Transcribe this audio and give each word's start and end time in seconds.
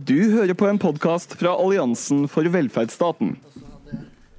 Du 0.00 0.32
hører 0.32 0.54
på 0.56 0.64
en 0.64 0.78
podkast 0.80 1.34
fra 1.36 1.50
Alliansen 1.60 2.22
for 2.30 2.46
velferdsstaten. 2.48 3.34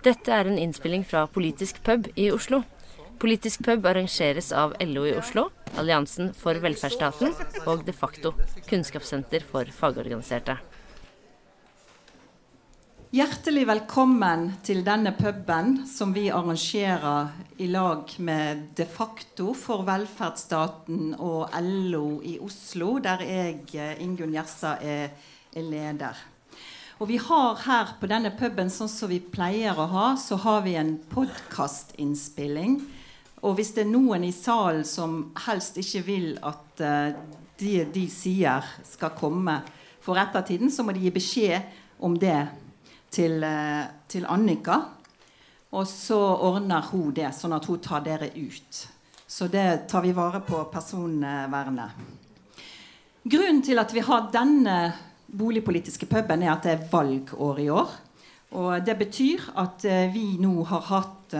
Dette 0.01 0.33
er 0.33 0.47
en 0.49 0.57
innspilling 0.57 1.03
fra 1.05 1.27
Politisk 1.29 1.83
pub 1.85 2.07
i 2.17 2.31
Oslo. 2.33 2.63
Politisk 3.21 3.61
pub 3.67 3.85
arrangeres 3.85 4.49
av 4.57 4.73
LO 4.81 5.03
i 5.05 5.13
Oslo, 5.19 5.51
Alliansen 5.77 6.31
for 6.33 6.57
velferdsstaten 6.63 7.35
og 7.67 7.85
De 7.85 7.93
facto, 7.93 8.33
kunnskapssenter 8.71 9.45
for 9.45 9.69
fagorganiserte. 9.69 10.55
Hjertelig 13.11 13.67
velkommen 13.67 14.47
til 14.65 14.81
denne 14.87 15.11
puben 15.13 15.83
som 15.85 16.13
vi 16.15 16.29
arrangerer 16.33 17.35
i 17.61 17.67
lag 17.69 18.09
med 18.17 18.71
De 18.79 18.87
facto 18.89 19.51
for 19.53 19.85
velferdsstaten 19.85 21.19
og 21.19 21.53
LO 21.61 22.07
i 22.25 22.39
Oslo, 22.41 22.95
der 23.03 23.21
jeg, 23.27 23.99
Ingunn 24.01 24.33
Gjerstad, 24.33 24.81
er, 24.81 25.11
er 25.55 25.65
leder. 25.65 26.17
Og 27.01 27.07
vi 27.09 27.17
har 27.17 27.57
her 27.63 27.95
på 27.97 28.05
denne 28.05 28.29
puben, 28.37 28.69
sånn 28.69 28.89
som 28.91 29.09
vi 29.09 29.17
pleier 29.23 29.73
å 29.73 29.87
ha, 29.89 30.07
så 30.21 30.37
har 30.43 30.61
vi 30.61 30.75
en 30.77 30.99
podkastinnspilling. 31.09 32.75
Og 33.41 33.55
hvis 33.57 33.73
det 33.73 33.87
er 33.87 33.89
noen 33.89 34.27
i 34.27 34.33
salen 34.35 34.85
som 34.85 35.31
helst 35.47 35.79
ikke 35.81 36.03
vil 36.05 36.27
at 36.45 36.83
uh, 36.85 37.09
de 37.57 37.73
de 37.89 38.05
sier, 38.05 38.69
skal 38.85 39.15
komme 39.17 39.57
for 40.01 40.21
ettertiden, 40.21 40.69
så 40.69 40.85
må 40.85 40.93
de 40.93 41.01
gi 41.07 41.15
beskjed 41.15 42.05
om 42.05 42.13
det 42.21 42.37
til, 43.09 43.41
uh, 43.41 43.89
til 44.05 44.29
Annika. 44.29 44.77
Og 45.73 45.89
så 45.89 46.21
ordner 46.21 46.85
hun 46.91 47.09
det, 47.17 47.31
sånn 47.33 47.57
at 47.57 47.65
hun 47.65 47.81
tar 47.81 48.05
dere 48.05 48.29
ut. 48.35 48.85
Så 49.25 49.49
det 49.49 49.87
tar 49.89 50.05
vi 50.05 50.13
vare 50.13 50.45
på 50.45 50.65
personvernet. 50.69 52.09
Grunnen 53.23 53.61
til 53.65 53.81
at 53.81 53.93
vi 53.93 54.05
har 54.05 54.29
denne 54.33 54.77
boligpolitiske 55.37 56.07
puben, 56.09 56.43
er 56.43 56.53
at 56.53 56.65
det 56.67 56.73
er 56.75 56.87
valgår 56.91 57.61
i 57.63 57.69
år. 57.73 57.93
Og 58.59 58.83
det 58.85 58.97
betyr 58.99 59.45
at 59.61 59.85
uh, 59.87 60.11
vi 60.13 60.35
nå 60.41 60.53
har 60.67 60.89
hatt 60.91 61.37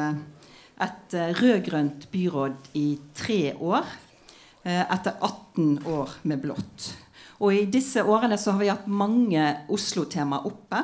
et 0.81 1.13
rød-grønt 1.37 2.07
byråd 2.09 2.71
i 2.79 2.87
tre 3.13 3.51
år. 3.59 3.85
Etter 4.63 5.17
18 5.19 5.83
år 5.89 6.15
med 6.29 6.39
blått. 6.41 6.87
Og 7.41 7.53
I 7.53 7.67
disse 7.69 8.03
årene 8.05 8.37
så 8.37 8.53
har 8.53 8.61
vi 8.61 8.69
hatt 8.69 8.87
mange 8.89 9.43
Oslo-tema 9.73 10.43
oppe. 10.45 10.81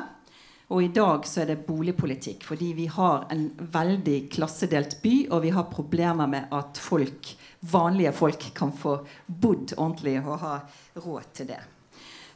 Og 0.68 0.82
i 0.84 0.90
dag 0.92 1.24
så 1.24 1.42
er 1.42 1.52
det 1.52 1.62
boligpolitikk. 1.64 2.44
Fordi 2.44 2.72
vi 2.76 2.88
har 2.92 3.28
en 3.32 3.46
veldig 3.56 4.18
klassedelt 4.34 4.98
by, 5.02 5.14
og 5.32 5.42
vi 5.46 5.54
har 5.54 5.70
problemer 5.72 6.28
med 6.28 6.52
at 6.54 6.80
folk, 6.82 7.32
vanlige 7.72 8.12
folk 8.16 8.50
kan 8.58 8.74
få 8.76 8.98
bodd 9.26 9.76
ordentlig 9.78 10.18
og 10.24 10.38
ha 10.42 10.54
råd 10.98 11.34
til 11.38 11.52
det. 11.54 11.62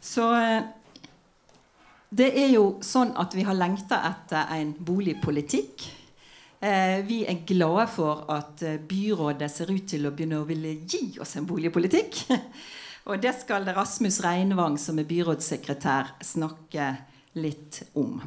Så 0.03 0.27
det 2.13 2.29
er 2.37 2.51
jo 2.53 2.65
sånn 2.85 3.15
at 3.17 3.33
vi 3.39 3.45
har 3.47 3.57
lengta 3.57 4.03
etter 4.11 4.51
en 4.59 4.75
boligpolitikk. 4.75 5.87
Eh, 6.63 6.99
vi 7.07 7.23
er 7.25 7.45
glade 7.47 7.87
for 7.95 8.27
at 8.35 8.61
byrådet 8.89 9.49
ser 9.51 9.71
ut 9.73 9.87
til 9.89 10.07
å 10.07 10.13
begynne 10.15 10.43
å 10.43 10.49
ville 10.49 10.75
gi 10.83 11.17
oss 11.23 11.39
en 11.39 11.47
boligpolitikk. 11.49 12.25
Og 13.09 13.23
det 13.23 13.33
skal 13.41 13.67
Rasmus 13.75 14.21
Reinvang, 14.23 14.77
som 14.79 15.01
er 15.01 15.09
byrådssekretær, 15.09 16.13
snakke 16.23 16.93
litt 17.41 17.81
om. 17.99 18.21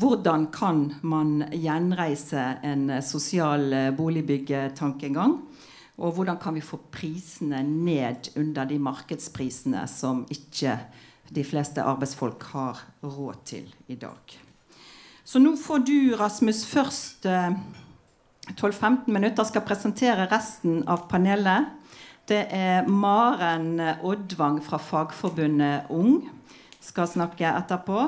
Hvordan 0.00 0.46
kan 0.54 0.86
man 1.02 1.48
gjenreise 1.50 2.44
en 2.64 2.88
sosial 3.04 3.74
boligbyggetankegang? 3.98 5.34
Og 5.96 6.14
hvordan 6.16 6.38
kan 6.40 6.56
vi 6.56 6.64
få 6.64 6.78
prisene 6.92 7.62
ned 7.66 8.30
under 8.36 8.68
de 8.68 8.78
markedsprisene 8.80 9.84
som 9.88 10.24
ikke 10.32 10.78
de 11.30 11.44
fleste 11.44 11.82
arbeidsfolk 11.82 12.42
har 12.52 12.82
råd 13.02 13.40
til 13.48 13.70
i 13.88 13.96
dag? 13.98 14.36
Så 15.26 15.42
nå 15.42 15.56
får 15.58 15.82
du, 15.88 15.96
Rasmus, 16.18 16.62
først 16.70 17.26
eh, 17.26 17.56
12-15 18.54 19.10
minutter. 19.10 19.46
Skal 19.48 19.66
presentere 19.66 20.28
resten 20.30 20.84
av 20.86 21.08
panelet. 21.10 21.72
Det 22.26 22.44
er 22.50 22.86
Maren 22.90 23.78
Oddvang 24.02 24.58
fra 24.62 24.78
Fagforbundet 24.82 25.90
Ung 25.94 26.24
skal 26.86 27.08
snakke 27.10 27.48
etterpå. 27.50 28.06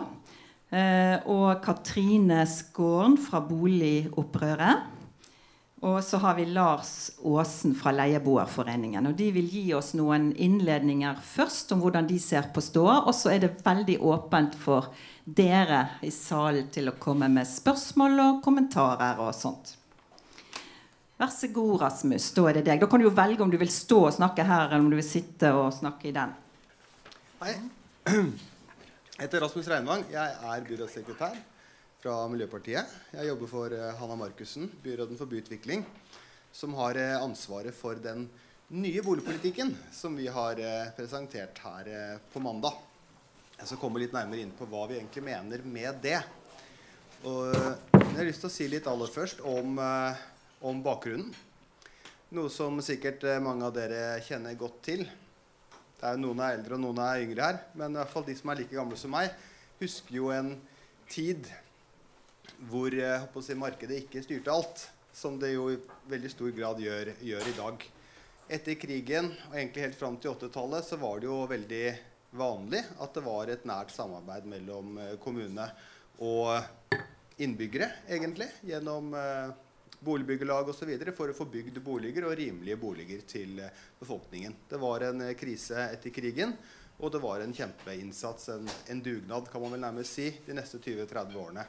Eh, 0.69 1.17
og 1.33 1.63
Katrine 1.65 2.43
Skåren 2.49 3.17
fra 3.21 3.41
Boligopprøret. 3.45 4.98
Og 5.81 6.01
så 6.03 6.19
har 6.19 6.35
vi 6.35 6.45
Lars 6.51 7.11
Aasen 7.23 7.75
fra 7.79 7.93
Leieboerforeningen. 7.95 9.07
Og 9.07 9.15
de 9.15 9.29
vil 9.37 9.47
gi 9.47 9.65
oss 9.79 9.93
noen 9.95 10.33
innledninger 10.35 11.19
først 11.23 11.71
om 11.75 11.85
hvordan 11.85 12.09
de 12.09 12.17
ser 12.19 12.49
på 12.55 12.63
ståa. 12.65 13.05
Og 13.07 13.15
så 13.15 13.31
er 13.37 13.45
det 13.45 13.53
veldig 13.63 14.01
åpent 14.03 14.57
for 14.59 14.89
dere 15.23 15.85
i 16.03 16.11
salen 16.11 16.67
til 16.75 16.91
å 16.91 16.97
komme 16.99 17.29
med 17.31 17.47
spørsmål 17.47 18.19
og 18.25 18.41
kommentarer 18.43 19.23
og 19.23 19.31
sånt. 19.39 19.77
Vær 21.19 21.31
så 21.35 21.51
god, 21.55 21.77
Rasmus. 21.85 22.27
Da 22.35 22.49
er 22.51 22.59
det 22.59 22.65
deg. 22.71 22.83
Da 22.83 22.89
kan 22.91 22.99
du 22.99 23.07
jo 23.07 23.15
velge 23.15 23.47
om 23.47 23.51
du 23.51 23.59
vil 23.59 23.71
stå 23.71 24.01
og 24.09 24.17
snakke 24.19 24.47
her, 24.47 24.67
eller 24.71 24.83
om 24.83 24.91
du 24.91 24.99
vil 24.99 25.07
sitte 25.07 25.53
og 25.55 25.71
snakke 25.75 26.11
i 26.11 26.15
den. 26.15 26.35
Hei. 27.43 27.55
Jeg 29.19 29.27
heter 29.27 29.43
Rasmus 29.43 29.67
Reinvang. 29.71 30.05
Jeg 30.13 30.35
er 30.47 30.67
byrådssekretær 30.67 31.39
fra 31.99 32.15
Miljøpartiet. 32.31 32.87
Jeg 33.11 33.27
jobber 33.27 33.49
for 33.51 33.73
Hanna 33.99 34.17
Markussen, 34.21 34.69
byråden 34.85 35.19
for 35.19 35.27
byutvikling, 35.27 35.83
som 36.55 36.77
har 36.79 36.95
ansvaret 37.19 37.75
for 37.75 37.99
den 37.99 38.29
nye 38.71 39.03
boligpolitikken 39.03 39.73
som 39.91 40.15
vi 40.15 40.29
har 40.31 40.63
presentert 40.95 41.59
her 41.65 41.91
på 42.31 42.43
mandag. 42.45 42.79
Jeg 43.59 43.67
skal 43.73 43.83
komme 43.83 43.99
litt 43.99 44.15
nærmere 44.15 44.45
inn 44.45 44.55
på 44.55 44.69
hva 44.71 44.85
vi 44.87 45.01
egentlig 45.01 45.27
mener 45.27 45.67
med 45.67 45.99
det. 46.05 46.21
Og 47.27 47.51
jeg 47.51 48.15
har 48.15 48.31
lyst 48.31 48.47
til 48.47 48.53
å 48.53 48.55
si 48.61 48.71
litt 48.71 48.87
aller 48.87 49.11
først 49.11 49.43
om, 49.43 49.83
om 50.63 50.83
bakgrunnen. 50.87 51.35
Noe 52.39 52.53
som 52.53 52.79
sikkert 52.85 53.27
mange 53.43 53.67
av 53.67 53.75
dere 53.75 54.21
kjenner 54.23 54.55
godt 54.61 54.83
til. 54.87 55.09
Det 55.99 56.07
er 56.07 56.15
jo 56.15 56.29
Noen 56.29 56.47
er 56.47 56.61
eldre 56.61 56.79
og 56.79 56.87
noen 56.87 57.03
er 57.03 57.25
yngre 57.27 57.49
her. 57.51 57.65
Men 57.75 57.97
i 57.97 57.99
hvert 58.05 58.15
fall 58.15 58.29
de 58.29 58.39
som 58.39 58.53
er 58.53 58.63
like 58.63 58.79
gamle 58.79 59.01
som 59.01 59.19
meg, 59.19 59.33
husker 59.83 60.23
jo 60.23 60.31
en 60.31 60.55
tid 61.11 61.49
hvor 62.67 62.95
si, 63.45 63.55
markedet 63.59 64.03
ikke 64.03 64.23
styrte 64.25 64.55
alt. 64.55 64.89
Som 65.15 65.39
det 65.41 65.55
jo 65.55 65.71
i 65.73 65.79
veldig 66.11 66.31
stor 66.31 66.53
grad 66.55 66.83
gjør, 66.83 67.13
gjør 67.25 67.49
i 67.51 67.57
dag. 67.57 67.87
Etter 68.59 68.79
krigen 68.81 69.33
og 69.49 69.57
egentlig 69.57 69.87
helt 69.87 69.99
fram 69.99 70.17
til 70.21 70.33
80-tallet 70.33 70.87
så 70.87 70.99
var 71.01 71.19
det 71.21 71.29
jo 71.29 71.39
veldig 71.51 71.87
vanlig 72.39 72.83
at 73.01 73.17
det 73.17 73.25
var 73.25 73.51
et 73.51 73.65
nært 73.69 73.93
samarbeid 73.93 74.47
mellom 74.49 74.99
kommune 75.23 75.65
og 76.25 76.95
innbyggere, 77.39 77.91
egentlig. 78.11 78.49
Gjennom 78.67 79.15
eh, 79.15 79.51
boligbyggelag 80.01 80.69
osv. 80.71 80.91
for 81.17 81.31
å 81.31 81.37
få 81.37 81.47
bygd 81.51 81.81
boliger 81.85 82.29
og 82.29 82.37
rimelige 82.39 82.79
boliger 82.81 83.25
til 83.29 83.61
befolkningen. 84.01 84.55
Det 84.71 84.81
var 84.83 85.07
en 85.09 85.25
krise 85.39 85.89
etter 85.89 86.15
krigen, 86.15 86.55
og 86.99 87.13
det 87.15 87.23
var 87.23 87.43
en 87.43 87.55
kjempeinnsats, 87.55 88.49
en, 88.55 88.71
en 88.91 89.03
dugnad, 89.03 89.51
kan 89.51 89.63
man 89.63 89.77
vel 89.77 89.85
nærmest 89.87 90.19
si, 90.19 90.31
de 90.47 90.57
neste 90.59 90.83
20-30 90.83 91.39
årene. 91.39 91.67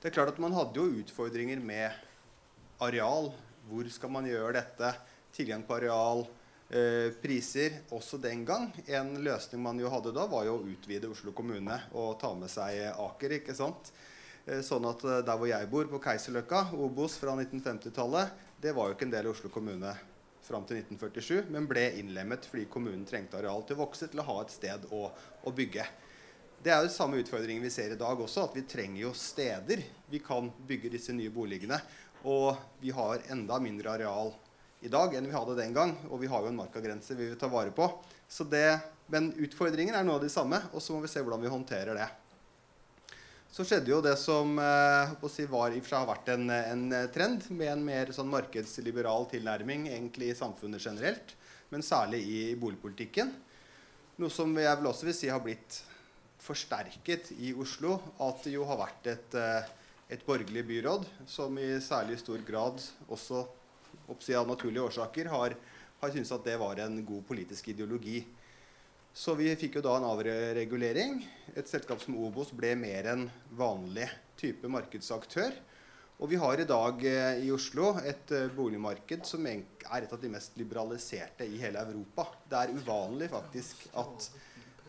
Det 0.00 0.08
er 0.08 0.14
klart 0.16 0.30
at 0.32 0.38
Man 0.40 0.54
hadde 0.56 0.80
jo 0.80 1.00
utfordringer 1.02 1.60
med 1.60 1.92
areal. 2.80 3.34
Hvor 3.68 3.88
skal 3.92 4.12
man 4.14 4.24
gjøre 4.24 4.54
dette? 4.56 4.94
Tilgang 5.36 5.60
på 5.68 5.76
areal, 5.76 6.24
eh, 6.72 7.12
priser. 7.20 7.82
Også 7.92 8.16
den 8.16 8.46
gang. 8.48 8.70
En 8.88 9.12
løsning 9.20 9.60
man 9.62 9.78
jo 9.78 9.90
hadde 9.92 10.14
da, 10.16 10.24
var 10.24 10.46
jo 10.48 10.56
å 10.56 10.64
utvide 10.64 11.10
Oslo 11.10 11.34
kommune 11.36 11.76
og 11.92 12.18
ta 12.18 12.32
med 12.34 12.48
seg 12.48 12.80
Aker. 12.96 13.36
ikke 13.42 13.54
sant? 13.54 13.92
Sånn 14.64 14.88
at 14.88 15.04
der 15.04 15.36
hvor 15.36 15.46
jeg 15.46 15.68
bor, 15.68 15.84
på 15.84 16.00
Keiserløkka, 16.00 16.72
Obos 16.72 17.18
fra 17.20 17.36
1950-tallet, 17.36 18.32
det 18.58 18.72
var 18.72 18.88
jo 18.88 18.96
ikke 18.96 19.04
en 19.04 19.12
del 19.12 19.28
av 19.28 19.36
Oslo 19.36 19.50
kommune 19.52 19.92
fram 20.40 20.64
til 20.64 20.80
1947, 20.80 21.52
men 21.52 21.68
ble 21.68 21.90
innlemmet 22.00 22.48
fordi 22.48 22.64
kommunen 22.72 23.04
trengte 23.06 23.36
areal 23.36 23.62
til 23.68 23.76
å 23.76 23.84
vokse, 23.84 24.08
til 24.08 24.24
å 24.24 24.26
ha 24.32 24.40
et 24.40 24.54
sted 24.56 24.88
å, 24.96 25.10
å 25.44 25.52
bygge. 25.52 25.84
Det 26.60 26.68
er 26.68 26.84
jo 26.84 26.92
samme 26.92 27.16
utfordringen 27.22 27.64
vi 27.64 27.72
ser 27.72 27.94
i 27.94 27.96
dag 27.96 28.18
også, 28.20 28.42
at 28.44 28.56
vi 28.58 28.66
trenger 28.68 29.00
jo 29.06 29.14
steder 29.16 29.80
vi 30.12 30.18
kan 30.20 30.50
bygge 30.68 30.90
disse 30.92 31.14
nye 31.16 31.32
boligene. 31.32 31.78
Og 32.28 32.52
vi 32.82 32.92
har 32.92 33.22
enda 33.32 33.56
mindre 33.64 33.94
areal 33.94 34.34
i 34.84 34.90
dag 34.92 35.14
enn 35.16 35.28
vi 35.30 35.32
hadde 35.32 35.56
den 35.56 35.72
gang. 35.72 35.94
Og 36.10 36.20
vi 36.20 36.28
har 36.28 36.44
jo 36.44 36.50
en 36.50 36.58
markagrense 36.58 37.16
vi 37.16 37.30
vil 37.30 37.38
ta 37.40 37.48
vare 37.48 37.72
på. 37.72 37.88
Det, 38.52 38.66
men 39.08 39.32
utfordringen 39.40 39.96
er 39.96 40.04
noe 40.04 40.18
av 40.20 40.26
de 40.26 40.28
samme, 40.32 40.60
og 40.74 40.84
så 40.84 40.92
må 40.92 41.00
vi 41.00 41.08
se 41.08 41.22
hvordan 41.24 41.40
vi 41.40 41.52
håndterer 41.54 41.96
det. 41.96 42.08
Så 43.50 43.64
skjedde 43.66 43.90
jo 43.90 44.02
det 44.04 44.14
som 44.20 44.52
eh, 44.62 45.16
si, 45.32 45.48
var, 45.50 45.72
i 45.72 45.80
for 45.80 45.94
seg 45.94 46.04
har 46.04 46.10
vært 46.12 46.28
en, 46.36 46.44
en, 46.54 46.84
trend, 47.10 47.48
med 47.50 47.72
en 47.72 47.86
mer 47.88 48.12
sånn 48.14 48.28
markedsliberal 48.30 49.26
tilnærming 49.32 49.88
egentlig 49.90 50.30
i 50.30 50.36
samfunnet 50.38 50.84
generelt, 50.84 51.34
men 51.72 51.82
særlig 51.82 52.20
i 52.28 52.42
boligpolitikken. 52.60 53.32
Noe 54.20 54.30
som 54.30 54.52
jeg 54.60 54.76
vil 54.78 54.90
også 54.92 55.08
vil 55.08 55.16
si 55.16 55.32
har 55.32 55.42
blitt 55.42 55.80
forsterket 56.50 57.32
i 57.38 57.54
Oslo. 57.54 57.96
At 58.20 58.44
det 58.44 58.56
jo 58.56 58.66
har 58.68 58.82
vært 58.82 59.08
et, 59.14 59.38
et 60.10 60.26
borgerlig 60.26 60.66
byråd 60.68 61.06
som 61.30 61.56
i 61.62 61.72
særlig 61.82 62.18
stor 62.20 62.42
grad, 62.46 62.82
også 63.08 63.46
av 64.36 64.50
naturlige 64.50 64.88
årsaker, 64.90 65.30
har, 65.30 65.56
har 66.02 66.12
syntes 66.12 66.34
at 66.34 66.46
det 66.46 66.58
var 66.60 66.82
en 66.82 66.98
god 67.06 67.24
politisk 67.30 67.70
ideologi. 67.72 68.24
Så 69.10 69.34
vi 69.38 69.50
fikk 69.58 69.78
jo 69.78 69.84
da 69.84 69.96
en 69.98 70.06
avregulering. 70.06 71.18
Et 71.58 71.66
selskap 71.66 72.02
som 72.02 72.18
Obos 72.22 72.52
ble 72.54 72.76
mer 72.78 73.08
en 73.10 73.26
vanlig 73.58 74.06
type 74.38 74.70
markedsaktør. 74.70 75.56
Og 76.20 76.28
vi 76.28 76.36
har 76.36 76.60
i 76.60 76.68
dag 76.68 77.02
eh, 77.08 77.42
i 77.46 77.50
Oslo 77.52 77.94
et 78.04 78.30
eh, 78.36 78.50
boligmarked 78.52 79.24
som 79.26 79.46
er 79.48 79.62
et 79.96 80.12
av 80.12 80.20
de 80.20 80.30
mest 80.30 80.56
liberaliserte 80.60 81.46
i 81.48 81.58
hele 81.62 81.80
Europa. 81.80 82.26
Det 82.44 82.58
er 82.58 82.74
uvanlig 82.76 83.30
faktisk 83.32 83.86
at 83.98 84.28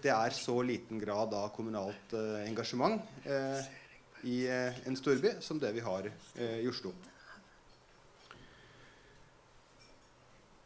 det 0.04 0.12
er 0.14 0.36
så 0.36 0.58
liten 0.66 1.00
grad 1.02 1.34
av 1.38 1.52
kommunalt 1.56 2.14
eh, 2.18 2.42
engasjement 2.48 3.02
eh, 3.24 3.62
i 4.24 4.42
eh, 4.48 4.82
en 4.88 4.98
storby 4.98 5.36
som 5.40 5.60
det 5.60 5.72
vi 5.76 5.86
har 5.86 6.10
eh, 6.10 6.60
i 6.62 6.68
Oslo. 6.70 6.94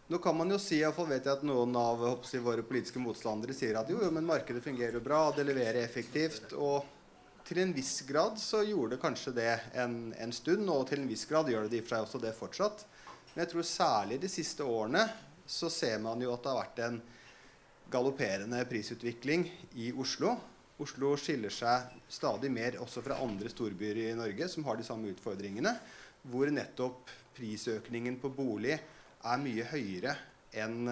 Nå 0.08 0.18
kan 0.22 0.38
man 0.38 0.52
jo 0.54 0.60
si, 0.62 0.78
iallfall 0.84 1.08
vet 1.10 1.26
jeg 1.26 1.34
at 1.40 1.46
noen 1.48 1.72
av 1.82 2.04
hoppsi, 2.06 2.38
våre 2.38 2.62
politiske 2.66 3.02
motstandere 3.02 3.56
sier 3.58 3.80
at 3.80 3.90
jo, 3.90 4.04
jo, 4.04 4.12
men 4.14 4.28
markedet 4.28 4.62
fungerer 4.62 5.00
jo 5.00 5.02
bra, 5.02 5.32
det 5.34 5.48
leverer 5.48 5.82
effektivt. 5.82 6.54
Og 6.54 6.86
til 7.48 7.64
en 7.64 7.74
viss 7.74 8.04
grad 8.06 8.38
så 8.42 8.62
gjorde 8.68 8.96
det 8.96 9.02
kanskje 9.02 9.34
det 9.34 9.50
en, 9.82 10.14
en 10.22 10.36
stund, 10.36 10.70
og 10.70 10.86
til 10.92 11.02
en 11.02 11.10
viss 11.10 11.26
grad 11.26 11.50
gjør 11.50 11.66
det 11.72 11.80
i 11.80 11.82
og 11.82 11.88
for 11.88 11.96
seg 11.96 12.06
også 12.06 12.22
det 12.22 12.36
fortsatt. 12.38 12.86
Men 13.32 13.44
jeg 13.44 13.52
tror 13.56 13.68
særlig 13.72 14.22
de 14.22 14.30
siste 14.30 14.68
årene 14.70 15.08
så 15.50 15.72
ser 15.74 15.98
man 16.06 16.22
jo 16.22 16.36
at 16.36 16.44
det 16.44 16.54
har 16.54 16.62
vært 16.62 16.84
en 16.86 17.02
galopperende 17.96 18.60
prisutvikling 18.68 19.46
i 19.80 19.92
Oslo. 19.96 20.34
Oslo 20.84 21.14
skiller 21.16 21.54
seg 21.54 21.94
stadig 22.12 22.50
mer 22.52 22.76
også 22.84 23.00
fra 23.06 23.22
andre 23.24 23.48
storbyer 23.48 24.02
i 24.02 24.16
Norge 24.18 24.50
som 24.52 24.66
har 24.68 24.76
de 24.76 24.84
samme 24.84 25.14
utfordringene, 25.14 25.72
hvor 26.28 26.52
nettopp 26.52 27.14
prisøkningen 27.38 28.18
på 28.20 28.34
bolig 28.36 28.76
er 28.76 29.40
mye 29.40 29.68
høyere 29.70 30.18
enn 30.60 30.90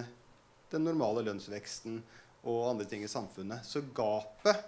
den 0.72 0.88
normale 0.88 1.26
lønnsveksten 1.28 2.00
og 2.48 2.70
andre 2.70 2.88
ting 2.88 3.04
i 3.04 3.12
samfunnet. 3.12 3.68
Så 3.68 3.84
gapet, 3.96 4.64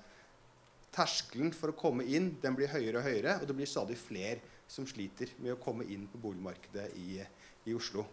terskelen 0.96 1.56
for 1.56 1.72
å 1.72 1.80
komme 1.80 2.04
inn, 2.04 2.34
den 2.44 2.60
blir 2.60 2.74
høyere 2.74 3.00
og 3.00 3.08
høyere. 3.08 3.40
Og 3.40 3.48
det 3.48 3.56
blir 3.56 3.72
stadig 3.72 3.96
flere 4.00 4.44
som 4.68 4.88
sliter 4.88 5.32
med 5.40 5.56
å 5.56 5.62
komme 5.64 5.88
inn 5.88 6.04
på 6.12 6.20
boligmarkedet 6.20 6.92
i, 7.00 7.24
i 7.64 7.80
Oslo. 7.80 8.04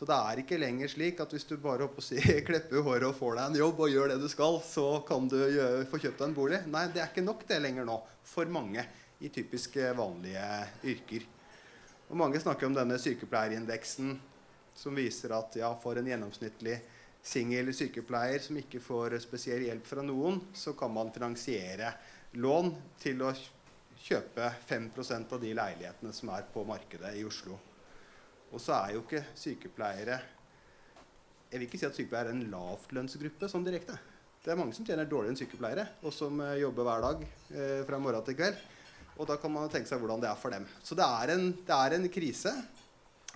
Så 0.00 0.06
det 0.08 0.16
er 0.16 0.40
ikke 0.40 0.56
lenger 0.56 0.88
slik 0.88 1.18
at 1.20 1.34
hvis 1.34 1.44
du 1.44 1.58
bare 1.60 1.84
si, 2.00 2.16
klepper 2.48 2.80
håret 2.86 3.04
og 3.10 3.18
får 3.18 3.34
deg 3.36 3.50
en 3.50 3.58
jobb 3.60 3.82
og 3.84 3.90
gjør 3.92 4.14
det 4.14 4.22
du 4.22 4.30
skal, 4.32 4.56
så 4.64 4.86
kan 5.04 5.28
du 5.28 5.36
få 5.90 6.00
kjøpt 6.00 6.22
deg 6.22 6.24
en 6.30 6.36
bolig. 6.38 6.60
Nei, 6.72 6.86
det 6.94 7.02
er 7.02 7.10
ikke 7.12 7.26
nok 7.26 7.44
det 7.44 7.58
lenger 7.60 7.84
nå 7.84 7.98
for 8.24 8.48
mange 8.48 8.86
i 9.20 9.28
typisk 9.28 9.76
vanlige 9.98 10.46
yrker. 10.88 11.28
Og 12.08 12.16
Mange 12.16 12.40
snakker 12.40 12.70
om 12.70 12.78
denne 12.78 12.96
sykepleierindeksen 12.96 14.16
som 14.80 14.96
viser 14.96 15.36
at 15.36 15.60
ja, 15.60 15.68
for 15.84 16.00
en 16.00 16.08
gjennomsnittlig 16.08 16.80
singel 17.20 17.68
sykepleier 17.76 18.40
som 18.40 18.56
ikke 18.56 18.80
får 18.80 19.18
spesiell 19.20 19.68
hjelp 19.68 19.84
fra 19.84 20.00
noen, 20.00 20.40
så 20.56 20.72
kan 20.80 20.96
man 20.96 21.12
finansiere 21.12 21.92
lån 22.40 22.72
til 23.04 23.20
å 23.20 23.34
kjøpe 24.00 24.48
5% 24.64 25.36
av 25.36 25.44
de 25.44 25.52
leilighetene 25.60 26.16
som 26.16 26.32
er 26.32 26.48
på 26.48 26.64
markedet 26.64 27.18
i 27.20 27.26
Oslo. 27.28 27.60
Og 28.50 28.62
så 28.62 28.74
er 28.76 28.96
jo 28.96 29.04
ikke 29.04 29.22
sykepleiere 29.38 30.16
Jeg 31.50 31.58
vil 31.58 31.66
ikke 31.66 31.78
si 31.80 31.86
at 31.86 31.96
sykepleiere 31.96 32.30
er 32.30 32.36
en 32.36 32.50
lavtlønnsgruppe 32.52 33.48
sånn 33.50 33.64
direkte. 33.66 33.96
Det 34.40 34.52
er 34.52 34.58
mange 34.58 34.76
som 34.76 34.86
tjener 34.86 35.08
dårligere 35.08 35.34
enn 35.34 35.40
sykepleiere, 35.40 35.86
og 36.06 36.14
som 36.14 36.38
eh, 36.44 36.60
jobber 36.62 36.86
hver 36.86 37.02
dag 37.04 37.24
eh, 37.26 37.80
fra 37.88 37.98
morgen 38.00 38.22
til 38.24 38.36
kveld. 38.38 38.60
Og 39.20 39.26
da 39.28 39.36
kan 39.36 39.52
man 39.52 39.68
tenke 39.72 39.90
seg 39.90 39.98
hvordan 40.00 40.22
det 40.22 40.30
er 40.30 40.38
for 40.38 40.54
dem. 40.54 40.68
Så 40.86 40.96
det 40.96 41.04
er 41.04 41.34
en, 41.34 41.50
det 41.66 41.76
er 41.76 41.96
en 41.96 42.06
krise 42.12 42.54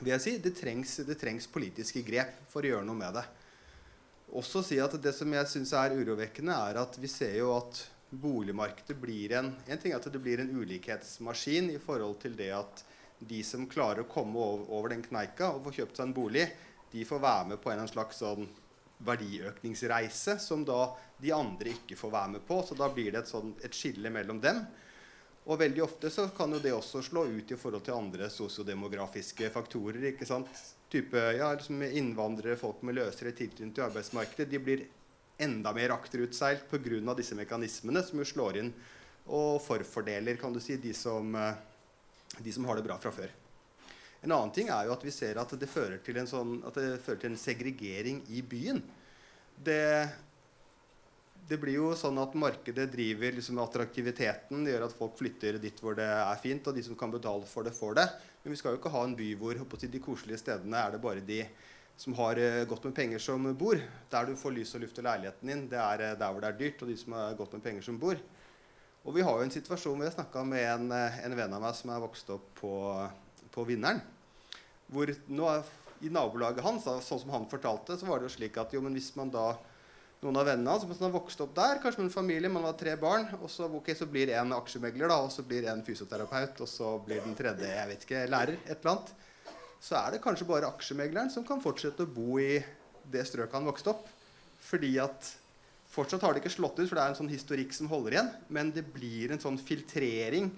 vil 0.00 0.10
jeg 0.10 0.22
si, 0.24 0.32
det 0.42 0.54
trengs, 0.58 0.96
det 1.06 1.16
trengs, 1.20 1.46
politiske 1.50 2.02
grep 2.06 2.38
for 2.50 2.64
å 2.64 2.72
gjøre 2.72 2.86
noe 2.86 2.98
med 2.98 3.14
det. 3.14 3.24
Også 4.34 4.64
si 4.66 4.80
at 4.82 4.96
Det 4.98 5.12
som 5.14 5.30
jeg 5.30 5.50
syns 5.50 5.74
er 5.78 5.94
urovekkende, 5.94 6.54
er 6.54 6.80
at 6.80 6.98
vi 6.98 7.10
ser 7.10 7.36
jo 7.38 7.52
at 7.54 7.84
boligmarkedet 8.10 8.96
blir 8.98 9.36
en 9.38 9.52
En 9.66 9.78
ting 9.78 9.92
er 9.92 9.98
at 9.98 10.10
det 10.10 10.22
blir 10.22 10.40
en 10.40 10.50
ulikhetsmaskin 10.50 11.70
i 11.70 11.78
forhold 11.78 12.18
til 12.22 12.34
det 12.36 12.50
at 12.54 12.84
de 13.28 13.40
som 13.46 13.66
klarer 13.70 14.04
å 14.04 14.10
komme 14.10 14.38
over, 14.38 14.68
over 14.74 14.94
den 14.94 15.02
kneika 15.04 15.52
og 15.54 15.66
få 15.66 15.74
kjøpt 15.78 15.98
seg 15.98 16.08
en 16.08 16.16
bolig, 16.16 16.44
de 16.92 17.04
får 17.08 17.22
være 17.22 17.48
med 17.52 17.62
på 17.62 17.72
en 17.72 17.88
slags 17.90 18.20
sånn 18.22 18.46
verdiøkningsreise 19.04 20.38
som 20.40 20.62
da 20.64 20.94
de 21.20 21.32
andre 21.34 21.74
ikke 21.74 21.98
får 21.98 22.12
være 22.14 22.32
med 22.36 22.46
på. 22.46 22.60
Så 22.66 22.76
da 22.78 22.88
blir 22.92 23.12
det 23.12 23.24
et, 23.24 23.30
sånn, 23.30 23.54
et 23.64 23.74
skille 23.74 24.12
mellom 24.14 24.40
dem. 24.42 24.62
Og 25.44 25.60
veldig 25.60 25.82
ofte 25.84 26.08
så 26.12 26.28
kan 26.36 26.54
jo 26.54 26.60
det 26.62 26.72
også 26.72 27.02
slå 27.04 27.26
ut 27.28 27.50
i 27.52 27.58
forhold 27.60 27.84
til 27.84 27.98
andre 27.98 28.30
sosiodemografiske 28.32 29.50
faktorer. 29.52 30.12
ikke 30.12 30.28
sant? 30.28 30.48
Type 30.92 31.20
ja, 31.36 31.50
liksom 31.52 31.82
Innvandrere, 31.84 32.56
folk 32.56 32.80
med 32.86 32.96
løsere 32.96 33.34
tilknytning 33.36 33.74
til 33.76 33.88
arbeidsmarkedet, 33.88 34.48
de 34.48 34.62
blir 34.62 34.86
enda 35.42 35.72
mer 35.74 35.90
akterutseilt 35.90 36.70
pga. 36.70 37.14
disse 37.14 37.34
mekanismene 37.34 38.02
som 38.02 38.18
jo 38.18 38.24
slår 38.24 38.60
inn 38.62 38.72
og 39.26 39.60
forfordeler 39.64 40.36
kan 40.36 40.52
du 40.52 40.60
si, 40.60 40.76
de 40.76 40.92
som, 40.92 41.34
eh, 41.34 41.54
de 42.42 42.52
som 42.54 42.66
har 42.68 42.78
det 42.78 42.86
bra 42.86 42.98
fra 42.98 43.12
før. 43.14 43.32
En 44.24 44.32
annen 44.32 44.52
ting 44.56 44.70
er 44.72 44.86
jo 44.88 44.94
at 44.94 45.04
vi 45.04 45.12
ser 45.12 45.38
at 45.40 45.50
det 45.60 45.68
fører 45.68 45.98
til 46.04 46.16
en, 46.16 46.28
sånn, 46.28 46.56
fører 46.74 47.20
til 47.20 47.30
en 47.30 47.40
segregering 47.40 48.22
i 48.32 48.40
byen. 48.40 48.80
Det 49.64 49.84
det 51.44 51.58
blir 51.60 51.76
jo 51.76 51.90
sånn 51.98 52.16
at 52.22 52.32
markedet 52.40 52.86
driver 52.92 53.34
liksom 53.36 53.58
attraktiviteten. 53.60 54.62
Det 54.64 54.72
gjør 54.72 54.86
at 54.86 54.96
folk 54.96 55.18
flytter 55.18 55.58
dit 55.60 55.80
hvor 55.82 55.96
det 55.98 56.06
er 56.08 56.40
fint, 56.40 56.64
og 56.64 56.76
de 56.76 56.84
som 56.86 56.96
kan 56.96 57.12
betale 57.12 57.44
for 57.48 57.66
det, 57.66 57.74
får 57.76 57.98
det. 57.98 58.06
Men 58.42 58.54
vi 58.54 58.60
skal 58.60 58.72
jo 58.74 58.80
ikke 58.80 58.92
ha 58.94 59.02
en 59.04 59.16
by 59.18 59.28
hvor 59.40 59.60
de 59.84 60.00
koselige 60.02 60.40
stedene 60.40 60.80
er 60.80 60.94
det 60.94 61.02
bare 61.04 61.24
de 61.24 61.42
som 62.00 62.16
har 62.18 62.40
uh, 62.40 62.64
godt 62.66 62.88
med 62.88 62.96
penger, 62.96 63.20
som 63.22 63.44
bor. 63.60 63.78
Der 64.10 64.26
du 64.26 64.32
får 64.40 64.56
lys 64.56 64.72
og 64.74 64.82
luft 64.82 64.98
i 64.98 65.04
leiligheten 65.04 65.52
din, 65.52 65.66
det 65.70 65.78
er 65.78 66.06
uh, 66.14 66.16
der 66.18 66.32
hvor 66.32 66.42
det 66.42 66.48
er 66.48 66.58
dyrt, 66.62 66.82
og 66.82 66.90
de 66.90 66.96
som 66.98 67.18
har 67.18 67.36
godt 67.38 67.58
med 67.58 67.66
penger, 67.68 67.84
som 67.86 68.00
bor. 68.00 68.16
Og 69.04 69.12
vi 69.12 69.24
har 69.24 69.36
jo 69.36 69.44
en 69.44 69.52
situasjon 69.52 69.98
hvor 69.98 70.08
jeg 70.08 70.16
snakka 70.16 70.42
med 70.48 70.64
en, 70.64 70.88
uh, 70.94 71.20
en, 71.26 71.36
venn 71.36 71.52
av 71.52 71.62
meg 71.62 71.76
som 71.76 71.92
er 71.92 72.02
vokst 72.02 72.30
opp 72.32 72.46
på, 72.60 72.72
på 73.52 73.66
Vinneren. 73.68 74.00
Hvor 74.88 75.12
nå, 75.28 75.50
i 76.04 76.10
nabolaget 76.12 76.64
hans, 76.64 76.88
sånn 77.04 77.20
som 77.20 77.32
han 77.34 77.46
fortalte, 77.50 77.98
så 78.00 78.08
var 78.08 78.20
det 78.20 78.30
jo 78.30 78.36
slik 78.38 78.56
at 78.60 78.72
jo, 78.72 78.80
men 78.84 78.96
hvis 78.96 79.12
man 79.18 79.32
da 79.32 79.52
noen 80.24 80.38
av 80.40 80.48
vennene 80.48 80.72
hans 80.72 80.86
som 80.88 81.04
har 81.04 81.12
vokst 81.12 81.42
opp 81.44 81.52
der, 81.56 81.82
kanskje 81.82 82.00
med 82.00 82.08
en 82.08 82.14
familie, 82.14 82.52
man 82.52 82.64
har 82.64 82.76
tre 82.80 82.94
barn. 83.00 83.26
Og 83.42 83.50
så, 83.52 83.68
okay, 83.68 83.96
så 83.98 84.08
blir 84.08 84.32
en 84.32 84.56
aksjemegler, 84.56 85.10
da, 85.12 85.20
og 85.26 85.32
så 85.32 85.44
blir 85.44 85.68
en 85.68 85.84
fysioterapeut, 85.84 86.64
og 86.64 86.70
så 86.70 86.94
blir 87.04 87.20
den 87.24 87.36
tredje 87.36 87.68
jeg 87.68 87.90
vet 87.90 88.08
ikke, 88.08 88.24
lærer. 88.32 88.56
et 88.64 88.78
eller 88.78 88.94
annet. 88.94 89.14
Så 89.84 89.98
er 90.00 90.14
det 90.14 90.24
kanskje 90.24 90.48
bare 90.48 90.70
aksjemegleren 90.72 91.28
som 91.32 91.44
kan 91.44 91.60
fortsette 91.60 92.06
å 92.06 92.14
bo 92.16 92.38
i 92.40 92.56
det 93.12 93.26
strøket 93.28 93.58
han 93.58 93.68
vokste 93.68 93.92
opp. 93.92 94.08
Fordi 94.64 94.94
at 95.02 95.28
Fortsatt 95.94 96.24
har 96.26 96.34
det 96.34 96.42
ikke 96.42 96.56
slått 96.56 96.78
ut, 96.80 96.88
for 96.88 96.98
det 96.98 97.02
er 97.04 97.12
en 97.12 97.18
sånn 97.20 97.30
historikk 97.30 97.74
som 97.76 97.90
holder 97.90 98.16
igjen. 98.16 98.30
Men 98.56 98.72
det 98.74 98.82
blir 98.94 99.30
en 99.30 99.42
sånn 99.42 99.60
filtrering 99.62 100.50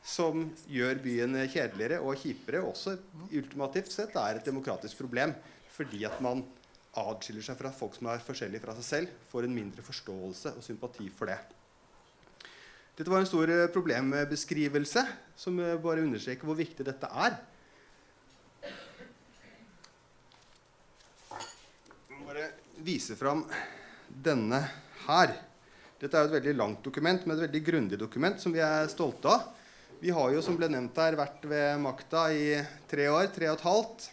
som 0.00 0.46
gjør 0.70 1.02
byen 1.04 1.36
kjedeligere 1.44 1.98
og 2.00 2.16
kjipere. 2.22 2.62
Også 2.64 2.96
ultimativt 3.28 3.92
sett 3.92 4.16
er 4.16 4.38
et 4.38 4.48
demokratisk 4.48 5.02
problem. 5.02 5.34
Fordi 5.74 6.06
at 6.08 6.16
man 6.24 6.40
adskiller 6.98 7.44
seg 7.44 7.58
fra 7.60 7.70
folk 7.74 7.98
som 7.98 8.08
er 8.10 8.24
forskjellige 8.24 8.64
fra 8.64 8.74
seg 8.78 8.86
selv, 8.86 9.22
får 9.30 9.46
en 9.46 9.54
mindre 9.54 9.84
forståelse 9.84 10.56
og 10.56 10.64
sympati 10.64 11.10
for 11.14 11.30
det. 11.30 11.38
Dette 12.98 13.12
var 13.12 13.22
en 13.22 13.28
stor 13.30 13.50
eh, 13.52 13.68
problembeskrivelse 13.70 15.04
som 15.38 15.60
eh, 15.62 15.76
bare 15.78 16.02
understreker 16.02 16.48
hvor 16.48 16.58
viktig 16.58 16.86
dette 16.86 17.06
er. 17.12 17.36
Jeg 22.08 22.16
må 22.16 22.24
bare 22.32 22.48
vise 22.82 23.14
fram 23.20 23.44
denne 24.24 24.60
her. 25.06 25.34
Dette 25.98 26.14
er 26.14 26.28
et 26.28 26.36
veldig 26.36 26.54
langt 26.58 26.84
dokument, 26.84 27.24
men 27.26 27.36
et 27.36 27.46
veldig 27.46 27.62
grundig 27.66 27.98
dokument 27.98 28.38
som 28.40 28.54
vi 28.54 28.62
er 28.62 28.90
stolte 28.90 29.30
av. 29.32 29.48
Vi 29.98 30.12
har 30.14 30.30
jo, 30.30 30.42
som 30.44 30.54
ble 30.54 30.68
nevnt 30.70 30.98
her, 31.00 31.16
vært 31.18 31.42
ved 31.50 31.80
makta 31.82 32.28
i 32.30 32.52
tre 32.90 33.08
år, 33.10 33.32
tre 33.34 33.48
og 33.50 33.56
et 33.56 33.64
halvt. 33.66 34.04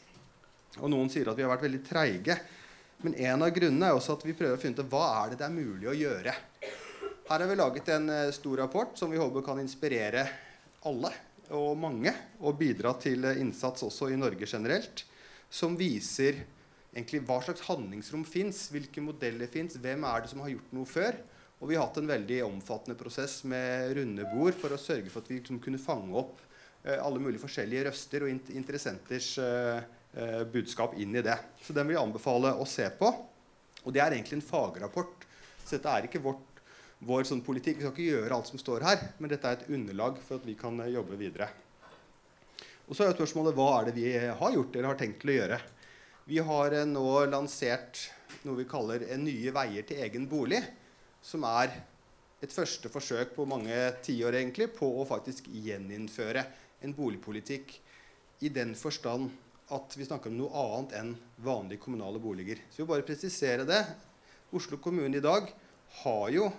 Og 0.81 0.89
noen 0.89 1.11
sier 1.13 1.29
at 1.29 1.37
vi 1.37 1.45
har 1.45 1.51
vært 1.51 1.67
veldig 1.67 1.81
treige. 1.85 2.39
Men 3.05 3.13
en 3.27 3.45
av 3.45 3.53
grunnene 3.53 3.91
er 3.91 3.97
også 3.97 4.15
at 4.15 4.25
vi 4.25 4.33
prøver 4.33 4.57
å 4.57 4.61
finne 4.61 4.81
ut 4.81 4.89
hva 4.89 5.05
er 5.19 5.33
det 5.33 5.39
det 5.43 5.45
er 5.45 5.53
mulig 5.53 5.91
å 5.91 5.93
gjøre. 5.99 6.33
Her 7.25 7.41
har 7.41 7.49
vi 7.49 7.57
laget 7.59 7.91
en 7.93 8.09
uh, 8.09 8.33
stor 8.33 8.63
rapport 8.63 8.97
som 8.97 9.13
vi 9.13 9.21
håper 9.21 9.45
kan 9.45 9.61
inspirere 9.61 10.25
alle 10.89 11.11
og 11.53 11.77
mange, 11.77 12.11
og 12.41 12.57
bidra 12.57 12.95
til 13.01 13.25
uh, 13.25 13.37
innsats 13.37 13.85
også 13.85 14.09
i 14.09 14.17
Norge 14.17 14.49
generelt, 14.49 15.05
som 15.49 15.77
viser 15.77 16.41
egentlig 16.95 17.21
hva 17.27 17.41
slags 17.43 17.65
handlingsrom 17.67 18.23
fins, 18.27 18.69
hvilke 18.71 19.03
modeller 19.03 19.49
fins, 19.51 19.75
hvem 19.81 20.05
er 20.07 20.23
det 20.23 20.31
som 20.31 20.41
har 20.43 20.53
gjort 20.53 20.75
noe 20.77 20.87
før. 20.87 21.17
Og 21.59 21.69
vi 21.69 21.77
har 21.77 21.87
hatt 21.87 21.99
en 21.99 22.09
veldig 22.09 22.39
omfattende 22.47 22.97
prosess 22.99 23.41
med 23.47 23.93
runde 23.97 24.25
bord 24.31 24.55
for 24.59 24.75
å 24.75 24.79
sørge 24.79 25.11
for 25.11 25.23
at 25.23 25.31
vi 25.31 25.39
liksom, 25.39 25.59
kunne 25.63 25.81
fange 25.81 26.15
opp 26.19 26.39
uh, 26.87 26.97
alle 26.97 27.21
mulige 27.21 27.43
forskjellige 27.43 27.85
røster 27.89 28.25
og 28.25 28.51
interessenters 28.55 29.35
eh, 29.41 30.43
budskap 30.51 30.93
inn 31.01 31.15
i 31.17 31.23
det. 31.25 31.35
Så 31.63 31.75
den 31.75 31.87
vil 31.89 31.97
jeg 31.97 32.05
anbefale 32.05 32.53
å 32.55 32.67
se 32.69 32.85
på. 32.99 33.09
Og 33.83 33.93
det 33.93 34.01
er 34.03 34.15
egentlig 34.15 34.39
en 34.39 34.45
fagrapport. 34.47 35.25
Så 35.65 35.75
dette 35.75 35.91
er 35.91 36.07
ikke 36.07 36.21
vårt, 36.23 36.61
vår 37.03 37.27
sånn 37.27 37.43
politikk. 37.43 37.79
Vi 37.79 37.85
skal 37.85 37.95
ikke 37.95 38.07
gjøre 38.13 38.37
alt 38.37 38.51
som 38.51 38.61
står 38.61 38.85
her, 38.87 39.03
men 39.19 39.31
dette 39.33 39.49
er 39.49 39.59
et 39.59 39.73
underlag 39.75 40.21
for 40.23 40.39
at 40.39 40.47
vi 40.47 40.55
kan 40.59 40.79
eh, 40.83 40.93
jobbe 40.95 41.19
videre. 41.19 41.49
Og 42.85 42.93
så 42.93 43.07
er 43.07 43.15
spørsmålet 43.17 43.55
hva 43.57 43.69
er 43.79 43.89
det 43.89 43.95
vi 43.97 44.11
har 44.15 44.55
gjort 44.55 44.75
eller 44.75 44.91
har 44.91 44.99
tenkt 44.99 45.23
til 45.23 45.33
å 45.33 45.39
gjøre. 45.39 45.59
Vi 46.25 46.39
har 46.41 46.73
eh, 46.73 46.87
nå 46.89 47.09
lansert 47.29 47.99
noe 48.49 48.57
vi 48.57 48.63
kaller 48.65 49.03
en 49.13 49.27
Nye 49.27 49.51
veier 49.53 49.85
til 49.85 49.99
egen 50.01 50.23
bolig. 50.25 50.57
Som 51.21 51.45
er 51.45 51.69
et 52.41 52.53
første 52.53 52.89
forsøk 52.89 53.35
på 53.35 53.45
mange 53.45 53.75
tiår 54.05 54.39
egentlig 54.39 54.71
på 54.73 54.89
å 54.89 55.05
faktisk 55.05 55.51
gjeninnføre 55.53 56.41
en 56.81 56.97
boligpolitikk 56.97 57.75
i 58.41 58.49
den 58.49 58.73
forstand 58.73 59.29
at 59.77 59.93
vi 59.97 60.09
snakker 60.09 60.33
om 60.33 60.41
noe 60.41 60.65
annet 60.65 60.97
enn 60.97 61.13
vanlige 61.45 61.85
kommunale 61.85 62.17
boliger. 62.21 62.57
Så 62.71 62.81
vi 62.81 62.83
vil 62.87 62.91
bare 62.95 63.05
presisere 63.05 63.69
det. 63.69 63.83
Oslo 64.57 64.81
kommune 64.81 65.21
i 65.21 65.25
dag 65.25 65.53
har 66.01 66.27
jo 66.33 66.49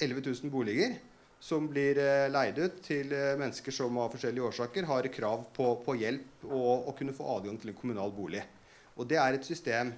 11 0.00 0.24
000 0.32 0.52
boliger 0.52 0.96
som 1.44 1.68
blir 1.68 2.00
eh, 2.00 2.30
leid 2.32 2.56
ut 2.56 2.80
til 2.88 3.12
eh, 3.12 3.36
mennesker 3.36 3.82
som 3.84 4.00
av 4.00 4.16
forskjellige 4.16 4.48
årsaker 4.48 4.88
har 4.88 5.12
krav 5.12 5.44
på, 5.52 5.74
på 5.84 6.00
hjelp 6.00 6.48
og 6.48 6.88
å 6.88 6.96
kunne 6.96 7.16
få 7.16 7.28
adgang 7.36 7.60
til 7.60 7.74
en 7.74 7.84
kommunal 7.84 8.16
bolig. 8.16 8.48
Og 8.98 9.06
det 9.08 9.18
er 9.22 9.38
et 9.38 9.46
system 9.46 9.94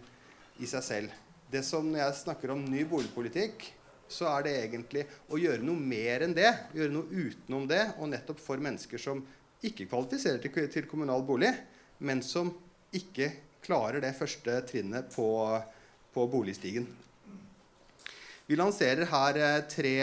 i 0.60 0.68
seg 0.68 0.84
selv. 0.84 1.18
Det 1.50 1.64
som 1.66 1.88
Når 1.88 2.04
jeg 2.04 2.18
snakker 2.20 2.52
om 2.52 2.62
ny 2.62 2.84
boligpolitikk, 2.86 3.64
så 4.10 4.26
er 4.32 4.46
det 4.46 4.54
egentlig 4.64 5.04
å 5.30 5.38
gjøre 5.38 5.64
noe 5.64 5.78
mer 5.78 6.26
enn 6.26 6.34
det. 6.36 6.50
Gjøre 6.74 6.94
noe 6.94 7.10
utenom 7.10 7.66
det, 7.70 7.82
og 7.98 8.10
nettopp 8.10 8.42
for 8.42 8.62
mennesker 8.62 9.00
som 9.02 9.22
ikke 9.62 9.86
kvalifiserer 9.90 10.40
til, 10.42 10.66
til 10.72 10.88
kommunal 10.90 11.22
bolig, 11.26 11.50
men 11.98 12.22
som 12.24 12.52
ikke 12.96 13.30
klarer 13.64 14.02
det 14.02 14.16
første 14.18 14.56
trinnet 14.68 15.10
på, 15.14 15.28
på 16.14 16.26
boligstigen. 16.32 16.88
Vi 18.50 18.56
lanserer 18.58 19.06
her 19.06 19.36
eh, 19.38 19.58
tre, 19.70 19.94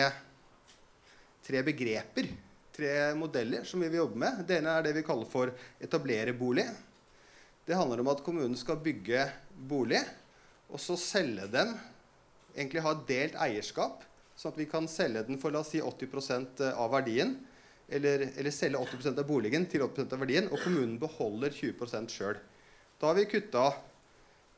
tre, 1.44 1.64
begreper, 1.68 2.30
tre 2.76 2.94
modeller, 3.20 3.66
som 3.68 3.82
vi 3.84 3.90
vil 3.92 4.06
jobbe 4.06 4.22
med. 4.24 4.44
Det 4.48 4.62
ene 4.62 4.78
er 4.78 4.86
det 4.86 4.94
vi 4.96 5.04
kaller 5.04 5.28
for 5.28 5.52
etablererbolig. 5.84 6.64
Det 7.68 7.76
handler 7.76 8.00
om 8.00 8.08
at 8.08 8.24
kommunen 8.24 8.56
skal 8.56 8.80
bygge 8.80 9.26
bolig, 9.68 10.00
og 10.72 10.80
så 10.80 10.96
selge 11.00 11.50
dem 11.52 11.74
egentlig 12.56 12.84
ha 12.86 12.94
delt 13.10 13.36
eierskap, 13.44 14.06
sånn 14.40 14.54
at 14.54 14.60
vi 14.62 14.68
kan 14.72 14.88
selge 14.88 15.26
den 15.28 15.40
for 15.42 15.52
la 15.52 15.60
oss 15.60 15.74
si 15.74 15.82
80% 15.84 16.64
av 16.72 16.94
verdien. 16.96 17.36
Eller, 17.92 18.26
eller 18.40 18.52
selge 18.56 18.80
80% 18.80 19.20
av 19.20 19.28
boligen 19.28 19.68
til 19.68 19.84
80% 19.84 20.16
av 20.16 20.24
verdien, 20.24 20.48
og 20.48 20.64
kommunen 20.64 20.96
beholder 21.00 21.52
20% 21.56 22.16
sjøl. 22.16 22.40
Da 23.00 23.10
har 23.10 23.20
vi 23.20 23.28
kutta 23.32 23.66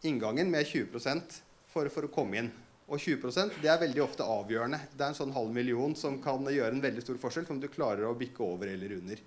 inngangen 0.06 0.50
med 0.54 0.70
20% 0.70 1.40
for, 1.74 1.90
for 1.90 2.06
å 2.06 2.12
komme 2.14 2.44
inn. 2.44 2.52
Og 2.90 3.02
20% 3.02 3.58
det 3.62 3.70
er 3.74 3.82
veldig 3.82 4.06
ofte 4.06 4.26
avgjørende. 4.26 4.80
Det 4.94 5.02
er 5.02 5.12
en 5.14 5.18
sånn 5.18 5.34
halv 5.34 5.54
million 5.54 5.98
som 5.98 6.22
kan 6.22 6.46
gjøre 6.46 6.78
en 6.78 6.86
veldig 6.86 7.06
stor 7.06 7.18
forskjell 7.22 7.50
for 7.50 7.58
om 7.58 7.62
du 7.62 7.70
klarer 7.74 8.06
å 8.06 8.16
bikke 8.18 8.46
over 8.46 8.70
eller 8.70 8.96
under. 8.98 9.22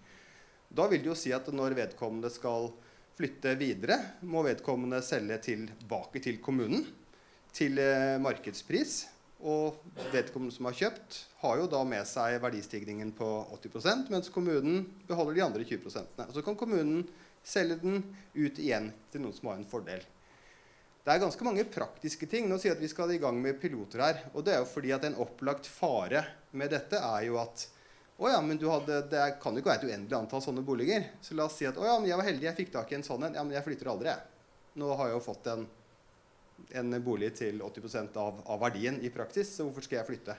Da 0.70 0.88
vil 0.90 1.02
det 1.02 1.12
jo 1.12 1.18
si 1.18 1.34
at 1.34 1.50
når 1.54 1.76
vedkommende 1.78 2.30
skal 2.32 2.70
flytte 3.18 3.54
videre, 3.60 3.98
må 4.24 4.44
vedkommende 4.46 5.02
selge 5.04 5.38
tilbake 5.50 6.22
til 6.24 6.40
kommunen 6.44 6.86
til 7.52 7.80
eh, 7.80 8.20
markedspris. 8.22 9.02
Og 9.42 9.80
vedkommende 10.12 10.54
som 10.54 10.68
har 10.68 10.76
kjøpt, 10.78 11.16
har 11.42 11.58
jo 11.58 11.66
da 11.70 11.80
med 11.82 12.06
seg 12.06 12.36
verdistigningen 12.44 13.10
på 13.18 13.28
80% 13.56 14.12
mens 14.12 14.30
kommunen 14.30 14.84
beholder 15.08 15.34
de 15.34 15.42
andre 15.48 15.66
20 15.66 15.88
Og 16.28 16.34
så 16.36 16.44
kan 16.46 16.58
kommunen 16.58 17.02
selge 17.42 17.80
den 17.82 18.04
ut 18.36 18.60
igjen 18.62 18.92
til 19.10 19.24
noen 19.24 19.34
som 19.34 19.50
har 19.50 19.58
en 19.58 19.66
fordel. 19.66 20.04
Det 21.02 21.10
er 21.10 21.18
ganske 21.24 21.42
mange 21.42 21.66
praktiske 21.66 22.28
ting. 22.30 22.46
Nå 22.46 22.60
sier 22.62 22.70
jeg 22.70 22.78
at 22.78 22.84
vi 22.84 22.92
skal 22.92 23.10
i 23.10 23.18
gang 23.18 23.40
med 23.42 23.58
piloter 23.58 24.04
her. 24.04 24.20
Og 24.30 24.46
det 24.46 24.54
er 24.54 24.60
jo 24.62 24.70
fordi 24.70 24.92
at 24.94 25.08
en 25.08 25.18
opplagt 25.24 25.66
fare 25.66 26.22
med 26.54 26.70
dette 26.70 27.00
er 27.02 27.24
jo 27.26 27.40
at 27.42 27.66
å 28.22 28.30
ja, 28.30 28.40
men 28.44 28.60
hadde, 28.62 29.02
det 29.10 29.26
kan 29.42 29.54
jo 29.54 29.62
ikke 29.62 29.72
være 29.72 29.82
et 29.82 29.90
uendelig 29.90 30.18
antall 30.18 30.42
sånne 30.44 30.64
boliger. 30.66 31.10
Så 31.24 31.34
la 31.38 31.48
oss 31.48 31.58
si 31.58 31.68
at 31.68 31.78
å 31.78 31.86
ja, 31.86 31.98
men 31.98 32.10
jeg 32.10 32.20
var 32.20 32.28
heldig, 32.30 32.48
jeg 32.48 32.58
fikk 32.62 32.74
tak 32.76 32.92
i 32.92 32.98
en 32.98 33.06
sånn 33.06 33.28
en. 33.28 33.38
Ja, 33.38 33.44
men 33.44 33.56
jeg 33.56 33.66
flytter 33.66 33.90
aldri, 33.92 34.12
jeg. 34.12 34.50
Nå 34.80 34.94
har 34.96 35.10
jeg 35.10 35.18
jo 35.18 35.24
fått 35.26 35.48
en 35.52 35.66
en 36.70 36.96
bolig 37.04 37.34
til 37.38 37.62
80 37.62 38.16
av, 38.20 38.40
av 38.46 38.60
verdien 38.62 39.00
i 39.02 39.10
praksis, 39.10 39.56
så 39.56 39.66
hvorfor 39.66 39.84
skal 39.84 40.00
jeg 40.00 40.08
flytte? 40.12 40.36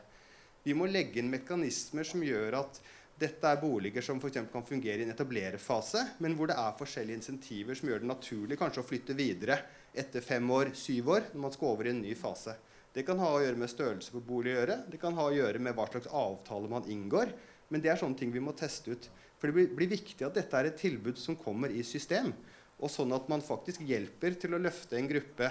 Vi 0.63 0.75
må 0.77 0.87
legge 0.87 1.19
inn 1.19 1.31
mekanismer 1.31 2.07
som 2.07 2.23
gjør 2.23 2.61
at 2.61 2.79
dette 3.19 3.45
er 3.45 3.59
boliger 3.61 4.01
som 4.01 4.19
for 4.19 4.33
kan 4.33 4.65
fungere 4.65 5.03
i 5.03 5.05
en 5.05 5.13
etablererfase, 5.13 6.01
men 6.23 6.35
hvor 6.37 6.49
det 6.49 6.57
er 6.57 6.77
forskjellige 6.79 7.19
insentiver 7.19 7.77
som 7.77 7.89
gjør 7.89 8.01
det 8.01 8.09
naturlig 8.09 8.57
kanskje 8.59 8.81
å 8.81 8.87
flytte 8.87 9.17
videre 9.17 9.59
etter 9.93 10.23
fem 10.25 10.49
år, 10.51 10.71
syv 10.73 11.11
år, 11.13 11.27
når 11.33 11.43
man 11.45 11.53
skal 11.53 11.73
over 11.75 11.87
i 11.87 11.93
en 11.93 12.01
ny 12.01 12.15
fase. 12.17 12.55
Det 12.93 13.05
kan 13.05 13.21
ha 13.21 13.29
å 13.33 13.41
gjøre 13.41 13.59
med 13.59 13.71
størrelse 13.71 14.13
på 14.13 14.21
bolig 14.25 14.53
å 14.53 14.57
gjøre, 14.59 14.79
det 14.89 15.01
kan 15.01 15.15
ha 15.17 15.27
å 15.27 15.33
gjøre 15.33 15.61
med 15.61 15.75
hva 15.77 15.85
slags 15.89 16.09
avtale 16.09 16.69
man 16.69 16.89
inngår. 16.89 17.33
Men 17.73 17.81
det 17.81 17.89
er 17.89 17.97
sånne 17.97 18.19
ting 18.19 18.29
vi 18.33 18.43
må 18.43 18.53
teste 18.53 18.93
ut. 18.93 19.09
For 19.41 19.49
det 19.49 19.57
blir, 19.57 19.71
blir 19.73 19.89
viktig 19.95 20.21
at 20.27 20.37
dette 20.37 20.59
er 20.59 20.69
et 20.69 20.77
tilbud 20.77 21.17
som 21.17 21.37
kommer 21.39 21.73
i 21.73 21.81
system. 21.83 22.29
Og 22.77 22.91
sånn 22.91 23.13
at 23.15 23.25
man 23.31 23.41
faktisk 23.43 23.81
hjelper 23.87 24.37
til 24.37 24.53
å 24.53 24.61
løfte 24.61 24.99
en 24.99 25.09
gruppe 25.09 25.49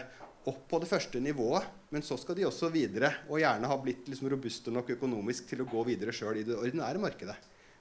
opp 0.48 0.62
på 0.70 0.78
det 0.82 0.88
første 0.90 1.20
nivået, 1.22 1.66
men 1.94 2.02
så 2.02 2.16
skal 2.18 2.38
de 2.38 2.46
også 2.48 2.70
videre. 2.74 3.10
Og 3.28 3.42
gjerne 3.42 3.70
ha 3.70 3.78
blitt 3.82 4.08
liksom 4.10 4.30
robuste 4.30 4.74
nok 4.74 4.94
økonomisk 4.96 5.50
til 5.50 5.64
å 5.64 5.68
gå 5.70 5.84
videre 5.90 6.14
sjøl 6.14 6.40
i 6.40 6.46
det 6.46 6.56
ordinære 6.58 7.02
markedet. 7.02 7.36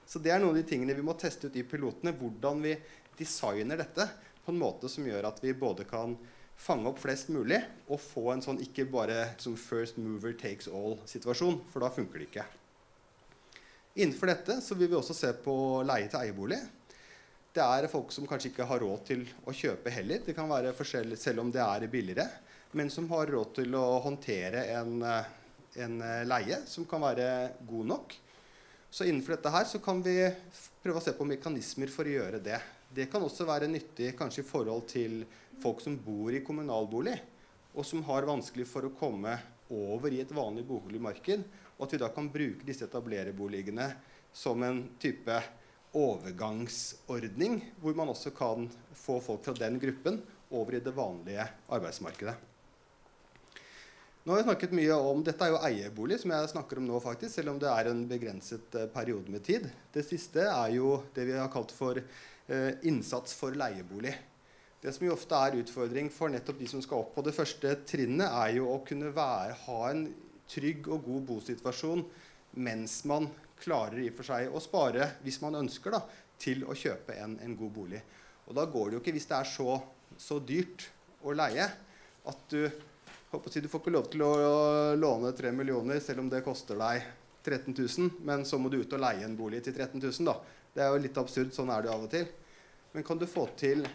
Så 0.06 0.18
det 0.22 0.34
er 0.34 0.42
noen 0.42 0.56
av 0.56 0.60
de 0.60 0.66
tingene 0.68 0.98
vi 0.98 1.06
må 1.06 1.14
teste 1.18 1.48
ut 1.48 1.58
i 1.58 1.66
pilotene. 1.66 2.14
Hvordan 2.18 2.62
vi 2.66 2.76
designer 3.18 3.78
dette 3.78 4.08
på 4.42 4.52
en 4.52 4.62
måte 4.62 4.90
som 4.90 5.06
gjør 5.06 5.30
at 5.30 5.38
vi 5.42 5.54
både 5.54 5.86
kan 5.88 6.16
fange 6.62 6.90
opp 6.90 7.00
flest 7.02 7.30
mulig 7.32 7.58
og 7.88 8.00
få 8.02 8.28
en 8.34 8.42
sånn 8.44 8.60
ikke 8.62 8.86
bare 8.90 9.32
som 9.42 9.56
first 9.58 9.98
mover 10.02 10.34
takes 10.38 10.68
all-situasjon, 10.70 11.62
for 11.72 11.82
da 11.82 11.90
funker 11.94 12.22
det 12.22 12.28
ikke. 12.30 12.46
Innenfor 13.94 14.32
dette 14.32 14.60
så 14.64 14.76
vil 14.78 14.88
vi 14.88 14.96
også 14.96 15.16
se 15.16 15.32
på 15.44 15.54
leie 15.84 16.08
til 16.08 16.22
eiebolig. 16.22 16.60
Det 17.52 17.60
er 17.60 17.90
folk 17.92 18.12
som 18.14 18.24
kanskje 18.28 18.52
ikke 18.52 18.66
har 18.70 18.80
råd 18.80 19.02
til 19.10 19.26
å 19.44 19.52
kjøpe 19.52 19.92
heller. 19.92 20.22
Det 20.24 20.32
kan 20.36 20.48
være 20.48 20.72
forskjellig 20.76 21.18
selv 21.20 21.42
om 21.44 21.52
det 21.52 21.60
er 21.60 21.90
billigere 21.92 22.30
men 22.72 22.90
som 22.90 23.08
har 23.12 23.28
råd 23.28 23.54
til 23.60 23.74
å 23.76 23.84
håndtere 24.04 24.64
en, 24.78 25.02
en 25.04 25.96
eh, 26.00 26.22
leie 26.28 26.62
som 26.68 26.86
kan 26.88 27.04
være 27.04 27.26
god 27.68 27.90
nok. 27.90 28.14
Så 28.92 29.06
innenfor 29.08 29.36
dette 29.36 29.52
her 29.52 29.66
så 29.68 29.80
kan 29.84 30.00
vi 30.04 30.16
prøve 30.82 31.00
å 31.00 31.04
se 31.04 31.12
på 31.16 31.26
mekanismer 31.28 31.92
for 31.92 32.08
å 32.08 32.14
gjøre 32.16 32.40
det. 32.44 32.58
Det 32.92 33.08
kan 33.12 33.24
også 33.24 33.46
være 33.48 33.68
nyttig 33.72 34.12
kanskje 34.16 34.44
i 34.44 34.48
forhold 34.48 34.88
til 34.88 35.22
folk 35.62 35.80
som 35.84 35.96
bor 36.00 36.32
i 36.32 36.42
kommunalbolig, 36.44 37.16
og 37.72 37.86
som 37.88 38.02
har 38.08 38.28
vanskelig 38.28 38.66
for 38.68 38.88
å 38.88 38.94
komme 38.96 39.36
over 39.72 40.12
i 40.12 40.20
et 40.24 40.32
vanlig 40.32 40.64
boligmarked. 40.68 41.44
Og 41.82 41.88
at 41.88 41.96
vi 41.96 41.98
da 41.98 42.12
kan 42.14 42.30
bruke 42.30 42.62
disse 42.62 42.86
etablererboligene 42.86 43.88
som 44.30 44.62
en 44.62 44.84
type 45.02 45.34
overgangsordning, 45.98 47.58
hvor 47.82 47.98
man 47.98 48.12
også 48.14 48.30
kan 48.30 48.68
få 48.94 49.18
folk 49.20 49.42
fra 49.42 49.56
den 49.58 49.80
gruppen 49.82 50.20
over 50.54 50.78
i 50.78 50.80
det 50.84 50.94
vanlige 50.94 51.44
arbeidsmarkedet. 51.66 52.36
Nå 54.22 54.30
har 54.30 54.38
vi 54.38 54.46
snakket 54.46 54.74
mye 54.78 54.94
om, 54.94 55.24
Dette 55.26 55.42
er 55.42 55.50
jo 55.50 55.62
eierbolig, 55.66 56.20
som 56.22 56.30
jeg 56.30 56.50
snakker 56.52 56.78
om 56.78 56.86
nå, 56.86 57.00
faktisk, 57.02 57.34
selv 57.34 57.56
om 57.56 57.58
det 57.58 57.66
er 57.66 57.90
en 57.90 58.04
begrenset 58.06 58.76
uh, 58.78 58.86
periode 58.94 59.34
med 59.34 59.42
tid. 59.42 59.66
Det 59.90 60.04
siste 60.06 60.46
er 60.46 60.76
jo 60.76 61.00
det 61.16 61.26
vi 61.26 61.34
har 61.34 61.50
kalt 61.50 61.74
for 61.74 61.98
eh, 61.98 62.70
innsats 62.86 63.34
for 63.34 63.58
leiebolig. 63.58 64.14
Det 64.78 64.94
som 64.94 65.08
jo 65.08 65.16
ofte 65.16 65.34
er 65.34 65.58
utfordring 65.58 66.10
for 66.14 66.30
nettopp 66.30 66.62
de 66.62 66.70
som 66.70 66.82
skal 66.84 67.02
opp 67.02 67.16
på 67.16 67.26
det 67.26 67.34
første 67.34 67.74
trinnet, 67.90 68.30
er 68.30 68.60
jo 68.60 68.70
å 68.70 68.78
kunne 68.86 69.10
være, 69.14 69.58
ha 69.66 69.80
en 69.90 70.06
trygg 70.52 70.88
og 70.92 71.06
god 71.06 71.26
bosituasjon 71.30 72.04
mens 72.62 72.98
man 73.08 73.30
klarer 73.62 74.02
i 74.02 74.10
og 74.10 74.18
for 74.18 74.28
seg 74.28 74.52
å 74.52 74.60
spare, 74.60 75.06
hvis 75.24 75.40
man 75.44 75.56
ønsker, 75.62 75.94
da, 75.94 76.02
til 76.42 76.66
å 76.68 76.76
kjøpe 76.76 77.16
en, 77.16 77.38
en 77.40 77.56
god 77.56 77.72
bolig. 77.72 78.00
Og 78.48 78.56
da 78.58 78.66
går 78.68 78.90
det 78.90 78.96
jo 78.96 79.02
ikke, 79.02 79.14
hvis 79.16 79.28
det 79.30 79.38
er 79.38 79.48
så, 79.48 79.76
så 80.20 80.40
dyrt 80.42 80.88
å 81.22 81.34
leie, 81.36 81.68
at 82.28 82.48
du 82.52 82.66
du 83.32 83.38
får 83.40 83.80
ikke 83.80 83.92
lov 83.94 84.08
til 84.12 84.22
å 84.26 84.92
låne 84.92 85.30
3 85.32 85.54
millioner 85.56 86.02
selv 86.04 86.20
om 86.20 86.26
det 86.28 86.42
koster 86.44 86.76
deg 86.76 87.06
13 87.40 87.72
000, 87.72 88.10
men 88.28 88.44
så 88.44 88.58
må 88.60 88.68
du 88.68 88.76
ut 88.82 88.92
og 88.92 89.00
leie 89.00 89.24
en 89.24 89.38
bolig 89.38 89.62
til 89.64 89.72
13 89.72 89.96
000. 90.02 90.26
da. 90.28 90.34
Det 90.74 90.82
er 90.84 90.92
jo 90.92 91.00
litt 91.00 91.16
absurd. 91.16 91.54
Sånn 91.56 91.72
er 91.72 91.80
det 91.80 91.88
jo 91.88 91.94
av 91.94 92.04
og 92.04 92.12
til. 92.12 92.26
Men 92.92 93.06
kan 93.08 93.16
du 93.16 93.24
få 93.24 93.46
til 93.56 93.86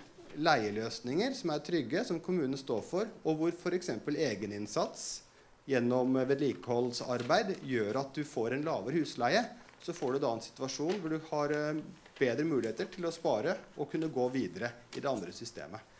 leieløsninger 0.41 1.37
som 1.37 1.53
er 1.53 1.61
trygge, 1.65 2.01
som 2.05 2.19
kommunen 2.23 2.57
står 2.57 2.81
for, 2.85 3.13
og 3.23 3.37
hvor 3.37 3.53
f.eks. 3.53 3.93
egeninnsats 4.09 5.05
gjennom 5.67 6.15
vedlikeholdsarbeid 6.15 7.57
gjør 7.67 7.99
at 7.99 8.15
du 8.15 8.23
får 8.27 8.55
en 8.55 8.65
lavere 8.65 9.01
husleie, 9.01 9.43
så 9.83 9.93
får 9.93 10.15
du 10.15 10.23
da 10.23 10.31
en 10.33 10.43
situasjon 10.43 11.01
hvor 11.01 11.11
du 11.13 11.19
har 11.29 11.53
eh, 11.53 11.81
bedre 12.17 12.45
muligheter 12.47 12.87
til 12.93 13.05
å 13.07 13.13
spare 13.13 13.57
og 13.75 13.91
kunne 13.91 14.09
gå 14.13 14.29
videre 14.33 14.71
i 14.95 15.03
det 15.03 15.09
andre 15.11 15.33
systemet. 15.35 15.93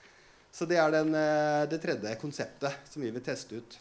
Så 0.52 0.66
det 0.66 0.80
er 0.82 0.94
den, 0.96 1.14
eh, 1.16 1.68
det 1.70 1.82
tredje 1.84 2.16
konseptet 2.22 2.90
som 2.90 3.04
vi 3.04 3.12
vil 3.12 3.24
teste 3.24 3.60
ut. 3.60 3.78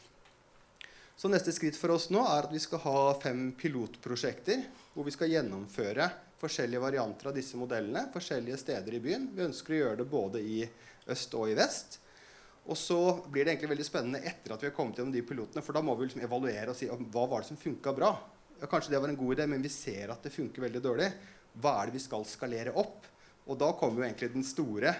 Så 1.16 1.30
neste 1.32 1.54
skritt 1.54 1.78
for 1.80 1.94
oss 1.94 2.10
nå 2.12 2.20
er 2.28 2.44
at 2.44 2.52
vi 2.52 2.60
skal 2.60 2.82
ha 2.82 3.02
fem 3.22 3.48
pilotprosjekter 3.56 4.66
hvor 4.92 5.06
vi 5.06 5.14
skal 5.14 5.30
gjennomføre 5.32 6.10
forskjellige 6.36 6.82
varianter 6.82 7.30
av 7.30 7.38
disse 7.38 7.56
modellene 7.56 8.08
forskjellige 8.12 8.58
steder 8.60 8.98
i 8.98 9.00
byen. 9.00 9.30
Vi 9.32 9.46
ønsker 9.46 9.72
å 9.72 9.78
gjøre 9.78 10.00
det 10.02 10.08
både 10.10 10.42
i 10.42 10.58
øst 11.14 11.38
og 11.38 11.48
i 11.48 11.56
vest. 11.56 12.02
Og 12.66 12.78
så 12.78 12.98
blir 13.30 13.44
det 13.44 13.54
egentlig 13.54 13.72
veldig 13.74 13.86
spennende 13.86 14.22
etter 14.26 14.54
at 14.54 14.62
vi 14.62 14.68
har 14.68 14.74
kommet 14.74 14.98
gjennom 14.98 15.14
de 15.14 15.22
pilotene, 15.26 15.62
for 15.62 15.76
da 15.76 15.84
må 15.86 15.94
vi 15.94 16.08
liksom 16.08 16.24
evaluere 16.26 16.72
og 16.72 16.78
si 16.78 16.88
hva 16.90 17.26
var 17.30 17.44
det 17.44 17.50
som 17.52 17.60
funka 17.60 17.94
bra. 17.94 18.12
Ja, 18.58 18.68
kanskje 18.70 18.94
det 18.94 19.02
var 19.02 19.12
en 19.12 19.18
god 19.20 19.36
idé, 19.36 19.46
men 19.50 19.62
vi 19.62 19.70
ser 19.70 20.10
at 20.14 20.24
det 20.24 20.34
funker 20.34 20.64
veldig 20.66 20.82
dårlig. 20.82 21.10
Hva 21.60 21.76
er 21.78 21.88
det 21.88 21.98
vi 21.98 22.06
skal 22.06 22.26
skalere 22.26 22.74
opp? 22.74 23.06
Og 23.46 23.58
da 23.60 23.68
kommer 23.78 24.02
jo 24.02 24.08
egentlig 24.08 24.32
den 24.34 24.46
store 24.46 24.96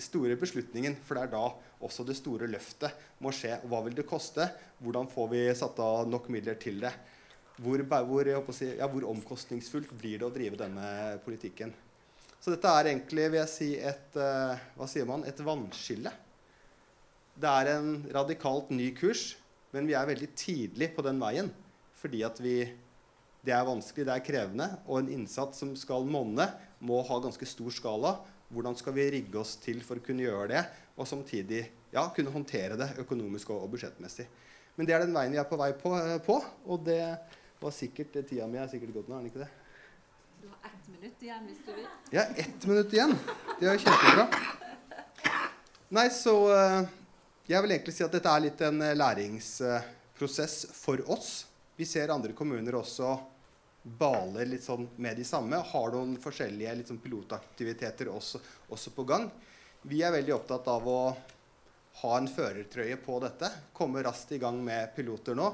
store 0.00 0.36
beslutningen. 0.40 0.96
For 1.04 1.16
det 1.16 1.26
er 1.26 1.34
da 1.34 1.44
også 1.84 2.06
det 2.06 2.16
store 2.18 2.48
løftet 2.50 2.94
må 3.22 3.32
skje. 3.34 3.58
Hva 3.68 3.82
vil 3.86 3.96
det 3.98 4.06
koste? 4.08 4.48
Hvordan 4.82 5.08
får 5.10 5.30
vi 5.32 5.42
satt 5.56 5.80
av 5.82 6.08
nok 6.10 6.30
midler 6.32 6.58
til 6.60 6.80
det? 6.82 6.92
Hvor, 7.62 7.84
hvor, 7.86 8.30
si, 8.54 8.72
ja, 8.80 8.88
hvor 8.90 9.06
omkostningsfullt 9.12 9.92
blir 9.94 10.18
det 10.20 10.26
å 10.26 10.34
drive 10.34 10.58
denne 10.58 10.86
politikken? 11.24 11.70
Så 12.42 12.52
dette 12.52 12.70
er 12.76 12.90
egentlig 12.90 13.28
vil 13.30 13.40
jeg 13.40 13.52
si, 13.52 13.68
et, 13.78 14.18
uh, 14.18 14.58
hva 14.76 14.88
sier 14.90 15.06
man, 15.08 15.22
et 15.24 15.38
vannskille. 15.40 16.10
Det 17.34 17.50
er 17.50 17.72
en 17.72 18.04
radikalt 18.14 18.70
ny 18.70 18.92
kurs, 18.94 19.32
men 19.74 19.88
vi 19.90 19.96
er 19.98 20.06
veldig 20.06 20.30
tidlig 20.38 20.92
på 20.94 21.02
den 21.02 21.18
veien. 21.22 21.50
Fordi 21.98 22.22
at 22.26 22.38
vi, 22.42 22.60
det 23.42 23.54
er 23.56 23.66
vanskelig, 23.66 24.06
det 24.06 24.14
er 24.14 24.24
krevende, 24.26 24.68
og 24.86 25.00
en 25.00 25.10
innsats 25.16 25.62
som 25.62 25.72
skal 25.78 26.06
monne, 26.06 26.46
må 26.84 27.00
ha 27.08 27.18
ganske 27.24 27.48
stor 27.48 27.74
skala. 27.74 28.14
Hvordan 28.54 28.76
skal 28.78 28.94
vi 28.94 29.08
rigge 29.16 29.40
oss 29.40 29.56
til 29.58 29.80
for 29.82 29.98
å 29.98 30.04
kunne 30.04 30.26
gjøre 30.26 30.50
det, 30.52 30.62
og 30.94 31.08
samtidig 31.10 31.64
ja, 31.94 32.06
kunne 32.14 32.30
håndtere 32.30 32.78
det 32.78 32.92
økonomisk 33.02 33.50
og, 33.50 33.64
og 33.66 33.74
budsjettmessig. 33.74 34.28
Men 34.76 34.86
det 34.86 34.94
er 34.94 35.04
den 35.04 35.14
veien 35.14 35.34
vi 35.34 35.38
er 35.42 35.46
på 35.48 35.58
vei 35.58 35.70
på, 35.78 35.90
uh, 35.90 36.16
på 36.22 36.38
og 36.70 36.86
det 36.86 37.02
var 37.60 37.74
sikkert, 37.74 38.14
Tida 38.28 38.46
mi 38.50 38.58
er 38.60 38.70
sikkert 38.70 38.94
gått 38.94 39.10
nå, 39.10 39.18
er 39.18 39.24
den 39.24 39.30
ikke 39.30 39.42
det? 39.42 39.50
Du 40.42 40.50
har 40.50 40.70
ett 40.70 40.88
minutt 40.92 41.22
igjen 41.24 41.46
hvis 41.48 41.62
du 41.66 41.70
vil. 41.72 41.86
Ja, 42.14 42.26
ett 42.44 42.66
minutt 42.68 42.94
igjen. 42.94 43.14
Det 43.60 43.70
er 43.70 43.80
kjempebra. 43.80 44.26
Nei, 45.94 46.08
så 46.14 46.34
uh, 46.50 46.94
Jeg 47.44 47.60
vil 47.60 47.74
egentlig 47.74 47.92
si 47.92 48.00
at 48.00 48.14
dette 48.14 48.30
er 48.32 48.40
litt 48.40 48.60
en 48.64 48.78
uh, 48.80 48.94
læringsprosess 48.96 50.54
for 50.72 51.02
oss. 51.12 51.44
Vi 51.76 51.84
ser 51.84 52.08
andre 52.14 52.32
kommuner 52.32 52.78
også 52.78 53.10
baler 53.84 54.48
litt 54.48 54.64
sånn 54.64 54.86
med 54.96 55.18
de 55.20 55.26
samme. 55.28 55.58
Har 55.60 55.92
noen 55.92 56.14
forskjellige 56.22 56.86
sånn 56.88 57.02
pilotaktiviteter 57.04 58.08
også, 58.08 58.40
også, 58.72 58.94
på 58.96 59.04
gang. 59.10 59.28
Vi 59.84 60.00
er 60.00 60.14
veldig 60.14 60.32
opptatt 60.38 60.70
av 60.72 60.88
å 60.88 60.98
ha 62.00 62.14
en 62.16 62.30
førertrøye 62.32 62.96
på 63.04 63.20
dette. 63.20 63.50
Komme 63.76 64.00
raskt 64.06 64.32
i 64.32 64.40
gang 64.40 64.62
med 64.64 64.94
piloter 64.96 65.36
nå. 65.36 65.50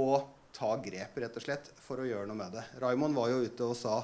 Og 0.00 0.16
ta 0.56 0.72
grep 0.80 1.18
rett 1.20 1.36
og 1.36 1.44
slett, 1.44 1.68
for 1.84 2.00
å 2.00 2.08
gjøre 2.08 2.30
noe 2.30 2.40
med 2.40 2.56
det. 2.56 2.64
Raymond 2.80 3.20
var 3.20 3.34
jo 3.34 3.44
ute 3.44 3.68
og 3.68 3.76
sa 3.76 4.00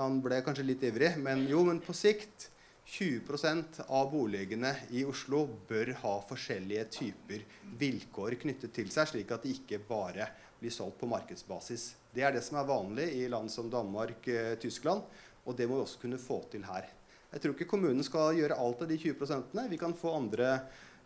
Han 0.00 0.22
ble 0.24 0.38
kanskje 0.42 0.64
litt 0.64 0.82
ivrig, 0.88 1.14
men 1.20 1.44
jo, 1.46 1.62
men 1.68 1.78
på 1.84 1.94
sikt 1.94 2.48
20% 2.92 3.80
av 3.88 4.10
boligene 4.12 4.74
i 4.92 5.00
Oslo 5.08 5.46
bør 5.68 5.94
ha 6.02 6.10
forskjellige 6.28 6.82
typer 6.92 7.44
vilkår 7.80 8.34
knyttet 8.42 8.74
til 8.76 8.90
seg, 8.92 9.08
slik 9.08 9.30
at 9.32 9.46
de 9.46 9.54
ikke 9.54 9.78
bare 9.88 10.26
blir 10.60 10.74
solgt 10.74 10.98
på 11.00 11.08
markedsbasis. 11.08 11.86
Det 12.12 12.20
er 12.20 12.36
det 12.36 12.42
som 12.44 12.58
er 12.60 12.68
vanlig 12.68 13.06
i 13.16 13.22
land 13.32 13.48
som 13.48 13.70
Danmark, 13.72 14.28
eh, 14.28 14.58
Tyskland, 14.60 15.08
og 15.46 15.56
det 15.56 15.70
må 15.70 15.78
vi 15.78 15.86
også 15.86 16.02
kunne 16.02 16.20
få 16.20 16.42
til 16.52 16.68
her. 16.68 16.90
Jeg 17.32 17.40
tror 17.40 17.56
ikke 17.56 17.70
kommunen 17.70 18.04
skal 18.04 18.36
gjøre 18.36 18.60
alt 18.60 18.84
av 18.84 18.92
de 18.92 19.00
20% 19.00 19.56
Vi 19.70 19.80
kan 19.80 19.96
få 19.96 20.12
andre 20.18 20.50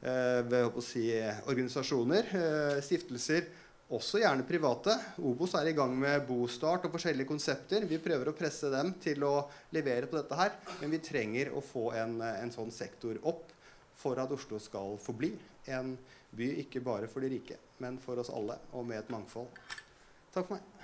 eh, 0.03 0.81
si, 0.83 1.07
organisasjoner, 1.47 2.35
eh, 2.35 2.83
stiftelser, 2.83 3.47
også 3.95 4.19
gjerne 4.23 4.47
private. 4.47 4.95
Obos 5.23 5.55
er 5.59 5.71
i 5.71 5.75
gang 5.77 5.93
med 5.99 6.25
bostart 6.27 6.87
og 6.89 6.95
forskjellige 6.97 7.29
konsepter. 7.29 7.87
Vi 7.87 8.01
prøver 8.03 8.31
å 8.31 8.37
presse 8.37 8.71
dem 8.73 8.95
til 9.03 9.23
å 9.27 9.35
levere 9.75 10.11
på 10.11 10.19
dette 10.19 10.39
her, 10.39 10.57
men 10.81 10.93
vi 10.95 11.03
trenger 11.05 11.53
å 11.55 11.63
få 11.65 11.91
en, 11.99 12.19
en 12.27 12.55
sånn 12.55 12.73
sektor 12.75 13.21
opp 13.23 13.53
for 13.97 14.19
at 14.21 14.33
Oslo 14.35 14.59
skal 14.61 14.99
forbli 15.01 15.33
en 15.73 15.95
by 16.37 16.51
ikke 16.63 16.83
bare 16.85 17.09
for 17.09 17.25
de 17.25 17.33
rike, 17.33 17.57
men 17.83 17.97
for 18.03 18.21
oss 18.21 18.33
alle, 18.35 18.59
og 18.77 18.85
med 18.89 19.01
et 19.01 19.13
mangfold. 19.15 19.49
Takk 20.35 20.51
for 20.51 20.59
meg. 20.59 20.76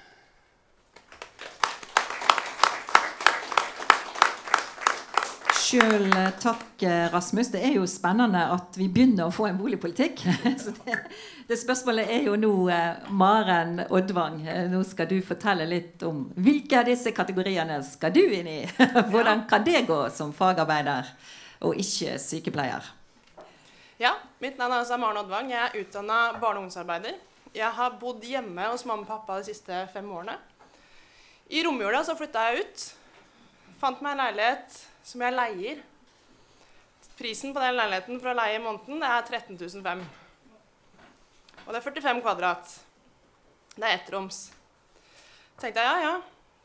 Sjøl 5.72 6.10
eh, 6.12 6.26
takk, 6.36 6.82
eh, 6.84 7.06
Rasmus. 7.08 7.48
Det 7.48 7.60
er 7.64 7.78
jo 7.78 7.86
spennende 7.88 8.42
at 8.52 8.74
vi 8.76 8.90
begynner 8.92 9.30
å 9.30 9.32
få 9.32 9.46
en 9.48 9.56
boligpolitikk. 9.56 10.18
Så 10.60 10.74
det, 10.82 10.98
det 11.48 11.56
spørsmålet 11.56 12.10
er 12.12 12.26
jo 12.26 12.34
nå, 12.36 12.50
eh, 12.68 13.06
Maren 13.16 13.80
Oddvang, 13.86 14.42
nå 14.68 14.82
skal 14.84 15.08
du 15.08 15.14
fortelle 15.24 15.64
litt 15.70 16.04
om 16.04 16.26
hvilke 16.36 16.82
av 16.82 16.90
disse 16.90 17.14
kategoriene 17.16 17.80
skal 17.88 18.12
du 18.12 18.20
inn 18.20 18.52
i? 18.52 18.58
Hvordan 19.14 19.46
kan 19.48 19.64
det 19.64 19.86
gå 19.88 19.98
som 20.12 20.36
fagarbeider 20.36 21.08
og 21.64 21.80
ikke 21.80 22.18
sykepleier? 22.20 22.92
Ja, 23.96 24.18
mitt 24.44 24.60
navn 24.60 24.76
er 24.76 24.82
altså 24.82 25.00
Maren 25.00 25.24
Oddvang. 25.24 25.56
Jeg 25.56 25.70
er 25.70 25.80
utdanna 25.86 26.20
barne- 26.36 26.58
og 26.58 26.66
ungdomsarbeider. 26.66 27.16
Jeg 27.56 27.72
har 27.80 27.96
bodd 27.96 28.28
hjemme 28.28 28.68
hos 28.74 28.84
mamma 28.84 29.08
og 29.08 29.14
pappa 29.14 29.40
de 29.40 29.54
siste 29.54 29.86
fem 29.96 30.12
årene. 30.20 30.36
I 31.48 31.64
romjula 31.64 32.04
så 32.04 32.20
flytta 32.20 32.50
jeg 32.50 32.66
ut. 32.66 32.88
Fant 33.80 34.04
meg 34.04 34.18
en 34.18 34.26
leilighet 34.26 34.82
som 35.06 35.22
jeg 35.24 35.34
leier. 35.34 35.82
Prisen 37.18 37.52
på 37.54 37.62
den 37.62 37.76
leiligheten 37.76 38.20
for 38.22 38.32
å 38.32 38.36
leie 38.36 38.58
i 38.58 38.62
måneden 38.62 39.02
er 39.06 39.22
13 39.26 39.58
500. 39.58 40.02
Og 41.62 41.70
det 41.70 41.78
er 41.78 41.86
45 41.86 42.22
kvadrat. 42.24 42.72
Det 43.76 43.86
er 43.86 43.98
ettroms. 43.98 44.44
Tenkte 45.60 45.84
jeg 45.84 45.86
ja, 45.86 46.10
ja, 46.10 46.14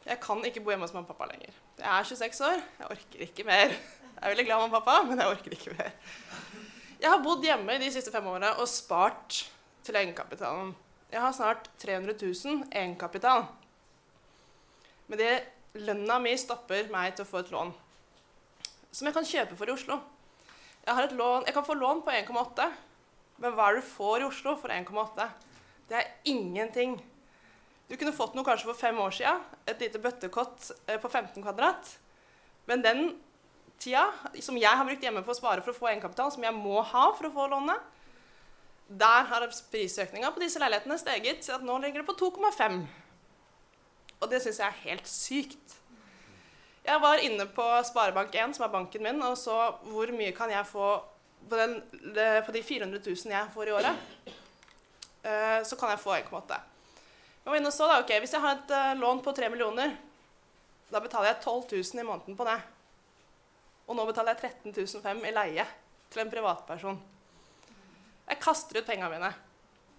jeg 0.07 0.19
kan 0.23 0.41
ikke 0.47 0.63
bo 0.63 0.71
hjemme 0.71 0.87
hos 0.87 0.95
mamma 0.95 1.05
og 1.05 1.13
pappa 1.13 1.27
lenger. 1.29 1.53
Jeg 1.77 1.87
er 1.91 2.09
26 2.09 2.41
år, 2.47 2.63
jeg 2.79 2.89
orker 2.95 3.23
ikke 3.27 3.45
mer. 3.47 3.75
Jeg 4.17 4.23
er 4.23 4.33
veldig 4.33 4.45
glad 4.47 4.57
i 4.57 4.61
mamma 4.63 4.79
og 4.79 4.87
pappa, 4.87 5.03
men 5.05 5.21
jeg 5.21 5.33
orker 5.35 5.55
ikke 5.57 5.75
mer. 5.77 5.91
Jeg 6.97 7.11
har 7.11 7.21
bodd 7.21 7.45
hjemme 7.45 7.77
de 7.77 7.91
siste 7.93 8.13
fem 8.13 8.25
årene 8.25 8.55
og 8.57 8.69
spart 8.71 9.43
til 9.85 9.99
egenkapitalen. 9.99 10.71
Jeg 11.11 11.21
har 11.21 11.35
snart 11.35 11.69
300 11.83 12.15
000 12.17 12.63
egenkapital. 12.71 13.45
Men 15.07 15.21
det 15.21 15.33
lønna 15.85 16.17
mi 16.19 16.33
stopper 16.39 16.89
meg 16.91 17.13
til 17.15 17.27
å 17.27 17.29
få 17.29 17.43
et 17.43 17.53
lån 17.53 17.69
som 18.91 19.07
jeg 19.07 19.15
kan 19.15 19.27
kjøpe 19.27 19.57
for 19.59 19.69
i 19.69 19.75
Oslo. 19.75 19.99
Jeg, 20.87 21.11
lån, 21.19 21.45
jeg 21.47 21.55
kan 21.55 21.65
få 21.67 21.75
lån 21.75 22.01
på 22.05 22.13
1,8, 22.15 22.67
men 23.43 23.53
hva 23.53 23.67
er 23.67 23.77
det 23.77 23.83
du 23.83 23.89
får 23.91 24.23
i 24.23 24.27
Oslo 24.29 24.55
for 24.59 24.73
1,8? 24.73 25.27
Det 25.87 25.99
er 25.99 26.11
ingenting. 26.31 26.97
Du 27.87 27.95
kunne 27.95 28.15
fått 28.15 28.35
noe 28.35 28.47
kanskje 28.47 28.69
for 28.69 28.79
fem 28.79 28.97
år 28.99 29.13
siden, 29.15 29.43
et 29.67 29.83
lite 29.83 30.01
bøttekott 30.03 30.71
eh, 30.87 30.99
på 30.99 31.09
15 31.09 31.39
kvadrat. 31.43 31.93
Men 32.67 32.83
den 32.83 33.03
tida 33.79 34.09
som 34.43 34.57
jeg 34.59 34.79
har 34.79 34.87
brukt 34.87 35.03
hjemme 35.03 35.23
på 35.23 35.31
å 35.31 35.37
spare 35.37 35.63
for 35.63 35.71
å 35.71 35.77
få 35.77 35.91
egenkapital, 35.91 36.31
som 36.33 36.43
jeg 36.43 36.55
må 36.55 36.81
ha 36.81 37.05
for 37.15 37.29
å 37.29 37.33
få 37.35 37.47
lånet, 37.51 37.93
der 38.87 39.27
har 39.27 39.43
prisøkninga 39.71 40.31
på 40.31 40.39
disse 40.39 40.61
leilighetene 40.63 40.95
steget 40.95 41.43
Så 41.43 41.57
nå 41.59 41.73
ligger 41.83 41.99
det 41.99 42.07
på 42.07 42.15
2,5. 42.15 42.85
Og 44.21 44.29
det 44.31 44.39
syns 44.43 44.61
jeg 44.61 44.67
er 44.67 44.83
helt 44.85 45.09
sykt. 45.11 45.75
Jeg 46.87 47.03
var 47.03 47.19
inne 47.19 47.43
på 47.51 47.63
Sparebank1, 47.89 48.53
som 48.55 48.63
er 48.63 48.71
banken 48.71 49.03
min, 49.03 49.19
og 49.27 49.35
så 49.35 49.55
hvor 49.89 50.11
mye 50.15 50.31
kan 50.35 50.51
jeg 50.53 50.63
få 50.69 50.93
på, 51.49 51.57
den, 51.59 51.81
på 52.45 52.55
de 52.55 52.61
400 52.63 53.01
000 53.03 53.33
jeg 53.33 53.51
får 53.53 53.67
i 53.67 53.73
året. 53.75 54.05
Uh, 55.27 55.59
så 55.67 55.75
kan 55.79 55.91
jeg 55.91 55.99
få 55.99 56.15
1,8. 56.15 56.59
Jeg 57.43 57.51
var 57.51 57.59
inne 57.59 57.71
og 57.71 57.75
så 57.75 57.89
da, 57.89 57.99
ok, 57.99 58.13
Hvis 58.23 58.35
jeg 58.35 58.43
har 58.43 58.55
et 58.55 58.71
uh, 58.71 58.93
lån 59.01 59.19
på 59.23 59.35
3 59.35 59.49
millioner, 59.51 59.97
da 60.87 61.03
betaler 61.03 61.33
jeg 61.33 61.41
12 61.43 61.75
000 61.75 61.99
i 61.99 62.07
måneden 62.07 62.39
på 62.39 62.47
det. 62.47 62.55
Og 63.87 63.99
nå 63.99 64.07
betaler 64.07 64.35
jeg 64.35 64.55
13 64.63 65.03
500 65.03 65.27
i 65.27 65.35
leie 65.35 65.67
til 66.11 66.23
en 66.23 66.31
privatperson. 66.31 67.03
Jeg 68.27 68.43
kaster 68.43 68.79
ut 68.79 68.87
pengene 68.87 69.11
mine. 69.11 69.35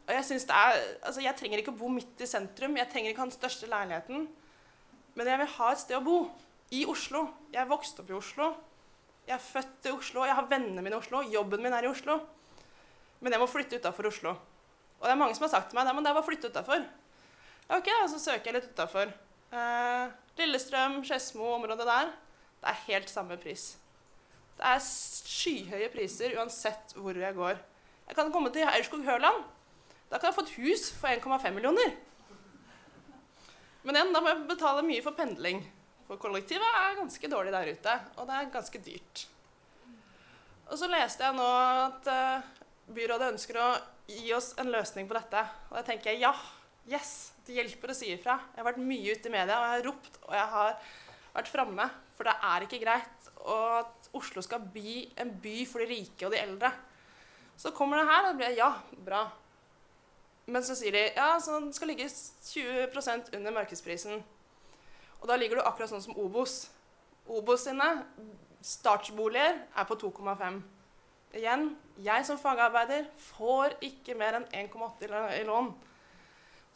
Og 0.08 0.16
jeg, 0.16 0.24
det 0.40 0.56
er, 0.56 0.82
altså 1.04 1.20
jeg 1.20 1.36
trenger 1.36 1.60
ikke 1.60 1.72
å 1.76 1.80
bo 1.84 1.92
midt 1.92 2.20
i 2.24 2.28
sentrum, 2.28 2.80
jeg 2.80 2.88
trenger 2.88 3.12
ikke 3.12 3.26
ha 3.26 3.28
den 3.28 3.36
største 3.36 3.68
leiligheten. 3.68 4.28
Men 5.16 5.28
jeg 5.28 5.40
vil 5.42 5.56
ha 5.58 5.72
et 5.72 5.82
sted 5.84 6.00
å 6.00 6.04
bo 6.04 6.20
i 6.74 6.84
Oslo. 6.88 7.24
Jeg 7.52 7.62
er 7.62 7.70
vokst 7.70 8.00
opp 8.00 8.10
i 8.10 8.16
Oslo. 8.16 8.52
Jeg 9.28 9.36
er 9.36 9.44
født 9.44 9.88
i 9.88 9.92
Oslo, 9.92 10.24
jeg 10.24 10.36
har 10.36 10.48
vennene 10.48 10.82
mine 10.84 10.96
i 10.96 10.98
Oslo. 10.98 11.22
Jobben 11.28 11.62
min 11.64 11.74
er 11.76 11.84
i 11.84 11.90
Oslo. 11.90 12.18
Men 13.20 13.34
jeg 13.34 13.42
må 13.42 13.48
flytte 13.50 13.80
utafor 13.80 14.08
Oslo. 14.08 14.36
Og 14.98 15.06
det 15.06 15.12
er 15.12 15.20
mange 15.20 15.36
som 15.36 15.46
har 15.46 15.52
sagt 15.52 15.70
til 15.70 15.78
meg 15.78 15.90
men 15.94 16.04
det 16.04 16.10
er 16.10 16.16
bare 16.16 16.24
å 16.24 16.28
flytte 16.28 16.50
utafor. 16.50 16.86
Ok, 17.68 17.90
og 18.02 18.08
så 18.14 18.20
søker 18.22 18.50
jeg 18.50 18.56
litt 18.56 18.70
utafor. 18.72 19.12
Eh, 19.52 20.16
Lillestrøm, 20.40 21.02
Skedsmo, 21.04 21.52
området 21.58 21.86
der. 21.86 22.10
Det 22.58 22.72
er 22.72 22.82
helt 22.88 23.12
samme 23.12 23.36
pris. 23.40 23.70
Det 24.58 24.66
er 24.66 24.80
skyhøye 24.82 25.90
priser 25.92 26.34
uansett 26.40 26.96
hvor 26.96 27.14
jeg 27.14 27.36
går. 27.36 27.60
Jeg 28.08 28.16
kan 28.16 28.32
komme 28.32 28.50
til 28.54 28.66
Aurskog-Høland. 28.66 29.44
Da 30.08 30.18
kan 30.18 30.30
jeg 30.30 30.38
få 30.38 30.46
et 30.46 30.54
hus 30.56 30.88
for 30.96 31.12
1,5 31.12 31.52
millioner. 31.54 31.92
Men 33.84 33.98
igjen, 33.98 34.14
da 34.14 34.22
må 34.24 34.32
jeg 34.32 34.48
betale 34.48 34.86
mye 34.86 35.04
for 35.04 35.16
pendling. 35.16 35.60
For 36.08 36.20
kollektivet 36.20 36.64
er 36.64 36.96
ganske 36.96 37.28
dårlig 37.28 37.52
der 37.52 37.68
ute, 37.76 37.94
og 38.16 38.28
det 38.28 38.36
er 38.36 38.52
ganske 38.52 38.80
dyrt. 38.80 39.24
Og 40.68 40.76
så 40.80 40.88
leste 40.88 41.24
jeg 41.24 41.36
nå 41.36 41.48
at 41.48 42.08
uh, 42.12 42.46
byrådet 42.96 43.32
ønsker 43.34 43.58
å 43.60 43.68
gi 44.08 44.32
oss 44.36 44.54
en 44.60 44.72
løsning 44.72 45.08
på 45.08 45.16
dette. 45.16 45.42
Og 45.68 45.76
da 45.76 45.84
tenker 45.84 46.12
jeg 46.12 46.24
ja, 46.24 46.32
yes, 46.88 47.34
det 47.44 47.58
hjelper 47.58 47.92
å 47.92 47.96
si 47.96 48.08
ifra. 48.14 48.38
Jeg 48.54 48.62
har 48.62 48.68
vært 48.70 48.80
mye 48.84 49.16
ute 49.16 49.28
i 49.28 49.34
media, 49.34 49.58
og 49.58 49.66
jeg 49.66 49.74
har 49.74 49.86
ropt, 49.88 50.20
og 50.24 50.36
jeg 50.36 50.52
har 50.54 50.78
vært 51.36 51.52
framme. 51.52 51.88
For 52.16 52.28
det 52.28 52.36
er 52.50 52.64
ikke 52.64 52.82
greit 52.82 53.28
at 53.58 54.08
Oslo 54.16 54.42
skal 54.44 54.64
bli 54.72 55.02
en 55.20 55.34
by 55.42 55.58
for 55.68 55.84
de 55.84 55.92
rike 55.92 56.26
og 56.26 56.32
de 56.32 56.40
eldre. 56.40 56.72
Så 57.58 57.74
kommer 57.76 58.00
det 58.00 58.08
her, 58.08 58.24
og 58.24 58.32
det 58.32 58.40
blir 58.40 58.58
ja, 58.58 58.72
bra. 59.04 59.26
Men 60.48 60.64
så 60.64 60.76
sier 60.78 60.96
de 60.96 61.04
ja, 61.12 61.34
så 61.42 61.58
den 61.58 61.72
skal 61.76 61.92
ligge 61.92 62.08
20% 62.08 63.34
under 63.36 63.56
markedsprisen. 63.56 64.22
Og 65.18 65.28
da 65.30 65.36
ligger 65.38 65.58
du 65.58 65.66
akkurat 65.66 65.90
sånn 65.90 66.04
som 66.04 66.18
Obos. 66.20 66.68
Obos 67.28 67.66
sine 67.66 67.88
Startsboliger 68.64 69.60
er 69.76 69.86
på 69.86 69.96
2,5. 69.98 70.60
Igjen, 71.38 71.68
jeg 72.02 72.24
som 72.24 72.38
fagarbeider 72.40 73.06
får 73.34 73.76
ikke 73.84 74.16
mer 74.18 74.38
enn 74.38 74.48
1,8 74.64 75.10
i 75.36 75.44
lån. 75.46 75.68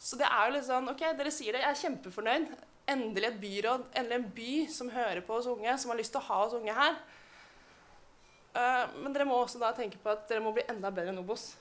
Så 0.03 0.19
det 0.19 0.29
er 0.29 0.49
jo 0.49 0.55
litt 0.57 0.67
sånn 0.67 0.91
OK, 0.93 1.03
dere 1.19 1.33
sier 1.33 1.57
det, 1.57 1.63
jeg 1.63 1.71
er 1.71 1.81
kjempefornøyd. 1.81 2.47
Endelig 2.93 3.29
et 3.29 3.41
byråd, 3.43 3.85
endelig 3.95 4.19
en 4.19 4.31
by 4.37 4.53
som 4.75 4.91
hører 4.93 5.23
på 5.25 5.37
oss 5.39 5.49
unge, 5.51 5.75
som 5.79 5.93
har 5.93 6.01
lyst 6.01 6.13
til 6.15 6.21
å 6.21 6.29
ha 6.29 6.39
oss 6.47 6.57
unge 6.59 6.75
her. 6.77 6.97
Uh, 8.53 8.85
men 9.01 9.15
dere 9.15 9.25
må 9.25 9.39
også 9.41 9.63
da 9.63 9.71
tenke 9.77 10.01
på 10.03 10.11
at 10.13 10.27
dere 10.29 10.43
må 10.45 10.53
bli 10.53 10.67
enda 10.69 10.91
bedre 10.93 11.15
enn 11.15 11.23
Obos. 11.23 11.53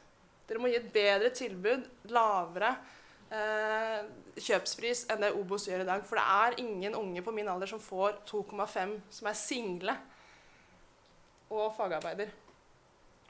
Dere 0.49 0.59
må 0.59 0.71
gi 0.71 0.79
et 0.81 0.89
bedre 0.91 1.29
tilbud, 1.37 1.85
lavere 2.11 2.73
kjøpspris 3.31 5.05
enn 5.11 5.23
det 5.23 5.31
Obos 5.39 5.67
gjør 5.69 5.85
i 5.85 5.87
dag. 5.87 6.03
For 6.07 6.19
det 6.19 6.25
er 6.27 6.59
ingen 6.63 6.95
unge 6.99 7.23
på 7.23 7.33
min 7.35 7.47
alder 7.51 7.69
som 7.69 7.81
får 7.83 8.21
2,5 8.27 8.95
som 9.09 9.29
er 9.31 9.37
single 9.39 9.95
og 11.51 11.71
fagarbeider. 11.77 12.31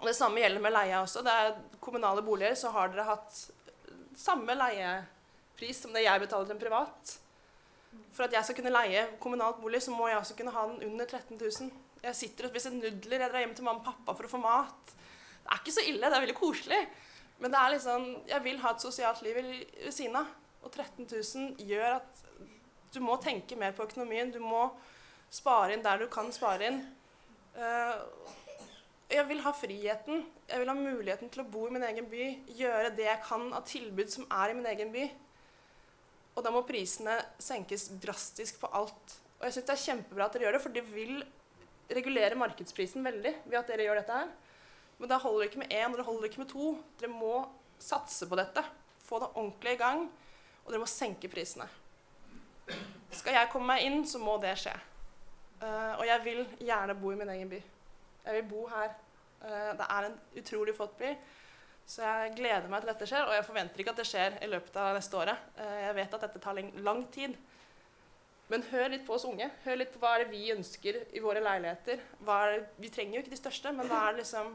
Og 0.02 0.08
Det 0.10 0.18
samme 0.18 0.42
gjelder 0.42 0.62
med 0.64 0.74
leie 0.74 0.98
også. 0.98 1.22
Det 1.22 1.34
er 1.34 1.58
kommunale 1.80 2.24
boliger, 2.26 2.56
så 2.58 2.72
har 2.74 2.90
dere 2.90 3.06
hatt 3.06 3.36
samme 4.18 4.56
leiepris 4.58 5.84
som 5.84 5.94
det 5.94 6.08
jeg 6.08 6.24
betaler 6.24 6.50
til 6.50 6.58
en 6.58 6.64
privat. 6.64 7.14
For 8.16 8.26
at 8.26 8.34
jeg 8.34 8.48
skal 8.48 8.58
kunne 8.58 8.74
leie 8.74 9.06
kommunalt 9.22 9.62
bolig, 9.62 9.82
så 9.84 9.94
må 9.94 10.08
jeg 10.10 10.18
også 10.18 10.38
kunne 10.40 10.54
ha 10.56 10.66
den 10.72 10.90
under 10.90 11.06
13 11.06 11.38
000. 11.38 11.72
Jeg 12.02 12.18
sitter 12.18 12.48
og 12.48 12.54
spiser 12.54 12.74
nudler, 12.74 13.20
jeg 13.22 13.30
drar 13.30 13.44
hjem 13.44 13.54
til 13.58 13.68
mamma 13.68 13.84
og 13.84 13.92
pappa 13.92 14.18
for 14.18 14.26
å 14.26 14.32
få 14.32 14.42
mat. 14.42 14.94
Det 15.42 15.54
er 15.54 15.62
ikke 15.62 15.76
så 15.76 15.86
ille, 15.86 16.08
det 16.08 16.18
er 16.18 16.26
veldig 16.26 16.38
koselig. 16.40 16.82
Men 17.42 17.54
det 17.54 17.60
er 17.60 17.74
liksom, 17.74 18.08
jeg 18.30 18.44
vil 18.46 18.60
ha 18.62 18.72
et 18.74 18.84
sosialt 18.84 19.22
liv 19.26 19.38
ved 19.42 19.94
siden 19.94 20.20
av. 20.20 20.30
Og 20.62 20.70
13 20.70 21.08
000 21.10 21.64
gjør 21.66 21.98
at 21.98 22.26
du 22.94 23.00
må 23.02 23.16
tenke 23.24 23.58
mer 23.58 23.74
på 23.74 23.88
økonomien. 23.88 24.30
Du 24.34 24.40
må 24.44 24.68
spare 25.32 25.74
inn 25.74 25.86
der 25.86 26.04
du 26.04 26.10
kan 26.12 26.30
spare 26.36 26.70
inn. 26.70 26.82
Uh, 27.56 27.98
jeg 29.12 29.26
vil 29.28 29.42
ha 29.44 29.54
friheten. 29.56 30.22
Jeg 30.48 30.62
vil 30.62 30.72
ha 30.72 30.78
muligheten 30.78 31.32
til 31.34 31.44
å 31.44 31.50
bo 31.50 31.66
i 31.68 31.74
min 31.74 31.88
egen 31.88 32.08
by. 32.12 32.28
Gjøre 32.60 32.94
det 32.96 33.08
jeg 33.10 33.24
kan 33.26 33.50
av 33.58 33.66
tilbud 33.68 34.14
som 34.14 34.30
er 34.30 34.54
i 34.54 34.58
min 34.60 34.70
egen 34.72 34.94
by. 34.94 35.08
Og 36.38 36.46
da 36.46 36.54
må 36.54 36.62
prisene 36.68 37.18
senkes 37.42 37.90
drastisk 38.04 38.62
på 38.62 38.70
alt. 38.78 39.18
Og 39.40 39.48
jeg 39.48 39.58
syns 39.58 39.68
det 39.68 39.76
er 39.76 39.86
kjempebra 39.88 40.28
at 40.28 40.38
dere 40.38 40.48
gjør 40.48 40.56
det, 40.56 40.64
for 40.64 40.78
det 40.78 40.86
vil 40.94 41.18
regulere 41.92 42.40
markedsprisen 42.40 43.04
veldig 43.04 43.34
ved 43.50 43.58
at 43.60 43.72
dere 43.72 43.88
gjør 43.88 44.00
dette 44.00 44.20
her. 44.22 44.32
Men 45.02 45.10
da 45.10 45.18
holder 45.18 45.42
det 45.42 45.50
ikke 45.50 45.64
med 45.64 45.72
én, 45.74 45.90
og 45.90 45.98
det 45.98 46.06
holder 46.06 46.28
ikke 46.30 46.44
med 46.44 46.50
to. 46.52 46.72
Dere 47.02 47.10
må 47.10 47.34
satse 47.82 48.28
på 48.30 48.38
dette. 48.38 48.62
Få 49.02 49.18
det 49.24 49.32
ordentlig 49.34 49.74
i 49.74 49.80
gang, 49.80 50.04
og 50.62 50.70
dere 50.70 50.84
må 50.84 50.90
senke 50.90 51.30
prisene. 51.32 51.66
Skal 53.10 53.34
jeg 53.34 53.50
komme 53.50 53.74
meg 53.74 53.88
inn, 53.88 54.06
så 54.06 54.22
må 54.22 54.38
det 54.44 54.54
skje. 54.62 54.76
Uh, 55.62 55.98
og 55.98 56.06
jeg 56.06 56.22
vil 56.26 56.44
gjerne 56.62 56.96
bo 57.02 57.12
i 57.12 57.18
min 57.18 57.34
egen 57.34 57.50
by. 57.50 57.58
Jeg 58.28 58.38
vil 58.38 58.48
bo 58.54 58.68
her. 58.70 58.94
Uh, 59.42 59.74
det 59.80 59.90
er 59.90 60.08
en 60.08 60.22
utrolig 60.38 60.78
flott 60.78 60.94
by. 61.02 61.16
Så 61.90 62.06
jeg 62.06 62.38
gleder 62.38 62.70
meg 62.70 62.86
til 62.86 62.94
dette 62.94 63.10
skjer, 63.10 63.26
og 63.26 63.36
jeg 63.36 63.50
forventer 63.50 63.82
ikke 63.82 63.96
at 63.96 64.02
det 64.04 64.10
skjer 64.10 64.38
i 64.46 64.54
løpet 64.54 64.78
av 64.86 64.94
neste 64.96 65.18
året. 65.18 65.52
Uh, 65.58 65.78
jeg 65.88 65.98
vet 65.98 66.18
at 66.18 66.28
dette 66.28 66.46
tar 66.46 66.62
lang 66.86 67.08
tid. 67.14 67.38
Men 68.54 68.70
hør 68.70 68.94
litt 68.94 69.08
på 69.08 69.18
oss 69.18 69.26
unge. 69.26 69.50
Hør 69.66 69.82
litt 69.82 69.96
på 69.96 70.02
hva 70.04 70.14
er 70.14 70.28
det 70.28 70.34
vi 70.36 70.54
ønsker 70.54 71.08
i 71.10 71.26
våre 71.26 71.42
leiligheter. 71.42 72.02
Vi 72.78 72.94
trenger 72.94 73.18
jo 73.18 73.26
ikke 73.26 73.34
de 73.34 73.40
største, 73.40 73.74
men 73.74 73.90
hva 73.90 74.06
er 74.06 74.14
det 74.14 74.26
liksom 74.26 74.54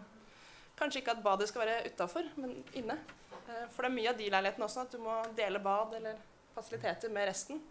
Kanskje 0.77 1.01
ikke 1.01 1.15
at 1.17 1.23
badet 1.25 1.49
skal 1.49 1.65
være 1.65 1.87
utafor, 1.89 2.27
men 2.37 2.59
inne. 2.77 2.99
Eh, 3.47 3.65
for 3.73 3.85
det 3.85 3.91
er 3.91 3.97
mye 3.97 4.11
av 4.13 4.19
de 4.19 4.29
leilighetene 4.33 4.67
også 4.67 4.85
at 4.85 4.93
du 4.93 5.01
må 5.03 5.17
dele 5.39 5.63
bad 5.63 5.97
eller 6.01 6.21
fasiliteter 6.57 7.13
med 7.13 7.31
resten. 7.31 7.63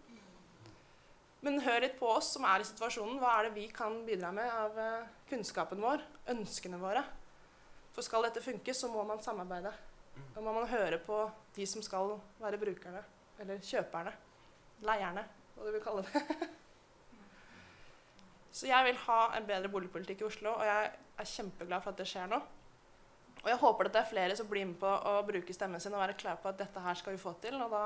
Men 1.46 1.60
hør 1.62 1.84
litt 1.84 1.98
på 2.00 2.08
oss 2.10 2.32
som 2.34 2.46
er 2.48 2.62
i 2.62 2.66
situasjonen. 2.66 3.20
Hva 3.22 3.36
er 3.38 3.46
det 3.46 3.56
vi 3.58 3.68
kan 3.74 4.00
bidra 4.06 4.32
med 4.34 4.50
av 4.50 4.78
eh, 4.82 5.06
kunnskapen 5.30 5.82
vår, 5.84 6.02
ønskene 6.32 6.80
våre? 6.80 7.04
For 7.94 8.04
skal 8.04 8.26
dette 8.26 8.42
funke, 8.44 8.74
så 8.74 8.90
må 8.92 9.04
man 9.08 9.22
samarbeide. 9.24 9.72
Da 10.34 10.42
må 10.42 10.52
man 10.56 10.68
høre 10.68 10.98
på 11.04 11.20
de 11.56 11.66
som 11.68 11.84
skal 11.84 12.16
være 12.40 12.58
brukerne, 12.60 13.02
eller 13.40 13.60
kjøperne, 13.64 14.12
leierne, 14.84 15.24
hva 15.54 15.64
du 15.64 15.72
vil 15.72 15.84
kalle 15.84 16.04
det. 16.08 16.48
så 18.56 18.68
jeg 18.68 18.88
vil 18.88 19.00
ha 19.06 19.20
en 19.36 19.48
bedre 19.48 19.70
boligpolitikk 19.72 20.24
i 20.24 20.28
Oslo, 20.28 20.56
og 20.56 20.68
jeg 20.68 20.90
er 20.92 21.30
kjempeglad 21.36 21.84
for 21.84 21.94
at 21.94 22.00
det 22.00 22.08
skjer 22.10 22.32
nå. 22.32 22.40
Og 23.46 23.52
jeg 23.52 23.62
håper 23.62 23.86
at 23.86 23.94
det 23.94 24.00
er 24.00 24.08
flere 24.10 24.36
som 24.36 24.48
blir 24.50 24.64
med 24.66 24.78
på 24.80 24.90
å 24.90 25.20
bruke 25.22 25.54
stemmen 25.54 25.78
sin 25.78 25.94
og 25.94 26.02
være 26.02 26.16
klar 26.18 26.40
på 26.42 26.50
at 26.50 26.58
dette 26.58 26.82
her 26.82 26.98
skal 26.98 27.14
vi 27.14 27.22
få 27.22 27.36
til. 27.38 27.54
Og 27.62 27.70
da 27.70 27.84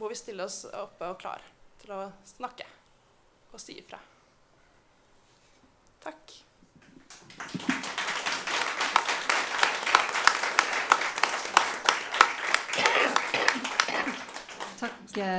må 0.00 0.08
vi 0.08 0.16
stille 0.16 0.46
oss 0.48 0.62
oppe 0.72 1.10
og 1.12 1.20
klar 1.20 1.44
til 1.82 1.92
å 1.92 2.00
snakke 2.32 2.64
og 3.52 3.60
si 3.60 3.76
ifra. 3.82 4.00
Takk. 6.00 6.38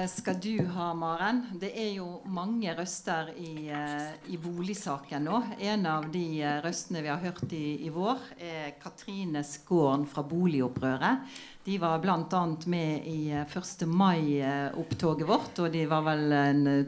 Skal 0.08 0.40
du 0.42 0.66
ha, 0.66 0.94
Maren. 0.94 1.46
Det 1.56 1.70
er 1.72 1.94
jo 1.96 2.20
mange 2.28 2.74
røster 2.76 3.30
i, 3.40 3.70
eh, 3.72 4.10
i 4.28 4.36
boligsaken 4.38 5.24
nå. 5.24 5.38
En 5.60 5.86
av 5.88 6.10
de 6.12 6.42
eh, 6.42 6.58
røstene 6.60 7.00
vi 7.06 7.08
har 7.08 7.22
hørt 7.24 7.54
i, 7.56 7.86
i 7.86 7.92
vår, 7.94 8.20
er 8.44 8.74
Katrine 8.82 9.40
Skåren 9.48 10.04
fra 10.10 10.24
Boligopprøret. 10.28 11.30
De 11.64 11.78
var 11.80 12.02
bl.a. 12.04 12.42
med 12.68 13.08
i 13.08 13.32
1. 13.32 13.56
Eh, 13.56 13.88
mai-opptoget 13.88 15.30
vårt, 15.30 15.62
og 15.64 15.72
de 15.72 15.86
var 15.88 16.04
vel 16.10 16.36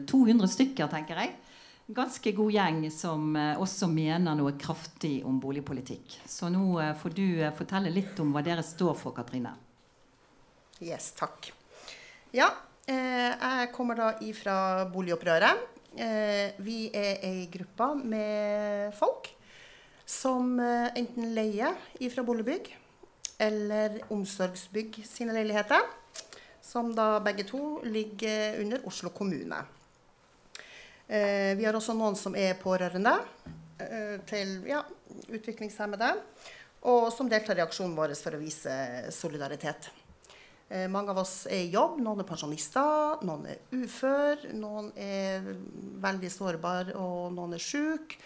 200 0.04 0.50
stykker, 0.52 0.90
tenker 0.92 1.22
jeg. 1.22 1.32
Ganske 1.96 2.32
god 2.36 2.52
gjeng 2.52 2.82
som 2.92 3.32
også 3.36 3.88
mener 3.88 4.36
noe 4.36 4.52
kraftig 4.60 5.22
om 5.24 5.38
boligpolitikk. 5.40 6.18
Så 6.28 6.52
nå 6.52 6.76
får 7.00 7.16
du 7.16 7.24
fortelle 7.56 7.94
litt 7.94 8.20
om 8.20 8.36
hva 8.36 8.44
dere 8.44 8.66
står 8.66 8.92
for, 9.00 9.16
Katrine. 9.16 9.54
Yes, 10.82 11.14
takk. 11.16 11.48
Ja, 12.36 12.50
jeg 12.86 13.68
kommer 13.74 13.98
da 13.98 14.08
ifra 14.26 14.84
Boligopprøret. 14.90 15.68
Eh, 15.92 16.56
vi 16.64 16.86
er 16.96 17.20
ei 17.20 17.48
gruppe 17.52 17.90
med 18.00 18.94
folk 18.96 19.28
som 20.08 20.54
eh, 20.60 20.88
enten 20.96 21.34
leier 21.36 21.76
ifra 22.00 22.24
boligbygg 22.24 22.70
eller 23.44 23.98
omsorgsbygg 24.12 25.02
sine 25.04 25.36
leiligheter. 25.36 25.84
Som 26.62 26.94
da 26.96 27.18
begge 27.20 27.44
to 27.44 27.82
ligger 27.84 28.60
under 28.62 28.86
Oslo 28.86 29.10
kommune. 29.10 29.58
vi 31.08 31.64
har 31.64 31.74
også 31.74 31.92
noen 31.92 32.14
som 32.16 32.36
er 32.38 32.54
pårørende 32.56 33.12
til 34.30 34.62
ja, 34.64 34.78
utviklingshemmede, 35.28 36.12
og 36.88 37.10
som 37.12 37.28
deltar 37.28 37.58
i 37.58 37.64
aksjonen 37.66 37.96
vår 37.98 38.14
for 38.16 38.38
å 38.38 38.40
vise 38.40 38.72
solidaritet. 39.12 39.90
Eh, 40.72 40.88
mange 40.88 41.12
av 41.12 41.20
oss 41.20 41.42
er 41.52 41.66
i 41.66 41.72
jobb. 41.72 41.98
Noen 42.00 42.22
er 42.22 42.28
pensjonister, 42.28 43.20
noen 43.28 43.44
er 43.52 43.58
ufør, 43.76 44.46
noen 44.56 44.88
er 44.96 45.44
veldig 46.00 46.30
sårbare, 46.32 46.94
og 46.96 47.34
noen 47.36 47.58
er 47.58 47.62
syke. 47.62 48.16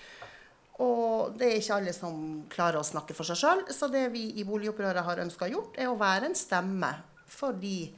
Og 0.84 1.34
det 1.40 1.48
er 1.48 1.58
ikke 1.58 1.78
alle 1.80 1.94
som 1.96 2.18
klarer 2.52 2.78
å 2.78 2.86
snakke 2.86 3.16
for 3.16 3.26
seg 3.26 3.40
sjøl. 3.40 3.64
Så 3.72 3.88
det 3.90 4.04
vi 4.12 4.28
i 4.38 4.44
Boligopprøret 4.46 5.06
har 5.08 5.22
ønska 5.24 5.48
gjort, 5.50 5.74
er 5.80 5.90
å 5.90 5.98
være 5.98 6.28
en 6.28 6.38
stemme 6.38 6.92
for 7.26 7.56
de 7.58 7.88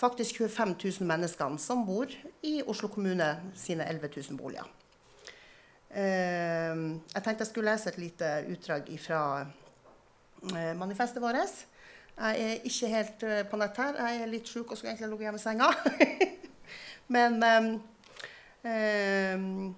faktisk 0.00 0.42
25 0.42 0.74
000 0.74 1.08
menneskene 1.08 1.60
som 1.62 1.86
bor 1.86 2.10
i 2.44 2.58
Oslo 2.68 2.90
kommune 2.92 3.30
sine 3.56 3.86
11 3.86 4.12
000 4.16 4.40
boliger. 4.40 4.68
Eh, 5.88 6.76
jeg 7.14 7.22
tenkte 7.24 7.46
jeg 7.46 7.52
skulle 7.54 7.72
lese 7.72 7.94
et 7.94 8.00
lite 8.02 8.34
utdrag 8.52 8.92
fra 9.00 9.22
eh, 10.52 10.74
manifestet 10.76 11.22
vårt. 11.22 11.69
Jeg 12.20 12.46
er 12.46 12.66
ikke 12.68 12.88
helt 12.92 13.22
uh, 13.24 13.36
på 13.48 13.60
nett 13.60 13.78
her. 13.80 14.00
Jeg 14.04 14.20
er 14.20 14.28
litt 14.28 14.50
sjuk 14.50 14.68
og 14.68 14.76
skulle 14.76 14.92
egentlig 14.92 15.08
ligget 15.14 15.30
hjemme 15.30 15.40
i 15.40 15.44
senga. 15.44 15.70
Men 17.14 17.38
um, 17.40 17.70
um, 18.68 19.74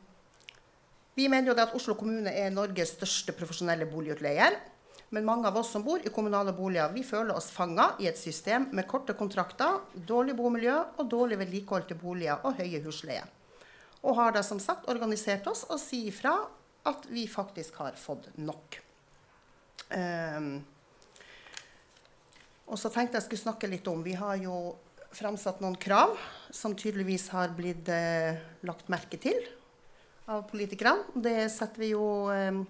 vi 1.14 1.28
mener 1.28 1.52
jo 1.52 1.57
at 1.61 1.74
Oslo 1.76 1.94
kommune 1.98 2.33
er 2.35 2.50
Norges 2.50 2.96
største 2.96 3.35
profesjonelle 3.37 3.87
boligutleier. 3.88 4.59
Men 5.12 5.26
mange 5.28 5.44
av 5.48 5.59
oss 5.61 5.70
som 5.74 5.85
bor 5.85 6.00
i 6.00 6.11
kommunale 6.12 6.55
boliger, 6.57 6.88
vi 6.94 7.05
føler 7.05 7.37
oss 7.37 7.50
fanga 7.52 7.90
i 8.00 8.09
et 8.09 8.16
system 8.16 8.70
med 8.72 8.88
korte 8.88 9.12
kontrakter, 9.14 9.83
dårlig 9.92 10.35
bomiljø 10.38 10.78
og 10.96 11.11
dårlig 11.12 11.37
vedlikeholdte 11.42 11.98
boliger 12.00 12.40
og 12.48 12.57
høye 12.57 12.81
husleier. 12.81 13.28
Og 14.02 14.16
har 14.16 14.33
da 14.33 14.40
som 14.42 14.59
sagt 14.59 14.88
organisert 14.90 15.46
oss 15.52 15.66
og 15.68 15.78
sier 15.83 16.09
ifra 16.09 16.33
at 16.88 17.05
vi 17.12 17.26
faktisk 17.31 17.76
har 17.85 17.94
fått 18.00 18.31
nok. 18.40 18.81
Um, 19.92 20.62
og 22.72 22.80
så 22.80 22.88
tenkte 22.88 23.18
jeg 23.18 23.26
skulle 23.26 23.44
snakke 23.44 23.68
litt 23.68 23.88
om 23.90 24.00
Vi 24.04 24.14
har 24.16 24.38
jo 24.40 24.74
framsatt 25.12 25.61
noen 25.61 25.76
krav 25.76 26.14
som 26.54 26.72
tydeligvis 26.72 27.26
har 27.35 27.52
blitt 27.52 27.88
eh, 27.92 28.40
lagt 28.64 28.88
merke 28.92 29.18
til 29.20 29.37
av 30.32 30.46
politikerne. 30.48 31.04
Det 31.12 31.50
setter 31.52 31.82
vi 31.82 31.90
jo 31.92 32.06
eh, 32.32 32.62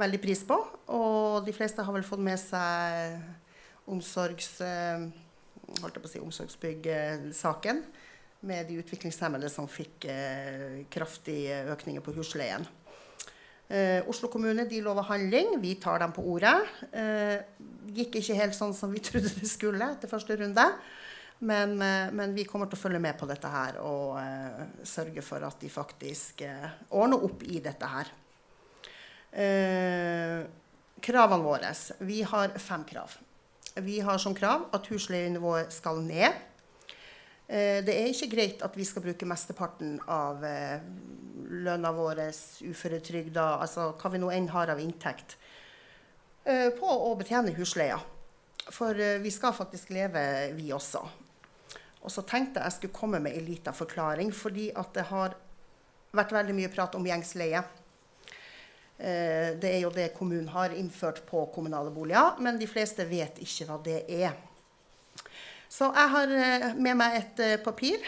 veldig 0.00 0.20
pris 0.22 0.40
på. 0.48 0.56
Og 0.96 1.44
de 1.44 1.52
fleste 1.52 1.84
har 1.84 1.96
vel 1.96 2.06
fått 2.06 2.22
med 2.24 2.40
seg 2.40 3.20
omsorgs, 3.92 4.54
eh, 4.64 5.04
holdt 5.82 5.98
jeg 5.98 6.02
på 6.02 6.08
å 6.08 6.14
si, 6.14 6.24
omsorgsbygg-saken. 6.24 7.84
med 8.46 8.68
de 8.68 8.76
utviklingshemmede 8.78 9.48
som 9.50 9.66
fikk 9.66 10.04
eh, 10.12 10.84
kraftige 10.92 11.64
økninger 11.72 12.04
på 12.04 12.12
husleien. 12.14 12.66
Eh, 13.68 14.02
Oslo 14.06 14.28
kommune 14.30 14.64
de 14.70 14.80
lover 14.80 15.02
handling. 15.08 15.56
Vi 15.60 15.74
tar 15.82 15.98
dem 15.98 16.12
på 16.14 16.22
ordet. 16.22 16.54
Eh, 16.92 17.40
gikk 17.96 18.20
ikke 18.20 18.38
helt 18.38 18.54
sånn 18.54 18.74
som 18.76 18.92
vi 18.94 19.02
trodde 19.08 19.32
det 19.32 19.50
skulle 19.50 19.90
etter 19.96 20.10
første 20.10 20.36
runde. 20.38 20.66
Men, 21.38 21.74
eh, 21.82 22.12
men, 22.16 22.34
vi 22.36 22.46
kommer 22.48 22.70
til 22.70 22.78
å 22.78 22.84
følge 22.84 23.02
med 23.02 23.18
på 23.18 23.28
dette 23.28 23.50
her 23.52 23.80
og 23.82 24.16
eh, 24.22 24.62
sørge 24.86 25.24
for 25.24 25.44
at 25.44 25.58
de 25.60 25.72
faktisk 25.72 26.46
eh, 26.46 26.70
ordner 26.96 27.26
opp 27.26 27.42
i 27.44 27.60
dette 27.64 27.90
her. 27.90 28.12
Eh, 29.36 30.40
kravene 31.02 31.44
våre. 31.44 31.74
Vi 32.06 32.22
har 32.24 32.54
fem 32.62 32.86
krav. 32.88 33.18
Vi 33.84 33.98
har 34.00 34.22
som 34.22 34.32
krav 34.34 34.70
at 34.72 34.86
husleienivået 34.88 35.74
skal 35.74 36.00
ned. 36.06 36.32
Eh, 37.46 37.82
det 37.86 37.94
er 37.94 38.10
ikke 38.10 38.30
greit 38.32 38.64
at 38.66 38.76
vi 38.78 38.86
skal 38.86 39.04
bruke 39.04 39.28
mesteparten 39.28 39.98
av 40.10 40.44
eh, 40.46 40.80
lønna 41.66 41.92
vår, 41.94 42.24
uføretrygda, 42.66 43.46
altså 43.62 43.92
hva 43.94 44.12
vi 44.12 44.22
nå 44.22 44.32
enn 44.34 44.50
har 44.54 44.72
av 44.72 44.82
inntekt, 44.82 45.38
på 46.46 46.86
å 46.86 47.08
betjene 47.18 47.50
husleia. 47.56 47.96
For 48.70 48.94
vi 48.94 49.30
skal 49.34 49.54
faktisk 49.54 49.88
leve, 49.90 50.20
vi 50.54 50.68
også. 50.74 51.00
Og 52.06 52.12
så 52.14 52.22
tenkte 52.22 52.62
jeg 52.62 52.74
skulle 52.76 52.94
komme 52.94 53.18
med 53.22 53.34
en 53.34 53.48
liten 53.48 53.74
forklaring, 53.74 54.30
fordi 54.30 54.68
at 54.78 54.92
det 54.94 55.08
har 55.08 55.34
vært 56.14 56.34
veldig 56.36 56.54
mye 56.54 56.70
prat 56.70 56.94
om 56.94 57.06
gjengsleie. 57.06 57.62
Eh, 58.96 59.56
det 59.60 59.72
er 59.72 59.80
jo 59.82 59.92
det 59.92 60.12
kommunen 60.16 60.48
har 60.54 60.74
innført 60.74 61.24
på 61.28 61.44
kommunale 61.54 61.90
boliger, 61.92 62.38
men 62.40 62.60
de 62.60 62.68
fleste 62.70 63.04
vet 63.08 63.40
ikke 63.42 63.66
hva 63.68 63.80
det 63.84 63.98
er. 64.06 64.36
Så 65.68 65.90
jeg 65.92 66.12
har 66.14 66.34
eh, 66.36 66.68
med 66.74 66.98
meg 66.98 67.16
et 67.20 67.42
eh, 67.44 67.56
papir, 67.62 68.02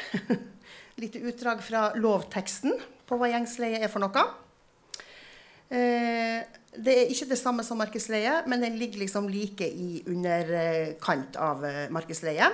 lite 1.03 1.23
utdrag 1.31 1.63
fra 1.65 1.89
lovteksten 1.99 2.77
på 3.09 3.19
hva 3.19 3.31
gjengsleie 3.33 3.81
er 3.83 3.91
for 3.93 4.03
noe. 4.05 4.25
Det 5.69 6.93
er 6.95 7.11
ikke 7.13 7.29
det 7.29 7.37
samme 7.37 7.65
som 7.65 7.77
markedsleie, 7.77 8.39
men 8.49 8.63
den 8.65 8.79
ligger 8.81 9.03
liksom 9.03 9.27
like 9.29 9.67
i 9.69 10.01
underkant 10.09 11.37
av 11.37 11.61
markedsleie 11.93 12.49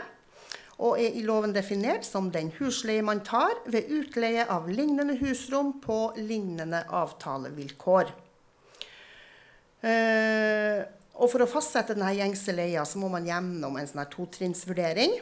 og 0.83 0.99
er 0.99 1.15
i 1.15 1.23
loven 1.23 1.55
definert 1.55 2.07
som 2.07 2.31
den 2.35 2.51
husleie 2.59 3.03
man 3.05 3.23
tar 3.27 3.55
ved 3.71 3.91
utleie 3.95 4.47
av 4.51 4.67
lignende 4.69 5.17
husrom 5.21 5.77
på 5.85 5.99
lignende 6.19 6.83
avtalevilkår. 6.91 8.11
Uh, 11.15 11.23
og 11.23 11.31
For 11.31 11.45
å 11.45 11.49
fastsette 11.51 11.95
denne 11.95 12.13
gjengse 12.17 12.55
leia 12.55 12.85
så 12.87 12.99
må 12.99 13.09
man 13.13 13.27
gjennom 13.27 13.77
en 13.79 13.89
sånn 13.89 14.05
totrinnsvurdering. 14.11 15.17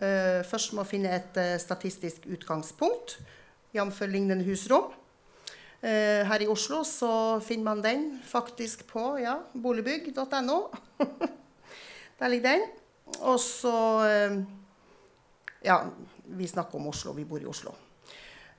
Uh, 0.00 0.42
først 0.46 0.72
må 0.72 0.82
man 0.82 0.90
finne 0.90 1.14
et 1.14 1.38
uh, 1.40 1.56
statistisk 1.58 2.26
utgangspunkt, 2.26 3.18
jf. 3.74 4.04
lignende 4.06 4.44
husrom. 4.46 4.92
her 5.84 6.40
i 6.40 6.46
Oslo 6.48 6.78
så 6.88 7.40
finner 7.44 7.64
man 7.64 7.82
den 7.84 8.04
faktisk 8.24 8.86
på 8.88 9.18
ja, 9.20 9.34
boligbygg.no. 9.52 10.70
Der 12.18 12.28
ligger 12.32 12.54
den. 12.54 12.62
Og 13.20 13.36
så 13.36 13.74
ja, 15.60 15.76
vi 16.24 16.48
snakker 16.48 16.78
om 16.78 16.88
Oslo, 16.88 17.12
vi 17.12 17.26
bor 17.28 17.42
i 17.42 17.44
Oslo. 17.44 17.74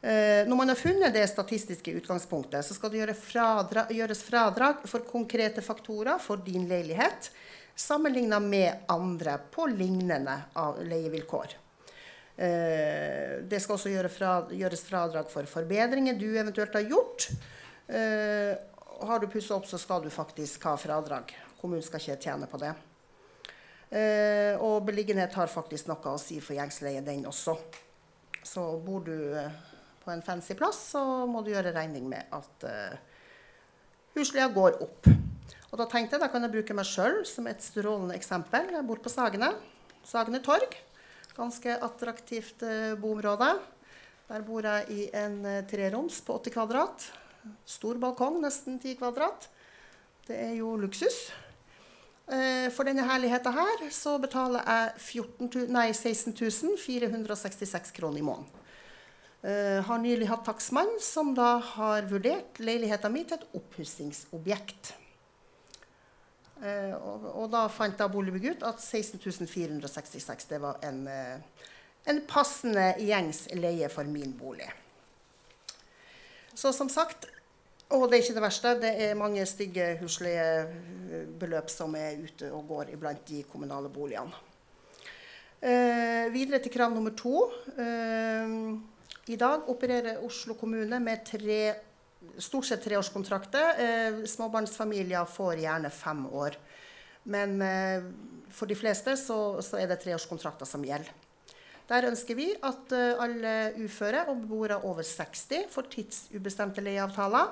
Eh, 0.05 0.47
når 0.47 0.55
man 0.55 0.69
har 0.69 0.77
funnet 0.77 1.13
det 1.13 1.25
statistiske 1.27 1.91
utgangspunktet, 1.97 2.61
så 2.65 2.75
skal 2.77 2.91
det 2.93 2.99
gjøre 2.99 3.17
fradra, 3.17 3.87
gjøres 3.89 4.21
fradrag 4.21 4.83
for 4.85 5.01
konkrete 5.07 5.63
faktorer 5.65 6.21
for 6.21 6.43
din 6.45 6.67
leilighet 6.69 7.31
sammenligna 7.75 8.37
med 8.39 8.85
andre 8.93 9.39
på 9.51 9.65
lignende 9.71 10.37
leievilkår. 10.85 11.57
Eh, 12.37 13.33
det 13.49 13.63
skal 13.63 13.79
også 13.79 13.95
gjøre 13.95 14.13
fra, 14.13 14.37
gjøres 14.53 14.85
fradrag 14.85 15.33
for 15.33 15.49
forbedringer 15.49 16.21
du 16.21 16.29
eventuelt 16.37 16.77
har 16.77 16.85
gjort. 16.85 17.29
Eh, 17.89 18.53
har 19.09 19.19
du 19.19 19.27
pussa 19.27 19.57
opp, 19.57 19.65
så 19.65 19.81
skal 19.81 20.05
du 20.05 20.13
faktisk 20.13 20.69
ha 20.69 20.77
fradrag. 20.77 21.33
Kommunen 21.57 21.81
skal 21.83 22.03
ikke 22.03 22.21
tjene 22.29 22.51
på 22.51 22.61
det. 22.61 22.75
Og 24.65 24.81
beliggenhet 24.85 25.33
har 25.37 25.47
faktisk 25.47 25.87
noe 25.87 26.13
å 26.13 26.19
si 26.19 26.41
for 26.43 26.57
gjengsleie, 26.57 27.03
den 27.05 27.25
også. 27.29 27.53
Så 28.43 28.63
bor 28.83 29.05
du 29.05 29.37
på 30.05 30.13
en 30.13 30.21
fancy 30.21 30.53
plass, 30.57 30.79
så 30.93 31.01
må 31.29 31.41
du 31.41 31.51
gjøre 31.51 31.73
regning 31.75 32.05
med 32.09 32.29
at 32.35 32.65
eh, 32.69 32.97
husleia 34.15 34.47
går 34.53 34.77
opp. 34.85 35.09
Og 35.71 35.79
da 35.81 35.87
tenkte 35.91 36.15
jeg 36.15 36.23
da 36.23 36.29
kan 36.31 36.45
jeg 36.45 36.53
bruke 36.53 36.75
meg 36.77 36.87
sjøl 36.87 37.23
som 37.27 37.49
et 37.49 37.63
strålende 37.63 38.15
eksempel. 38.15 38.69
Jeg 38.77 38.85
bor 38.87 39.01
på 39.01 39.11
Sagene. 39.11 39.49
Sagene 40.05 40.43
torg. 40.45 40.77
Ganske 41.35 41.79
attraktivt 41.83 42.63
eh, 42.63 42.93
boområde. 42.99 43.49
Der 44.29 44.45
bor 44.45 44.65
jeg 44.65 44.85
i 44.93 45.07
en 45.17 45.41
eh, 45.49 45.63
treroms 45.69 46.21
på 46.25 46.37
80 46.37 46.53
kvadrat. 46.53 47.07
Stor 47.67 47.97
balkong, 48.01 48.39
nesten 48.45 48.77
10 48.77 48.99
kvadrat. 49.01 49.49
Det 50.29 50.37
er 50.37 50.53
jo 50.57 50.73
luksus. 50.81 51.27
For 52.25 52.81
denne 52.87 53.03
herligheten 53.05 53.53
her 53.53 53.83
så 53.93 54.15
betaler 54.17 54.63
jeg 54.65 54.93
14, 54.97 55.67
nei, 55.69 55.91
16 55.93 56.33
466 56.81 57.93
kroner 57.93 58.17
i 58.17 58.25
måneden. 58.25 58.64
Uh, 59.45 59.77
har 59.85 59.99
nylig 60.01 60.25
hatt 60.25 60.41
takstmann 60.47 60.95
som 61.05 61.35
da 61.37 61.59
har 61.61 62.07
vurdert 62.09 62.57
leiligheten 62.57 63.11
min 63.13 63.27
til 63.29 63.37
et 63.37 63.51
oppussingsobjekt. 63.53 64.95
Uh, 66.63 66.95
og, 66.97 67.27
og, 67.29 67.45
da 67.53 67.67
fant 67.69 67.99
da 67.99 68.07
Boligbygg 68.09 68.55
ut 68.55 68.65
at 68.65 68.81
16.466 68.81 70.47
det 70.49 70.59
var 70.63 70.79
en, 70.87 71.03
uh, 71.05 71.67
en 72.09 72.21
passende 72.25 72.87
gjengs 72.97 73.43
leie 73.53 73.91
for 73.93 74.09
min 74.09 74.33
bolig. 74.39 74.71
Så 76.57 76.73
som 76.73 76.89
sagt, 76.89 77.29
og 77.93 78.07
det 78.09 78.17
er 78.17 78.25
ikke 78.25 78.37
det 78.39 78.45
verste. 78.47 78.73
Det 78.81 78.93
er 79.11 79.19
mange 79.19 79.45
stygge 79.45 79.91
husleiebeløp 80.01 81.69
som 81.69 81.93
er 81.99 82.17
ute 82.17 82.49
og 82.49 82.65
går 82.71 82.95
iblant 82.97 83.21
de 83.29 83.43
kommunale 83.51 83.93
boligene. 83.93 84.33
Videre 86.33 86.57
til 86.61 86.73
krav 86.73 86.91
nummer 86.93 87.13
to. 87.17 87.45
Eh, 87.77 88.51
I 89.25 89.35
dag 89.41 89.69
opererer 89.73 90.19
Oslo 90.21 90.53
kommune 90.53 90.99
med 91.01 91.23
tre, 91.25 91.73
stort 92.37 92.67
sett 92.67 92.83
treårskontrakter. 92.85 93.79
Eh, 93.81 94.19
småbarnsfamilier 94.29 95.25
får 95.25 95.63
gjerne 95.63 95.89
fem 95.89 96.27
år. 96.29 96.57
Men 97.33 97.55
eh, 97.65 98.05
for 98.53 98.69
de 98.69 98.77
fleste 98.77 99.15
så, 99.17 99.39
så 99.65 99.81
er 99.81 99.89
det 99.89 99.97
treårskontrakter 100.03 100.69
som 100.69 100.85
gjelder. 100.85 101.09
Der 101.89 102.05
ønsker 102.11 102.37
vi 102.37 102.51
at 102.53 102.93
eh, 102.93 103.17
alle 103.25 103.55
uføre 103.81 104.27
og 104.29 104.45
beboere 104.45 104.77
over 104.85 105.01
60 105.01 105.73
får 105.73 105.89
tidsubestemte 105.97 106.85
leieavtaler. 106.85 107.49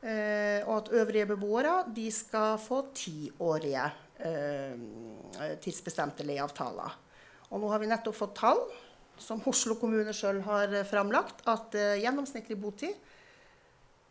Eh, 0.00 0.64
og 0.64 0.76
at 0.78 0.92
øvrige 0.96 1.28
beboere 1.28 1.82
de 1.92 2.08
skal 2.08 2.56
få 2.56 2.86
tiårige 2.96 3.84
eh, 4.24 5.56
tidsbestemte 5.60 6.24
leieavtaler. 6.24 7.02
Og 7.50 7.60
nå 7.60 7.68
har 7.68 7.82
vi 7.82 7.88
nettopp 7.90 8.16
fått 8.16 8.38
tall 8.40 8.70
som 9.20 9.42
Oslo 9.50 9.76
kommune 9.80 10.14
sjøl 10.16 10.40
har 10.46 10.74
framlagt, 10.88 11.44
at 11.50 11.76
eh, 11.78 11.98
gjennomsnittlig 12.02 12.58
botid 12.60 12.96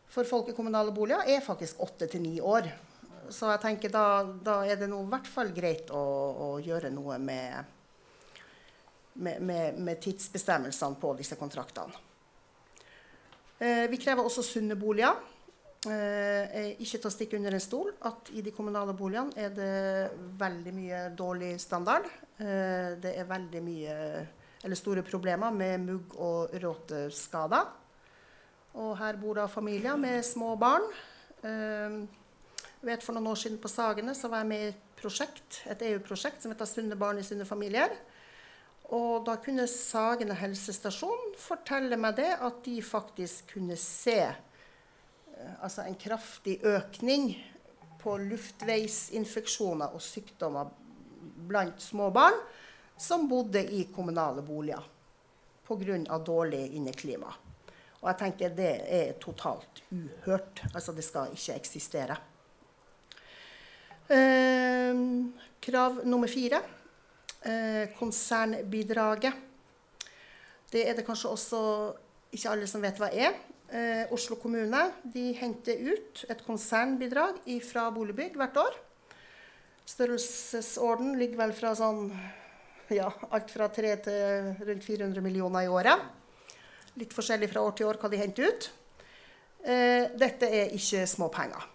for 0.10 0.26
folk 0.26 0.50
i 0.50 0.56
kommunale 0.58 0.93
boliger 0.95 1.28
er 1.30 1.45
faktisk 1.45 1.82
åtte 1.86 2.10
til 2.10 2.24
ni 2.26 2.39
år. 2.41 2.69
Så 3.30 3.50
jeg 3.52 3.62
tenker 3.62 3.91
da, 3.93 4.06
da 4.26 4.62
er 4.65 4.80
det 4.80 4.89
noe 4.89 5.06
i 5.06 5.12
hvert 5.12 5.28
fall 5.30 5.52
greit 5.54 5.91
å, 5.93 6.02
å 6.02 6.48
gjøre 6.65 6.89
noe 6.93 7.19
med, 7.22 7.74
med, 9.22 9.41
med, 9.41 9.78
med 9.78 10.02
tidsbestemmelsene 10.02 10.98
på 11.02 11.13
disse 11.19 11.38
kontraktene. 11.38 12.08
Eh, 13.60 13.86
vi 13.91 14.00
krever 14.02 14.26
også 14.26 14.45
sunne 14.45 14.80
boliger. 14.80 15.19
Eh, 15.88 16.74
ikke 16.84 16.98
til 16.98 17.08
å 17.08 17.13
stikke 17.13 17.38
under 17.38 17.56
en 17.56 17.62
stol 17.63 17.93
at 18.04 18.34
i 18.36 18.41
de 18.43 18.52
kommunale 18.52 18.91
boligene 19.00 19.32
er 19.39 19.54
det 19.56 19.76
veldig 20.39 20.74
mye 20.76 21.04
dårlig 21.15 21.54
standard. 21.63 22.08
Eh, 22.36 22.98
det 23.00 23.13
er 23.15 23.30
veldig 23.30 23.62
mye, 23.63 23.95
eller 24.63 24.76
store 24.76 25.04
problemer 25.08 25.52
med 25.56 25.80
mugg- 25.80 26.17
og 26.19 26.54
råteskader. 26.54 27.69
Og 28.80 28.98
her 29.00 29.17
bor 29.17 29.39
da 29.39 29.48
familier 29.50 29.98
med 29.98 30.24
små 30.26 30.56
barn. 30.60 30.86
Eh, 31.43 32.00
jeg 32.80 32.88
vet 32.88 33.04
For 33.04 33.15
noen 33.15 33.28
år 33.28 33.39
siden 33.39 33.60
på 33.60 33.72
Sagene 33.72 34.15
så 34.15 34.30
var 34.32 34.43
jeg 34.43 34.52
med 34.52 34.62
i 34.62 34.69
et 34.72 34.86
prosjekt, 35.00 35.62
et 35.67 35.82
EU-prosjekt 35.89 36.41
som 36.41 36.52
heter 36.52 36.65
'Sunne 36.65 36.95
barn 36.95 37.19
i 37.19 37.24
sunne 37.24 37.45
familier'. 37.45 37.95
Og 38.89 39.26
da 39.26 39.36
kunne 39.36 39.67
Sagene 39.67 40.34
helsestasjon 40.34 41.36
fortelle 41.38 41.98
meg 41.98 42.15
det 42.15 42.38
at 42.41 42.63
de 42.65 42.82
faktisk 42.82 43.54
kunne 43.54 43.76
se 43.76 44.36
altså 45.62 45.82
en 45.82 45.95
kraftig 45.95 46.60
økning 46.63 47.36
på 48.02 48.17
luftveisinfeksjoner 48.17 49.93
og 49.93 50.02
sykdommer 50.02 50.72
blant 51.48 51.82
små 51.82 52.10
barn 52.10 52.36
som 53.00 53.28
bodde 53.30 53.64
i 53.64 53.86
kommunale 53.96 54.42
boliger 54.46 54.84
pga. 55.70 56.18
dårlig 56.18 56.76
inneklima. 56.76 57.34
Og 58.02 58.08
jeg 58.10 58.18
tenker 58.18 58.56
det 58.56 58.74
er 58.88 59.14
totalt 59.22 59.84
uhørt. 59.92 60.64
Altså 60.74 60.94
det 60.96 61.04
skal 61.04 61.34
ikke 61.36 61.56
eksistere. 61.56 62.18
Eh, 64.10 65.02
krav 65.62 66.02
nummer 66.06 66.28
fire. 66.28 66.62
Eh, 67.42 67.92
konsernbidraget. 68.00 69.34
Det 70.72 70.88
er 70.90 70.96
det 70.96 71.06
kanskje 71.06 71.30
også 71.30 71.62
ikke 72.32 72.50
alle 72.50 72.68
som 72.68 72.82
vet 72.82 73.00
hva 73.00 73.12
er. 73.12 73.38
Eh, 73.70 74.06
Oslo 74.12 74.36
kommune 74.42 74.82
henter 75.38 75.78
ut 75.92 76.26
et 76.30 76.44
konsernbidrag 76.46 77.38
fra 77.62 77.90
Boligbygg 77.94 78.38
hvert 78.38 78.58
år. 78.58 78.78
Størrelsesorden 79.86 81.18
ligger 81.20 81.44
vel 81.44 81.54
fra 81.54 81.76
sånn 81.78 82.10
ja, 82.95 83.10
alt 83.30 83.52
fra 83.52 83.69
3 83.73 83.95
til 84.06 84.49
rundt 84.67 84.86
400 84.86 85.21
millioner 85.25 85.65
i 85.65 85.71
året. 85.71 86.06
Litt 86.99 87.13
forskjellig 87.15 87.49
fra 87.52 87.63
år 87.65 87.75
til 87.78 87.89
år 87.89 87.99
hva 88.02 88.10
de 88.12 88.19
henter 88.19 88.49
ut. 88.49 88.69
Eh, 89.63 90.10
dette 90.19 90.47
er 90.47 90.73
ikke 90.75 91.06
småpenger. 91.10 91.67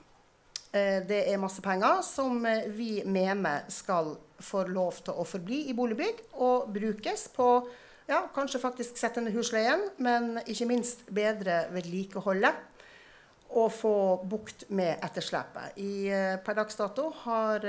Eh, 0.72 1.00
det 1.07 1.20
er 1.31 1.40
masse 1.40 1.62
penger 1.64 2.00
som 2.07 2.44
eh, 2.48 2.68
vi 2.72 3.03
mener 3.07 3.68
skal 3.72 4.14
få 4.42 4.64
lov 4.68 5.03
til 5.05 5.16
å 5.16 5.27
forbli 5.29 5.66
i 5.70 5.77
boligbygg 5.77 6.24
og 6.42 6.70
brukes 6.74 7.29
på 7.35 7.48
ja, 8.09 8.24
kanskje 8.35 8.61
faktisk 8.61 8.98
sette 9.00 9.22
ned 9.22 9.33
husleien, 9.37 9.87
men 9.96 10.40
ikke 10.44 10.68
minst 10.68 11.07
bedre 11.14 11.64
vedlikeholdet 11.72 12.59
og 13.55 13.70
få 13.72 13.96
bukt 14.29 14.66
med 14.74 14.98
etterslepet. 15.05 15.79
I, 15.79 16.11
per 16.44 16.59
dags 16.59 16.77
dato 16.77 17.07
har 17.22 17.64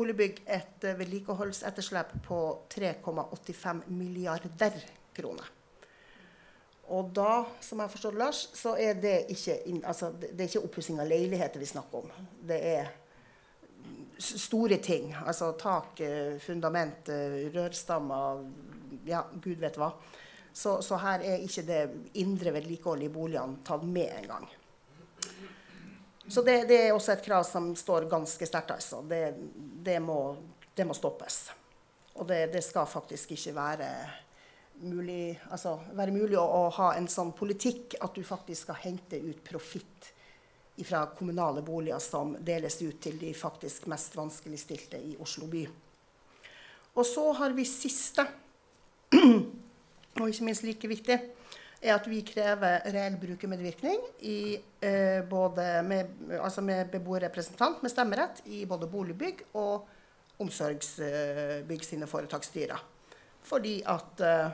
Boligbygg 0.00 0.40
et 0.48 0.84
vedlikeholdsetterslep 0.96 2.14
på 2.24 2.40
3,85 2.72 3.82
milliarder 3.92 4.78
kroner. 5.12 5.50
Og 6.90 7.10
da, 7.14 7.44
som 7.62 7.82
jeg 7.84 7.92
forstår 7.92 8.16
Lars, 8.18 8.40
så 8.56 8.72
er 8.80 8.96
det 8.98 9.28
ikke, 9.30 9.60
altså, 9.84 10.10
ikke 10.32 10.62
oppussing 10.64 10.98
av 10.98 11.10
leiligheter 11.10 11.62
vi 11.62 11.68
snakker 11.70 12.00
om. 12.00 12.08
Det 12.48 12.58
er 12.72 12.88
store 14.18 14.80
ting. 14.82 15.12
Altså 15.20 15.52
tak, 15.60 16.00
fundament, 16.42 17.12
rørstammer, 17.54 18.42
ja, 19.06 19.22
gud 19.36 19.60
vet 19.62 19.78
hva. 19.78 19.92
Så, 20.50 20.80
så, 20.82 20.98
her 20.98 21.22
er 21.22 21.44
ikke 21.44 21.62
det 21.68 21.82
indre 22.18 22.56
vedlikeholdet 22.56 23.06
i 23.06 23.12
boligene 23.14 23.62
tatt 23.66 23.84
med 23.86 24.10
engang. 24.24 24.48
Så 26.30 26.42
det, 26.42 26.64
det, 26.64 26.76
er 26.86 26.92
også 26.94 27.16
et 27.16 27.24
krav 27.24 27.42
som 27.42 27.72
står 27.76 28.06
ganske 28.10 28.46
sterkt. 28.46 28.70
Altså. 28.76 29.02
Det, 29.02 29.34
det, 29.82 29.96
må, 30.00 30.36
det, 30.74 30.86
må, 30.86 30.94
stoppes. 30.94 31.48
Og 32.14 32.28
det, 32.28 32.62
skal 32.62 32.86
faktisk 32.86 33.32
ikke 33.34 33.54
være 33.56 33.88
mulig, 34.86 35.34
altså, 35.50 35.74
være 35.98 36.14
mulig 36.14 36.38
å, 36.38 36.44
å, 36.44 36.62
ha 36.78 36.92
en 36.94 37.08
sånn 37.10 37.32
politikk 37.34 37.98
at 38.00 38.14
du 38.14 38.22
faktisk 38.26 38.68
skal 38.68 38.78
hente 38.84 39.18
ut 39.18 39.42
profitt 39.44 40.12
fra 40.86 41.02
kommunale 41.12 41.60
boliger 41.66 41.98
som 42.00 42.36
deles 42.46 42.78
ut 42.80 43.02
til 43.02 43.18
de 43.20 43.34
faktisk 43.36 43.90
mest 43.90 44.14
vanskeligstilte 44.16 45.02
i 45.02 45.16
Oslo 45.20 45.50
by. 45.50 45.66
Og 46.94 47.04
så 47.06 47.26
har 47.36 47.52
vi 47.58 47.66
siste, 47.68 48.24
og 49.18 50.24
ikke 50.30 50.46
minst 50.46 50.64
like 50.64 50.94
viktig, 50.94 51.18
er 51.80 51.94
at 51.96 52.06
vi 52.10 52.20
krever 52.26 52.84
reell 52.92 53.16
brukermedvirkning 53.20 54.02
i, 54.28 54.60
eh, 54.84 55.24
med, 55.84 56.10
altså 56.36 56.60
med 56.60 56.90
beboerrepresentant 56.92 57.82
med 57.82 57.90
stemmerett 57.92 58.42
i 58.44 58.66
både 58.68 58.88
boligbygg 58.90 59.42
og 59.56 59.88
omsorgsbygg 60.40 61.84
sine 61.84 62.08
foretaksstyrer. 62.08 62.82
Fordi 63.42 63.80
at 63.88 64.20
eh, 64.20 64.50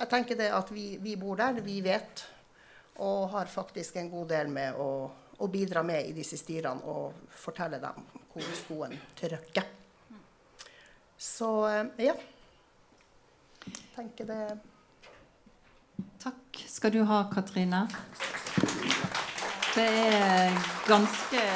jeg 0.00 0.08
tenker 0.08 0.38
det 0.40 0.48
at 0.56 0.72
vi, 0.72 0.94
vi, 1.00 1.16
bor 1.20 1.36
der, 1.36 1.60
vi 1.60 1.80
vet, 1.84 2.24
og 3.04 3.28
har 3.34 3.52
faktisk 3.52 3.96
en 3.96 4.10
god 4.12 4.28
del 4.32 4.48
med 4.52 4.80
å, 4.80 5.10
å 5.40 5.48
bidra 5.52 5.82
med 5.84 6.08
i 6.08 6.16
disse 6.16 6.40
styrene 6.40 6.84
og 6.88 7.28
fortelle 7.36 7.80
dem 7.80 8.00
hvor 8.32 8.50
skoen 8.62 8.96
trykker. 9.18 9.68
Så 11.20 11.52
eh, 11.68 11.84
ja. 12.08 12.16
Jeg 13.60 13.88
tenker 13.92 14.24
det 14.24 14.44
Takk 16.22 16.64
skal 16.66 16.94
du 16.94 17.02
ha, 17.08 17.22
Katrine. 17.32 17.86
Det 19.74 19.86
er 19.86 20.60
ganske 20.88 21.46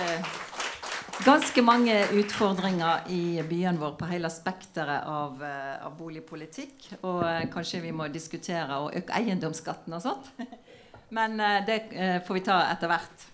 ganske 1.25 1.63
mange 1.63 1.95
utfordringer 2.19 3.07
i 3.13 3.43
byen 3.49 3.79
vår 3.79 3.95
på 3.99 4.09
hele 4.11 4.29
spekteret 4.33 5.07
av, 5.09 5.43
eh, 5.45 5.85
av, 5.87 5.95
boligpolitikk. 5.99 6.89
Og 7.03 7.23
eh, 7.29 7.45
kanskje 7.53 7.81
vi 7.85 7.93
må 7.95 8.09
diskutere 8.13 8.81
å 8.81 8.91
øke 8.91 9.15
eiendomsskatten 9.17 9.95
og 9.95 10.03
sånt. 10.03 10.33
Men 11.17 11.39
eh, 11.41 11.61
det 11.67 11.79
får 12.27 12.39
vi 12.39 12.45
ta 12.45 12.59
etter 12.73 12.93
hvert. 12.93 13.31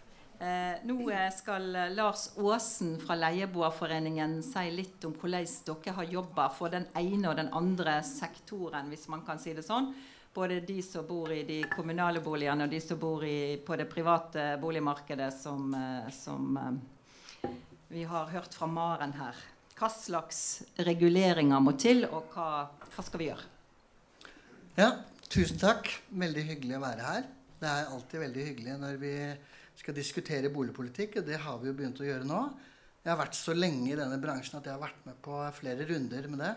Nå 0.88 1.10
skal 1.36 1.66
Lars 1.92 2.30
Aasen 2.40 2.94
fra 3.02 3.12
Leieboerforeningen 3.18 4.38
si 4.40 4.62
litt 4.72 5.04
om 5.04 5.12
hvordan 5.12 5.44
dere 5.66 5.92
har 5.98 6.14
jobba 6.14 6.46
for 6.56 6.72
den 6.72 6.86
ene 6.96 7.28
og 7.28 7.36
den 7.36 7.50
andre 7.52 7.98
sektoren, 8.08 8.88
hvis 8.88 9.04
man 9.12 9.20
kan 9.26 9.42
si 9.42 9.52
det 9.52 9.66
sånn. 9.66 9.90
Både 10.34 10.60
de 10.62 10.78
som 10.86 11.06
bor 11.06 11.32
i 11.34 11.42
de 11.42 11.62
kommunale 11.72 12.20
boligene, 12.22 12.68
og 12.68 12.70
de 12.70 12.78
som 12.82 12.98
bor 13.00 13.24
i, 13.26 13.58
på 13.66 13.74
det 13.76 13.88
private 13.90 14.52
boligmarkedet, 14.62 15.32
som, 15.34 15.74
som 16.14 16.60
vi 17.90 18.04
har 18.06 18.30
hørt 18.30 18.54
fra 18.54 18.68
Maren 18.70 19.16
her. 19.18 19.38
Hva 19.74 19.88
slags 19.90 20.40
reguleringer 20.86 21.62
må 21.64 21.74
til, 21.80 22.04
og 22.06 22.30
hva, 22.34 22.68
hva 22.94 23.02
skal 23.02 23.22
vi 23.22 23.30
gjøre? 23.30 23.46
Ja, 24.76 24.92
tusen 25.26 25.58
takk. 25.58 25.90
Veldig 26.14 26.44
hyggelig 26.52 26.76
å 26.78 26.82
være 26.84 27.06
her. 27.08 27.30
Det 27.60 27.68
er 27.68 27.90
alltid 27.90 28.22
veldig 28.22 28.44
hyggelig 28.52 28.76
når 28.80 29.00
vi 29.00 29.14
skal 29.80 29.96
diskutere 29.96 30.52
boligpolitikk, 30.52 31.18
og 31.20 31.26
det 31.26 31.40
har 31.42 31.58
vi 31.58 31.72
jo 31.72 31.74
begynt 31.76 31.98
å 32.00 32.06
gjøre 32.06 32.28
nå. 32.28 32.44
Jeg 33.00 33.10
har 33.10 33.18
vært 33.18 33.36
så 33.38 33.56
lenge 33.56 33.88
i 33.90 33.98
denne 33.98 34.20
bransjen 34.20 34.60
at 34.60 34.68
jeg 34.68 34.76
har 34.76 34.82
vært 34.82 35.02
med 35.08 35.18
på 35.24 35.40
flere 35.56 35.88
runder 35.88 36.30
med 36.30 36.44
det. 36.44 36.54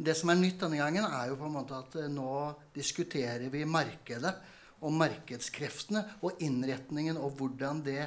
Det 0.00 0.14
som 0.16 0.32
er 0.32 0.38
nytt 0.40 0.62
denne 0.62 0.80
gangen, 0.80 1.04
er 1.04 1.28
jo 1.28 1.36
på 1.36 1.48
en 1.48 1.58
måte 1.58 1.76
at 1.76 1.98
eh, 2.00 2.08
nå 2.08 2.32
diskuterer 2.72 3.50
vi 3.52 3.66
markedet 3.68 4.32
og 4.80 4.94
markedskreftene 4.96 6.02
og 6.24 6.40
innretningen 6.40 7.18
og 7.20 7.34
hvordan 7.36 7.82
det 7.84 8.02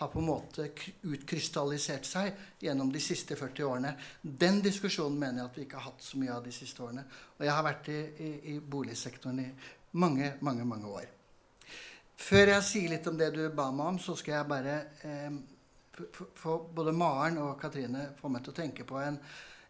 har 0.00 0.08
på 0.12 0.20
en 0.20 0.28
måte 0.28 0.66
utkrystallisert 1.08 2.06
seg 2.08 2.60
gjennom 2.60 2.92
de 2.92 3.00
siste 3.04 3.36
40 3.36 3.66
årene. 3.68 3.94
Den 4.22 4.60
diskusjonen 4.64 5.18
mener 5.20 5.42
jeg 5.42 5.50
at 5.50 5.58
vi 5.58 5.64
ikke 5.66 5.80
har 5.80 5.90
hatt 5.90 6.04
så 6.04 6.20
mye 6.20 6.36
av 6.36 6.44
de 6.44 6.52
siste 6.56 6.84
årene. 6.84 7.04
Og 7.38 7.44
jeg 7.44 7.56
har 7.56 7.66
vært 7.66 7.90
i, 7.92 7.98
i, 8.00 8.30
i 8.52 8.54
boligsektoren 8.60 9.42
i 9.44 9.48
mange, 10.00 10.34
mange, 10.44 10.64
mange 10.68 10.92
år. 11.00 11.08
Før 12.20 12.52
jeg 12.54 12.68
sier 12.68 12.92
litt 12.92 13.08
om 13.08 13.16
det 13.16 13.32
du 13.36 13.42
ba 13.56 13.70
meg 13.72 13.94
om, 13.94 14.00
så 14.00 14.16
skal 14.16 14.38
jeg 14.38 14.48
bare 14.48 14.78
eh, 15.08 15.36
få 16.36 16.56
både 16.72 16.96
Maren 16.96 17.40
og 17.40 17.54
Katrine 17.60 18.10
få 18.20 18.28
meg 18.32 18.44
til 18.44 18.52
å 18.52 18.60
tenke 18.60 18.88
på 18.88 19.00
en, 19.00 19.16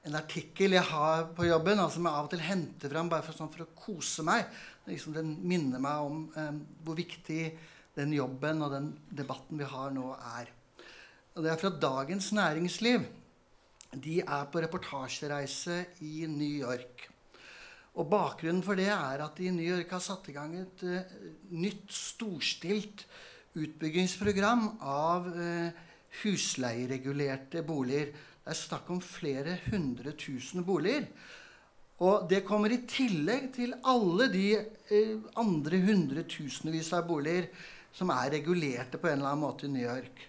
en 0.08 0.16
artikkel 0.16 0.76
jeg 0.78 0.88
har 0.88 1.26
på 1.36 1.44
jobben, 1.44 1.80
altså 1.80 1.98
som 1.98 2.08
jeg 2.08 2.16
av 2.16 2.28
og 2.28 2.32
til 2.32 2.44
henter 2.44 2.92
fram 2.92 3.10
bare 3.12 3.24
for, 3.26 3.36
sånn, 3.36 3.50
for 3.52 3.66
å 3.66 3.72
kose 3.76 4.24
meg. 4.24 4.48
Liksom 4.88 5.12
den 5.16 5.34
minner 5.44 5.82
meg 5.82 6.06
om 6.06 6.22
eh, 6.40 6.54
hvor 6.86 6.96
viktig 6.98 7.42
den 7.98 8.14
jobben 8.16 8.64
og 8.64 8.72
den 8.72 8.90
debatten 9.12 9.60
vi 9.60 9.68
har 9.68 9.92
nå, 9.92 10.06
er. 10.38 10.52
Og 11.36 11.44
det 11.44 11.52
er 11.52 11.60
fra 11.60 11.72
Dagens 11.82 12.30
Næringsliv. 12.36 13.04
De 13.90 14.20
er 14.22 14.48
på 14.50 14.62
reportasjereise 14.62 15.82
i 16.06 16.24
New 16.30 16.56
York. 16.62 17.08
Og 17.98 18.06
Bakgrunnen 18.08 18.62
for 18.64 18.78
det 18.78 18.88
er 18.94 19.20
at 19.24 19.36
de 19.36 19.48
i 19.50 19.54
New 19.54 19.66
York 19.66 19.90
har 19.92 20.02
satt 20.02 20.30
i 20.30 20.34
gang 20.36 20.54
et 20.56 20.84
uh, 20.86 21.14
nytt, 21.58 21.90
storstilt 21.90 23.04
utbyggingsprogram 23.58 24.66
av 24.86 25.26
uh, 25.34 25.88
husleieregulerte 26.22 27.64
boliger. 27.66 28.14
Det 28.50 28.56
er 28.56 28.64
snakk 28.66 28.88
om 28.90 28.98
flere 28.98 29.52
hundre 29.70 30.10
tusen 30.18 30.64
boliger. 30.66 31.04
Og 32.02 32.24
det 32.26 32.40
kommer 32.42 32.72
i 32.74 32.80
tillegg 32.90 33.44
til 33.54 33.76
alle 33.86 34.26
de 34.32 34.46
uh, 34.90 35.28
andre 35.38 35.78
hundretusenvis 35.84 36.88
av 36.98 37.04
boliger 37.06 37.46
som 37.94 38.10
er 38.10 38.32
regulerte 38.34 38.98
på 38.98 39.06
en 39.06 39.20
eller 39.20 39.30
annen 39.30 39.44
måte 39.44 39.68
i 39.68 39.70
New 39.70 39.84
York. 39.84 40.24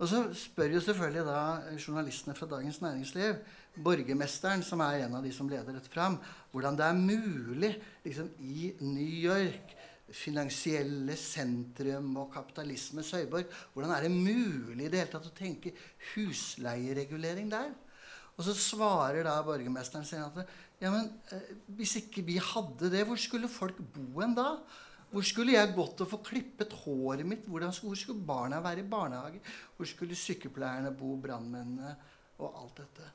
Og 0.00 0.08
så 0.08 0.22
spør 0.32 0.78
jo 0.78 0.80
selvfølgelig 0.86 1.26
da 1.28 1.42
journalistene 1.76 2.38
fra 2.38 2.48
Dagens 2.48 2.80
Næringsliv 2.80 3.44
borgermesteren, 3.84 4.64
som 4.64 4.80
er 4.80 5.04
en 5.04 5.18
av 5.20 5.28
de 5.28 5.34
som 5.36 5.52
leder 5.52 5.68
dette 5.68 5.92
fram, 5.92 6.16
hvordan 6.54 6.80
det 6.80 6.86
er 6.86 6.96
mulig 6.96 7.74
liksom, 8.06 8.32
i 8.40 8.72
New 8.80 9.20
York, 9.28 9.76
finansielle 10.16 11.16
sentrum 11.18 12.10
og 12.20 12.32
kapitalismens 12.34 13.12
høyborg, 13.16 13.48
hvordan 13.72 13.94
er 13.96 14.06
det 14.06 14.12
mulig 14.12 14.86
i 14.86 14.90
det 14.92 15.00
hele 15.00 15.12
tatt 15.12 15.30
å 15.30 15.34
tenke 15.36 15.74
husleieregulering 16.12 17.50
der? 17.52 17.72
Og 18.36 18.46
så 18.46 18.54
svarer 18.56 19.26
da 19.26 19.36
borgermesteren 19.44 20.06
sin 20.08 20.22
at 20.24 20.40
ja, 20.82 20.90
men, 20.90 21.10
eh, 21.30 21.52
hvis 21.78 21.98
ikke 22.00 22.24
vi 22.26 22.38
hadde 22.42 22.90
det, 22.90 23.04
hvor 23.06 23.20
skulle 23.20 23.50
folk 23.50 23.78
bo 23.94 24.22
en 24.24 24.34
da? 24.34 24.48
Hvor 25.12 25.24
skulle 25.28 25.52
jeg 25.52 25.74
gått 25.76 26.00
og 26.00 26.08
få 26.08 26.18
klippet 26.24 26.72
håret 26.82 27.28
mitt? 27.28 27.44
Hvor 27.44 27.94
skulle 27.94 28.24
barna 28.24 28.62
være 28.64 28.80
i 28.80 28.88
barnehage? 28.88 29.42
Hvor 29.76 29.88
skulle 29.88 30.16
sykepleierne 30.16 30.94
bo, 30.96 31.12
brannmennene 31.20 31.92
og 32.40 32.62
alt 32.62 32.80
dette? 32.80 33.10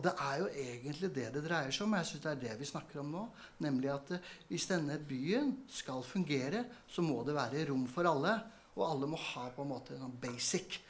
Og 0.00 0.06
det 0.06 0.14
er 0.16 0.36
jo 0.40 0.46
egentlig 0.48 1.08
det 1.12 1.26
det 1.34 1.40
dreier 1.44 1.74
seg 1.76 1.84
om. 1.84 1.94
Jeg 1.98 2.08
synes 2.08 2.22
det 2.24 2.30
er 2.30 2.38
det 2.40 2.54
vi 2.56 2.68
snakker 2.70 3.02
om 3.02 3.10
nå. 3.12 3.26
Nemlig 3.60 3.90
at 3.92 4.14
eh, 4.16 4.30
hvis 4.48 4.64
denne 4.70 4.96
byen 4.96 5.50
skal 5.68 6.00
fungere, 6.08 6.62
så 6.88 7.04
må 7.04 7.18
det 7.26 7.34
være 7.36 7.66
rom 7.68 7.84
for 7.84 8.08
alle. 8.08 8.32
Og 8.78 8.86
alle 8.86 9.10
må 9.12 9.20
ha 9.20 9.44
på 9.52 9.66
en 9.66 9.72
måte 9.74 10.00
en 10.00 10.16
basic 10.22 10.80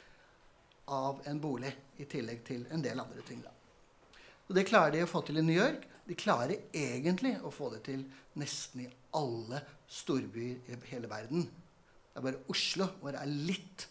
av 0.95 1.19
en 1.27 1.43
bolig 1.43 1.73
i 1.99 2.07
tillegg 2.07 2.39
til 2.47 2.63
en 2.71 2.87
del 2.87 3.03
andre 3.03 3.27
ting. 3.27 3.43
Da. 3.43 3.51
Og 4.47 4.55
det 4.55 4.67
klarer 4.71 4.95
de 4.95 5.03
å 5.03 5.11
få 5.11 5.25
til 5.27 5.43
i 5.43 5.43
New 5.43 5.59
York. 5.59 5.83
De 6.07 6.15
klarer 6.15 6.71
egentlig 6.71 7.35
å 7.43 7.51
få 7.51 7.67
det 7.75 7.83
til 7.91 8.07
nesten 8.39 8.85
i 8.85 8.91
alle 9.19 9.59
storbyer 9.91 10.71
i 10.71 10.83
hele 10.93 11.11
verden. 11.11 11.43
Det 11.43 12.15
er 12.15 12.29
bare 12.31 12.45
Oslo 12.55 12.93
hvor 13.01 13.11
det 13.11 13.25
er 13.25 13.39
litt 13.51 13.89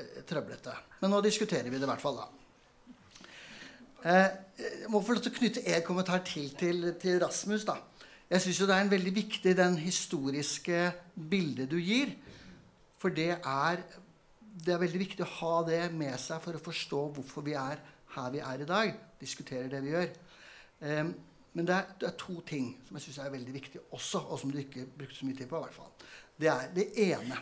eh, 0.00 0.22
trøblete. 0.24 0.80
Men 1.04 1.12
nå 1.12 1.20
diskuterer 1.28 1.68
vi 1.68 1.76
det 1.76 1.84
i 1.84 1.92
hvert 1.92 2.08
fall, 2.08 2.24
da. 2.24 2.41
Eh, 4.02 4.28
jeg 4.58 4.90
må 4.90 4.98
få 5.02 5.14
lov 5.14 5.22
til 5.22 5.30
å 5.30 5.36
knytte 5.36 5.62
en 5.70 5.82
kommentar 5.86 6.24
til 6.26 6.50
til, 6.58 6.94
til 7.00 7.20
Rasmus. 7.22 7.64
da. 7.64 7.76
Jeg 8.30 8.42
syns 8.42 8.58
det 8.58 8.74
er 8.74 8.84
en 8.84 8.90
veldig 8.90 9.14
viktig 9.14 9.56
den 9.56 9.76
historiske 9.78 10.92
bildet 11.14 11.70
du 11.70 11.78
gir. 11.78 12.14
For 12.98 13.14
det 13.14 13.38
er, 13.38 13.82
det 14.64 14.74
er 14.74 14.82
veldig 14.82 15.02
viktig 15.04 15.24
å 15.26 15.34
ha 15.38 15.56
det 15.68 15.82
med 15.94 16.18
seg 16.18 16.42
for 16.42 16.56
å 16.56 16.62
forstå 16.62 17.02
hvorfor 17.16 17.46
vi 17.46 17.54
er 17.58 17.82
her 18.16 18.32
vi 18.32 18.42
er 18.42 18.64
i 18.64 18.68
dag. 18.68 18.94
Diskuterer 19.20 19.68
det 19.70 19.82
vi 19.84 19.94
gjør. 19.94 20.10
Eh, 20.82 21.04
men 21.52 21.68
det 21.68 21.76
er, 21.76 21.94
det 22.00 22.08
er, 22.08 22.18
to 22.18 22.40
ting 22.48 22.72
som 22.86 22.96
jeg 22.96 23.06
syns 23.06 23.20
er 23.20 23.32
veldig 23.34 23.54
viktig 23.54 23.80
også, 23.92 24.24
og 24.32 24.38
som 24.40 24.50
du 24.50 24.58
ikke 24.58 24.86
brukte 24.96 25.18
så 25.18 25.28
mye 25.28 25.36
tid 25.36 25.50
på. 25.50 25.60
i 25.60 25.66
hvert 25.66 25.78
fall. 25.78 25.92
Det 26.40 26.48
er 26.48 26.70
det 26.74 26.86
ene. 27.06 27.38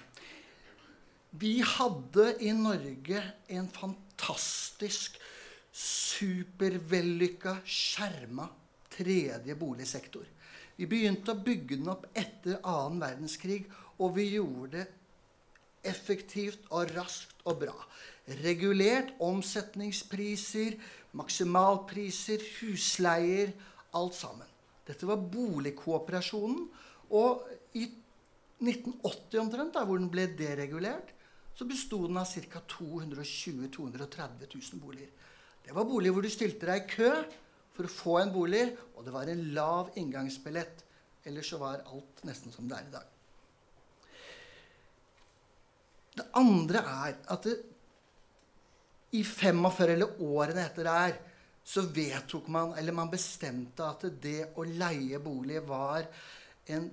Vi 1.41 1.61
hadde 1.63 2.33
i 2.43 2.51
Norge 2.53 3.23
en 3.55 3.69
fantastisk, 3.71 5.21
supervellykka, 5.73 7.61
skjerma 7.65 8.49
tredje 8.91 9.55
boligsektor. 9.57 10.27
Vi 10.77 10.89
begynte 10.89 11.35
å 11.35 11.43
bygge 11.45 11.77
den 11.77 11.91
opp 11.93 12.07
etter 12.17 12.59
annen 12.65 13.03
verdenskrig, 13.03 13.65
og 14.01 14.17
vi 14.17 14.31
gjorde 14.35 14.79
det 14.79 14.87
effektivt 15.87 16.67
og 16.75 16.91
raskt 16.97 17.45
og 17.49 17.63
bra. 17.63 17.77
Regulert 18.41 19.15
omsetningspriser, 19.25 20.77
maksimalpriser, 21.17 22.43
husleier 22.61 23.53
alt 23.97 24.17
sammen. 24.17 24.49
Dette 24.87 25.09
var 25.09 25.23
boligkooperasjonen. 25.33 26.67
Og 27.17 27.47
i 27.79 27.87
1980 28.61 29.41
omtrent, 29.41 29.75
da, 29.75 29.85
hvor 29.87 29.99
den 29.99 30.11
ble 30.13 30.29
deregulert, 30.39 31.15
så 31.57 31.67
besto 31.69 32.05
den 32.07 32.21
av 32.21 32.29
ca. 32.29 32.63
220 32.77 33.71
230 33.75 34.47
000 34.55 34.83
boliger. 34.85 35.11
Det 35.71 35.77
var 35.77 35.87
boliger 35.87 36.17
hvor 36.17 36.25
du 36.27 36.33
stilte 36.35 36.67
deg 36.67 36.81
i 36.83 36.91
kø 36.91 37.09
for 37.77 37.87
å 37.87 37.91
få 37.95 38.15
en 38.19 38.33
bolig, 38.35 38.65
og 38.99 39.05
det 39.07 39.13
var 39.15 39.29
en 39.31 39.43
lav 39.55 39.93
inngangsbillett. 40.01 40.81
Ellers 41.31 41.47
så 41.53 41.61
var 41.61 41.85
alt 41.87 42.23
nesten 42.27 42.51
som 42.51 42.67
det 42.67 42.75
er 42.75 42.89
i 42.89 42.95
dag. 42.97 43.13
Det 46.19 46.25
andre 46.41 46.83
er 46.83 47.15
at 47.37 47.47
det, 47.47 47.55
i 49.15 49.23
45 49.23 49.93
eller 49.95 50.19
årene 50.27 50.65
etter 50.67 50.91
der 50.91 51.15
så 51.63 51.85
vedtok 51.87 52.51
man, 52.51 52.75
eller 52.75 52.97
man 52.99 53.13
bestemte 53.13 53.87
at 53.87 54.09
det 54.19 54.49
å 54.59 54.67
leie 54.67 55.23
bolig 55.23 55.63
var 55.71 56.03
en 56.75 56.91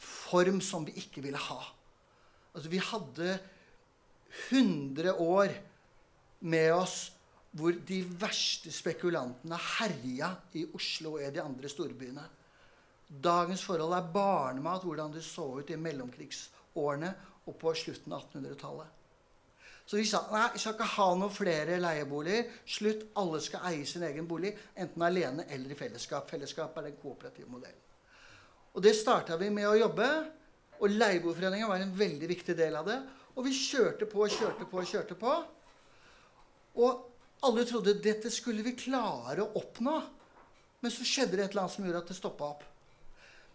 form 0.00 0.64
som 0.64 0.88
vi 0.88 0.96
ikke 1.04 1.20
ville 1.28 1.44
ha. 1.50 1.60
Altså 2.56 2.72
Vi 2.72 2.80
hadde 2.88 3.36
100 4.48 5.12
år 5.20 5.52
med 6.40 6.72
oss 6.72 7.12
hvor 7.54 7.76
de 7.86 8.00
verste 8.18 8.72
spekulantene 8.74 9.58
herja 9.78 10.32
i 10.58 10.64
Oslo 10.74 11.14
og 11.16 11.22
i 11.22 11.30
de 11.34 11.42
andre 11.42 11.70
storbyene. 11.70 12.24
Dagens 13.24 13.62
forhold 13.62 13.94
er 13.94 14.10
barnemat 14.14 14.82
hvordan 14.82 15.14
det 15.14 15.22
så 15.22 15.46
ut 15.60 15.70
i 15.70 15.78
mellomkrigsårene 15.78 17.12
og 17.46 17.56
på 17.60 17.74
slutten 17.78 18.16
av 18.16 18.26
1800-tallet. 18.26 19.00
Så 19.84 20.00
de 20.00 20.04
sa 20.08 20.22
nei, 20.32 20.46
vi 20.54 20.62
skal 20.62 20.74
ikke 20.78 20.92
ha 20.94 21.08
noen 21.20 21.32
flere 21.32 21.76
leieboliger. 21.76 22.46
Slutt. 22.64 23.02
Alle 23.20 23.40
skal 23.44 23.66
eie 23.68 23.84
sin 23.86 24.06
egen 24.08 24.26
bolig, 24.28 24.54
enten 24.80 25.04
alene 25.04 25.44
eller 25.52 25.74
i 25.74 25.78
fellesskap. 25.78 26.30
Fellesskap 26.30 26.78
er 26.80 26.88
den 26.88 26.96
kooperative 27.02 27.50
modellen. 27.52 27.82
Og 28.74 28.82
det 28.82 28.94
starta 28.96 29.36
vi 29.38 29.50
med 29.54 29.68
å 29.68 29.76
jobbe. 29.76 30.08
Og 30.80 30.90
Leieboerforeningen 30.90 31.68
var 31.70 31.84
en 31.84 31.92
veldig 31.94 32.30
viktig 32.32 32.56
del 32.58 32.80
av 32.80 32.88
det. 32.88 32.96
Og 33.36 33.44
vi 33.46 33.52
kjørte 33.54 34.08
på 34.10 34.24
og 34.24 34.32
kjørte 34.32 34.66
på 34.70 34.80
og 34.80 34.88
kjørte 34.88 35.18
på. 35.20 35.34
Og 36.80 37.13
alle 37.44 37.64
trodde 37.68 37.96
dette 38.02 38.30
skulle 38.32 38.64
vi 38.64 38.74
klare 38.78 39.44
å 39.44 39.52
oppnå. 39.60 39.98
Men 40.84 40.92
så 40.92 41.06
skjedde 41.06 41.38
det 41.38 41.46
et 41.46 41.54
eller 41.54 41.64
annet 41.64 41.74
som 41.76 41.86
gjorde 41.86 42.02
at 42.04 42.10
det 42.12 42.16
stoppa 42.18 42.48
opp. 42.54 42.64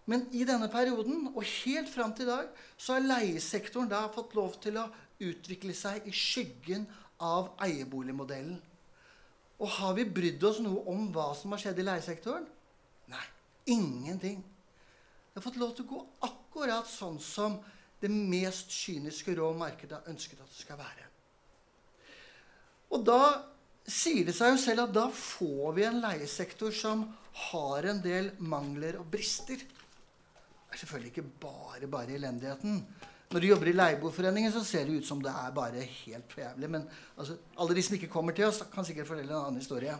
Men 0.10 0.24
i 0.34 0.42
denne 0.48 0.66
perioden, 0.74 1.28
og 1.36 1.44
helt 1.46 1.90
fram 1.92 2.16
til 2.18 2.26
i 2.26 2.32
dag, 2.32 2.48
så 2.78 2.96
har 2.96 3.06
leiesektoren 3.06 3.92
da 3.92 4.08
fått 4.14 4.34
lov 4.38 4.56
til 4.64 4.80
å 4.82 4.88
utvikle 5.22 5.76
seg 5.78 6.08
i 6.10 6.14
skyggen 6.16 6.88
av 7.22 7.52
eieboligmodellen. 7.62 8.58
Og 9.60 9.76
har 9.76 9.94
vi 9.98 10.08
brydd 10.08 10.44
oss 10.48 10.62
noe 10.64 10.82
om 10.90 11.10
hva 11.14 11.34
som 11.38 11.54
har 11.54 11.62
skjedd 11.62 11.82
i 11.82 11.86
leiesektoren? 11.86 12.48
Nei, 13.12 13.26
ingenting. 13.76 14.40
Det 14.42 15.38
har 15.38 15.46
fått 15.46 15.60
lov 15.62 15.76
til 15.76 15.86
å 15.86 15.92
gå 15.92 16.02
akkurat 16.26 16.90
sånn 16.90 17.20
som 17.22 17.60
det 18.00 18.10
mest 18.10 18.72
kyniske 18.74 19.36
rå 19.38 19.52
markedet 19.60 20.00
har 20.00 20.10
ønsket 20.10 20.42
at 20.42 20.50
det 20.50 20.62
skal 20.64 20.80
være. 20.80 21.06
Og 22.96 23.04
da 23.06 23.22
sier 23.92 24.26
det 24.28 24.36
seg 24.38 24.54
jo 24.54 24.62
selv 24.62 24.86
at 24.86 24.96
da 24.96 25.08
får 25.14 25.76
vi 25.78 25.86
en 25.88 26.02
leiesektor 26.04 26.74
som 26.76 27.04
har 27.50 27.88
en 27.90 28.02
del 28.04 28.32
mangler 28.40 29.00
og 29.00 29.08
brister. 29.12 29.60
Det 29.60 30.76
er 30.76 30.82
selvfølgelig 30.82 31.14
ikke 31.14 31.30
bare 31.42 31.90
bare 31.90 32.18
elendigheten. 32.18 32.84
Når 33.30 33.42
du 33.42 33.48
jobber 33.48 33.70
i 33.70 33.76
Leieboerforeningen, 33.76 34.52
så 34.52 34.64
ser 34.66 34.88
det 34.88 35.02
ut 35.02 35.06
som 35.06 35.20
det 35.22 35.30
er 35.30 35.52
bare 35.54 35.84
helt 35.86 36.32
for 36.32 36.42
jævlig. 36.42 36.70
Men 36.70 36.88
altså, 37.18 37.36
alle 37.62 37.76
de 37.78 37.84
som 37.86 37.96
ikke 37.98 38.10
kommer 38.10 38.34
til 38.34 38.48
oss, 38.48 38.64
kan 38.74 38.86
sikkert 38.86 39.08
fortelle 39.08 39.30
en 39.30 39.44
annen 39.44 39.62
historie. 39.62 39.94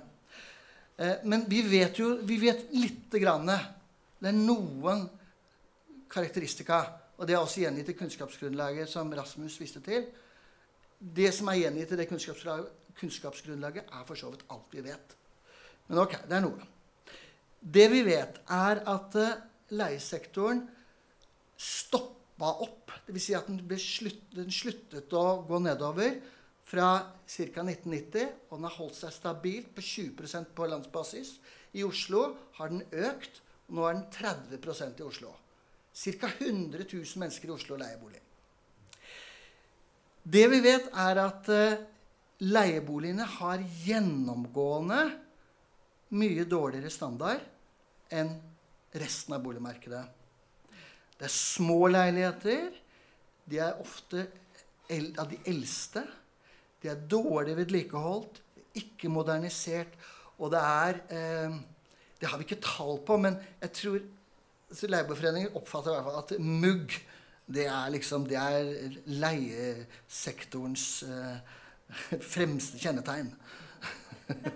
Eh, 0.98 1.22
men 1.30 1.46
vi 1.50 1.62
vet 1.62 2.00
jo 2.02 2.16
vi 2.26 2.40
vet 2.42 2.66
lite 2.74 3.22
grann. 3.22 3.52
Det 4.20 4.32
er 4.32 4.40
noen 4.40 5.06
karakteristika. 6.10 6.82
Og 7.20 7.28
det 7.28 7.36
er 7.36 7.44
også 7.44 7.62
gjengitt 7.62 7.92
i 7.92 7.98
kunnskapsgrunnlaget 8.00 8.90
som 8.90 9.14
Rasmus 9.14 9.60
viste 9.62 9.82
til. 9.86 10.08
Det 11.00 11.30
som 11.36 11.52
er 11.52 11.62
gjengitt 11.66 11.94
i 11.94 12.00
det 12.00 12.08
kunnskapsgrunnlaget, 12.10 12.79
kunnskapsgrunnlaget, 13.00 13.90
er 13.90 14.06
for 14.08 14.20
så 14.20 14.30
vidt 14.34 14.46
alt 14.52 14.76
vi 14.76 14.84
vet. 14.86 15.16
Men 15.90 16.04
ok, 16.04 16.20
det 16.30 16.38
er 16.38 16.46
noe. 16.46 16.68
Det 17.60 17.88
vi 17.92 18.04
vet, 18.08 18.40
er 18.56 18.84
at 18.88 19.16
uh, 19.20 19.40
leiesektoren 19.76 20.62
stoppa 21.60 22.54
opp. 22.64 22.94
Dvs. 23.08 23.26
Si 23.26 23.36
at 23.36 23.50
den, 23.50 23.62
slutt, 23.82 24.22
den, 24.36 24.52
sluttet 24.54 25.16
å 25.18 25.42
gå 25.48 25.60
nedover 25.64 26.20
fra 26.70 26.92
ca. 27.26 27.66
1990. 27.66 28.32
Og 28.50 28.56
den 28.56 28.70
har 28.70 28.78
holdt 28.78 29.00
seg 29.02 29.16
stabilt 29.16 29.74
på 29.76 29.84
20% 29.84 30.54
på 30.56 30.70
landsbasis. 30.72 31.36
I 31.76 31.84
Oslo 31.86 32.30
har 32.60 32.72
den 32.72 32.86
økt. 32.94 33.44
Og 33.68 33.78
nå 33.78 33.86
er 33.90 34.00
den 34.00 34.08
30% 34.14 35.02
i 35.02 35.08
Oslo. 35.10 35.36
Ca. 35.94 36.32
100 36.38 36.86
000 36.86 37.22
mennesker 37.22 37.50
i 37.50 37.56
Oslo 37.58 37.78
leier 37.82 38.00
bolig. 38.02 38.22
Det 40.30 40.46
vi 40.52 40.60
vet, 40.62 40.92
er 40.94 41.20
at 41.26 41.50
uh, 41.50 41.80
leieboligene 42.40 43.26
har 43.38 43.64
gjennomgående 43.84 45.00
mye 46.16 46.46
dårligere 46.50 46.92
standard 46.94 47.44
enn 48.10 48.32
resten 49.00 49.36
av 49.36 49.44
boligmarkedet. 49.44 50.06
Det 51.20 51.28
er 51.28 51.34
små 51.34 51.90
leiligheter. 51.92 52.70
De 53.50 53.60
er 53.62 53.82
ofte 53.82 54.24
av 54.90 55.28
de 55.30 55.40
eldste. 55.52 56.06
De 56.82 56.90
er 56.90 57.04
dårlig 57.12 57.58
vedlikeholdt, 57.60 58.40
ikke 58.80 59.12
modernisert. 59.12 59.94
Og 60.40 60.54
det 60.54 60.64
er 60.64 61.04
eh, 61.12 61.60
Det 62.20 62.28
har 62.28 62.38
vi 62.38 62.44
ikke 62.44 62.60
tall 62.60 62.98
på, 63.08 63.16
men 63.18 63.38
jeg 63.62 63.72
tror 63.72 64.00
Leieboerforeningen 64.70 65.56
oppfatter 65.56 65.92
i 65.92 65.96
hvert 65.96 66.04
fall 66.06 66.18
at 66.20 66.34
mugg 66.44 66.94
det 67.50 67.66
er 67.66 67.90
liksom 67.90 68.28
det 68.30 68.38
er 68.38 68.98
leiesektorens 69.10 71.04
eh, 71.08 71.40
fremste 72.34 72.82
kjennetegn. 72.82 73.34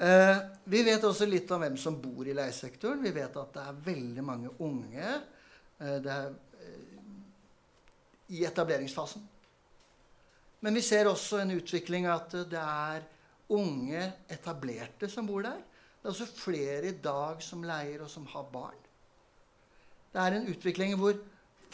Eh, 0.00 0.36
vi 0.64 0.78
vet 0.86 1.02
også 1.04 1.26
litt 1.28 1.50
om 1.52 1.60
hvem 1.60 1.74
som 1.76 1.98
bor 2.00 2.24
i 2.24 2.32
leiesektoren. 2.32 3.02
Vi 3.04 3.10
vet 3.12 3.34
at 3.36 3.50
det 3.52 3.64
er 3.68 3.80
veldig 3.84 4.22
mange 4.24 4.52
unge 4.64 5.02
eh, 5.04 5.98
er, 5.98 6.30
eh, 6.56 7.02
i 8.32 8.40
etableringsfasen. 8.48 9.26
Men 10.64 10.78
vi 10.78 10.84
ser 10.86 11.10
også 11.10 11.42
en 11.42 11.52
utvikling 11.52 12.08
at 12.08 12.32
det 12.48 12.62
er 12.62 13.04
unge 13.52 14.06
etablerte 14.32 15.10
som 15.12 15.28
bor 15.28 15.44
der. 15.44 15.60
Det 16.00 16.08
er 16.08 16.14
også 16.14 16.30
flere 16.32 16.88
i 16.88 16.96
dag 17.04 17.44
som 17.44 17.68
leier, 17.68 18.00
og 18.00 18.08
som 18.08 18.24
har 18.32 18.48
barn. 18.48 18.80
Det 20.14 20.22
er 20.24 20.38
en 20.38 20.48
utvikling 20.48 20.96
hvor 20.96 21.18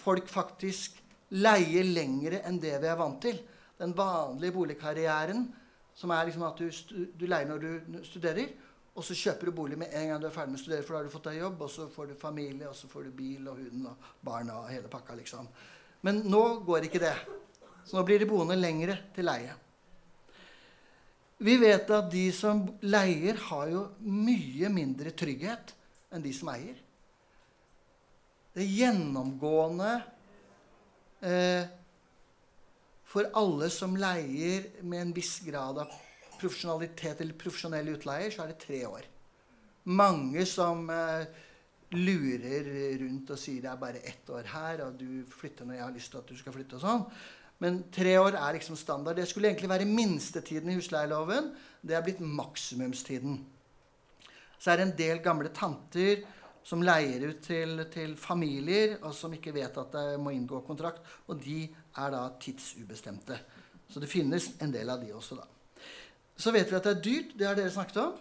folk 0.02 0.26
faktisk 0.26 0.98
leier 1.34 1.86
lengre 1.88 2.42
enn 2.46 2.60
det 2.62 2.76
vi 2.82 2.90
er 2.90 2.98
vant 2.98 3.18
til. 3.22 3.38
Den 3.80 3.94
vanlige 3.96 4.54
boligkarrieren 4.54 5.46
som 5.96 6.12
er 6.12 6.28
liksom 6.28 6.44
at 6.44 6.60
du, 6.60 6.68
du, 7.16 7.26
leier 7.26 7.48
når 7.48 7.62
du 7.62 8.00
studerer, 8.04 8.52
og 8.96 9.04
så 9.04 9.16
kjøper 9.16 9.48
du 9.48 9.56
bolig 9.56 9.78
med 9.80 9.92
en 9.96 10.10
gang 10.10 10.20
du 10.20 10.26
er 10.28 10.34
ferdig 10.34 10.54
med 10.54 10.60
å 10.60 10.62
studere, 10.62 10.84
for 10.84 10.94
da 10.94 11.00
har 11.00 11.08
du 11.08 11.12
fått 11.12 11.28
deg 11.30 11.38
jobb, 11.40 11.62
og 11.64 11.72
så 11.72 11.86
får 11.92 12.10
du 12.10 12.14
familie, 12.20 12.68
og 12.68 12.76
så 12.76 12.88
får 12.88 13.08
du 13.08 13.16
bil 13.16 13.48
og 13.48 13.60
hund 13.60 13.88
og 13.90 14.10
barna 14.24 14.58
og 14.62 14.70
hele 14.72 14.92
pakka, 14.92 15.16
liksom. 15.16 15.48
Men 16.04 16.22
nå 16.28 16.42
går 16.64 16.88
ikke 16.88 17.00
det. 17.00 17.14
Så 17.86 17.96
nå 17.96 18.04
blir 18.08 18.20
de 18.20 18.28
boende 18.28 18.56
lengre 18.58 18.96
til 19.16 19.28
leie. 19.28 19.54
Vi 21.44 21.56
vet 21.60 21.90
at 21.92 22.08
de 22.12 22.24
som 22.32 22.62
leier, 22.88 23.40
har 23.50 23.68
jo 23.72 23.82
mye 24.00 24.70
mindre 24.72 25.12
trygghet 25.16 25.72
enn 26.12 26.24
de 26.24 26.32
som 26.36 26.48
eier. 26.52 26.76
Det 28.56 28.64
gjennomgående 28.64 29.90
for 33.06 33.30
alle 33.40 33.70
som 33.72 33.94
leier 33.96 34.66
med 34.84 35.00
en 35.00 35.14
viss 35.16 35.38
grad 35.46 35.78
av 35.80 35.94
profesjonalitet 36.40 37.22
eller 37.24 37.38
profesjonell 37.38 37.88
utleier, 37.94 38.30
så 38.32 38.44
er 38.44 38.52
det 38.52 38.60
tre 38.62 38.82
år. 38.88 39.06
Mange 39.86 40.44
som 40.50 40.88
eh, 40.90 41.26
lurer 41.94 42.68
rundt 43.00 43.32
og 43.32 43.40
sier 43.40 43.62
det 43.62 43.72
er 43.72 43.80
bare 43.80 44.04
ett 44.04 44.30
år 44.34 44.48
her, 44.50 44.84
og 44.86 45.00
du 45.00 45.24
flytter 45.30 45.68
når 45.68 45.78
jeg 45.78 45.84
har 45.86 45.96
lyst 45.96 46.12
til 46.12 46.22
at 46.22 46.30
du 46.30 46.38
skal 46.38 46.56
flytte 46.56 46.78
og 46.78 46.84
sånn. 46.84 47.04
Men 47.62 47.84
tre 47.94 48.16
år 48.20 48.36
er 48.36 48.56
liksom 48.58 48.76
standard. 48.76 49.16
Det 49.16 49.28
skulle 49.30 49.48
egentlig 49.48 49.70
være 49.70 49.88
minstetiden 49.88 50.68
i 50.72 50.76
husleieloven. 50.76 51.54
Det 51.80 51.96
er 51.96 52.02
blitt 52.04 52.20
maksimumstiden. 52.20 53.38
Så 54.58 54.72
er 54.72 54.80
det 54.80 54.86
en 54.88 54.98
del 54.98 55.22
gamle 55.24 55.52
tanter 55.56 56.26
som 56.66 56.82
leier 56.82 57.28
ut 57.30 57.42
til, 57.46 57.84
til, 57.92 58.16
familier, 58.18 58.96
og 59.06 59.14
som 59.14 59.34
ikke 59.34 59.54
vet 59.54 59.76
at 59.78 59.92
de 59.94 60.16
må 60.18 60.32
inngå 60.34 60.64
kontrakt. 60.66 61.04
Og 61.30 61.38
de 61.42 61.60
er 61.66 62.14
da 62.14 62.24
tidsubestemte. 62.42 63.38
Så 63.86 64.02
det 64.02 64.10
finnes 64.10 64.50
en 64.62 64.74
del 64.74 64.90
av 64.90 65.02
de 65.02 65.12
også, 65.14 65.38
da. 65.38 65.46
Så 66.36 66.52
vet 66.52 66.68
vi 66.68 66.76
at 66.76 66.88
det 66.88 66.96
er 66.96 67.04
dyrt. 67.04 67.36
Det 67.38 67.46
har 67.46 67.56
dere 67.56 67.72
snakket 67.72 68.00
om. 68.02 68.16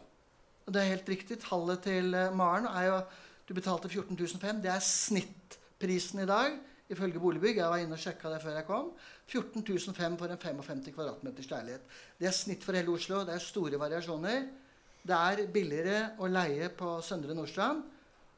Og 0.65 0.73
det 0.73 0.81
er 0.81 0.93
helt 0.93 1.09
riktig. 1.09 1.39
Tallet 1.41 1.81
til 1.85 2.13
eh, 2.13 2.33
Maren 2.33 2.69
er 2.69 2.89
jo 2.91 2.99
Du 3.45 3.53
betalte 3.53 3.89
14.500. 3.89 4.61
Det 4.63 4.71
er 4.73 4.81
snittprisen 4.81 6.23
i 6.23 6.25
dag 6.25 6.55
ifølge 6.89 7.19
Boligbygg. 7.21 7.59
Jeg 7.59 7.69
var 7.69 7.81
inne 7.81 7.93
og 7.93 8.01
sjekka 8.01 8.31
det 8.33 8.39
før 8.41 8.55
jeg 8.57 8.65
kom. 8.65 8.87
14.500 9.29 10.17
for 10.17 10.33
en 10.33 10.39
55 10.41 10.93
kvadratmeters 10.95 11.49
leilighet. 11.51 11.83
Det 12.17 12.29
er 12.29 12.33
snitt 12.33 12.65
for 12.65 12.77
hele 12.77 12.93
Oslo. 12.93 13.21
Det 13.25 13.35
er 13.35 13.43
store 13.43 13.79
variasjoner. 13.81 14.47
Det 15.05 15.17
er 15.17 15.43
billigere 15.53 16.15
å 16.17 16.29
leie 16.29 16.71
på 16.73 16.95
Søndre 17.05 17.35
Nordstrand, 17.37 17.83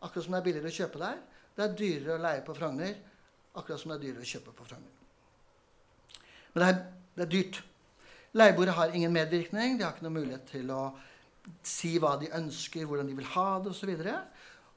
akkurat 0.01 0.25
som 0.25 0.35
det 0.35 0.41
er 0.41 0.47
billigere 0.47 0.71
å 0.71 0.77
kjøpe 0.77 1.01
der. 1.01 1.19
Det 1.57 1.65
er 1.65 1.77
dyrere 1.79 2.15
å 2.17 2.23
leie 2.27 2.43
på 2.45 2.55
Frogner, 2.57 2.95
akkurat 3.57 3.81
som 3.81 3.93
det 3.93 3.97
er 3.97 4.05
dyrere 4.05 4.25
å 4.25 4.31
kjøpe 4.31 4.53
på 4.57 4.67
Frogner. 4.67 4.93
Men 6.53 6.63
det 6.63 6.69
er, 6.69 6.81
det 7.17 7.25
er 7.25 7.33
dyrt. 7.33 7.61
Leieboere 8.37 8.75
har 8.77 8.93
ingen 8.95 9.13
medvirkning. 9.13 9.77
De 9.77 9.85
har 9.85 9.95
ikke 9.95 10.05
noen 10.05 10.19
mulighet 10.19 10.49
til 10.51 10.69
å 10.73 10.81
si 11.65 11.95
hva 12.01 12.17
de 12.21 12.29
ønsker, 12.35 12.85
hvordan 12.85 13.07
de 13.09 13.15
vil 13.17 13.29
ha 13.33 13.47
det 13.63 13.71
osv. 13.71 13.93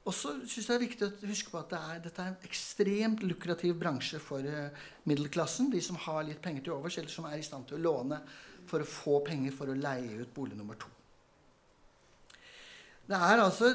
Og 0.01 0.15
så 0.17 0.33
syns 0.39 0.55
jeg 0.57 0.69
det 0.69 0.77
er 0.77 0.85
viktig 0.85 1.07
å 1.07 1.29
huske 1.29 1.51
på 1.53 1.59
at 1.59 1.73
det 1.73 1.79
er, 1.91 1.99
dette 2.07 2.23
er 2.23 2.31
en 2.31 2.47
ekstremt 2.47 3.25
lukrativ 3.25 3.75
bransje 3.77 4.17
for 4.23 4.41
uh, 4.41 4.87
middelklassen. 5.09 5.69
De 5.73 5.81
som 5.83 5.99
har 6.07 6.23
litt 6.25 6.41
penger 6.41 6.65
til 6.65 6.73
overs, 6.73 6.97
eller 6.97 7.13
som 7.13 7.27
er 7.29 7.37
i 7.37 7.45
stand 7.45 7.67
til 7.69 7.77
å 7.77 7.83
låne 7.85 8.21
for 8.69 8.81
å 8.81 8.87
få 8.87 9.19
penger 9.27 9.53
for 9.53 9.69
å 9.69 9.77
leie 9.77 10.23
ut 10.23 10.33
bolig 10.33 10.57
nummer 10.57 10.79
to. 10.81 10.89
Det 13.05 13.17
er 13.17 13.43
altså 13.43 13.73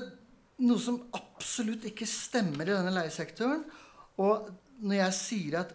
noe 0.64 0.80
som 0.80 1.00
absolutt 1.16 1.84
ikke 1.90 2.08
stemmer 2.08 2.64
i 2.64 2.72
denne 2.74 2.94
leiesektoren. 2.94 3.64
Og 4.22 4.48
når 4.86 5.00
jeg 5.02 5.16
sier 5.18 5.58
at 5.60 5.74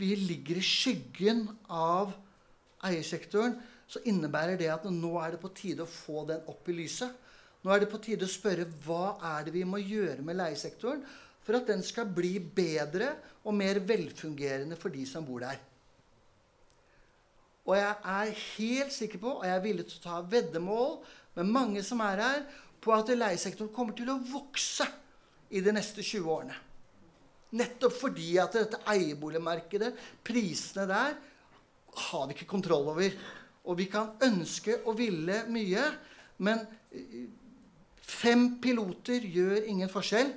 vi 0.00 0.12
ligger 0.18 0.60
i 0.60 0.64
skyggen 0.64 1.46
av 1.72 2.12
eiersektoren, 2.84 3.56
så 3.90 4.02
innebærer 4.06 4.58
det 4.60 4.68
at 4.70 4.84
nå 4.92 5.16
er 5.18 5.34
det 5.34 5.42
på 5.42 5.50
tide 5.56 5.84
å 5.84 5.90
få 5.90 6.26
den 6.28 6.44
opp 6.50 6.68
i 6.70 6.76
lyset. 6.76 7.10
Nå 7.64 7.72
er 7.72 7.82
det 7.82 7.90
på 7.92 8.00
tide 8.02 8.24
å 8.24 8.30
spørre 8.30 8.68
hva 8.84 9.16
er 9.34 9.48
det 9.48 9.56
vi 9.56 9.66
må 9.68 9.80
gjøre 9.82 10.22
med 10.24 10.38
leiesektoren 10.38 11.02
for 11.44 11.56
at 11.58 11.68
den 11.68 11.82
skal 11.84 12.08
bli 12.12 12.36
bedre 12.38 13.14
og 13.42 13.56
mer 13.56 13.80
velfungerende 13.84 14.78
for 14.78 14.92
de 14.92 15.02
som 15.08 15.24
bor 15.26 15.42
der. 15.42 15.58
Og 17.66 17.76
jeg 17.76 17.90
er 18.12 18.32
helt 18.56 18.94
sikker 18.94 19.20
på, 19.22 19.32
og 19.40 19.46
jeg 19.46 19.56
er 19.56 19.64
villig 19.64 19.86
til 19.88 20.00
å 20.00 20.04
ta 20.04 20.20
veddemål 20.26 20.94
med 21.36 21.50
mange 21.52 21.82
som 21.86 22.00
er 22.04 22.22
her, 22.24 22.40
på 22.80 22.94
at 22.96 23.12
leiesektoren 23.12 23.72
kommer 23.74 23.96
til 23.96 24.10
å 24.12 24.20
vokse 24.30 24.86
i 25.50 25.62
de 25.64 25.74
neste 25.74 26.04
20 26.04 26.30
årene. 26.30 26.56
Nettopp 27.58 27.96
fordi 27.98 28.36
at 28.38 28.54
dette 28.54 28.78
eierboligmarkedet, 28.88 29.90
prisene 30.24 30.86
der, 30.88 31.18
har 32.10 32.28
vi 32.28 32.36
ikke 32.36 32.48
kontroll 32.52 32.92
over. 32.92 33.16
Og 33.66 33.76
vi 33.80 33.88
kan 33.90 34.14
ønske 34.22 34.78
og 34.86 34.96
ville 35.00 35.42
mye, 35.50 35.82
men 36.46 36.62
Fem 38.10 38.56
piloter 38.62 39.22
gjør 39.22 39.68
ingen 39.70 39.90
forskjell. 39.90 40.32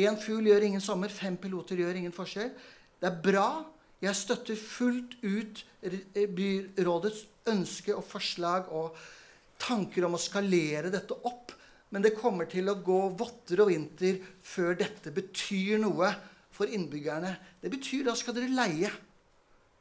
Én 0.00 0.16
fugl 0.20 0.48
gjør 0.48 0.66
ingen 0.68 0.82
sommer, 0.82 1.12
fem 1.12 1.36
piloter 1.40 1.80
gjør 1.82 1.98
ingen 1.98 2.14
forskjell. 2.14 2.52
Det 3.00 3.08
er 3.08 3.22
bra. 3.24 3.48
Jeg 4.00 4.16
støtter 4.16 4.56
fullt 4.56 5.18
ut 5.20 5.64
byrådets 6.36 7.26
ønske 7.50 7.92
og 7.96 8.06
forslag 8.08 8.70
og 8.72 8.96
tanker 9.60 10.06
om 10.06 10.16
å 10.16 10.20
skalere 10.20 10.92
dette 10.92 11.16
opp. 11.28 11.54
Men 11.90 12.04
det 12.04 12.14
kommer 12.16 12.46
til 12.50 12.70
å 12.70 12.78
gå 12.86 13.00
votter 13.18 13.64
og 13.64 13.72
vinter 13.72 14.20
før 14.46 14.76
dette 14.78 15.12
betyr 15.14 15.80
noe 15.82 16.10
for 16.54 16.70
innbyggerne. 16.70 17.34
Det 17.62 17.70
betyr 17.72 18.06
da 18.06 18.14
skal 18.18 18.36
dere 18.36 18.52
leie. 18.54 18.90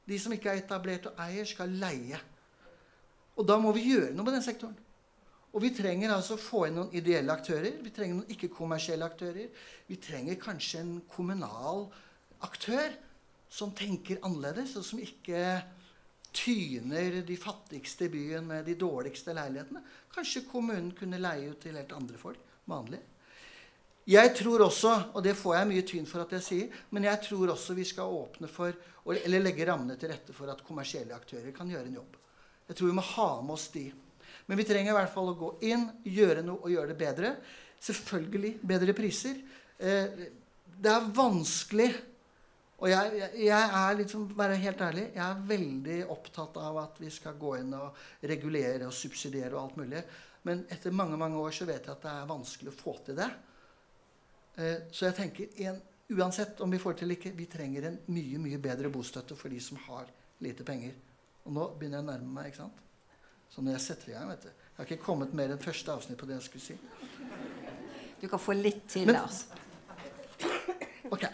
De 0.10 0.18
som 0.18 0.34
ikke 0.34 0.52
er 0.52 0.64
etablert 0.64 1.10
og 1.12 1.20
eier, 1.22 1.46
skal 1.46 1.74
leie. 1.82 2.18
Og 3.38 3.46
da 3.48 3.60
må 3.62 3.72
vi 3.76 3.92
gjøre 3.92 4.16
noe 4.16 4.26
med 4.26 4.40
den 4.40 4.46
sektoren. 4.46 4.78
Og 5.50 5.64
vi 5.64 5.72
trenger 5.74 6.12
altså 6.14 6.36
å 6.36 6.42
få 6.42 6.66
inn 6.68 6.76
noen 6.78 6.94
ideelle 6.98 7.34
aktører. 7.34 7.80
Vi 7.82 7.94
trenger 7.94 8.20
noen 8.20 8.34
ikke-kommersielle 8.34 9.06
aktører. 9.06 9.48
Vi 9.90 9.98
trenger 10.02 10.38
kanskje 10.42 10.82
en 10.84 10.96
kommunal 11.10 11.88
aktør 12.46 12.94
som 13.50 13.74
tenker 13.74 14.22
annerledes, 14.26 14.76
og 14.78 14.86
som 14.86 15.02
ikke 15.02 15.42
tyner 16.32 17.22
de 17.26 17.38
fattigste 17.38 18.06
i 18.06 18.10
byen 18.14 18.48
med 18.48 18.66
de 18.66 18.76
dårligste 18.80 19.34
leilighetene. 19.34 19.82
Kanskje 20.14 20.46
kommunen 20.50 20.92
kunne 20.98 21.22
leie 21.22 21.50
ut 21.52 21.62
til 21.64 21.78
helt 21.80 21.94
andre 21.96 22.20
folk. 22.22 22.44
Vanlig. 22.70 23.00
Jeg 24.10 24.32
tror 24.38 24.64
også, 24.66 24.92
og 25.14 25.24
det 25.26 25.36
får 25.38 25.56
jeg 25.56 25.70
mye 25.70 25.86
tyn 25.86 26.08
for 26.10 26.24
at 26.24 26.32
jeg 26.38 26.46
sier, 26.46 26.78
men 26.96 27.06
jeg 27.06 27.22
tror 27.28 27.52
også 27.54 27.76
vi 27.78 27.86
skal 27.86 28.10
åpne 28.10 28.50
for, 28.50 28.74
eller 29.14 29.44
legge 29.44 29.68
rammene 29.70 29.98
til 30.02 30.10
rette 30.10 30.34
for 30.34 30.50
at 30.50 30.64
kommersielle 30.66 31.14
aktører 31.14 31.54
kan 31.54 31.70
gjøre 31.70 31.90
en 31.92 32.00
jobb. 32.00 32.18
Jeg 32.70 32.78
tror 32.78 32.90
vi 32.90 32.98
må 32.98 33.06
ha 33.06 33.30
med 33.42 33.54
oss 33.54 33.68
de. 33.74 33.86
Men 34.50 34.58
vi 34.58 34.66
trenger 34.66 34.94
i 34.94 34.98
hvert 34.98 35.14
fall 35.14 35.30
å 35.32 35.38
gå 35.38 35.52
inn, 35.70 35.88
gjøre 36.06 36.42
noe 36.46 36.62
og 36.64 36.74
gjøre 36.74 36.94
det 36.94 36.98
bedre. 36.98 37.34
Selvfølgelig 37.86 38.56
bedre 38.72 38.96
priser. 38.98 39.38
Eh, 39.78 40.26
det 40.80 40.92
er 40.94 41.12
vanskelig 41.14 41.90
Og 42.80 42.88
jeg, 42.88 43.12
jeg, 43.20 43.44
jeg 43.50 43.72
er 43.82 43.98
liksom, 44.00 44.26
være 44.40 44.56
helt 44.62 44.82
ærlig, 44.82 45.06
jeg 45.16 45.26
er 45.26 45.44
veldig 45.50 45.98
opptatt 46.14 46.58
av 46.62 46.78
at 46.86 47.00
vi 47.02 47.12
skal 47.12 47.36
gå 47.40 47.58
inn 47.60 47.74
og 47.76 47.98
regulere 48.32 48.88
og 48.88 48.96
subsidiere 48.96 49.52
og 49.56 49.66
alt 49.66 49.80
mulig. 49.82 50.04
Men 50.48 50.64
etter 50.72 50.96
mange 50.96 51.18
mange 51.20 51.42
år 51.42 51.52
så 51.56 51.68
vet 51.68 51.84
jeg 51.84 51.92
at 51.92 52.06
det 52.06 52.14
er 52.14 52.30
vanskelig 52.30 52.72
å 52.72 52.78
få 52.80 52.96
til 53.04 53.18
det. 53.20 53.28
Eh, 54.56 54.78
så 54.96 55.10
jeg 55.10 55.18
tenker 55.18 55.60
en, 55.68 55.82
uansett 56.16 56.64
om 56.64 56.72
vi 56.72 56.80
får 56.80 57.02
til 57.02 57.18
ikke, 57.18 57.34
vi 57.36 57.50
trenger 57.52 57.90
en 57.90 58.00
mye 58.16 58.40
mye 58.42 58.62
bedre 58.64 58.92
bostøtte 58.94 59.36
for 59.40 59.52
de 59.52 59.60
som 59.64 59.82
har 59.90 60.08
lite 60.46 60.64
penger. 60.68 60.96
Og 61.44 61.56
nå 61.56 61.68
begynner 61.76 62.00
jeg 62.00 62.08
å 62.08 62.12
nærme 62.14 62.32
meg. 62.38 62.54
ikke 62.54 62.64
sant? 62.64 62.80
Så 63.50 63.66
når 63.66 63.76
jeg 63.76 63.86
setter 63.90 64.14
i 64.14 64.16
gang 64.16 64.30
vet 64.30 64.48
du, 64.48 64.50
Jeg 64.50 64.78
har 64.78 64.88
ikke 64.88 65.04
kommet 65.04 65.34
mer 65.36 65.52
enn 65.52 65.60
første 65.60 65.92
avsnitt 65.92 66.20
på 66.20 66.28
det 66.30 66.38
jeg 66.38 66.48
skulle 66.48 66.64
si. 66.64 66.78
Du 68.22 68.28
kan 68.32 68.40
få 68.40 68.56
litt 68.56 68.86
til, 68.88 69.12
Lars. 69.12 69.44
Altså. 69.52 69.66
Ok. 71.12 71.26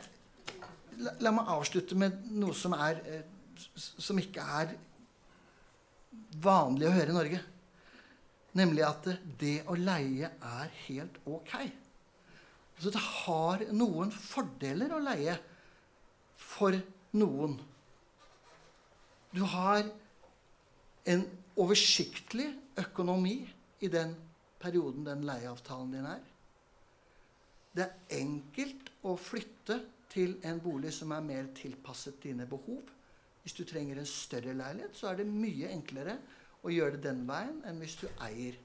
La, 1.01 1.11
la, 1.19 1.31
meg 1.35 1.49
avslutte 1.51 1.97
med 1.99 2.27
noe 2.37 2.55
som, 2.55 2.75
er, 2.77 3.01
eh, 3.09 3.25
som 3.75 4.19
ikke 4.21 4.43
er 4.59 4.75
vanlig 6.43 6.87
å 6.87 6.93
høre 6.95 7.11
i 7.11 7.17
Norge. 7.17 7.41
Nemlig 8.55 8.85
at 8.87 9.09
det 9.39 9.57
å 9.67 9.75
leie 9.75 10.29
er 10.31 10.77
helt 10.85 11.17
ok. 11.27 11.55
Altså, 12.75 12.91
det 12.91 13.03
har 13.03 13.65
noen 13.75 14.11
fordeler 14.15 14.93
å 14.95 15.01
leie 15.03 15.35
for 16.39 16.75
noen. 17.15 17.57
Du 19.35 19.43
har 19.51 19.83
en 21.11 21.25
oversiktlig 21.59 22.47
økonomi 22.79 23.41
i 23.83 23.91
den 23.91 24.15
perioden 24.59 25.05
den 25.07 25.25
leieavtalen 25.27 25.91
din 25.93 26.07
er. 26.09 26.23
Det 27.75 27.83
er 27.85 28.21
enkelt 28.21 28.91
å 29.03 29.17
flytte 29.19 29.81
til 30.15 30.37
en 30.47 30.61
bolig 30.63 30.93
som 30.95 31.11
er 31.11 31.25
mer 31.25 31.49
tilpasset 31.57 32.21
dine 32.23 32.47
behov. 32.47 32.83
Hvis 33.43 33.57
du 33.57 33.65
trenger 33.67 33.99
en 33.99 34.07
større 34.09 34.55
leilighet, 34.57 34.95
så 34.95 35.11
er 35.11 35.19
det 35.19 35.27
mye 35.29 35.69
enklere 35.75 36.15
å 36.65 36.71
gjøre 36.73 36.97
det 36.97 37.03
den 37.09 37.25
veien 37.27 37.59
enn 37.67 37.81
hvis 37.83 37.97
du 37.99 38.07
eier. 38.23 38.55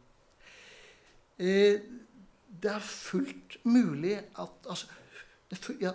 Eh, 1.40 1.82
det 2.62 2.70
er 2.70 2.84
fullt 2.84 3.58
mulig 3.64 4.14
at 4.18 4.68
altså, 4.68 4.86
fullt, 5.52 5.82
ja, 5.82 5.92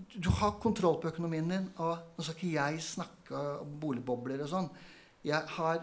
Du 0.00 0.30
har 0.32 0.54
kontroll 0.62 0.96
på 1.00 1.10
økonomien 1.12 1.50
din. 1.50 1.66
Og 1.76 1.98
nå 2.16 2.24
skal 2.24 2.36
ikke 2.38 2.54
jeg 2.54 2.82
snakke 2.82 3.40
om 3.60 3.74
boligbobler 3.82 4.40
og 4.40 4.48
sånn. 4.48 4.68
Jeg 5.24 5.44
har, 5.56 5.82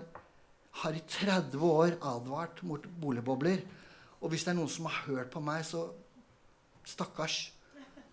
har, 0.81 0.95
i 0.97 1.03
30 1.05 1.61
år 1.61 1.99
advart 2.01 2.63
mot 2.65 2.87
boligbobler. 3.01 3.61
Og 4.21 4.33
hvis 4.33 4.47
det 4.47 4.55
er 4.55 4.57
noen 4.57 4.73
som 4.73 4.89
har 4.89 5.03
hørt 5.05 5.29
på 5.29 5.43
meg, 5.45 5.61
så 5.69 5.85
stakkars. 6.87 7.53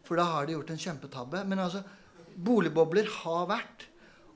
For 0.04 0.20
da 0.20 0.26
har 0.28 0.46
de 0.46 0.56
gjort 0.56 0.72
en 0.74 0.82
kjempetabbe. 0.86 1.42
Men 1.48 1.62
altså, 1.64 1.82
boligbobler 2.34 3.08
har 3.22 3.48
vært. 3.50 3.86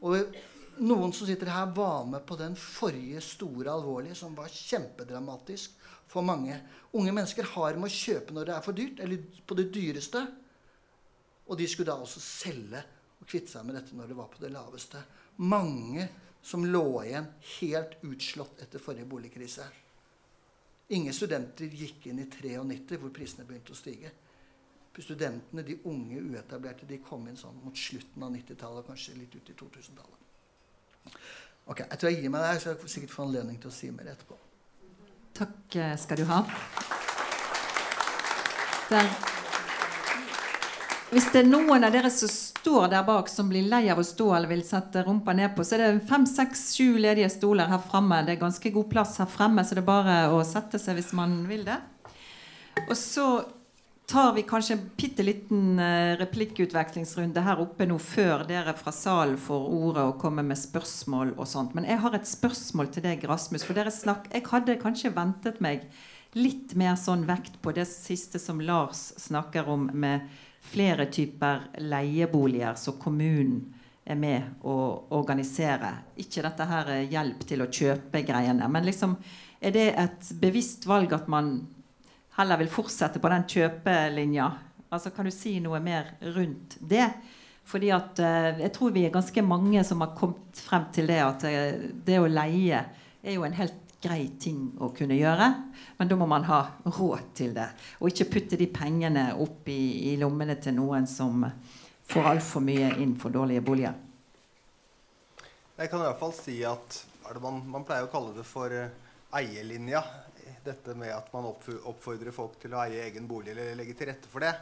Og 0.04 0.36
noen 0.84 1.12
som 1.12 1.28
sitter 1.28 1.50
her, 1.52 1.70
var 1.76 2.06
med 2.08 2.24
på 2.26 2.38
den 2.40 2.56
forrige 2.58 3.22
store 3.24 3.72
alvorlige, 3.72 4.16
som 4.18 4.36
var 4.38 4.52
kjempedramatisk 4.52 5.74
for 6.08 6.24
mange. 6.24 6.56
Unge 6.96 7.12
mennesker 7.12 7.48
har 7.54 7.76
med 7.76 7.90
å 7.90 7.96
kjøpe 7.98 8.36
når 8.36 8.48
det 8.48 8.54
er 8.54 8.64
for 8.64 8.78
dyrt, 8.78 9.02
eller 9.04 9.42
på 9.46 9.58
det 9.58 9.68
dyreste. 9.74 10.22
Og 11.48 11.58
de 11.58 11.66
skulle 11.68 11.90
da 11.90 11.98
også 12.00 12.22
selge 12.22 12.80
og 13.18 13.26
kvitte 13.26 13.52
seg 13.52 13.66
med 13.66 13.78
dette 13.78 13.96
når 13.96 14.10
det 14.10 14.18
var 14.18 14.30
på 14.32 14.42
det 14.42 14.52
laveste. 14.54 15.02
Mange 15.48 16.06
som 16.44 16.64
lå 16.64 17.02
igjen 17.02 17.28
helt 17.58 17.98
utslått 18.06 18.62
etter 18.64 18.82
forrige 18.82 19.08
boligkrise. 19.10 19.66
Ingen 20.96 21.12
studenter 21.12 21.68
gikk 21.68 22.06
inn 22.08 22.22
i 22.22 22.28
93, 22.30 22.96
hvor 23.02 23.12
prisene 23.12 23.44
begynte 23.48 23.74
å 23.74 23.76
stige. 23.76 24.12
Studentene, 25.02 25.62
de 25.62 25.78
unge 25.86 26.20
uetablerte, 26.20 26.86
de 26.88 26.98
kom 26.98 27.28
inn 27.30 27.38
sånn 27.38 27.60
mot 27.62 27.76
slutten 27.78 28.24
av 28.26 28.32
90-tallet, 28.34 28.86
kanskje 28.88 29.14
litt 29.18 29.36
ut 29.38 29.50
i 29.52 29.54
2000-tallet. 29.54 31.14
Ok, 31.68 31.84
Jeg 31.84 31.98
tror 32.00 32.10
jeg 32.10 32.22
gir 32.22 32.32
meg 32.32 32.44
der, 32.46 32.60
så 32.62 32.72
jeg 32.72 32.80
får 32.80 32.94
sikkert 32.94 33.14
få 33.14 33.26
anledning 33.28 33.58
til 33.60 33.70
å 33.70 33.74
si 33.76 33.90
mer 33.94 34.10
etterpå. 34.10 34.38
Takk 35.38 35.76
eh, 35.78 35.96
skal 36.00 36.18
du 36.18 36.24
ha. 36.30 36.42
Der. 38.88 39.10
Hvis 41.08 41.28
det 41.32 41.40
er 41.40 41.46
noen 41.48 41.86
av 41.86 41.92
dere 41.92 42.10
som 42.12 42.28
står 42.28 42.90
der 42.92 43.04
bak 43.06 43.30
som 43.32 43.48
blir 43.48 43.68
lei 43.68 43.86
av 43.92 44.00
å 44.00 44.04
stå 44.04 44.26
eller 44.36 44.50
vil 44.50 44.64
sette 44.66 45.04
rumpa 45.06 45.32
ned 45.36 45.54
på, 45.56 45.64
så 45.64 45.76
er 45.76 45.84
det 45.84 46.08
fem, 46.08 46.26
seks, 46.28 46.64
sju 46.76 46.98
ledige 47.00 47.30
stoler 47.32 47.70
her 47.70 47.80
fremme. 47.80 48.18
Det 48.26 48.34
er 48.34 48.42
ganske 48.42 48.72
god 48.74 48.90
plass 48.90 49.14
her 49.22 49.30
fremme, 49.30 49.64
så 49.64 49.76
det 49.76 49.84
er 49.84 49.88
bare 49.88 50.16
å 50.34 50.42
sette 50.44 50.80
seg 50.80 50.98
hvis 50.98 51.14
man 51.16 51.38
vil 51.48 51.64
det. 51.68 51.78
Og 52.88 52.96
så 52.98 53.28
tar 54.08 54.32
vi 54.32 54.42
kanskje 54.42 54.74
en 54.74 54.90
bitte 54.96 55.22
liten 55.22 55.78
uh, 55.78 56.16
replikkutvekslingsrunde 56.16 57.42
her 57.44 57.60
oppe 57.60 57.84
nå 57.86 57.98
før 58.00 58.46
dere 58.48 58.72
fra 58.78 58.92
salen 58.94 59.36
får 59.40 59.66
ordet 59.78 60.04
og 60.08 60.20
kommer 60.22 60.46
med 60.46 60.56
spørsmål 60.58 61.34
og 61.36 61.48
sånt. 61.48 61.74
Men 61.76 61.84
jeg 61.88 62.00
har 62.00 62.16
et 62.16 62.28
spørsmål 62.28 62.88
til 62.94 63.04
deg, 63.04 63.26
Rasmus. 63.28 63.66
For 63.68 63.92
snakk, 63.92 64.30
jeg 64.32 64.46
hadde 64.48 64.78
kanskje 64.80 65.12
ventet 65.12 65.60
meg 65.64 65.84
litt 66.36 66.72
mer 66.76 66.96
sånn 66.96 67.26
vekt 67.28 67.60
på 67.60 67.72
det 67.76 67.84
siste 67.88 68.40
som 68.40 68.60
Lars 68.64 69.10
snakker 69.20 69.68
om, 69.68 69.90
med 69.92 70.28
flere 70.68 71.08
typer 71.12 71.68
leieboliger 71.80 72.76
som 72.80 72.96
kommunen 73.00 73.74
er 74.08 74.16
med 74.16 74.64
å 74.64 74.74
organisere. 75.16 75.92
Ikke 76.16 76.42
dette 76.44 76.64
her 76.68 76.94
er 76.96 77.08
hjelp 77.12 77.44
til 77.48 77.60
å 77.60 77.68
kjøpe 77.68 78.24
greiene. 78.24 78.68
Men 78.72 78.88
liksom, 78.88 79.18
er 79.60 79.74
det 79.74 79.88
et 80.00 80.30
bevisst 80.40 80.88
valg 80.88 81.12
at 81.12 81.28
man 81.28 81.58
heller 82.38 82.60
vil 82.62 82.70
fortsette 82.72 83.20
på 83.22 83.30
den 83.32 83.44
kjøpelinja. 83.50 84.48
Altså, 84.88 85.12
kan 85.14 85.28
du 85.28 85.34
si 85.34 85.58
noe 85.60 85.80
mer 85.84 86.14
rundt 86.34 86.78
det? 86.80 87.10
Fordi 87.68 87.90
at 87.92 88.20
eh, 88.24 88.62
Jeg 88.62 88.72
tror 88.72 88.94
vi 88.94 89.04
er 89.04 89.12
ganske 89.12 89.42
mange 89.44 89.82
som 89.84 90.00
har 90.00 90.14
kommet 90.16 90.56
frem 90.56 90.88
til 90.94 91.10
det 91.10 91.18
at 91.20 91.44
eh, 91.44 91.90
det 92.06 92.16
å 92.16 92.30
leie 92.30 92.80
er 93.20 93.34
jo 93.34 93.44
en 93.44 93.58
helt 93.58 93.84
grei 94.00 94.30
ting 94.40 94.70
å 94.80 94.92
kunne 94.94 95.18
gjøre. 95.18 95.48
Men 95.98 96.08
da 96.08 96.16
må 96.16 96.28
man 96.30 96.46
ha 96.48 96.60
råd 96.86 97.32
til 97.36 97.52
det. 97.56 97.66
Og 97.98 98.12
ikke 98.12 98.30
putte 98.36 98.58
de 98.60 98.70
pengene 98.72 99.32
opp 99.42 99.68
i, 99.68 100.12
i 100.12 100.16
lommene 100.20 100.56
til 100.62 100.78
noen 100.78 101.08
som 101.10 101.42
får 102.08 102.30
altfor 102.32 102.64
mye 102.64 102.94
inn 103.02 103.16
for 103.20 103.34
dårlige 103.34 103.64
boliger. 103.66 103.98
Jeg 105.78 105.90
kan 105.90 106.00
i 106.00 106.08
hvert 106.08 106.22
fall 106.22 106.34
si 106.34 106.56
at 106.66 107.02
man, 107.42 107.60
man, 107.68 107.84
pleier 107.86 108.06
å 108.06 108.10
kalle 108.10 108.32
det 108.34 108.46
for 108.48 108.72
uh, 108.72 108.88
eierlinja 109.36 110.00
dette 110.68 110.94
med 110.98 111.12
at 111.14 111.32
man 111.34 111.48
oppfordrer 111.50 112.34
folk 112.34 112.58
til 112.62 112.76
å 112.76 112.82
eie 112.84 113.06
egen 113.08 113.26
bolig 113.30 113.54
eller 113.54 113.74
legge 113.78 113.96
til 113.98 114.12
rette 114.12 114.30
for 114.30 114.44
det. 114.44 114.52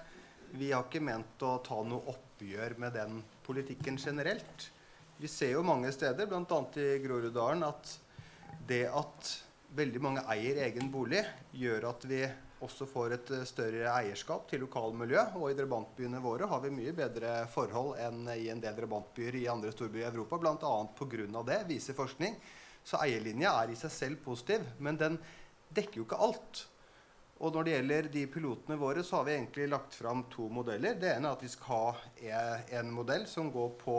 Vi 0.57 0.71
har 0.73 0.87
ikke 0.87 1.03
ment 1.05 1.43
å 1.45 1.59
ta 1.67 1.83
noe 1.85 2.15
oppgjør 2.15 2.79
med 2.81 2.95
den 2.97 3.21
politikken 3.47 3.99
generelt. 4.01 4.71
Vi 5.19 5.29
ser 5.29 5.55
jo 5.57 5.65
mange 5.67 5.91
steder, 5.93 6.29
bl.a. 6.29 6.63
i 6.81 6.99
Groruddalen, 7.03 7.65
at 7.67 7.93
det 8.69 8.85
at 8.89 9.31
veldig 9.77 10.03
mange 10.03 10.25
eier 10.33 10.63
egen 10.67 10.91
bolig, 10.93 11.23
gjør 11.57 11.89
at 11.91 12.05
vi 12.09 12.23
også 12.65 12.87
får 12.89 13.15
et 13.17 13.33
eh, 13.37 13.47
større 13.49 13.89
eierskap 13.93 14.47
til 14.51 14.63
lokalmiljø. 14.65 15.23
Og 15.41 15.51
i 15.51 15.57
drabantbyene 15.59 16.21
våre 16.25 16.49
har 16.51 16.63
vi 16.65 16.73
mye 16.75 16.95
bedre 16.97 17.39
forhold 17.53 17.99
enn 18.01 18.29
i 18.37 18.49
en 18.53 18.63
del 18.63 18.77
drabantbyer 18.79 19.41
i 19.43 19.49
andre 19.53 19.73
storbyer 19.75 20.07
i 20.07 20.11
Europa. 20.13 20.39
Bl.a. 20.41 20.77
pga. 20.99 21.43
det, 21.51 21.61
viser 21.69 21.99
forskning. 21.99 22.39
Så 22.87 23.01
eierlinja 23.03 23.53
er 23.63 23.73
i 23.73 23.79
seg 23.79 23.93
selv 23.93 24.23
positiv. 24.25 24.65
Men 24.79 25.01
den 25.01 25.19
dekker 25.77 26.01
jo 26.01 26.07
ikke 26.09 26.25
alt. 26.27 26.65
Og 27.45 27.53
når 27.53 27.67
det 27.67 27.73
gjelder 27.75 28.11
de 28.15 28.27
pilotene 28.33 28.79
våre, 28.81 29.03
så 29.05 29.19
har 29.19 29.27
vi 29.27 29.35
egentlig 29.37 29.69
lagt 29.69 29.97
fram 29.99 30.25
to 30.33 30.49
modeller. 30.49 30.97
Det 30.97 31.11
ene 31.13 31.29
er 31.29 31.37
at 31.37 31.45
vi 31.45 31.53
skal 31.53 31.99
ha 32.23 32.37
en 32.81 32.93
modell 32.97 33.27
som 33.29 33.51
går 33.53 33.75
på 33.83 33.97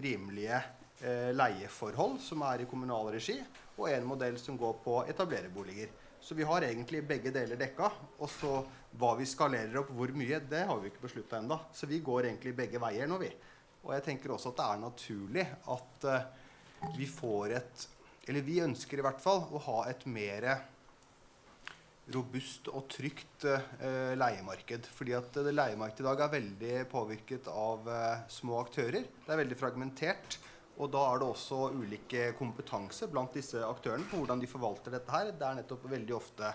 rimelige 0.00 0.56
eh, 1.04 1.28
leieforhold, 1.36 2.16
som 2.24 2.44
er 2.48 2.64
i 2.64 2.68
kommunal 2.70 3.10
regi, 3.12 3.36
og 3.76 3.90
en 3.90 4.08
modell 4.08 4.38
som 4.40 4.56
går 4.60 4.78
på 4.84 4.96
etablererboliger. 5.12 5.92
Så 6.20 6.34
vi 6.34 6.44
har 6.48 6.64
egentlig 6.64 7.02
begge 7.08 7.32
deler 7.32 7.60
dekka. 7.60 7.90
Og 8.20 8.28
så 8.32 8.56
hva 9.00 9.14
vi 9.18 9.28
skalerer 9.28 9.80
opp 9.80 9.92
hvor 9.96 10.12
mye, 10.16 10.40
det 10.48 10.64
har 10.68 10.80
vi 10.80 10.90
ikke 10.90 11.06
beslutta 11.06 11.40
ennå. 11.40 11.60
Så 11.72 11.88
vi 11.88 12.00
går 12.04 12.28
egentlig 12.30 12.56
begge 12.56 12.80
veier 12.80 13.08
nå, 13.08 13.20
vi. 13.20 13.30
Og 13.84 13.94
jeg 13.96 14.06
tenker 14.08 14.32
også 14.34 14.52
at 14.52 14.60
det 14.60 14.66
er 14.66 14.82
naturlig 14.84 15.46
at 15.76 16.10
eh, 16.10 16.28
vi 16.96 17.08
får 17.08 17.56
et 17.60 17.88
Eller 18.28 18.44
vi 18.44 18.60
ønsker 18.62 19.00
i 19.00 19.02
hvert 19.02 19.20
fall 19.20 19.46
å 19.50 19.60
ha 19.64 19.78
et 19.90 20.04
mer 20.06 20.44
robust 22.14 22.70
og 22.72 22.86
trygt 22.90 23.46
eh, 23.48 24.12
leiemarked. 24.18 24.88
Fordi 24.96 25.16
at 25.18 25.40
det 25.46 25.54
leiemarkedet 25.54 26.04
i 26.04 26.08
dag 26.08 26.24
er 26.24 26.34
veldig 26.34 26.76
påvirket 26.90 27.50
av 27.52 27.88
eh, 27.90 28.24
små 28.32 28.60
aktører. 28.64 29.06
Det 29.26 29.34
er 29.34 29.42
veldig 29.44 29.58
fragmentert. 29.58 30.40
Og 30.80 30.88
da 30.92 31.00
er 31.10 31.20
det 31.20 31.28
også 31.28 31.64
ulike 31.76 32.30
kompetanse 32.38 33.08
blant 33.12 33.34
disse 33.36 33.60
aktørene 33.60 34.06
på 34.08 34.22
hvordan 34.22 34.40
de 34.40 34.48
forvalter 34.48 34.94
dette 34.96 35.12
her. 35.12 35.34
Det 35.36 35.46
er 35.46 35.58
nettopp 35.60 35.88
veldig 35.90 36.16
ofte 36.16 36.54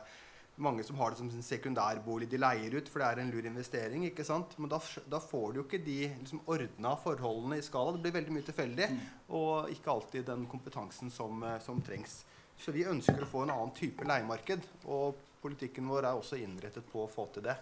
mange 0.56 0.84
som 0.84 0.96
har 0.96 1.12
det 1.12 1.20
som 1.20 1.30
sin 1.32 1.44
sekundærbolig 1.44 2.30
de 2.32 2.40
leier 2.40 2.78
ut, 2.78 2.90
for 2.90 3.02
det 3.02 3.10
er 3.10 3.22
en 3.22 3.32
lur 3.34 3.46
investering. 3.48 4.06
ikke 4.08 4.24
sant? 4.24 4.56
Men 4.58 4.72
da, 4.72 4.80
da 5.12 5.20
får 5.20 5.52
du 5.52 5.60
jo 5.60 5.66
ikke 5.66 5.84
de 5.84 6.00
liksom, 6.08 6.42
ordna 6.48 6.96
forholdene 7.02 7.60
i 7.60 7.66
skala. 7.66 7.96
Det 7.96 8.06
blir 8.06 8.16
veldig 8.16 8.36
mye 8.38 8.48
tilfeldig, 8.48 8.90
og 9.36 9.72
ikke 9.76 9.92
alltid 9.92 10.28
den 10.32 10.48
kompetansen 10.52 11.12
som, 11.12 11.44
eh, 11.44 11.60
som 11.64 11.82
trengs. 11.84 12.24
Så 12.58 12.72
vi 12.72 12.88
ønsker 12.88 13.20
å 13.20 13.30
få 13.30 13.44
en 13.44 13.54
annen 13.54 13.76
type 13.76 14.08
leiemarked. 14.08 14.64
Og 14.88 15.20
politikken 15.46 15.90
vår 15.92 16.10
er 16.10 16.18
også 16.18 16.40
innrettet 16.42 16.88
på 16.90 17.06
å 17.06 17.12
få 17.12 17.30
til 17.36 17.46
det. 17.46 17.56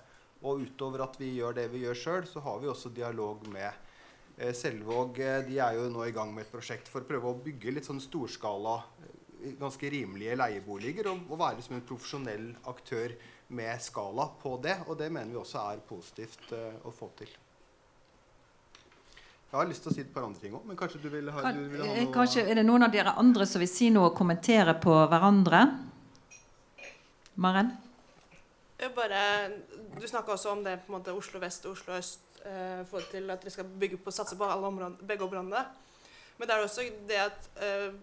Og 0.43 0.63
utover 0.65 1.05
at 1.05 1.17
vi 1.19 1.34
gjør 1.38 1.55
det 1.57 1.69
vi 1.71 1.84
gjør 1.86 1.99
sjøl, 1.99 2.27
så 2.27 2.43
har 2.43 2.59
vi 2.59 2.71
også 2.71 2.91
dialog 2.95 3.45
med 3.51 3.69
eh, 4.38 4.51
Selvåg. 4.55 5.19
Eh, 5.23 5.41
de 5.47 5.59
er 5.63 5.77
jo 5.77 5.89
nå 5.91 6.07
i 6.07 6.15
gang 6.15 6.34
med 6.36 6.47
et 6.47 6.51
prosjekt 6.51 6.91
for 6.91 7.03
å 7.03 7.09
prøve 7.09 7.31
å 7.31 7.39
bygge 7.45 7.77
litt 7.77 7.88
sånn 7.88 8.01
storskala, 8.03 8.75
eh, 9.05 9.53
ganske 9.59 9.91
rimelige 9.93 10.36
leieboliger. 10.39 11.11
Og, 11.13 11.29
og 11.31 11.39
være 11.43 11.63
som 11.63 11.77
en 11.77 11.88
profesjonell 11.88 12.51
aktør 12.71 13.15
med 13.53 13.81
skala 13.84 14.27
på 14.41 14.57
det. 14.63 14.81
Og 14.89 14.99
det 14.99 15.11
mener 15.13 15.31
vi 15.31 15.39
også 15.39 15.63
er 15.71 15.88
positivt 15.88 16.51
eh, 16.57 16.75
å 16.84 16.91
få 16.91 17.11
til. 17.19 17.31
Jeg 19.53 19.59
har 19.59 19.67
lyst 19.69 19.84
til 19.86 19.91
å 19.91 19.93
si 19.93 20.01
et 20.01 20.09
par 20.09 20.25
andre 20.25 20.41
ting 20.41 20.55
òg, 20.57 20.63
men 20.65 20.77
kanskje 20.77 20.99
du 21.03 21.11
vil 21.13 21.27
ha, 21.29 21.41
du 21.53 21.65
vil 21.69 21.84
ha 21.84 21.91
noe 21.91 22.05
Kanskje 22.09 22.41
Er 22.49 22.57
det 22.57 22.63
noen 22.65 22.88
av 22.88 22.93
dere 22.95 23.13
andre 23.21 23.45
som 23.45 23.61
vil 23.61 23.69
si 23.69 23.91
noe 23.93 24.09
og 24.09 24.15
kommentere 24.17 24.73
på 24.81 24.95
hverandre? 25.11 25.59
Maren? 27.36 27.71
Bare, 28.95 29.49
du 30.01 30.07
snakka 30.07 30.31
også 30.34 30.49
om 30.51 30.63
det 30.63 30.79
på 30.84 30.91
en 30.91 30.97
måte 30.97 31.13
Oslo 31.15 31.39
vest 31.39 31.65
og 31.65 31.71
Oslo 31.77 31.93
øst 31.95 32.41
eh, 32.45 32.81
for 32.89 32.99
til 33.11 33.29
at 33.31 33.41
dere 33.41 33.53
skal 33.53 33.69
bygge 33.79 33.97
på, 33.97 34.11
satse 34.11 34.36
på 34.36 34.43
områdene, 34.43 35.07
begge 35.07 35.23
områdene. 35.23 35.61
Men 36.38 36.47
det 36.47 36.55
er 36.55 36.65
også 36.65 36.81
det 37.07 37.19
at 37.21 37.49
eh, 37.63 37.93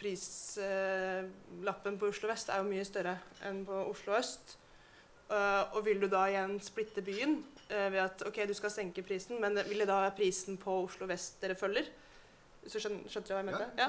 prislappen 0.00 1.94
eh, 1.94 1.98
på 2.00 2.10
Oslo 2.10 2.28
vest 2.28 2.48
er 2.48 2.60
jo 2.60 2.68
mye 2.68 2.84
større 2.84 3.18
enn 3.46 3.64
på 3.68 3.84
Oslo 3.90 4.16
øst. 4.18 4.58
Uh, 5.24 5.72
og 5.72 5.86
vil 5.86 6.02
du 6.02 6.04
da 6.12 6.26
igjen 6.28 6.58
splitte 6.60 7.00
byen 7.02 7.38
uh, 7.70 7.86
ved 7.92 8.02
at 8.02 8.22
ok, 8.28 8.42
du 8.48 8.52
skal 8.54 8.70
senke 8.70 9.02
prisen, 9.02 9.38
men 9.40 9.56
vil 9.70 9.80
det 9.80 9.86
da 9.88 10.02
være 10.02 10.16
prisen 10.18 10.58
på 10.60 10.82
Oslo 10.82 11.08
vest 11.08 11.40
dere 11.40 11.56
følger? 11.56 11.88
Så 12.68 12.82
skjønner, 12.82 13.08
skjønte 13.08 13.30
du 13.30 13.32
hva 13.32 13.40
jeg 13.40 13.48
mente? 13.48 13.68
Ja. 13.80 13.88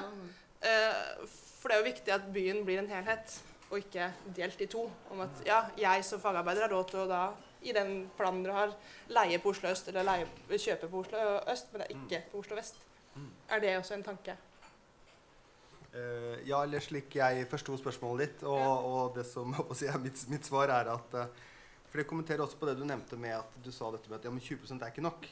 Uh, 0.64 1.28
for 1.60 1.68
det 1.68 1.76
er 1.76 1.82
jo 1.82 1.90
viktig 1.90 2.14
at 2.14 2.32
byen 2.32 2.64
blir 2.64 2.80
en 2.80 2.88
helhet 2.88 3.36
og 3.70 3.78
ikke 3.78 4.10
delt 4.36 4.60
i 4.62 4.68
to. 4.70 4.86
Om 5.10 5.22
at 5.26 5.44
ja, 5.46 5.60
jeg 5.80 6.04
som 6.06 6.22
fagarbeider 6.22 6.66
har 6.66 6.74
råd 6.74 6.90
til 6.90 7.04
å 7.04 7.06
da, 7.10 7.22
i 7.66 7.72
den 7.74 7.94
planen 8.18 8.44
dere 8.44 8.58
har, 8.60 8.74
leie 9.10 9.38
på 9.42 9.50
Oslo 9.54 9.70
øst 9.72 9.88
eller 9.90 10.06
leie, 10.06 10.26
kjøpe 10.52 10.90
på 10.90 11.02
Oslo 11.02 11.22
øst, 11.52 11.72
men 11.72 11.82
det 11.82 11.88
er 11.88 11.96
ikke 11.96 12.22
på 12.32 12.42
Oslo 12.44 12.58
vest. 12.58 12.82
Er 13.48 13.62
det 13.62 13.76
også 13.78 13.96
en 13.96 14.04
tanke? 14.06 14.36
Uh, 15.96 16.36
ja, 16.44 16.58
eller 16.60 16.82
slik 16.84 17.14
jeg 17.16 17.46
forsto 17.48 17.76
spørsmålet 17.80 18.26
ditt, 18.26 18.42
og, 18.44 18.58
ja. 18.60 18.72
og 18.90 19.14
det 19.16 19.24
som 19.24 19.54
si, 19.78 19.88
mitt, 20.02 20.24
mitt, 20.28 20.44
svar 20.44 20.68
er 20.74 20.90
at 20.92 21.14
uh, 21.16 21.44
For 21.88 22.02
jeg 22.02 22.08
kommenterer 22.10 22.42
også 22.44 22.58
på 22.60 22.68
det 22.68 22.74
du 22.76 22.84
nevnte 22.84 23.16
med 23.16 23.38
at 23.38 23.54
du 23.64 23.70
sa 23.72 23.88
dette 23.94 24.10
med 24.10 24.18
at 24.18 24.26
ja, 24.28 24.32
men 24.34 24.42
20% 24.44 24.82
er 24.82 24.92
ikke 24.92 25.06
nok. 25.06 25.28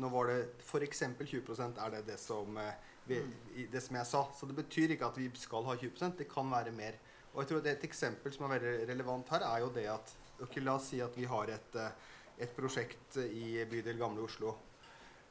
Nå 0.00 0.08
var 0.14 0.30
det 0.30 0.38
f.eks. 0.64 1.02
20% 1.18 1.82
er 1.84 1.92
det 1.92 2.04
det 2.06 2.16
som, 2.22 2.56
uh, 2.56 2.70
vi, 3.10 3.20
det 3.68 3.82
som 3.84 3.98
jeg 4.00 4.08
sa. 4.08 4.24
Så 4.38 4.48
det 4.48 4.56
betyr 4.56 4.94
ikke 4.94 5.10
at 5.10 5.20
vi 5.20 5.28
skal 5.36 5.68
ha 5.68 5.76
20% 5.76 6.16
Det 6.22 6.30
kan 6.30 6.48
være 6.48 6.72
mer. 6.72 6.96
Og 7.34 7.42
jeg 7.42 7.50
tror 7.50 7.68
Et 7.70 7.84
eksempel 7.86 8.34
som 8.34 8.46
er 8.46 8.56
veldig 8.58 8.88
relevant 8.90 9.28
her, 9.34 9.44
er 9.46 9.62
jo 9.64 9.70
det 9.74 9.86
at 9.90 10.14
okay, 10.40 10.62
La 10.64 10.76
oss 10.78 10.88
si 10.90 11.00
at 11.04 11.14
vi 11.16 11.28
har 11.30 11.52
et, 11.52 11.76
eh, 11.78 12.16
et 12.46 12.56
prosjekt 12.56 13.20
i 13.22 13.60
bydel 13.70 14.00
Gamle 14.00 14.24
Oslo. 14.24 14.56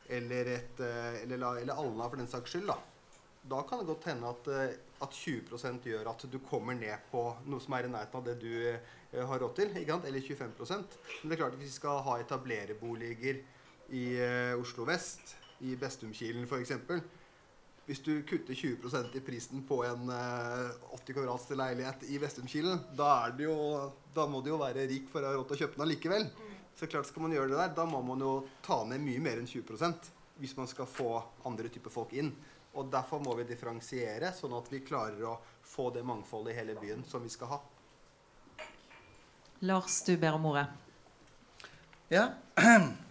Eller, 0.10 0.54
et, 0.56 0.80
eh, 0.80 1.24
eller, 1.24 1.60
eller 1.62 1.74
Alna, 1.76 2.08
for 2.08 2.18
den 2.18 2.30
saks 2.30 2.56
skyld. 2.56 2.68
da, 2.68 2.78
Da 3.50 3.62
kan 3.64 3.80
det 3.80 3.88
godt 3.88 4.06
hende 4.06 4.30
at, 4.30 4.48
eh, 4.48 4.78
at 5.02 5.12
20% 5.12 5.84
gjør 5.84 6.10
at 6.10 6.26
du 6.32 6.40
kommer 6.40 6.74
ned 6.74 6.98
på 7.12 7.24
noe 7.46 7.60
som 7.60 7.74
er 7.74 7.86
i 7.86 7.92
nærheten 7.92 8.16
av 8.16 8.26
det 8.26 8.40
du 8.40 8.80
har 9.26 9.40
råd 9.40 9.56
til. 9.56 9.70
Eller 9.76 10.22
25% 10.22 10.98
Men 11.24 11.30
det 11.30 11.38
er 11.38 11.44
klart 11.44 11.54
at 11.54 11.60
vi 11.60 11.70
skal 11.70 12.04
ha 12.04 12.20
etablereboliger 12.20 13.42
i 13.90 14.22
Oslo 14.54 14.86
vest, 14.86 15.36
i 15.62 15.76
Bestumkilen 15.76 16.46
f.eks. 16.46 16.72
Hvis 17.90 18.04
du 18.06 18.12
kutter 18.22 18.54
20% 18.54 19.16
i 19.18 19.20
prisen 19.26 19.64
på 19.66 19.80
en 19.82 20.12
eh, 20.14 20.92
80 20.94 21.16
kvadrats 21.16 21.48
leilighet 21.58 22.04
i 22.14 22.20
Vestumkilen, 22.22 22.84
da, 22.94 23.08
er 23.26 23.34
det 23.34 23.48
jo, 23.48 23.56
da 24.14 24.28
må 24.30 24.44
du 24.46 24.52
jo 24.52 24.60
være 24.62 24.86
rik 24.92 25.08
for 25.10 25.26
å 25.26 25.32
ha 25.32 25.40
råd 25.40 25.48
til 25.50 25.58
å 25.58 25.60
kjøpe 25.64 25.80
den 25.80 25.86
allikevel. 25.88 26.28
Så 26.78 26.86
klart 26.86 27.10
skal 27.10 27.26
man 27.26 27.34
gjøre 27.34 27.50
det 27.50 27.58
der, 27.58 27.74
da 27.80 27.88
må 27.90 28.04
man 28.06 28.22
jo 28.22 28.36
ta 28.62 28.78
ned 28.86 29.02
mye 29.02 29.24
mer 29.26 29.42
enn 29.42 29.50
20% 29.50 30.12
hvis 30.38 30.54
man 30.62 30.70
skal 30.70 30.86
få 30.86 31.18
andre 31.50 31.74
typer 31.74 31.90
folk 31.98 32.14
inn. 32.14 32.30
Og 32.78 32.94
Derfor 32.94 33.26
må 33.26 33.34
vi 33.42 33.50
differensiere, 33.50 34.36
sånn 34.38 34.54
at 34.62 34.70
vi 34.70 34.86
klarer 34.86 35.26
å 35.26 35.36
få 35.66 35.90
det 35.98 36.06
mangfoldet 36.06 36.54
i 36.54 36.60
hele 36.62 36.78
byen 36.78 37.02
som 37.10 37.26
vi 37.26 37.34
skal 37.34 37.56
ha. 37.56 37.62
Lars, 39.66 39.98
du 40.06 40.14
ber 40.14 40.38
om 40.38 40.46
ordet. 40.54 40.70
Ja. 42.14 42.30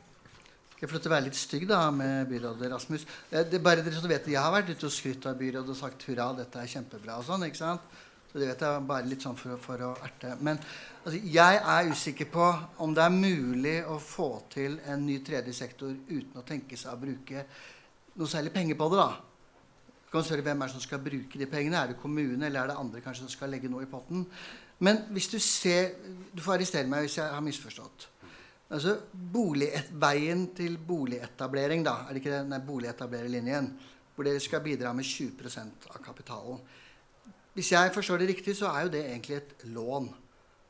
Jeg 0.79 0.91
få 0.93 0.99
være 1.11 1.25
litt 1.27 1.35
stygg 1.35 1.65
da 1.67 1.89
med 1.91 2.29
byrådet 2.31 2.69
Rasmus? 2.71 3.07
Eh, 3.33 3.43
det 3.51 3.59
bare 3.63 3.83
dere 3.83 4.11
vet 4.13 4.29
Jeg 4.31 4.39
har 4.39 4.53
vært 4.55 4.69
ute 4.71 4.87
og 4.87 4.93
skrytt 4.95 5.25
av 5.27 5.35
byrådet 5.39 5.73
og 5.75 5.79
sagt 5.79 6.05
hurra, 6.07 6.29
dette 6.39 6.61
er 6.61 6.71
kjempebra 6.71 7.17
og 7.19 7.25
sånn. 7.27 7.47
ikke 7.49 7.59
sant? 7.59 7.97
Så 8.29 8.39
det 8.39 8.47
vet 8.51 8.61
jeg 8.63 8.85
bare 8.87 9.09
litt 9.09 9.25
sånn 9.25 9.35
for, 9.41 9.57
for 9.59 9.83
å 9.83 9.89
erte. 10.07 10.37
Men 10.45 10.61
altså, 10.61 11.19
jeg 11.19 11.59
er 11.59 11.91
usikker 11.91 12.29
på 12.31 12.47
om 12.85 12.93
det 12.95 13.03
er 13.03 13.17
mulig 13.17 13.77
å 13.91 13.97
få 13.99 14.29
til 14.53 14.77
en 14.87 15.03
ny 15.03 15.17
tredje 15.27 15.57
sektor 15.57 15.91
uten 15.91 16.39
å 16.39 16.45
tenke 16.47 16.79
seg 16.79 16.93
å 16.93 17.01
bruke 17.01 17.43
noe 18.15 18.31
særlig 18.31 18.53
penger 18.55 18.79
på 18.79 18.89
det. 18.93 19.01
da. 19.01 19.09
Kan 20.13 20.25
spørre 20.29 20.45
Hvem 20.47 20.63
er 20.63 20.71
det 20.71 20.77
som 20.77 20.85
skal 20.85 21.03
bruke 21.03 21.41
de 21.41 21.49
pengene? 21.51 21.81
Er 21.81 21.91
det 21.91 21.99
kommunen, 21.99 22.45
eller 22.47 22.63
er 22.63 22.71
det 22.71 22.79
andre 22.79 23.03
kanskje 23.03 23.27
som 23.27 23.33
skal 23.35 23.51
legge 23.51 23.73
noe 23.73 23.83
i 23.83 23.91
potten? 23.91 24.29
Men 24.79 25.03
hvis 25.11 25.27
du 25.33 25.41
ser 25.43 25.91
Du 26.31 26.39
får 26.45 26.55
arrestere 26.55 26.87
meg 26.87 27.09
hvis 27.09 27.19
jeg 27.19 27.35
har 27.35 27.43
misforstått. 27.43 28.07
Altså, 28.69 28.99
bolig, 29.33 29.71
Veien 29.97 30.49
til 30.57 30.77
boligetablering, 30.89 31.85
da, 31.87 32.03
er 32.05 32.13
det 32.13 32.21
ikke 32.21 32.41
den 32.43 32.67
boligetablererlinjen, 32.67 33.71
hvor 34.15 34.27
dere 34.27 34.43
skal 34.43 34.61
bidra 34.61 34.93
med 34.93 35.07
20% 35.09 35.89
av 35.95 36.03
kapitalen. 36.05 36.61
Hvis 37.55 37.73
jeg 37.73 37.95
forstår 37.95 38.21
det 38.21 38.29
riktig, 38.29 38.57
så 38.59 38.69
er 38.71 38.85
jo 38.85 38.93
det 38.93 39.05
egentlig 39.07 39.37
et 39.39 39.65
lån. 39.73 40.11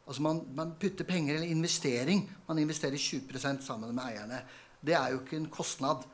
Altså 0.06 0.22
man, 0.22 0.40
man 0.56 0.72
putter 0.80 1.04
penger 1.04 1.34
eller 1.34 1.50
investering. 1.50 2.22
Man 2.48 2.58
investerer 2.58 2.96
20% 2.96 3.66
sammen 3.66 3.94
med 3.94 4.04
eierne. 4.04 4.40
Det 4.80 4.94
er 4.94 5.10
jo 5.12 5.20
ikke 5.20 5.36
en 5.36 5.50
kostnad. 5.52 6.06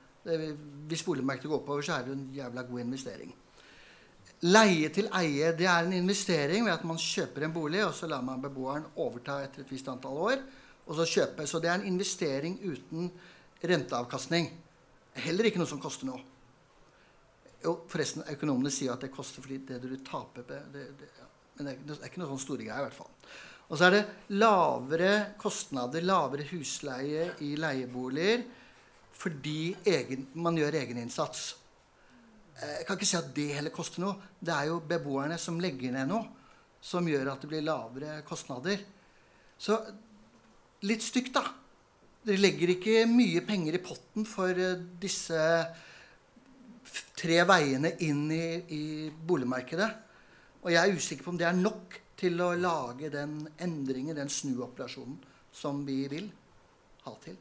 Hvis 0.88 1.04
boligmarkedet 1.04 1.50
går 1.50 1.60
oppover, 1.60 1.82
så 1.82 1.92
er 1.98 2.08
det 2.08 2.16
en 2.16 2.30
jævla 2.34 2.62
god 2.62 2.80
investering. 2.80 3.34
Leie 4.44 4.88
til 4.92 5.06
eie 5.14 5.52
det 5.56 5.66
er 5.68 5.86
en 5.86 5.92
investering 5.92 6.64
ved 6.66 6.72
at 6.72 6.84
man 6.84 6.98
kjøper 6.98 7.44
en 7.44 7.52
bolig, 7.52 7.84
og 7.84 7.94
så 7.94 8.08
lar 8.10 8.24
man 8.24 8.42
beboeren 8.42 8.88
overta 8.96 9.38
etter 9.44 9.62
et 9.62 9.70
visst 9.72 9.88
antall 9.88 10.18
år. 10.32 10.42
Og 10.86 10.96
Så 10.98 11.06
kjøpe. 11.08 11.46
Så 11.46 11.60
det 11.60 11.70
er 11.70 11.80
en 11.80 11.86
investering 11.88 12.58
uten 12.60 13.10
renteavkastning. 13.64 14.50
Heller 15.24 15.48
ikke 15.48 15.60
noe 15.62 15.70
som 15.70 15.80
koster 15.80 16.08
noe. 16.08 16.20
Jo, 17.64 17.78
forresten, 17.88 18.26
økonomene 18.28 18.72
sier 18.72 18.92
at 18.92 19.00
det 19.06 19.12
koster 19.14 19.40
fordi 19.40 19.62
det 19.64 19.80
du 19.80 19.96
taper 20.04 20.44
det, 20.48 20.60
det. 20.74 21.08
Men 21.56 21.70
det 21.70 21.96
er, 21.96 22.08
ikke 22.10 22.20
noe 22.20 22.34
sånn 22.34 22.42
store 22.42 22.66
greier, 22.66 22.82
i 22.82 22.88
hvert 22.90 22.98
fall. 22.98 23.12
Og 23.70 23.78
så 23.78 23.86
er 23.86 23.94
det 23.94 24.02
lavere 24.36 25.12
kostnader, 25.40 26.04
lavere 26.04 26.44
husleie 26.50 27.30
i 27.46 27.54
leieboliger 27.56 28.44
fordi 29.14 29.70
egen, 29.86 30.26
man 30.42 30.58
gjør 30.58 30.74
egeninnsats. 30.80 31.44
Eh, 32.58 32.80
jeg 32.80 32.86
kan 32.88 32.98
ikke 32.98 33.08
si 33.08 33.16
at 33.16 33.30
det 33.36 33.52
heller 33.54 33.72
koster 33.72 34.02
noe. 34.02 34.32
Det 34.42 34.52
er 34.52 34.72
jo 34.72 34.80
beboerne 34.84 35.38
som 35.40 35.60
legger 35.62 35.94
ned 35.94 36.10
noe, 36.10 36.26
som 36.84 37.06
gjør 37.08 37.30
at 37.32 37.44
det 37.44 37.50
blir 37.52 37.64
lavere 37.64 38.18
kostnader. 38.26 38.82
Så 39.56 39.78
litt 40.82 41.04
stygt, 41.04 41.34
da. 41.36 41.44
Dere 42.24 42.40
legger 42.40 42.72
ikke 42.72 43.04
mye 43.10 43.42
penger 43.44 43.76
i 43.76 43.82
potten 43.84 44.24
for 44.28 44.56
eh, 44.56 44.80
disse 45.00 45.40
tre 47.14 47.40
veiene 47.48 47.94
inn 48.06 48.26
i, 48.32 48.46
i, 48.72 48.82
boligmarkedet. 49.12 49.90
Og 50.64 50.72
jeg 50.72 50.80
er 50.80 50.96
usikker 50.96 51.26
på 51.26 51.34
om 51.34 51.40
det 51.40 51.48
er 51.48 51.58
nok 51.58 51.98
til 52.16 52.40
å 52.40 52.54
lage 52.56 53.10
den 53.12 53.42
endringen, 53.60 54.16
den 54.16 54.32
snuoperasjonen, 54.32 55.18
som 55.52 55.82
vi 55.86 56.04
vil 56.08 56.30
ha 57.04 57.12
til. 57.24 57.36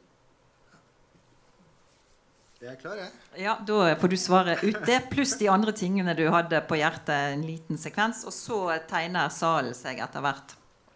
Jeg 2.64 2.70
er 2.72 2.80
klar, 2.80 2.96
jeg. 2.96 3.10
Ja, 3.42 3.58
Da 3.60 3.94
får 4.00 4.08
du 4.08 4.16
svare 4.16 4.54
ut 4.62 4.84
det, 4.86 5.00
pluss 5.10 5.34
de 5.36 5.50
andre 5.52 5.74
tingene 5.76 6.14
du 6.16 6.24
hadde 6.32 6.62
på 6.64 6.78
hjertet. 6.80 7.34
En 7.34 7.42
liten 7.44 7.80
sekvens. 7.80 8.22
Og 8.24 8.32
så 8.32 8.60
tegner 8.88 9.32
salen 9.32 9.76
seg 9.76 10.00
etter 10.00 10.24
hvert. 10.24 10.54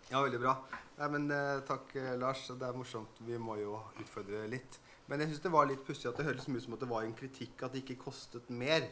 Ja, 0.09 0.23
veldig 0.23 0.41
bra. 0.41 0.55
Nei, 0.99 1.09
men 1.15 1.31
eh, 1.31 1.61
Takk, 1.67 1.97
eh, 1.97 2.15
Lars. 2.19 2.49
Det 2.49 2.67
er 2.67 2.75
morsomt. 2.75 3.21
Vi 3.23 3.39
må 3.39 3.55
jo 3.61 3.77
utfordre 4.03 4.43
litt. 4.51 4.81
Men 5.07 5.23
jeg 5.23 5.31
syns 5.31 5.45
det 5.45 5.53
var 5.55 5.69
litt 5.71 5.85
pussig 5.87 6.09
at 6.11 6.19
det 6.19 6.27
høres 6.27 6.49
ut 6.49 6.63
som 6.65 6.75
at 6.75 6.83
det 6.83 6.89
var 6.91 7.05
en 7.07 7.15
kritikk 7.17 7.63
at 7.63 7.75
det 7.75 7.85
ikke 7.85 8.01
kostet 8.09 8.49
mer. 8.51 8.89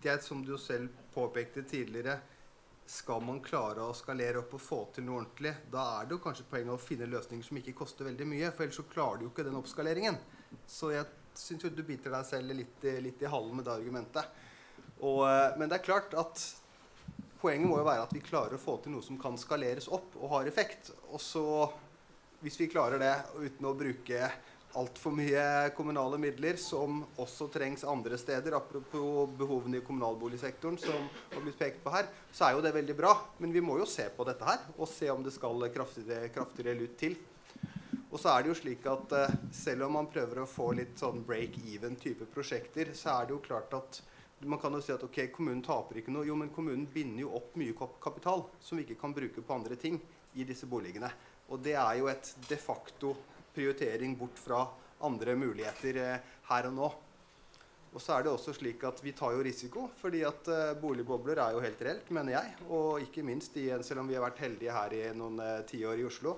Det 0.00 0.12
er 0.12 0.20
som 0.24 0.44
du 0.46 0.54
selv 0.58 0.94
påpekte 1.12 1.66
tidligere, 1.68 2.20
skal 2.90 3.20
man 3.22 3.42
klare 3.44 3.84
å 3.84 3.94
skalere 3.94 4.40
opp 4.40 4.54
og 4.56 4.62
få 4.62 4.78
til 4.94 5.04
noe 5.06 5.20
ordentlig, 5.20 5.52
da 5.70 5.82
er 6.00 6.08
det 6.08 6.16
jo 6.16 6.22
kanskje 6.24 6.46
poenget 6.50 6.74
å 6.74 6.80
finne 6.82 7.06
løsninger 7.06 7.46
som 7.46 7.60
ikke 7.60 7.74
koster 7.82 8.08
veldig 8.08 8.26
mye. 8.26 8.48
For 8.54 8.64
ellers 8.64 8.80
så 8.80 8.86
klarer 8.90 9.20
du 9.20 9.26
jo 9.26 9.32
ikke 9.34 9.44
den 9.46 9.58
oppskaleringen. 9.60 10.16
Så 10.66 10.90
jeg 10.94 11.06
syns 11.38 11.68
du 11.74 11.84
biter 11.86 12.14
deg 12.14 12.26
selv 12.26 12.56
litt, 12.56 12.88
litt 13.04 13.22
i 13.22 13.30
halen 13.30 13.58
med 13.58 13.68
det 13.68 13.76
argumentet. 13.76 14.40
Og, 15.00 15.22
eh, 15.28 15.58
men 15.58 15.70
det 15.70 15.78
er 15.78 15.86
klart 15.86 16.16
at 16.18 16.42
poenget 17.40 17.68
må 17.68 17.80
jo 17.80 17.88
være 17.88 18.06
at 18.06 18.14
vi 18.14 18.22
klarer 18.24 18.56
å 18.56 18.62
få 18.62 18.78
til 18.82 18.94
noe 18.94 19.04
som 19.04 19.18
kan 19.20 19.38
skaleres 19.40 19.88
opp 19.92 20.16
og 20.20 20.36
har 20.36 20.50
effekt. 20.50 20.92
Og 21.10 21.20
så, 21.22 21.44
hvis 22.44 22.58
vi 22.60 22.70
klarer 22.72 23.00
det 23.02 23.14
uten 23.40 23.68
å 23.68 23.76
bruke 23.76 24.30
altfor 24.78 25.14
mye 25.14 25.70
kommunale 25.74 26.18
midler 26.20 26.58
som 26.60 27.00
også 27.18 27.48
trengs 27.50 27.84
andre 27.84 28.18
steder. 28.20 28.54
Apropos 28.56 29.30
behovene 29.38 29.80
i 29.80 29.86
kommunalboligsektoren, 29.86 30.78
som 30.78 31.08
har 31.32 31.42
blitt 31.42 31.58
pekt 31.58 31.82
på 31.84 31.94
her, 31.94 32.06
så 32.32 32.46
er 32.46 32.54
jo 32.56 32.62
det 32.64 32.74
veldig 32.76 32.96
bra. 32.98 33.14
Men 33.38 33.54
vi 33.54 33.64
må 33.64 33.80
jo 33.80 33.88
se 33.88 34.06
på 34.14 34.26
dette 34.28 34.46
her, 34.46 34.62
og 34.76 34.90
se 34.90 35.10
om 35.10 35.24
det 35.26 35.34
skal 35.34 35.66
kraftigere, 35.74 36.30
kraftigere 36.34 36.78
lut 36.78 36.96
til. 37.00 37.18
Og 38.10 38.18
så 38.18 38.32
er 38.32 38.42
det 38.42 38.50
jo 38.50 38.58
slik 38.58 38.86
at 38.90 39.12
uh, 39.14 39.34
selv 39.54 39.86
om 39.86 39.94
man 40.00 40.08
prøver 40.10 40.42
å 40.42 40.48
få 40.50 40.72
litt 40.78 40.98
sånn 40.98 41.22
break-even-type 41.26 42.26
prosjekter, 42.34 42.90
så 42.98 43.20
er 43.20 43.28
det 43.28 43.36
jo 43.36 43.44
klart 43.44 43.74
at 43.78 44.00
man 44.48 44.58
kan 44.58 44.72
jo 44.72 44.80
si 44.80 44.92
at 44.94 45.02
ok, 45.04 45.26
kommunen 45.34 45.60
taper 45.64 46.00
ikke 46.00 46.12
noe. 46.14 46.24
Jo, 46.28 46.36
men 46.38 46.52
kommunen 46.54 46.86
binder 46.88 47.26
jo 47.26 47.34
opp 47.36 47.56
mye 47.60 47.76
kapital 48.00 48.46
som 48.62 48.78
vi 48.78 48.86
ikke 48.86 49.00
kan 49.02 49.14
bruke 49.16 49.44
på 49.44 49.56
andre 49.56 49.76
ting 49.80 49.98
i 50.40 50.46
disse 50.48 50.68
boligene. 50.70 51.10
Og 51.50 51.60
det 51.60 51.74
er 51.76 51.98
jo 51.98 52.08
et 52.08 52.32
de 52.48 52.56
facto 52.60 53.14
prioritering 53.54 54.14
bort 54.16 54.38
fra 54.40 54.62
andre 55.04 55.34
muligheter 55.36 56.00
eh, 56.00 56.34
her 56.50 56.68
og 56.70 56.76
nå. 56.76 56.90
Og 57.90 57.98
så 57.98 58.14
er 58.14 58.22
det 58.22 58.30
også 58.30 58.54
slik 58.54 58.84
at 58.86 59.00
Vi 59.02 59.12
tar 59.18 59.34
jo 59.34 59.42
risiko, 59.42 59.88
fordi 59.98 60.20
at 60.22 60.46
uh, 60.46 60.76
boligbobler 60.78 61.40
er 61.42 61.56
jo 61.56 61.62
helt 61.64 61.80
reelt, 61.82 62.12
mener 62.14 62.36
jeg. 62.36 62.52
Og 62.70 63.02
ikke 63.02 63.24
minst 63.26 63.56
igjen, 63.58 63.82
selv 63.82 64.04
om 64.04 64.08
vi 64.08 64.14
har 64.14 64.22
vært 64.22 64.44
heldige 64.44 64.76
her 64.76 64.94
i 64.94 65.00
noen 65.18 65.40
uh, 65.42 65.56
tiår 65.66 65.98
i 65.98 66.06
Oslo. 66.06 66.36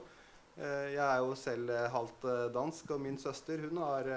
Jeg 0.52 1.00
er 1.00 1.20
jo 1.24 1.30
selv 1.32 1.70
halvt 1.94 2.24
dansk, 2.52 2.90
og 2.92 3.00
min 3.00 3.14
søster 3.16 3.62
hun 3.64 3.78
har 3.80 4.08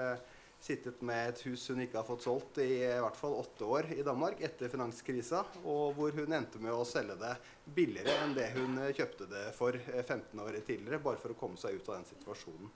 sittet 0.66 0.98
med 1.06 1.30
et 1.30 1.42
hus 1.46 1.68
hun 1.70 1.82
ikke 1.84 2.00
har 2.00 2.06
fått 2.08 2.24
solgt 2.26 2.58
i, 2.62 2.80
i 2.82 2.98
hvert 3.02 3.18
fall 3.18 3.36
åtte 3.38 3.68
år 3.70 3.90
i 3.94 4.02
Danmark 4.06 4.42
etter 4.44 4.70
finanskrisa, 4.72 5.44
og 5.62 5.94
hvor 5.96 6.14
hun 6.16 6.34
endte 6.34 6.60
med 6.62 6.74
å 6.74 6.86
selge 6.88 7.16
det 7.20 7.32
billigere 7.76 8.16
enn 8.24 8.34
det 8.36 8.50
hun 8.56 8.80
kjøpte 8.90 9.30
det 9.30 9.46
for 9.56 9.78
15 9.78 10.42
år 10.42 10.58
tidligere, 10.66 11.02
bare 11.02 11.22
for 11.22 11.34
å 11.34 11.38
komme 11.38 11.60
seg 11.60 11.78
ut 11.78 11.88
av 11.88 12.00
den 12.00 12.10
situasjonen. 12.10 12.74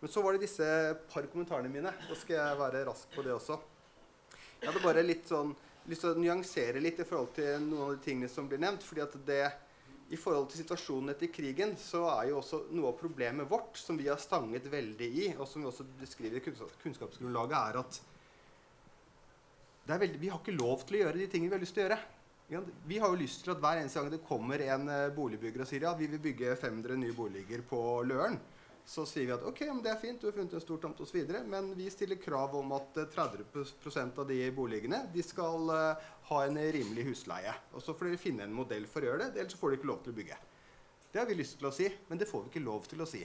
Men 0.00 0.12
så 0.12 0.22
var 0.24 0.32
det 0.32 0.46
disse 0.46 0.66
par 1.12 1.26
kommentarene 1.28 1.68
mine. 1.68 1.92
Da 2.08 2.16
skal 2.16 2.38
jeg 2.38 2.60
være 2.60 2.86
rask 2.88 3.10
på 3.12 3.24
det 3.24 3.34
også. 3.34 3.58
Jeg 4.60 4.70
hadde 4.70 4.84
bare 4.84 5.04
litt 5.04 5.28
sånn, 5.28 5.52
lyst 5.88 6.06
til 6.06 6.14
å 6.14 6.20
nyansere 6.20 6.80
litt 6.80 7.02
i 7.02 7.08
forhold 7.08 7.34
til 7.36 7.60
noen 7.66 7.82
av 7.84 7.92
de 7.94 8.04
tingene 8.06 8.30
som 8.32 8.48
blir 8.48 8.62
nevnt. 8.62 8.84
fordi 8.84 9.04
at 9.04 9.18
det, 9.28 9.42
I 10.10 10.18
forhold 10.18 10.48
til 10.50 10.64
situasjonen 10.64 11.12
etter 11.12 11.30
krigen 11.30 11.76
så 11.78 12.02
er 12.16 12.30
jo 12.32 12.40
også 12.40 12.64
noe 12.74 12.90
av 12.90 12.96
problemet 12.98 13.46
vårt, 13.50 13.78
som 13.78 13.98
vi 13.98 14.08
har 14.10 14.18
stanget 14.18 14.66
veldig 14.70 15.06
i, 15.06 15.26
og 15.36 15.46
som 15.46 15.62
vi 15.62 15.68
også 15.70 15.86
beskriver 16.00 16.40
i 16.40 16.44
kunnskapsgrunnlaget, 16.82 17.58
er 17.60 17.78
at 17.84 18.00
er 19.90 20.00
veldig, 20.02 20.20
vi 20.22 20.30
har 20.30 20.40
ikke 20.40 20.56
lov 20.56 20.82
til 20.86 20.98
å 20.98 21.04
gjøre 21.04 21.18
de 21.18 21.28
tingene 21.30 21.50
vi 21.52 21.58
har 21.58 21.64
lyst 21.64 21.76
til 21.76 21.84
å 21.84 21.88
gjøre. 21.88 22.00
Vi 22.90 22.98
har 22.98 23.12
jo 23.12 23.18
lyst 23.18 23.44
til 23.44 23.52
at 23.54 23.60
hver 23.62 23.78
eneste 23.78 24.00
gang 24.00 24.10
det 24.10 24.24
kommer 24.26 24.62
en 24.64 24.88
eh, 24.90 25.12
boligbygger 25.14 25.62
og 25.62 25.68
sier 25.70 25.86
ja, 25.86 25.92
vi 25.98 26.08
vil 26.10 26.22
bygge 26.22 26.56
500 26.58 26.98
nye 26.98 27.14
boliger 27.14 27.62
på 27.66 27.80
Løren, 28.10 28.40
så 28.90 29.04
sier 29.06 29.28
vi 29.28 29.34
at 29.36 29.44
ok, 29.46 29.60
det 29.84 29.90
er 29.92 29.98
fint, 30.02 30.18
du 30.18 30.26
har 30.26 30.34
funnet 30.34 30.54
en 30.56 30.62
stor 30.64 30.80
tomt 30.82 30.98
osv., 31.04 31.20
men 31.46 31.68
vi 31.78 31.84
stiller 31.94 32.18
krav 32.18 32.56
om 32.58 32.72
at 32.74 32.96
30 33.14 33.44
eh, 33.62 34.08
av 34.18 34.24
de 34.26 34.38
boligene 34.50 34.98
de 35.12 35.22
skal 35.22 35.68
uh, 35.70 36.08
ha 36.30 36.38
en 36.42 36.56
rimelig 36.58 37.04
husleie. 37.06 37.52
Og 37.70 37.84
så 37.84 37.94
får 37.94 38.08
dere 38.08 38.18
finne 38.18 38.48
en 38.48 38.56
modell 38.56 38.88
for 38.90 39.06
å 39.06 39.12
gjøre 39.12 39.28
det, 39.28 39.44
ellers 39.44 39.54
får 39.60 39.70
dere 39.70 39.78
ikke 39.78 39.90
lov 39.92 40.00
til 40.02 40.10
å 40.10 40.16
bygge. 40.16 40.38
Det 41.12 41.20
har 41.20 41.28
vi 41.28 41.36
lyst 41.38 41.60
til 41.60 41.68
å 41.70 41.72
si, 41.74 41.86
men 42.08 42.18
det 42.18 42.26
får 42.26 42.42
vi 42.42 42.50
ikke 42.50 42.62
lov 42.64 42.88
til 42.90 43.04
å 43.04 43.06
si. 43.06 43.20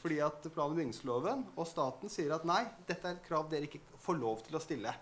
Fordi 0.00 0.22
at 0.24 0.46
plan- 0.54 0.72
og 0.72 0.78
bygningsloven 0.78 1.42
og 1.52 1.68
staten 1.68 2.12
sier 2.12 2.32
at 2.32 2.46
nei, 2.48 2.62
dette 2.88 3.04
er 3.10 3.18
et 3.18 3.26
krav 3.28 3.50
dere 3.52 3.68
ikke 3.68 3.82
får 4.06 4.16
lov 4.22 4.40
til 4.46 4.56
å 4.56 4.62
stille. 4.64 4.94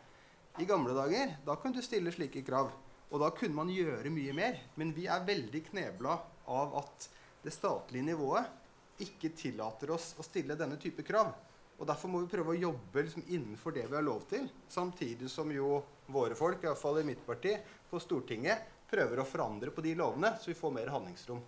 I 0.58 0.66
gamle 0.66 0.96
dager 0.98 1.36
da 1.46 1.54
kunne 1.62 1.78
du 1.78 1.86
stille 1.86 2.10
slike 2.14 2.42
krav. 2.46 2.74
Og 3.12 3.22
da 3.22 3.30
kunne 3.34 3.54
man 3.54 3.70
gjøre 3.70 4.10
mye 4.10 4.34
mer. 4.34 4.58
Men 4.80 4.90
vi 4.96 5.06
er 5.10 5.22
veldig 5.26 5.62
knebla 5.70 6.18
av 6.50 6.74
at 6.82 7.08
det 7.42 7.54
statlige 7.54 8.06
nivået 8.10 8.61
ikke 9.00 9.32
tillater 9.36 9.94
oss 9.94 10.12
å 10.18 10.26
stille 10.26 10.58
denne 10.58 10.76
type 10.80 11.04
krav. 11.06 11.32
Og 11.78 11.88
Derfor 11.88 12.12
må 12.12 12.20
vi 12.22 12.30
prøve 12.30 12.52
å 12.52 12.60
jobbe 12.60 13.02
liksom 13.02 13.24
innenfor 13.26 13.74
det 13.74 13.88
vi 13.88 13.96
har 13.96 14.04
lov 14.06 14.26
til. 14.30 14.44
Samtidig 14.70 15.30
som 15.32 15.50
jo 15.50 15.80
våre 16.12 16.36
folk, 16.38 16.62
iallfall 16.62 17.00
i 17.00 17.08
mitt 17.08 17.24
parti, 17.26 17.56
på 17.90 18.00
Stortinget, 18.00 18.68
prøver 18.92 19.22
å 19.22 19.26
forandre 19.26 19.72
på 19.74 19.82
de 19.82 19.96
lovene, 19.98 20.34
så 20.38 20.52
vi 20.52 20.58
får 20.58 20.74
mer 20.76 20.92
handlingsrom. 20.92 21.40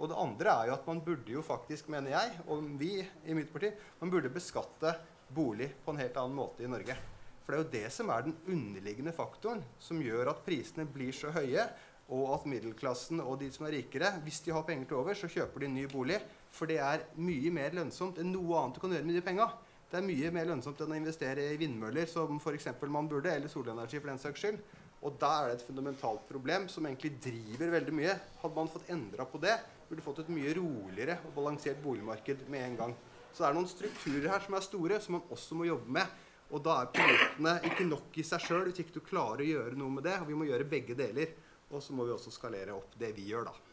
Og 0.00 0.08
det 0.08 0.16
andre 0.16 0.52
er 0.52 0.68
jo 0.68 0.76
at 0.76 0.86
man 0.88 1.00
burde 1.04 1.32
jo 1.32 1.42
faktisk, 1.44 1.90
mener 1.92 2.14
jeg, 2.14 2.36
og 2.48 2.64
vi 2.80 3.00
i 3.00 3.36
mitt 3.36 3.50
parti, 3.52 3.72
man 4.00 4.12
burde 4.12 4.32
beskatte 4.32 4.94
bolig 5.28 5.68
på 5.84 5.92
en 5.92 6.00
helt 6.00 6.16
annen 6.20 6.38
måte 6.38 6.64
i 6.64 6.70
Norge. 6.70 6.96
For 7.42 7.52
det 7.52 7.58
er 7.58 7.64
jo 7.64 7.72
det 7.74 7.92
som 7.92 8.10
er 8.14 8.24
den 8.24 8.36
underliggende 8.46 9.12
faktoren 9.16 9.62
som 9.82 10.00
gjør 10.00 10.30
at 10.32 10.44
prisene 10.46 10.86
blir 10.88 11.12
så 11.16 11.32
høye, 11.34 11.66
og 12.10 12.24
at 12.34 12.46
middelklassen 12.50 13.20
og 13.22 13.38
de 13.42 13.50
som 13.54 13.66
er 13.68 13.76
rikere, 13.78 14.12
hvis 14.24 14.40
de 14.46 14.54
har 14.54 14.64
penger 14.66 14.90
til 14.90 14.98
over, 14.98 15.14
så 15.14 15.30
kjøper 15.30 15.62
de 15.62 15.70
ny 15.70 15.84
bolig. 15.90 16.18
For 16.54 16.70
det 16.70 16.80
er 16.82 17.06
mye 17.20 17.50
mer 17.54 17.74
lønnsomt 17.78 18.18
enn 18.20 18.32
noe 18.34 18.58
annet 18.58 18.78
du 18.78 18.82
kan 18.82 18.94
gjøre 18.94 19.06
med 19.06 19.18
de 19.18 19.24
penga. 19.24 19.48
Det 19.90 19.98
er 19.98 20.06
mye 20.06 20.30
mer 20.34 20.46
lønnsomt 20.46 20.80
enn 20.84 20.92
å 20.94 20.98
investere 20.98 21.48
i 21.50 21.58
vindmøller, 21.58 22.06
som 22.06 22.38
f.eks. 22.38 22.68
man 22.86 23.08
burde, 23.10 23.32
eller 23.32 23.50
solenergi 23.50 23.98
for 23.98 24.12
den 24.12 24.22
saks 24.22 24.44
skyld. 24.44 24.60
Og 25.00 25.16
da 25.18 25.30
er 25.40 25.48
det 25.48 25.54
et 25.56 25.64
fundamentalt 25.66 26.26
problem 26.28 26.66
som 26.68 26.86
egentlig 26.86 27.14
driver 27.24 27.72
veldig 27.74 27.94
mye. 27.96 28.16
Hadde 28.42 28.58
man 28.58 28.70
fått 28.70 28.90
endra 28.92 29.24
på 29.26 29.40
det, 29.42 29.56
burde 29.88 30.04
fått 30.04 30.20
et 30.22 30.32
mye 30.32 30.52
roligere 30.58 31.16
og 31.24 31.32
balansert 31.38 31.80
boligmarked 31.82 32.44
med 32.52 32.66
en 32.66 32.76
gang. 32.82 32.98
Så 33.32 33.42
det 33.42 33.48
er 33.48 33.56
noen 33.56 33.70
strukturer 33.70 34.28
her 34.30 34.44
som 34.44 34.58
er 34.58 34.66
store, 34.66 35.00
som 35.00 35.16
man 35.16 35.32
også 35.32 35.56
må 35.56 35.70
jobbe 35.70 35.96
med. 35.96 36.18
Og 36.50 36.62
da 36.66 36.80
er 36.82 36.92
pilotene 36.94 37.56
ikke 37.70 37.86
nok 37.86 38.18
i 38.18 38.26
seg 38.26 38.42
sjøl 38.42 38.68
hvis 38.68 38.82
ikke 38.82 38.98
du 38.98 39.02
klarer 39.06 39.44
å 39.44 39.48
gjøre 39.48 39.78
noe 39.78 39.96
med 39.96 40.06
det. 40.06 40.18
Og 40.20 40.28
vi 40.28 40.38
må 40.38 40.50
gjøre 40.50 40.68
begge 40.68 40.98
deler. 40.98 41.32
Og 41.70 41.82
så 41.82 41.94
må 41.94 42.06
vi 42.06 42.14
også 42.14 42.34
skalere 42.34 42.74
opp 42.74 42.94
det 42.98 43.12
vi 43.16 43.28
gjør, 43.30 43.50
da. 43.50 43.69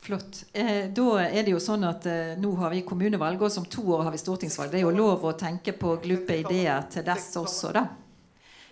Flott. 0.00 0.44
Eh, 0.52 0.86
da 0.96 1.08
er 1.22 1.42
det 1.44 1.52
jo 1.52 1.60
sånn 1.60 1.84
at 1.84 2.06
eh, 2.08 2.36
nå 2.40 2.54
har 2.56 2.72
vi 2.72 2.84
kommunevalg, 2.88 3.42
og 3.44 3.52
som 3.52 3.66
to 3.68 3.84
år 3.96 4.06
har 4.06 4.14
vi 4.14 4.20
stortingsvalg. 4.22 4.72
Det 4.72 4.80
er 4.80 4.86
jo 4.86 4.94
lov 4.96 5.26
å 5.28 5.34
tenke 5.36 5.74
på 5.76 5.98
glupe 6.00 6.38
ideer 6.40 6.86
til 6.92 7.04
dess 7.04 7.34
også, 7.36 7.74
da. 7.76 7.84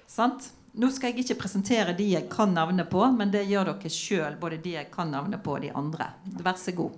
Sant? 0.09 0.55
Nå 0.79 0.89
skal 0.95 1.11
jeg 1.11 1.25
ikke 1.25 1.41
presentere 1.43 1.93
de 1.97 2.07
jeg 2.15 2.29
kan 2.33 2.53
navnet 2.55 2.89
på, 2.89 3.03
men 3.13 3.33
det 3.35 3.45
gjør 3.49 3.75
dere 3.75 3.93
sjøl, 3.93 4.39
både 4.41 4.61
de 4.65 4.77
jeg 4.79 4.89
kan 4.93 5.13
navnet 5.13 5.43
på, 5.45 5.57
og 5.59 5.65
de 5.65 5.73
andre. 5.77 6.13
Vær 6.41 6.57
så 6.61 6.73
god. 6.77 6.97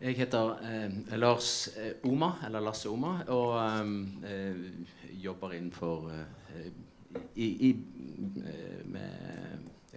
Jeg 0.00 0.16
heter 0.16 0.54
eh, 0.64 1.16
Lars 1.20 1.68
eh, 1.76 1.92
Oma, 2.08 2.32
eller 2.46 2.64
Lasse 2.64 2.88
Oma, 2.88 3.18
og 3.28 3.58
eh, 4.24 4.62
jobber 5.20 5.52
innenfor 5.58 6.06
eh, 6.14 6.70
i, 7.34 7.48
i, 7.68 7.70
eh, 8.40 8.86
med, 8.88 9.49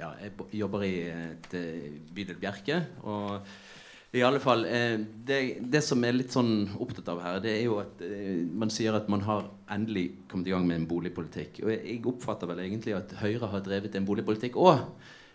Ja, 0.04 0.12
jeg 0.20 0.60
jobber 0.60 0.84
i 0.84 0.96
et 1.08 1.54
bydel 2.12 2.40
Bjerke. 2.42 2.84
og 3.08 3.48
i 4.14 4.22
alle 4.22 4.38
fall, 4.38 4.66
eh, 4.70 5.00
det, 5.26 5.38
det, 5.74 5.80
som 5.82 6.04
er 6.06 6.14
litt 6.14 6.34
sånn 6.36 6.68
opptatt 6.78 7.08
av 7.10 7.22
her, 7.24 7.40
det 7.42 7.50
er 7.56 7.64
jo 7.66 7.80
at 7.82 8.02
eh, 8.06 8.44
man 8.46 8.70
sier 8.70 8.94
at 8.94 9.08
man 9.10 9.24
har 9.26 9.48
endelig 9.74 10.28
kommet 10.30 10.52
i 10.52 10.54
gang 10.54 10.68
med 10.70 10.78
en 10.78 10.86
boligpolitikk. 10.92 11.64
Og 11.64 11.72
jeg 11.74 11.98
oppfatter 12.12 12.52
vel 12.52 12.62
egentlig 12.62 12.94
at 12.94 13.16
Høyre 13.24 13.50
har 13.50 13.64
drevet 13.66 13.98
en 13.98 14.06
boligpolitikk 14.06 14.60
òg. 14.62 14.84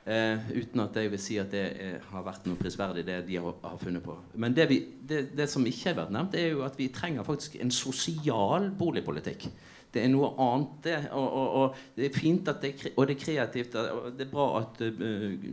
Eh, 0.06 0.46
uten 0.54 0.84
at 0.84 0.94
jeg 0.94 1.10
vil 1.10 1.20
si 1.20 1.40
at 1.42 1.50
det 1.50 1.64
er, 1.74 1.98
har 2.12 2.22
vært 2.28 2.46
noe 2.46 2.60
prisverdig, 2.60 3.02
det 3.08 3.18
de 3.26 3.40
har, 3.42 3.58
har 3.66 3.82
funnet 3.82 4.04
på. 4.04 4.14
Men 4.38 4.54
det, 4.54 4.68
vi, 4.70 4.78
det, 5.10 5.24
det, 5.34 5.48
som 5.50 5.66
ikke 5.66 5.90
har 5.90 5.98
vært 6.04 6.14
nevnt, 6.14 6.38
er 6.38 6.52
jo 6.52 6.62
at 6.68 6.78
vi 6.78 6.86
trenger 6.94 7.26
faktisk 7.26 7.58
en 7.58 7.74
sosial 7.74 8.70
boligpolitikk. 8.78 9.50
Det 9.94 10.02
er 10.04 10.10
noe 10.12 10.32
annet, 10.44 10.74
det. 10.84 10.98
Og, 11.16 11.28
og, 11.28 11.54
og 11.60 11.96
det 11.96 12.08
er 12.08 12.18
fint 12.18 12.50
at 12.52 12.60
det, 12.64 12.74
og 12.96 13.06
det 13.08 13.16
er 13.16 13.22
kreativt. 13.24 13.78
Og 13.78 14.10
det 14.18 14.26
er 14.26 14.32
bra 14.32 14.50
at 14.60 14.82
uh, 14.84 15.46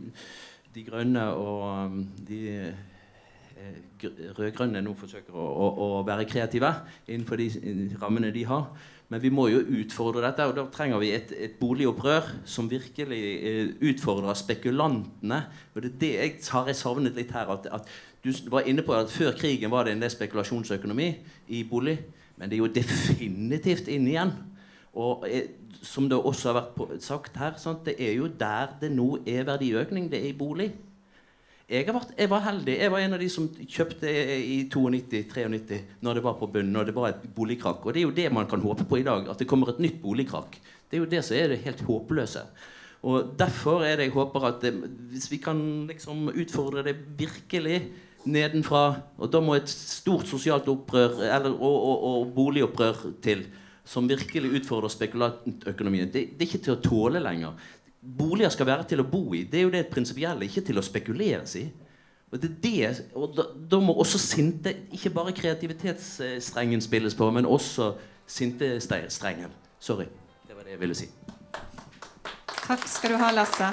De 0.74 0.84
Grønne 0.84 1.30
og 1.32 1.64
um, 1.86 2.02
de 2.28 2.42
rød-grønne 4.36 4.82
nå 4.84 4.92
forsøker 4.98 5.32
å, 5.32 5.44
å, 5.46 5.70
å, 5.80 5.86
være 6.06 6.26
kreative 6.28 6.68
innenfor 7.08 7.40
de 7.40 7.48
rammene 8.02 8.32
de 8.34 8.44
har. 8.48 8.68
Men 9.08 9.22
vi 9.22 9.30
må 9.30 9.46
jo 9.52 9.60
utfordre 9.78 10.24
dette, 10.24 10.44
og 10.48 10.56
da 10.56 10.64
trenger 10.74 10.98
vi 10.98 11.12
et, 11.14 11.30
et 11.30 11.54
boligopprør 11.60 12.26
som 12.48 12.66
virkelig 12.70 13.20
utfordrer 13.86 14.34
spekulantene. 14.38 15.40
Og 15.74 15.84
det 15.84 15.92
er 15.92 16.00
det 16.00 16.12
jeg 16.16 16.32
har 16.50 16.70
jeg 16.70 16.80
savnet 16.80 17.18
litt 17.18 17.34
her. 17.36 17.52
At, 17.54 17.68
at, 17.70 17.92
du 18.24 18.32
var 18.50 18.66
inne 18.66 18.82
på 18.82 18.96
at 18.96 19.12
Før 19.12 19.36
krigen 19.38 19.70
var 19.70 19.86
det 19.86 19.94
en 19.94 20.02
del 20.02 20.10
spekulasjonsøkonomi 20.10 21.12
i 21.54 21.62
bolig. 21.70 22.00
Men 22.36 22.50
det 22.50 22.56
er 22.56 22.64
jo 22.64 22.72
definitivt 22.72 23.88
inne 23.92 24.12
igjen. 24.12 24.34
Og 24.96 25.26
eh, 25.28 25.52
som 25.84 26.08
det 26.08 26.18
også 26.18 26.52
har 26.52 26.58
vært 26.60 27.04
sagt 27.04 27.36
her, 27.40 27.56
sant, 27.60 27.84
det 27.86 27.96
er 28.00 28.16
jo 28.16 28.28
der 28.28 28.76
det 28.80 28.90
nå 28.94 29.18
er 29.28 29.46
verdiøkning. 29.48 30.10
Det 30.12 30.20
er 30.22 30.30
i 30.30 30.36
bolig. 30.36 30.70
Jeg, 31.66 31.82
vært, 31.90 32.12
jeg, 32.14 32.30
var 32.30 32.44
heldig. 32.44 32.76
Jeg 32.78 32.92
var 32.94 33.02
en 33.02 33.16
av 33.16 33.22
de 33.22 33.28
som 33.32 33.48
kjøpte 33.50 34.10
i 34.38 34.60
92-93 34.70 35.80
når 36.06 36.18
det 36.18 36.22
var 36.22 36.36
på 36.38 36.46
bunnen, 36.54 36.78
og 36.78 36.86
det 36.86 36.94
var 36.94 37.10
et 37.10 37.26
boligkrakk. 37.34 37.82
Og 37.82 37.94
det 37.94 38.02
er 38.02 38.06
jo 38.06 38.14
det 38.14 38.28
man 38.32 38.46
kan 38.50 38.62
håpe 38.62 38.86
på 38.86 39.00
i 39.00 39.06
dag. 39.06 39.26
At 39.32 39.42
det 39.42 39.48
kommer 39.50 39.72
et 39.72 39.82
nytt 39.82 39.98
boligkrakk. 40.02 40.60
Det 40.86 40.98
er 40.98 41.02
jo 41.02 41.10
det 41.10 41.24
som 41.26 41.36
er 41.36 41.50
det 41.50 41.64
helt 41.64 41.82
håpløse. 41.88 42.44
Og 43.06 43.34
Derfor 43.38 43.82
er 43.84 43.98
det 43.98 44.08
jeg 44.08 44.14
håper 44.14 44.46
at 44.48 44.62
det, 44.62 44.72
hvis 45.10 45.26
vi 45.30 45.40
kan 45.42 45.58
liksom 45.90 46.30
utfordre 46.30 46.86
det 46.86 46.96
virkelig 47.18 47.80
nedenfra 48.26 48.82
Og 49.22 49.30
da 49.32 49.40
må 49.40 49.54
et 49.56 49.70
stort 49.70 50.26
sosialt 50.28 50.68
opprør 50.68 51.22
eller, 51.24 51.54
og, 51.54 51.76
og, 51.76 52.04
og 52.10 52.34
boligopprør 52.34 53.06
til 53.24 53.46
som 53.86 54.08
virkelig 54.10 54.50
utfordrer 54.58 54.90
spekulantøkonomien. 54.90 56.08
Det, 56.10 56.24
det, 56.34 56.42
er 56.42 56.48
ikke 56.48 56.64
til 56.64 56.74
å 56.74 56.80
tåle 56.82 57.20
lenger 57.22 57.54
boliger 58.06 58.52
skal 58.52 58.68
være 58.68 58.86
til 58.90 59.02
å 59.02 59.08
bo 59.08 59.34
i. 59.34 59.44
Det 59.50 59.60
er 59.60 59.66
jo 59.66 59.74
det 59.74 59.86
prinsipielle, 59.90 60.46
ikke 60.46 60.64
til 60.68 60.78
å 60.78 60.84
spekuleres 60.84 61.56
i. 61.60 61.64
Og, 62.32 62.40
det 62.42 62.50
det, 62.62 62.88
og 63.14 63.36
da, 63.36 63.46
da, 63.70 63.78
må 63.80 63.94
også 64.02 64.18
sinte 64.18 64.72
Ikke 64.92 65.12
bare 65.14 65.30
kreativitetsstrengen 65.32 66.82
spilles 66.82 67.14
på, 67.14 67.30
men 67.30 67.46
også 67.46 67.92
sintestrengen. 68.26 69.54
Sorry. 69.78 70.08
Det 70.46 70.56
var 70.56 70.66
det 70.66 70.74
jeg 70.74 70.82
ville 70.82 70.98
si. 70.98 71.08
Takk 72.66 72.88
skal 72.90 73.14
du 73.14 73.22
ha, 73.22 73.30
Lasse. 73.34 73.70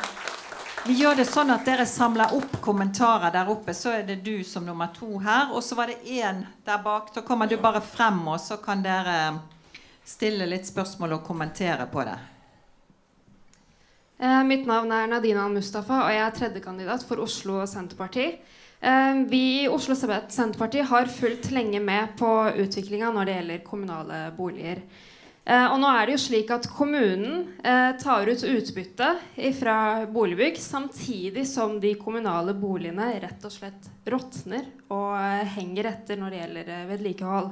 Vi 0.84 0.98
gjør 1.00 1.16
det 1.16 1.24
sånn 1.32 1.48
at 1.54 1.62
dere 1.64 1.86
samler 1.88 2.34
opp 2.36 2.58
kommentarer 2.60 3.32
der 3.32 3.48
oppe. 3.48 3.72
Så 3.72 3.94
er 3.96 4.02
det 4.04 4.18
du 4.26 4.44
som 4.44 4.66
nummer 4.68 4.90
to 4.92 5.16
her. 5.24 5.54
Og 5.56 5.64
så 5.64 5.78
var 5.80 5.88
det 5.88 6.02
én 6.04 6.42
der 6.68 6.82
bak. 6.84 7.14
Da 7.16 7.24
kommer 7.24 7.48
du 7.48 7.56
bare 7.56 7.80
frem, 7.80 8.20
og 8.28 8.42
så 8.44 8.58
kan 8.60 8.84
dere 8.84 9.38
stille 10.04 10.44
litt 10.50 10.68
spørsmål 10.68 11.16
og 11.16 11.24
kommentere 11.24 11.88
på 11.88 12.04
det. 12.04 12.18
Eh, 14.20 14.42
mitt 14.44 14.68
navn 14.68 14.92
er 14.92 15.08
Nadina 15.08 15.48
Mustafa, 15.48 16.02
og 16.04 16.12
jeg 16.12 16.26
er 16.26 16.36
tredjekandidat 16.36 17.08
for 17.08 17.24
Oslo 17.24 17.64
Senterparti. 17.64 18.28
Eh, 18.84 19.24
vi 19.32 19.44
i 19.64 19.72
Oslo 19.72 19.96
Senterparti 19.96 20.84
har 20.84 21.08
fulgt 21.08 21.48
lenge 21.56 21.80
med 21.80 22.18
på 22.20 22.34
utviklinga 22.60 23.16
når 23.16 23.32
det 23.32 23.40
gjelder 23.40 23.66
kommunale 23.72 24.22
boliger. 24.36 24.84
Eh, 25.44 25.66
og 25.68 25.80
nå 25.82 25.90
er 25.92 26.08
det 26.08 26.16
jo 26.16 26.24
slik 26.24 26.52
at 26.56 26.70
kommunen 26.72 27.50
tar 28.00 28.30
ut 28.30 28.44
utbytte 28.48 29.10
fra 29.58 29.78
boligbygg 30.08 30.60
samtidig 30.60 31.44
som 31.48 31.76
de 31.84 31.94
kommunale 32.00 32.56
boligene 32.56 33.10
rett 33.24 33.44
og 33.44 33.52
slett 33.52 33.90
råtner 34.08 34.70
og 34.94 35.18
henger 35.56 35.90
etter 35.92 36.20
når 36.20 36.32
det 36.32 36.42
gjelder 36.42 36.72
vedlikehold. 36.92 37.52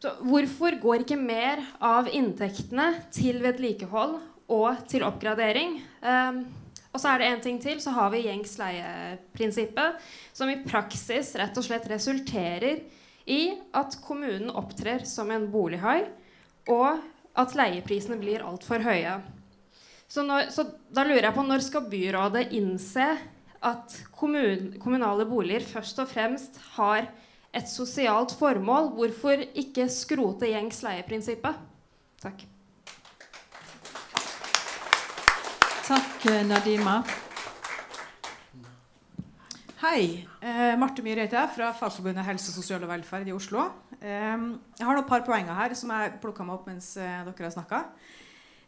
Så 0.00 0.14
hvorfor 0.24 0.78
går 0.80 1.04
ikke 1.04 1.20
mer 1.20 1.62
av 1.84 2.08
inntektene 2.08 2.92
til 3.14 3.42
vedlikehold 3.44 4.16
og 4.50 4.86
til 4.90 5.04
oppgradering. 5.06 5.76
Og 6.90 6.98
så 6.98 7.12
er 7.12 7.20
det 7.20 7.28
en 7.28 7.42
ting 7.44 7.58
til, 7.62 7.78
så 7.82 7.92
har 7.94 8.10
vi 8.10 8.24
gjengs 8.24 8.56
leieprinsippet, 8.58 10.00
som 10.34 10.50
i 10.50 10.58
praksis 10.64 11.34
rett 11.38 11.58
og 11.58 11.66
slett 11.66 11.86
resulterer 11.90 12.80
i 13.30 13.42
at 13.76 13.94
kommunen 14.02 14.50
opptrer 14.50 15.04
som 15.06 15.30
en 15.30 15.46
bolighai, 15.52 16.02
og 16.68 17.00
at 17.38 17.54
leieprisene 17.56 18.18
blir 18.20 18.44
altfor 18.44 18.82
høye. 18.84 19.20
Så, 20.10 20.24
når, 20.26 20.50
så, 20.50 20.66
da 20.90 21.04
lurer 21.06 21.28
jeg 21.28 21.36
på 21.36 21.46
når 21.46 21.62
skal 21.62 21.86
byrådet 21.92 22.48
innse 22.58 23.06
at 23.60 23.96
kommun, 24.16 24.72
kommunale 24.82 25.26
boliger 25.28 25.62
først 25.62 26.00
og 26.02 26.10
fremst 26.10 26.58
har 26.74 27.06
et 27.54 27.70
sosialt 27.70 28.34
formål? 28.38 28.90
Hvorfor 28.98 29.46
ikke 29.54 29.86
skrote 29.92 30.50
gjengs 30.50 30.82
leieprinsippet? 30.86 31.62
Takk. 32.20 32.46
Takk, 35.90 36.30
Nadima. 36.46 37.00
Hei. 39.80 40.26
Eh, 40.44 40.74
Marte 40.76 41.00
Myhre 41.00 41.22
heter 41.24 41.38
jeg, 41.38 41.50
fra 41.54 41.70
Fagforbundet 41.72 42.26
helse, 42.26 42.52
sosial 42.52 42.82
og 42.84 42.90
velferd 42.90 43.30
i 43.30 43.32
Oslo. 43.32 43.62
Eh, 43.96 44.42
jeg 44.76 44.84
har 44.84 44.92
noen 44.98 45.06
par 45.08 45.22
poenger 45.24 45.56
her 45.56 45.72
som 45.72 45.88
jeg 45.94 46.18
plukka 46.20 46.44
meg 46.44 46.58
opp 46.58 46.66
mens 46.68 46.90
eh, 47.00 47.22
dere 47.24 47.46
har 47.46 47.54
snakka. 47.54 47.78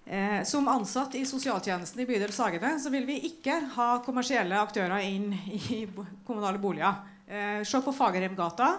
Eh, 0.06 0.38
som 0.48 0.70
ansatt 0.72 1.18
i 1.20 1.26
sosialtjenesten 1.28 2.00
i 2.00 2.06
bydel 2.08 2.32
Sagene 2.32 2.78
så 2.80 2.88
vil 2.96 3.04
vi 3.04 3.18
ikke 3.28 3.58
ha 3.74 3.90
kommersielle 4.06 4.56
aktører 4.56 5.04
inn 5.04 5.36
i 5.52 5.82
kommunale 6.26 6.56
boliger. 6.64 7.04
Eh, 7.28 7.60
se 7.68 7.84
på 7.84 7.92
Fagerheimgata. 7.92 8.72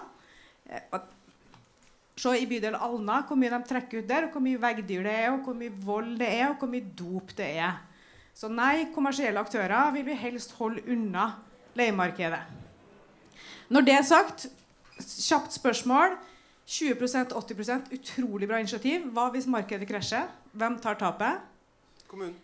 Eh, 0.66 1.00
se 2.18 2.34
i 2.34 2.50
bydel 2.50 2.74
Alna 2.74 3.22
hvor 3.28 3.38
mye 3.38 3.54
de 3.54 3.62
trekker 3.70 4.02
ut 4.02 4.10
der, 4.10 4.26
og 4.26 4.34
hvor 4.34 4.48
mye 4.50 4.66
veggdyr 4.66 5.06
det 5.06 5.18
er, 5.22 5.30
og 5.36 5.46
hvor 5.46 5.62
mye 5.62 5.78
vold 5.86 6.16
det 6.18 6.34
er, 6.34 6.48
og 6.50 6.58
hvor 6.58 6.74
mye 6.74 6.90
dop 6.98 7.30
det 7.38 7.52
er. 7.62 7.78
Så 8.34 8.50
nei, 8.50 8.88
kommersielle 8.90 9.38
aktører 9.38 9.94
vil 9.94 10.10
vi 10.10 10.22
helst 10.26 10.58
holde 10.58 10.82
unna 10.90 11.30
leiemarkedet. 11.78 12.42
Når 13.68 13.86
det 13.86 13.94
er 13.96 14.06
sagt, 14.06 14.46
kjapt 15.00 15.56
spørsmål. 15.56 16.16
20% 16.64 17.34
80% 17.36 17.92
utrolig 17.92 18.48
bra 18.48 18.58
initiativ. 18.62 19.04
Hva 19.12 19.28
hvis 19.34 19.46
markedet 19.50 19.88
krasjer? 19.88 20.30
Hvem 20.56 20.78
tar 20.80 20.96
tapet? 21.00 21.42
Kommunen. 22.08 22.36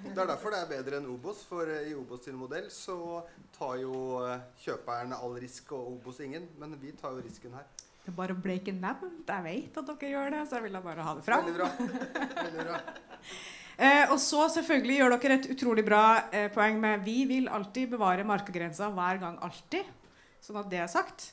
Det 0.00 0.16
er 0.16 0.28
derfor 0.30 0.54
det 0.54 0.62
er 0.62 0.70
bedre 0.70 1.00
enn 1.00 1.10
Obos. 1.12 1.42
For 1.44 1.68
eh, 1.68 1.90
i 1.90 1.94
Obos 1.98 2.24
sin 2.24 2.38
modell 2.40 2.70
så 2.72 3.20
tar 3.58 3.76
jo 3.82 4.22
eh, 4.24 4.40
kjøperen 4.62 5.12
all 5.18 5.36
risk, 5.42 5.74
og 5.76 5.96
Obos 5.98 6.22
ingen. 6.24 6.48
Men 6.60 6.78
vi 6.80 6.94
tar 6.96 7.12
jo 7.16 7.24
risken 7.24 7.52
her. 7.58 7.68
Det 8.00 8.14
er 8.14 8.16
bare 8.16 8.32
å 8.32 8.54
ikke 8.54 8.72
nevnt. 8.72 9.28
Jeg 9.28 9.44
vet 9.44 9.80
at 9.82 9.90
dere 9.92 10.12
gjør 10.14 10.36
det, 10.36 10.44
så 10.48 10.56
jeg 10.56 10.70
ville 10.70 10.84
bare 10.88 11.04
ha 11.04 11.16
det 11.18 11.24
fram. 11.26 11.44
Veldig 11.44 11.58
bra. 11.60 11.68
Veldig 12.40 12.68
bra. 12.70 12.84
Eh, 13.78 14.10
og 14.10 14.18
så 14.20 14.46
selvfølgelig 14.52 14.96
gjør 14.98 15.16
dere 15.16 15.36
et 15.38 15.50
utrolig 15.54 15.84
bra 15.86 16.04
eh, 16.32 16.48
poeng 16.52 16.80
med 16.80 17.04
vi 17.06 17.24
vil 17.28 17.48
alltid 17.48 17.94
bevare 17.94 18.26
markagrensa 18.26 18.90
hver 18.94 19.20
gang 19.22 19.38
alltid. 19.44 19.86
Sånn 20.40 20.60
at 20.60 20.70
det 20.72 20.82
er 20.82 20.90
sagt. 20.90 21.30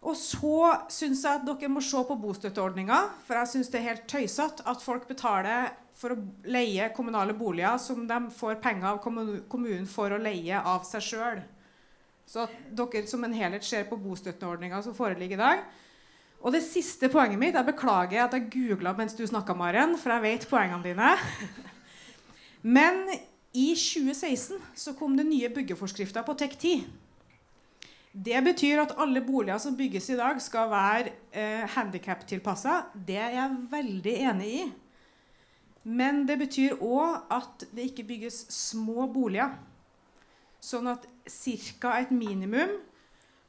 Og 0.00 0.16
så 0.16 0.72
syns 0.88 1.26
jeg 1.26 1.40
at 1.40 1.44
dere 1.44 1.68
må 1.72 1.82
se 1.84 2.00
på 2.08 2.16
bostøtteordninga. 2.22 3.00
For 3.26 3.36
jeg 3.40 3.52
syns 3.52 3.72
det 3.72 3.80
er 3.80 3.88
helt 3.90 4.08
tøysete 4.08 4.64
at 4.70 4.84
folk 4.84 5.06
betaler 5.08 5.74
for 6.00 6.14
å 6.14 6.22
leie 6.48 6.88
kommunale 6.96 7.34
boliger 7.36 7.76
som 7.82 8.06
de 8.08 8.20
får 8.32 8.60
penger 8.64 8.94
av 8.94 9.02
kommunen 9.04 9.88
for 9.90 10.14
å 10.14 10.20
leie 10.20 10.56
av 10.56 10.86
seg 10.88 11.04
sjøl. 11.04 11.42
Så 12.30 12.46
at 12.46 12.56
dere 12.78 13.04
som 13.10 13.26
en 13.26 13.34
helhet 13.36 13.66
ser 13.66 13.88
på 13.90 13.98
bostøtteordninga 14.00 14.80
som 14.86 14.96
foreligger 14.96 15.36
i 15.36 15.42
dag. 15.42 15.64
Og 16.40 16.54
det 16.54 16.62
siste 16.64 17.10
poenget 17.12 17.40
mitt 17.40 17.56
Jeg 17.56 17.68
beklager 17.68 18.24
at 18.24 18.36
jeg 18.36 18.48
googla 18.52 18.94
mens 18.96 19.16
du 19.16 19.26
snakka, 19.26 19.54
Maren, 19.54 19.96
for 20.00 20.14
jeg 20.14 20.24
vet 20.24 20.48
poengene 20.48 20.84
dine. 20.84 21.10
Men 22.76 23.04
i 23.52 23.72
2016 23.74 24.60
så 24.76 24.94
kom 24.96 25.16
det 25.18 25.26
nye 25.28 25.50
byggeforskrifter 25.52 26.24
på 26.24 26.36
TEK10. 26.38 26.84
Det 28.10 28.40
betyr 28.42 28.82
at 28.82 28.96
alle 28.98 29.22
boliger 29.22 29.58
som 29.62 29.76
bygges 29.78 30.08
i 30.10 30.16
dag, 30.18 30.40
skal 30.42 30.70
være 30.70 31.12
eh, 31.30 31.66
handikaptilpassa. 31.76 32.86
Det 32.94 33.16
er 33.16 33.36
jeg 33.36 33.58
veldig 33.70 34.14
enig 34.32 34.48
i. 34.50 34.62
Men 35.84 36.24
det 36.28 36.38
betyr 36.40 36.80
òg 36.82 37.30
at 37.32 37.64
det 37.70 37.90
ikke 37.90 38.08
bygges 38.08 38.42
små 38.52 39.06
boliger. 39.12 39.54
Sånn 40.60 40.90
at 40.90 41.06
ca. 41.80 41.94
et 42.00 42.10
minimum 42.10 42.74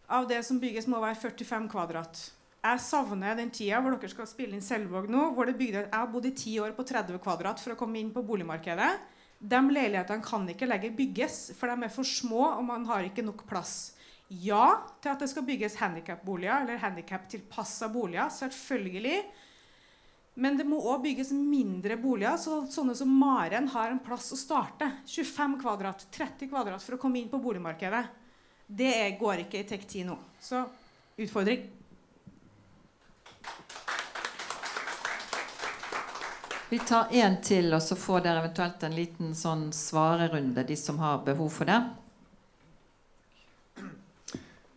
av 0.08 0.28
det 0.30 0.44
som 0.46 0.60
bygges, 0.60 0.88
må 0.88 1.02
være 1.02 1.20
45 1.20 1.68
kvadrat. 1.72 2.22
Jeg 2.62 2.82
savner 2.86 3.40
den 3.40 3.50
tida 3.50 3.80
hvor 3.82 3.96
dere 3.96 4.12
skal 4.12 4.28
spille 4.30 4.54
inn 4.54 4.62
Selvåg 4.62 5.08
nå. 5.10 5.32
hvor 5.34 5.50
det 5.50 5.58
bygde, 5.58 5.88
Jeg 5.88 5.98
har 5.98 6.12
bodd 6.12 6.28
i 6.30 6.36
ti 6.38 6.60
år 6.62 6.76
på 6.78 6.86
30 6.86 7.18
kvadrat 7.18 7.60
for 7.60 7.74
å 7.74 7.80
komme 7.80 7.98
inn 7.98 8.12
på 8.14 8.22
boligmarkedet. 8.22 8.92
De 9.42 9.62
leilighetene 9.66 10.22
kan 10.22 10.46
ikke 10.46 10.68
lenger 10.70 10.94
bygges, 10.94 11.56
for 11.58 11.68
de 11.68 11.88
er 11.88 11.90
for 11.90 12.06
små, 12.06 12.44
og 12.60 12.64
man 12.64 12.86
har 12.86 13.08
ikke 13.08 13.26
nok 13.26 13.48
plass 13.50 13.96
ja 14.30 14.78
til 15.02 15.10
at 15.12 15.20
det 15.20 15.32
skal 15.32 15.44
bygges 15.44 15.80
handikapboliger 15.82 16.62
eller 16.62 16.78
handikaptilpassa 16.78 17.90
boliger. 17.90 18.30
Selvfølgelig. 18.30 19.18
Men 20.36 20.62
det 20.62 20.70
må 20.70 20.78
òg 20.86 21.02
bygges 21.04 21.34
mindre 21.34 21.98
boliger, 21.98 22.38
så 22.38 22.62
sånne 22.70 22.94
som 22.96 23.10
Maren 23.10 23.68
har 23.74 23.90
en 23.90 24.00
plass 24.06 24.30
å 24.32 24.40
starte. 24.40 24.88
25 25.10 25.58
kvadrat, 25.66 26.06
30 26.14 26.54
kvadrat 26.54 26.86
for 26.86 26.96
å 26.96 27.02
komme 27.02 27.20
inn 27.20 27.34
på 27.34 27.42
boligmarkedet. 27.42 28.06
Det 28.70 29.18
går 29.20 29.48
ikke 29.48 29.66
i 29.66 29.68
TEK10 29.68 30.12
nå. 30.14 30.22
Så 30.40 30.62
utfordring. 31.18 31.81
Vi 36.72 36.78
tar 36.80 37.10
én 37.12 37.34
til, 37.44 37.74
og 37.76 37.82
så 37.84 37.98
får 38.00 38.22
dere 38.24 38.40
eventuelt 38.40 38.84
en 38.88 38.94
liten 38.96 39.34
sånn 39.36 39.66
svarerunde, 39.76 40.64
de 40.64 40.78
som 40.80 41.02
har 41.04 41.18
behov 41.26 41.50
for 41.52 41.68
det. 41.68 41.80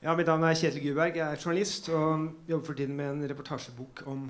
Ja, 0.02 0.16
Mitt 0.18 0.26
navn 0.26 0.42
er 0.42 0.58
Kjetil 0.58 0.82
Guberg. 0.88 1.14
Jeg 1.20 1.22
er 1.22 1.38
journalist 1.38 1.86
og 1.94 2.48
jobber 2.50 2.66
for 2.66 2.80
tiden 2.80 2.98
med 2.98 3.12
en 3.12 3.22
reportasjebok 3.30 4.02
om 4.10 4.26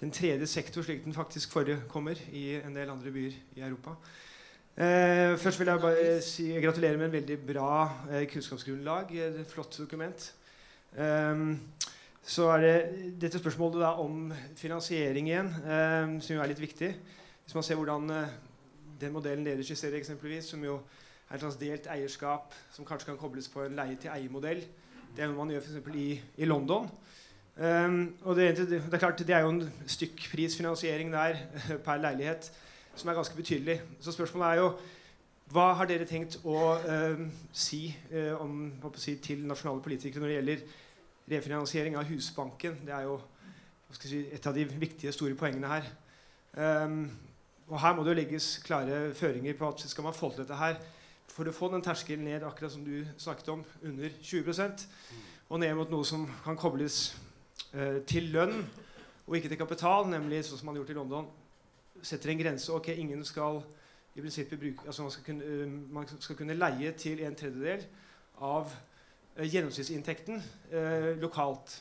den 0.00 0.14
tredje 0.16 0.48
sektor, 0.48 0.86
slik 0.86 1.04
den 1.04 1.12
faktisk 1.12 1.52
forekommer 1.52 2.16
i 2.32 2.46
en 2.62 2.80
del 2.80 2.88
andre 2.94 3.12
byer 3.12 3.36
i 3.58 3.66
Europa. 3.68 3.92
Eh, 4.72 5.36
først 5.36 5.60
vil 5.60 5.68
jeg 5.68 5.84
bare 5.84 6.18
si 6.24 6.48
gratulerer 6.64 6.96
med 6.96 7.10
en 7.10 7.16
veldig 7.18 7.40
bra 7.44 7.74
eh, 8.08 8.24
kunnskapsgrunnlag. 8.32 9.12
Et 9.12 9.52
flott 9.52 9.76
dokument. 9.84 10.30
Eh, 10.96 11.44
så 12.22 12.48
er 12.54 12.60
det 12.62 12.76
dette 13.20 13.40
spørsmålet 13.42 13.80
da 13.82 13.92
om 13.98 14.32
finansiering 14.56 15.28
igjen, 15.28 15.48
eh, 15.66 16.20
som 16.22 16.36
jo 16.36 16.42
er 16.42 16.52
litt 16.52 16.62
viktig. 16.62 16.92
Hvis 17.44 17.54
man 17.54 17.66
ser 17.66 17.80
hvordan 17.80 18.10
eh, 18.10 18.36
den 19.00 19.12
modellen 19.12 19.46
dere 19.46 19.64
skisserer, 19.66 19.98
eksempelvis, 19.98 20.52
som 20.52 20.62
jo 20.64 20.78
er 21.28 21.34
et 21.34 21.42
slags 21.42 21.58
delt 21.58 21.88
eierskap 21.90 22.54
som 22.70 22.86
kanskje 22.86 23.10
kan 23.10 23.18
kobles 23.18 23.48
på 23.50 23.64
en 23.64 23.74
leie-til-eie-modell, 23.76 24.62
det 25.16 25.24
er 25.24 25.28
noe 25.28 25.42
man 25.42 25.50
gjør 25.52 25.66
f.eks. 25.66 25.96
I, 25.98 26.20
i 26.38 26.48
London. 26.48 26.88
Um, 27.56 28.14
og 28.22 28.36
det, 28.36 28.56
det, 28.56 28.78
er 28.92 28.98
klart, 28.98 29.18
det 29.18 29.34
er 29.34 29.42
jo 29.44 29.50
en 29.52 29.66
stykkprisfinansiering 29.86 31.12
der 31.12 31.36
per 31.84 32.00
leilighet 32.00 32.48
som 32.94 33.10
er 33.10 33.18
ganske 33.18 33.36
betydelig. 33.36 33.80
Så 34.00 34.12
spørsmålet 34.12 34.48
er 34.48 34.62
jo 34.62 34.70
hva 35.52 35.66
har 35.76 35.88
dere 35.90 36.06
tenkt 36.08 36.38
å 36.48 36.56
uh, 36.80 37.26
si, 37.52 37.90
uh, 38.14 38.40
om, 38.40 38.70
si, 38.96 39.18
til 39.20 39.42
nasjonale 39.44 39.84
politikere 39.84 40.22
når 40.22 40.30
det 40.30 40.38
gjelder 40.38 40.64
refinansiering 41.30 41.96
av 41.96 42.08
Husbanken? 42.08 42.78
Det 42.86 42.94
er 42.94 43.06
jo 43.06 43.18
si, 44.00 44.24
et 44.32 44.46
av 44.46 44.56
de 44.56 44.64
viktige, 44.66 45.12
store 45.12 45.36
poengene 45.38 45.70
her. 45.70 45.90
Um, 46.52 47.04
og 47.68 47.80
her 47.80 47.94
må 47.96 48.04
det 48.04 48.12
jo 48.12 48.18
legges 48.18 48.48
klare 48.64 49.14
føringer 49.16 49.56
på 49.56 49.68
at 49.68 49.84
skal 49.88 50.04
man 50.04 50.16
få 50.16 50.32
til 50.32 50.42
dette 50.42 50.58
her, 50.58 50.80
for 51.32 51.48
å 51.48 51.54
få 51.56 51.70
den 51.72 51.84
terskelen 51.84 52.26
ned 52.28 52.44
akkurat 52.44 52.74
som 52.74 52.84
du 52.84 53.06
snakket 53.16 53.48
om, 53.54 53.62
under 53.82 54.12
20 54.20 54.52
og 55.48 55.60
ned 55.60 55.74
mot 55.76 55.92
noe 55.92 56.04
som 56.04 56.26
kan 56.44 56.58
kobles 56.60 57.14
uh, 57.72 58.02
til 58.08 58.28
lønn 58.34 58.58
og 59.26 59.36
ikke 59.38 59.52
til 59.52 59.60
kapital, 59.60 60.08
nemlig 60.10 60.42
sånn 60.44 60.60
som 60.60 60.68
man 60.68 60.76
har 60.76 60.82
gjort 60.82 60.92
i 60.92 60.98
London, 60.98 61.28
setter 62.02 62.32
en 62.32 62.40
grense. 62.40 62.72
Ok, 62.74 62.90
ingen 62.92 63.22
skal 63.24 63.62
i 64.12 64.20
prinsippet 64.20 64.60
bruke, 64.60 64.84
altså 64.86 65.06
man, 65.06 65.12
skal 65.14 65.26
kunne, 65.30 65.44
uh, 65.48 65.76
man 65.94 66.08
skal 66.12 66.36
kunne 66.36 66.58
leie 66.58 66.92
til 67.00 67.22
en 67.24 67.36
tredjedel 67.38 67.86
av 68.42 68.72
gjennomsnittsinntekten 69.38 70.42
uh, 70.74 71.12
lokalt. 71.22 71.78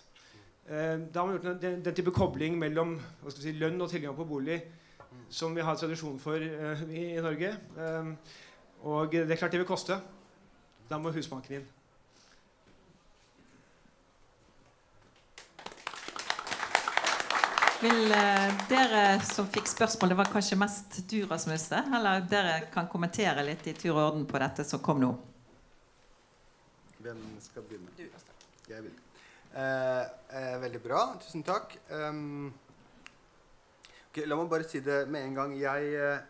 da 0.72 1.20
har 1.20 1.26
man 1.28 1.36
gjort 1.36 1.62
den, 1.62 1.82
den, 1.84 1.95
type 1.95 2.12
kobling 2.16 2.54
mellom 2.60 2.93
si, 3.34 3.52
lønn 3.52 3.82
og 3.82 3.89
tilgang 3.91 4.16
på 4.16 4.28
bolig 4.30 4.62
som 5.28 5.56
vi 5.56 5.66
har 5.66 5.76
tradisjon 5.76 6.20
for 6.22 6.39
i, 6.39 7.02
i, 7.18 7.20
Norge. 7.20 7.49
Og 8.88 9.12
det 9.12 9.26
er 9.26 9.41
klart 9.41 9.52
det 9.52 9.60
vil 9.60 9.68
koste. 9.68 9.97
Da 10.88 10.99
må 11.02 11.12
Husbanken 11.12 11.60
inn. 11.60 11.68
Vil 17.82 18.12
eh, 18.14 18.52
dere 18.70 19.06
som 19.26 19.47
fikk 19.49 19.66
spørsmål, 19.66 20.12
det 20.12 20.18
var 20.20 20.28
kanskje 20.30 20.58
mest 20.60 20.99
du, 21.10 21.24
Rasmus, 21.26 21.64
eller 21.72 22.22
dere 22.30 22.68
kan 22.74 22.86
kommentere 22.91 23.41
litt 23.47 23.66
i 23.66 23.74
tur 23.74 23.95
og 23.95 24.04
orden 24.04 24.28
på 24.30 24.38
dette 24.43 24.66
som 24.70 24.84
kom 24.86 25.02
nå? 25.02 25.10
Hvem 27.02 27.22
skal 27.41 27.68
begynne? 27.70 27.93
Du, 27.97 28.04
Jeg 28.70 28.84
vil. 28.84 28.97
Eh, 29.52 30.06
eh, 30.38 30.58
veldig 30.62 30.82
bra. 30.84 31.06
Tusen 31.20 31.43
takk. 31.43 31.76
Um, 31.91 32.54
okay, 34.10 34.26
la 34.26 34.38
meg 34.39 34.52
bare 34.52 34.70
si 34.70 34.80
det 34.86 35.08
med 35.12 35.26
en 35.26 35.36
gang. 35.36 35.58
Jeg 35.60 35.95
eh, 35.97 36.22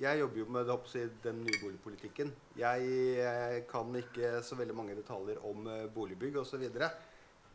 jeg 0.00 0.18
jobber 0.18 0.38
jo 0.38 0.44
med 0.48 0.66
det, 0.66 1.02
den 1.22 1.42
nye 1.44 1.58
boligpolitikken. 1.60 2.32
Jeg 2.56 2.86
jeg 3.18 3.64
kan 3.68 3.94
ikke 3.94 4.42
så 4.42 4.56
veldig 4.56 4.74
mange 4.74 4.96
detaljer 4.96 5.40
om 5.44 5.66
eh, 5.68 5.88
boligbygg 5.94 6.36
osv. 6.36 6.50
Så, 6.50 6.56
videre. 6.56 6.90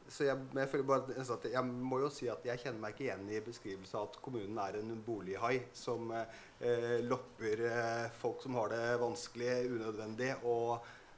så 0.07 0.23
jeg, 0.23 0.37
jeg, 0.53 0.85
bare, 0.85 1.49
jeg, 1.51 1.65
må 1.65 1.99
jo 1.99 2.09
si 2.09 2.29
at 2.31 2.45
jeg 2.45 2.59
kjenner 2.59 2.79
meg 2.79 2.93
ikke 2.93 3.07
igjen 3.07 3.29
i 3.29 3.41
beskrivelsen 3.41 3.97
av 3.99 4.07
at 4.07 4.21
kommunen 4.21 4.61
er 4.63 4.77
en 4.79 5.01
bolighai 5.05 5.63
som 5.73 6.13
eh, 6.13 7.01
lopper 7.03 7.65
eh, 7.71 8.05
folk 8.21 8.45
som 8.45 8.55
har 8.61 8.71
det 8.71 8.85
vanskelig, 9.01 9.57
unødvendig, 9.73 10.31
og, 10.45 10.77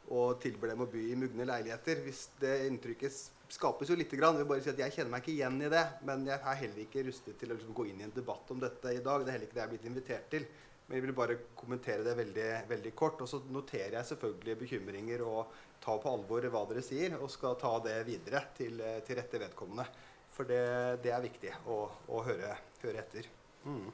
og 0.10 0.39
tilbyr 0.41 0.74
dem 0.74 0.86
å 0.86 0.89
by 0.89 1.03
i 1.12 1.18
mugne 1.20 1.45
leiligheter. 1.49 2.01
Hvis 2.05 2.28
det 2.41 2.55
inntrykket 2.68 3.20
skapes 3.53 3.89
jo 3.89 3.97
lite 3.97 4.18
grann. 4.18 4.38
Jeg 4.38 4.45
vil 4.45 4.51
bare 4.51 4.64
si 4.64 4.72
at 4.72 4.82
jeg 4.84 4.95
kjenner 4.95 5.14
meg 5.14 5.24
ikke 5.24 5.36
igjen 5.36 5.62
i 5.66 5.70
det. 5.74 5.86
Men 6.07 6.26
jeg 6.30 6.39
er 6.39 6.60
heller 6.64 6.82
ikke 6.86 7.05
rustet 7.07 7.38
til 7.39 7.51
å 7.51 7.57
liksom, 7.57 7.76
gå 7.78 7.86
inn 7.89 8.01
i 8.01 8.07
en 8.07 8.16
debatt 8.16 8.51
om 8.53 8.62
dette 8.62 8.93
i 8.93 9.03
dag. 9.05 9.24
Det 9.24 9.32
er 9.32 9.38
heller 9.38 9.49
ikke 9.49 9.57
det 9.57 9.64
jeg 9.64 9.70
er 9.70 9.74
blitt 9.74 9.88
invitert 9.89 10.30
til. 10.34 10.45
Men 10.88 10.97
jeg 10.97 11.05
vil 11.05 11.18
bare 11.18 11.39
kommentere 11.57 12.05
det 12.05 12.16
veldig, 12.18 12.49
veldig 12.70 12.93
kort. 12.97 13.24
Og 13.26 13.32
så 13.32 13.41
noterer 13.53 13.99
jeg 13.99 14.12
selvfølgelig 14.12 14.60
bekymringer 14.64 15.26
og 15.26 15.57
tar 15.84 16.01
på 16.03 16.14
alvor 16.14 16.45
hva 16.51 16.66
dere 16.70 16.84
sier, 16.86 17.16
og 17.20 17.32
skal 17.32 17.57
ta 17.60 17.76
det 17.86 17.97
videre 18.07 18.43
til, 18.57 18.82
til 19.05 19.20
rette 19.20 19.41
vedkommende. 19.41 19.86
For 20.34 20.47
det, 20.49 20.64
det 21.03 21.12
er 21.14 21.24
viktig 21.24 21.51
å, 21.72 21.82
å 22.16 22.24
høre, 22.26 22.53
høre, 22.84 23.01
etter. 23.01 23.28
Mm. 23.66 23.89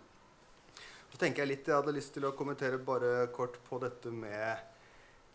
Så 1.12 1.20
tenker 1.22 1.44
Jeg 1.44 1.52
litt, 1.52 1.68
jeg 1.70 1.78
hadde 1.78 1.96
lyst 1.96 2.14
til 2.16 2.28
å 2.28 2.36
kommentere 2.38 2.82
bare 2.82 3.28
kort 3.34 3.58
på 3.66 3.80
dette 3.82 4.12
med 4.12 4.75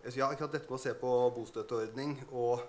ja, 0.04 0.30
dette 0.32 0.64
med 0.64 0.76
å 0.78 0.80
se 0.80 0.94
på 0.96 1.08
bostøtteordning 1.36 2.16
og 2.30 2.62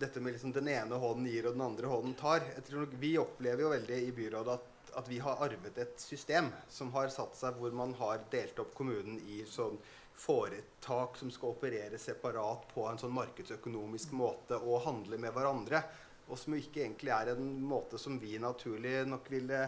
dette 0.00 0.20
med 0.20 0.32
liksom 0.32 0.52
den 0.52 0.70
ene 0.72 0.98
hånden 0.98 1.28
gir 1.28 1.46
og 1.46 1.56
den 1.56 1.64
andre 1.66 1.90
hånden 1.90 2.14
tar. 2.18 2.44
Nok 2.72 2.94
Vi 2.98 3.16
opplever 3.20 3.66
jo 3.66 3.72
veldig 3.72 3.98
i 4.06 4.12
byrådet 4.16 4.54
at, 4.54 4.94
at 5.02 5.08
vi 5.08 5.20
har 5.22 5.42
arvet 5.44 5.78
et 5.78 6.00
system 6.00 6.48
som 6.72 6.92
har 6.96 7.12
satt 7.12 7.36
seg 7.38 7.58
hvor 7.60 7.74
man 7.76 7.94
har 8.00 8.24
delt 8.32 8.58
opp 8.64 8.72
kommunen 8.74 9.20
i 9.28 9.42
sånn 9.48 9.78
foretak 10.22 11.16
som 11.20 11.30
skal 11.32 11.54
operere 11.54 11.98
separat 12.00 12.66
på 12.72 12.84
en 12.88 13.00
sånn 13.00 13.14
markedsøkonomisk 13.16 14.12
måte 14.16 14.58
og 14.60 14.84
handle 14.86 15.20
med 15.20 15.32
hverandre. 15.36 15.84
Og 16.30 16.38
som 16.38 16.56
ikke 16.56 16.84
egentlig 16.84 17.12
er 17.12 17.34
en 17.34 17.48
måte 17.66 18.00
som 18.00 18.18
vi 18.20 18.38
naturlig 18.40 19.02
nok 19.08 19.28
ville 19.32 19.66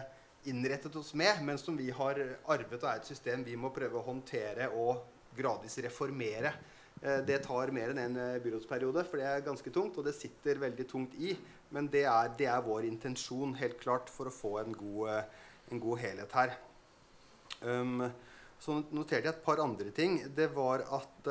innrettet 0.49 0.95
oss 0.95 1.13
med, 1.17 1.41
men 1.45 1.57
som 1.57 1.77
vi 1.77 1.89
har 1.93 2.19
arvet 2.21 2.81
og 2.81 2.89
er 2.89 3.01
et 3.01 3.09
system 3.09 3.43
vi 3.45 3.57
må 3.57 3.71
prøve 3.73 3.97
å 3.99 4.05
håndtere 4.05 4.69
og 4.77 5.14
gradvis 5.37 5.77
reformere. 5.85 6.53
Eh, 7.01 7.17
det 7.27 7.41
tar 7.45 7.71
mer 7.75 7.91
enn 7.91 7.99
en 8.01 8.15
eh, 8.21 8.37
byrådsperiode, 8.43 9.03
for 9.07 9.21
det 9.21 9.27
er 9.29 9.43
ganske 9.45 9.73
tungt, 9.73 9.97
og 9.99 10.07
det 10.07 10.15
sitter 10.17 10.61
veldig 10.61 10.87
tungt 10.89 11.17
i. 11.19 11.35
Men 11.75 11.89
det 11.91 12.05
er, 12.09 12.31
det 12.39 12.47
er 12.51 12.63
vår 12.65 12.87
intensjon, 12.87 13.55
helt 13.59 13.77
klart, 13.81 14.11
for 14.11 14.29
å 14.29 14.33
få 14.33 14.55
en 14.63 14.73
god, 14.75 15.11
eh, 15.11 15.51
en 15.75 15.83
god 15.83 16.01
helhet 16.01 16.37
her. 16.39 16.55
Um, 17.65 18.01
så 18.61 18.79
noterte 18.93 19.23
jeg 19.23 19.33
et 19.33 19.45
par 19.45 19.61
andre 19.63 19.91
ting. 19.95 20.17
Det 20.35 20.49
var 20.53 20.83
at 20.93 21.29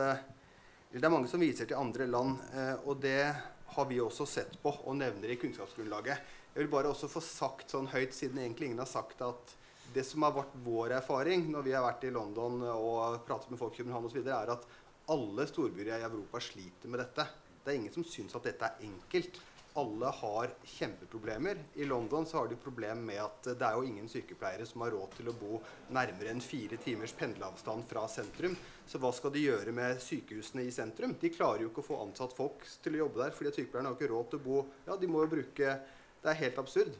Det 0.94 1.02
er 1.02 1.11
mange 1.11 1.26
som 1.26 1.42
viser 1.42 1.66
til 1.66 1.76
andre 1.76 2.07
land, 2.07 2.38
og 2.86 3.00
det 3.02 3.34
har 3.74 3.86
vi 3.90 3.96
også 3.98 4.26
sett 4.30 4.52
på 4.62 4.70
og 4.70 4.94
nevner 4.94 5.32
i 5.32 5.36
kunnskapsgrunnlaget. 5.40 6.20
Jeg 6.55 6.62
vil 6.62 6.70
bare 6.70 6.92
også 6.92 7.09
få 7.11 7.18
sagt 7.24 7.74
sånn 7.74 7.88
høyt, 7.90 8.14
siden 8.14 8.38
egentlig 8.38 8.68
ingen 8.68 8.78
har 8.78 8.86
sagt 8.86 9.24
at 9.26 9.57
det 9.95 10.05
som 10.07 10.26
har 10.26 10.34
vært 10.34 10.57
vår 10.64 10.97
erfaring 10.99 11.47
når 11.53 11.66
vi 11.66 11.74
har 11.76 11.84
vært 11.86 12.05
i 12.09 12.12
London 12.14 12.62
og 12.72 13.22
pratet 13.26 13.53
med 13.53 13.61
folk 13.61 13.76
i 13.76 13.82
København 13.82 14.09
osv., 14.11 14.20
er 14.26 14.55
at 14.57 14.68
alle 15.14 15.47
storbyer 15.47 15.92
i 15.92 16.03
Europa 16.03 16.40
sliter 16.42 16.90
med 16.90 17.03
dette. 17.03 17.26
Det 17.64 17.72
er 17.72 17.80
ingen 17.80 17.92
som 17.92 18.07
syns 18.09 18.34
at 18.36 18.47
dette 18.49 18.66
er 18.66 18.86
enkelt. 18.88 19.38
Alle 19.76 20.07
har 20.07 20.53
kjempeproblemer. 20.70 21.59
I 21.74 21.86
London 21.88 22.26
så 22.26 22.38
har 22.38 22.49
de 22.49 22.59
problem 22.61 23.01
med 23.09 23.18
at 23.18 23.49
det 23.59 23.66
er 23.66 23.74
jo 23.74 23.86
ingen 23.88 24.07
sykepleiere 24.11 24.66
som 24.70 24.84
har 24.84 24.95
råd 24.95 25.16
til 25.16 25.30
å 25.30 25.34
bo 25.34 25.59
nærmere 25.97 26.30
enn 26.30 26.42
fire 26.45 26.78
timers 26.82 27.14
pendleavstand 27.18 27.86
fra 27.90 28.05
sentrum. 28.11 28.55
Så 28.86 29.01
hva 29.03 29.11
skal 29.16 29.34
de 29.34 29.42
gjøre 29.42 29.74
med 29.74 29.99
sykehusene 30.05 30.62
i 30.68 30.74
sentrum? 30.74 31.16
De 31.20 31.32
klarer 31.34 31.64
jo 31.64 31.72
ikke 31.72 31.82
å 31.82 31.88
få 31.88 31.99
ansatt 32.05 32.36
folk 32.36 32.62
til 32.84 32.95
å 32.95 33.03
jobbe 33.03 33.24
der, 33.24 33.34
fordi 33.34 33.55
sykepleierne 33.57 33.90
har 33.90 33.99
ikke 33.99 34.12
råd 34.14 34.30
til 34.30 34.42
å 34.42 34.47
bo 34.47 34.62
Ja, 34.86 34.97
de 35.01 35.11
må 35.11 35.24
jo 35.24 35.34
bruke 35.34 35.74
Det 36.22 36.32
er 36.32 36.42
helt 36.45 36.62
absurd. 36.62 36.95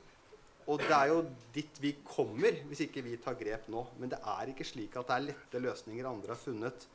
Og 0.71 0.81
det 0.81 0.95
er 0.97 1.11
jo 1.11 1.23
dit 1.53 1.81
vi 1.83 1.93
kommer 2.07 2.57
hvis 2.71 2.87
ikke 2.87 3.03
vi 3.05 3.19
tar 3.21 3.37
grep 3.41 3.67
nå. 3.73 3.83
Men 4.01 4.13
det 4.13 4.21
er 4.21 4.53
ikke 4.53 4.67
slik 4.67 4.97
at 4.97 5.11
det 5.11 5.17
er 5.17 5.27
lette 5.31 5.65
løsninger 5.65 6.09
andre 6.09 6.33
har 6.33 6.41
funnet. 6.41 6.87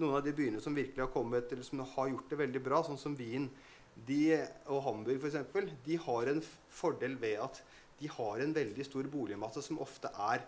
Noen 0.00 0.18
av 0.18 0.24
de 0.26 0.34
byene 0.34 0.60
som 0.60 0.74
virkelig 0.74 1.04
har 1.04 1.12
kommet, 1.14 1.52
eller 1.54 1.64
som 1.66 1.80
har 1.86 2.10
gjort 2.10 2.32
det 2.32 2.40
veldig 2.40 2.62
bra, 2.64 2.82
sånn 2.82 3.00
som 3.00 3.14
Wien 3.16 3.46
de, 3.94 4.40
og 4.66 4.82
Hamburg 4.88 5.22
f.eks., 5.22 5.70
de 5.86 5.98
har 6.02 6.30
en 6.32 6.42
fordel 6.74 7.14
ved 7.22 7.38
at 7.44 7.60
de 8.00 8.10
har 8.10 8.42
en 8.42 8.54
veldig 8.56 8.86
stor 8.88 9.06
boligmasse 9.10 9.62
som 9.62 9.78
ofte 9.82 10.10
er 10.32 10.42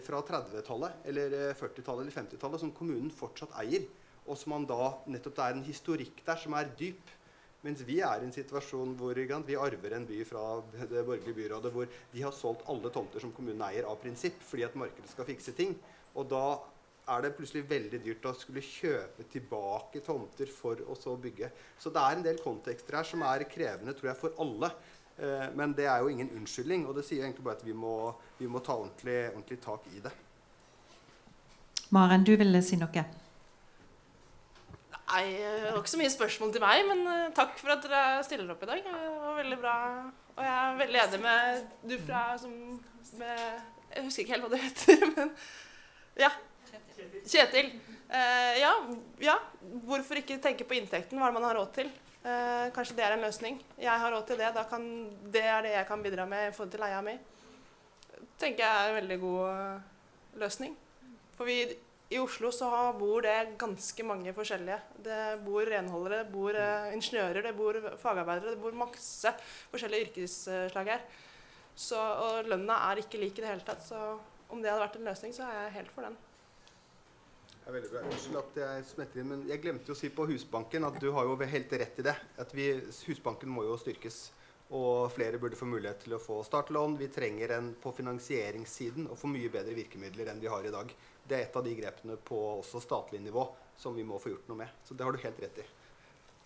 fra 0.00 0.22
30-tallet 0.24 1.08
eller 1.10 1.34
40-tallet 1.58 2.06
eller 2.06 2.14
50-tallet, 2.14 2.62
som 2.62 2.72
kommunen 2.72 3.10
fortsatt 3.12 3.52
eier. 3.60 3.84
Og 4.28 4.36
som 4.36 4.52
man 4.52 4.64
da 4.68 4.94
nettopp 5.08 5.36
Det 5.36 5.44
er 5.44 5.54
en 5.56 5.64
historikk 5.64 6.22
der 6.24 6.36
som 6.40 6.54
er 6.56 6.70
dyp. 6.78 7.00
Mens 7.68 7.82
vi 7.84 7.98
er 8.00 8.22
i 8.22 8.24
en 8.24 8.32
situasjon 8.32 8.94
hvor 8.96 9.18
vi 9.18 9.56
arver 9.60 9.92
en 9.92 10.06
by 10.08 10.22
fra 10.24 10.42
det 10.72 11.04
borgerlige 11.04 11.36
byrådet 11.36 11.72
hvor 11.74 11.90
de 12.14 12.22
har 12.24 12.32
solgt 12.32 12.64
alle 12.72 12.88
tomter 12.94 13.20
som 13.20 13.34
kommunen 13.36 13.60
eier, 13.66 13.84
av 13.84 13.98
prinsipp, 14.00 14.40
fordi 14.40 14.64
at 14.64 14.78
markedet 14.80 15.10
skal 15.12 15.28
fikse 15.28 15.52
ting. 15.58 15.74
Og 16.16 16.30
da 16.30 16.44
er 17.12 17.24
det 17.24 17.34
plutselig 17.36 17.66
veldig 17.68 18.00
dyrt 18.04 18.24
å 18.28 18.32
skulle 18.36 18.64
kjøpe 18.64 19.26
tilbake 19.32 20.00
tomter 20.04 20.48
for 20.52 20.80
å 20.88 20.96
så 20.96 21.12
bygge. 21.20 21.50
Så 21.80 21.92
det 21.92 22.04
er 22.04 22.16
en 22.16 22.24
del 22.24 22.40
kontekster 22.40 22.96
her 23.00 23.08
som 23.08 23.24
er 23.28 23.44
krevende 23.52 23.92
tror 23.96 24.14
jeg, 24.14 24.20
for 24.22 24.40
alle. 24.40 24.72
Eh, 25.18 25.46
men 25.58 25.76
det 25.76 25.90
er 25.92 26.00
jo 26.00 26.08
ingen 26.12 26.32
unnskyldning, 26.40 26.88
og 26.88 26.96
det 26.96 27.04
sier 27.04 27.26
egentlig 27.26 27.44
bare 27.44 27.60
at 27.60 27.68
vi 27.68 27.76
må, 27.76 27.94
vi 28.40 28.48
må 28.48 28.64
ta 28.64 28.78
ordentlig, 28.80 29.20
ordentlig 29.34 29.60
tak 29.64 29.92
i 29.92 30.04
det. 30.08 30.16
Maren, 31.92 32.24
du 32.24 32.32
ville 32.36 32.64
si 32.64 32.80
noe? 32.80 33.08
Nei, 35.08 35.24
det 35.40 35.70
var 35.72 35.78
ikke 35.80 35.94
så 35.94 36.00
mye 36.02 36.12
spørsmål 36.12 36.50
til 36.52 36.60
meg, 36.60 36.82
men 36.84 37.06
uh, 37.08 37.28
takk 37.36 37.54
for 37.56 37.72
at 37.72 37.84
dere 37.84 38.24
stiller 38.26 38.50
opp 38.52 38.64
i 38.64 38.68
dag. 38.68 38.82
Det 38.84 39.12
var 39.22 39.38
veldig 39.38 39.58
bra. 39.62 39.76
Og 40.34 40.42
jeg 40.44 40.56
er 40.56 40.76
veldig 40.82 41.00
enig 41.04 41.20
med 41.22 41.62
du 41.88 41.94
fra 42.02 42.24
som 42.38 42.52
med, 43.16 43.46
Jeg 43.94 44.04
husker 44.04 44.22
ikke 44.22 44.34
helt 44.34 44.44
hva 44.44 44.50
du 44.52 44.58
heter, 44.60 45.06
men 45.14 45.32
ja. 46.20 46.28
Kjetil. 47.24 47.72
Uh, 48.10 48.52
ja, 48.60 48.74
ja, 49.24 49.38
hvorfor 49.88 50.20
ikke 50.20 50.36
tenke 50.44 50.68
på 50.68 50.76
inntekten, 50.76 51.20
hva 51.20 51.32
man 51.32 51.46
har 51.48 51.56
råd 51.56 51.72
til? 51.80 51.90
Uh, 52.26 52.68
kanskje 52.76 52.98
det 52.98 53.06
er 53.06 53.16
en 53.16 53.24
løsning. 53.24 53.56
Jeg 53.80 54.04
har 54.04 54.12
råd 54.12 54.28
til 54.28 54.42
det. 54.42 54.52
Kan, 54.68 54.86
det 55.32 55.46
er 55.46 55.64
det 55.64 55.72
jeg 55.72 55.88
kan 55.88 56.04
bidra 56.04 56.28
med 56.28 56.50
i 56.50 56.52
forhold 56.52 56.74
til 56.74 56.84
leia 56.84 57.00
mi. 57.06 57.16
tenker 58.38 58.66
jeg 58.66 58.84
er 58.84 58.92
en 58.92 59.00
veldig 59.00 59.20
god 59.24 60.40
løsning. 60.44 60.76
For 61.38 61.48
vi 61.48 61.62
i 62.08 62.18
Oslo 62.22 62.48
så 62.54 62.68
bor 62.96 63.20
det 63.26 63.56
ganske 63.60 64.04
mange 64.06 64.32
forskjellige. 64.36 64.78
Det 65.04 65.18
bor 65.44 65.68
renholdere, 65.68 66.22
det 66.22 66.32
bor 66.32 66.56
uh, 66.56 66.88
ingeniører, 66.96 67.42
det 67.44 67.52
bor 67.56 67.76
fagarbeidere. 68.00 68.54
Det 68.54 68.62
bor 68.62 68.78
masse 68.80 69.34
forskjellige 69.72 70.06
yrkesslag 70.06 70.88
her. 70.94 71.04
Så, 71.78 71.98
og 71.98 72.48
lønna 72.48 72.78
er 72.88 73.02
ikke 73.02 73.20
lik 73.20 73.36
i 73.38 73.44
det 73.44 73.52
hele 73.52 73.66
tatt. 73.66 73.84
Så 73.84 73.98
om 74.48 74.62
det 74.62 74.72
hadde 74.72 74.86
vært 74.86 74.96
en 74.98 75.10
løsning, 75.10 75.36
så 75.36 75.44
er 75.44 75.60
jeg 75.60 75.76
helt 75.76 75.92
for 75.92 76.08
den. 76.08 76.16
Det 77.52 77.68
er 77.68 77.76
veldig 77.76 77.92
bra. 77.92 78.06
Unnskyld 78.08 78.40
at 78.40 78.58
jeg 78.62 78.88
smetter 78.94 79.20
inn, 79.20 79.30
men 79.34 79.44
jeg 79.50 79.60
glemte 79.60 79.92
å 79.92 79.98
si 79.98 80.08
på 80.08 80.24
Husbanken 80.30 80.88
at 80.88 80.96
du 81.02 81.10
har 81.12 81.28
jo 81.28 81.36
helt 81.44 81.78
rett 81.82 82.00
i 82.00 82.06
det. 82.08 82.16
At 82.40 82.56
vi, 82.56 82.70
Husbanken 83.04 83.52
må 83.52 83.68
jo 83.68 83.76
styrkes. 83.76 84.30
Og 84.76 85.08
flere 85.14 85.38
burde 85.40 85.56
få 85.56 85.64
mulighet 85.64 86.02
til 86.04 86.16
å 86.16 86.20
få 86.20 86.42
startlån. 86.44 86.98
Vi 87.00 87.08
trenger 87.12 87.54
en 87.56 87.70
på 87.80 87.92
finansieringssiden 87.96 89.08
og 89.08 89.16
få 89.16 89.30
mye 89.32 89.48
bedre 89.52 89.76
virkemidler 89.76 90.28
enn 90.28 90.42
vi 90.42 90.50
har 90.52 90.66
i 90.66 90.74
dag 90.74 90.92
det 91.28 91.36
er 91.36 91.44
et 91.44 91.56
av 91.56 91.64
de 91.64 91.74
grepene 91.76 92.16
på 92.24 92.38
også 92.58 92.80
statlig 92.80 93.20
nivå 93.20 93.44
som 93.76 93.94
vi 93.96 94.04
må 94.04 94.18
få 94.18 94.32
gjort 94.32 94.48
noe 94.48 94.62
med. 94.62 94.80
Så 94.84 94.96
det 94.96 95.04
har 95.04 95.12
du 95.12 95.20
helt 95.22 95.42
rett 95.44 95.60
i. 95.60 95.66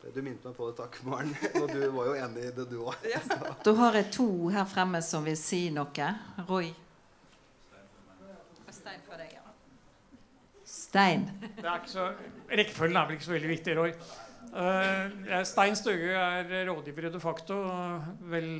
Du 0.02 0.18
minnet 0.18 0.42
meg 0.42 0.56
på 0.56 0.66
det, 0.66 0.74
takk, 0.80 0.96
Maren. 1.06 1.30
Og 1.60 1.68
du 1.70 1.82
var 1.94 2.08
jo 2.10 2.14
enig 2.18 2.48
i 2.48 2.54
det, 2.56 2.64
du 2.66 2.80
òg. 2.82 3.06
Ja. 3.06 3.20
Da 3.66 3.74
har 3.78 3.98
jeg 4.00 4.10
to 4.16 4.26
her 4.50 4.66
fremme 4.66 4.98
som 5.06 5.22
vil 5.28 5.38
si 5.38 5.68
noe. 5.74 6.08
Roy? 6.48 6.72
Stein 8.72 9.04
for 9.06 9.20
deg, 9.20 9.36
ja. 9.36 9.44
Stein. 10.66 11.28
Det 11.38 11.62
er 11.62 11.78
ikke 11.78 11.92
så, 11.92 12.08
rekkefølgen 12.50 12.98
er 12.98 13.06
vel 13.06 13.20
ikke 13.20 13.28
så 13.28 13.36
veldig 13.36 13.52
viktig, 13.52 13.78
Roy. 13.78 13.94
Uh, 14.51 15.43
Stein 15.49 15.76
Støge 15.78 16.12
er 16.18 16.66
rådgiver 16.68 17.09
i 17.09 17.12
de 17.14 17.20
facto. 17.22 17.59
Vel, 18.32 18.55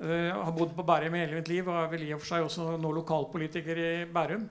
uh, 0.00 0.30
har 0.44 0.54
bodd 0.56 0.76
på 0.76 0.86
Bærum 0.86 1.16
hele 1.18 1.40
mitt 1.40 1.48
liv 1.48 1.68
og 1.68 1.80
er 1.82 1.92
vel 1.94 2.08
i 2.08 2.12
og 2.14 2.22
for 2.22 2.34
seg 2.34 2.48
også 2.48 2.76
nå 2.78 2.92
lokalpolitiker 3.00 3.84
i 3.84 3.92
Bærum. 4.12 4.48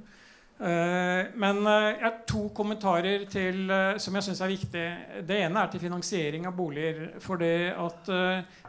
Eh, 0.58 1.28
men 1.38 1.60
eh, 1.70 1.88
jeg 1.92 2.02
har 2.02 2.16
to 2.26 2.48
kommentarer 2.58 3.28
til, 3.30 3.68
eh, 3.70 4.00
som 4.02 4.16
jeg 4.18 4.26
syns 4.26 4.40
er 4.42 4.50
viktige. 4.50 4.88
Det 5.30 5.38
ene 5.44 5.62
er 5.62 5.70
til 5.70 5.84
finansiering 5.84 6.48
av 6.50 6.56
boliger. 6.58 7.12
For 7.22 7.38
det 7.38 7.76
at 7.78 8.10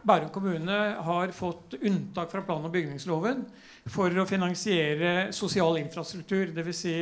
Bærum 0.05 0.29
kommune 0.33 0.79
har 1.09 1.33
fått 1.33 1.79
unntak 1.81 2.31
fra 2.31 2.45
plan- 2.45 2.65
og 2.65 2.73
bygningsloven 2.73 3.47
for 3.89 4.13
å 4.21 4.29
finansiere 4.29 5.33
sosial 5.33 5.81
infrastruktur, 5.81 6.53
dvs. 6.53 6.83
Si 6.83 6.95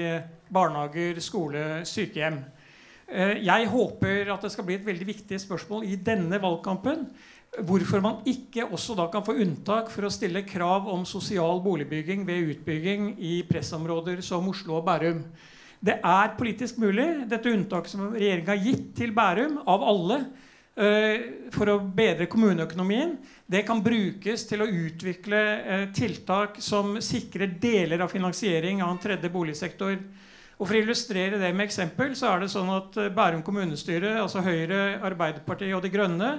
barnehager, 0.55 1.19
skole, 1.20 1.83
sykehjem. 1.83 2.39
Jeg 3.07 3.69
håper 3.70 4.33
at 4.35 4.43
det 4.43 4.51
skal 4.51 4.66
bli 4.66 4.81
et 4.81 4.87
veldig 4.87 5.07
viktig 5.07 5.39
spørsmål 5.39 5.85
i 5.87 5.95
denne 5.95 6.41
valgkampen 6.43 7.05
hvorfor 7.65 8.03
man 8.05 8.24
ikke 8.28 8.66
også 8.66 8.97
da 8.99 9.07
kan 9.12 9.24
få 9.24 9.37
unntak 9.41 9.91
for 9.93 10.07
å 10.07 10.12
stille 10.12 10.45
krav 10.49 10.89
om 10.93 11.07
sosial 11.09 11.61
boligbygging 11.65 12.27
ved 12.28 12.51
utbygging 12.53 13.15
i 13.16 13.39
pressområder 13.49 14.20
som 14.24 14.49
Oslo 14.51 14.81
og 14.81 14.85
Bærum. 14.89 15.23
Det 15.81 15.99
er 16.05 16.35
politisk 16.39 16.81
mulig, 16.83 17.07
dette 17.31 17.53
unntaket 17.53 17.93
som 17.93 18.11
regjeringa 18.12 18.53
har 18.53 18.65
gitt 18.65 18.91
til 18.99 19.15
Bærum, 19.16 19.59
av 19.69 19.85
alle, 19.87 20.20
uh, 20.81 21.27
for 21.55 21.73
å 21.73 21.78
bedre 21.81 22.28
kommuneøkonomien, 22.33 23.16
det 23.47 23.65
kan 23.69 23.83
brukes 23.85 24.47
til 24.49 24.65
å 24.65 24.69
utvikle 24.69 25.43
uh, 25.62 25.85
tiltak 25.97 26.61
som 26.65 26.97
sikrer 27.05 27.57
deler 27.61 28.05
av 28.05 28.12
finansiering 28.12 28.83
av 28.83 28.95
en 28.95 29.03
tredje 29.05 29.33
boligsektor. 29.33 29.99
Og 30.57 30.65
For 30.65 30.73
å 30.73 30.81
illustrere 30.81 31.37
det 31.37 31.51
med 31.53 31.66
eksempel 31.66 32.15
så 32.16 32.31
er 32.31 32.41
det 32.41 32.49
sånn 32.49 32.70
at 32.73 32.95
eh, 32.97 33.11
Bærum 33.12 33.43
kommunestyre, 33.45 34.15
altså 34.23 34.41
Høyre, 34.45 34.97
Arbeiderpartiet 35.05 35.74
og 35.77 35.83
De 35.85 35.91
Grønne, 35.93 36.31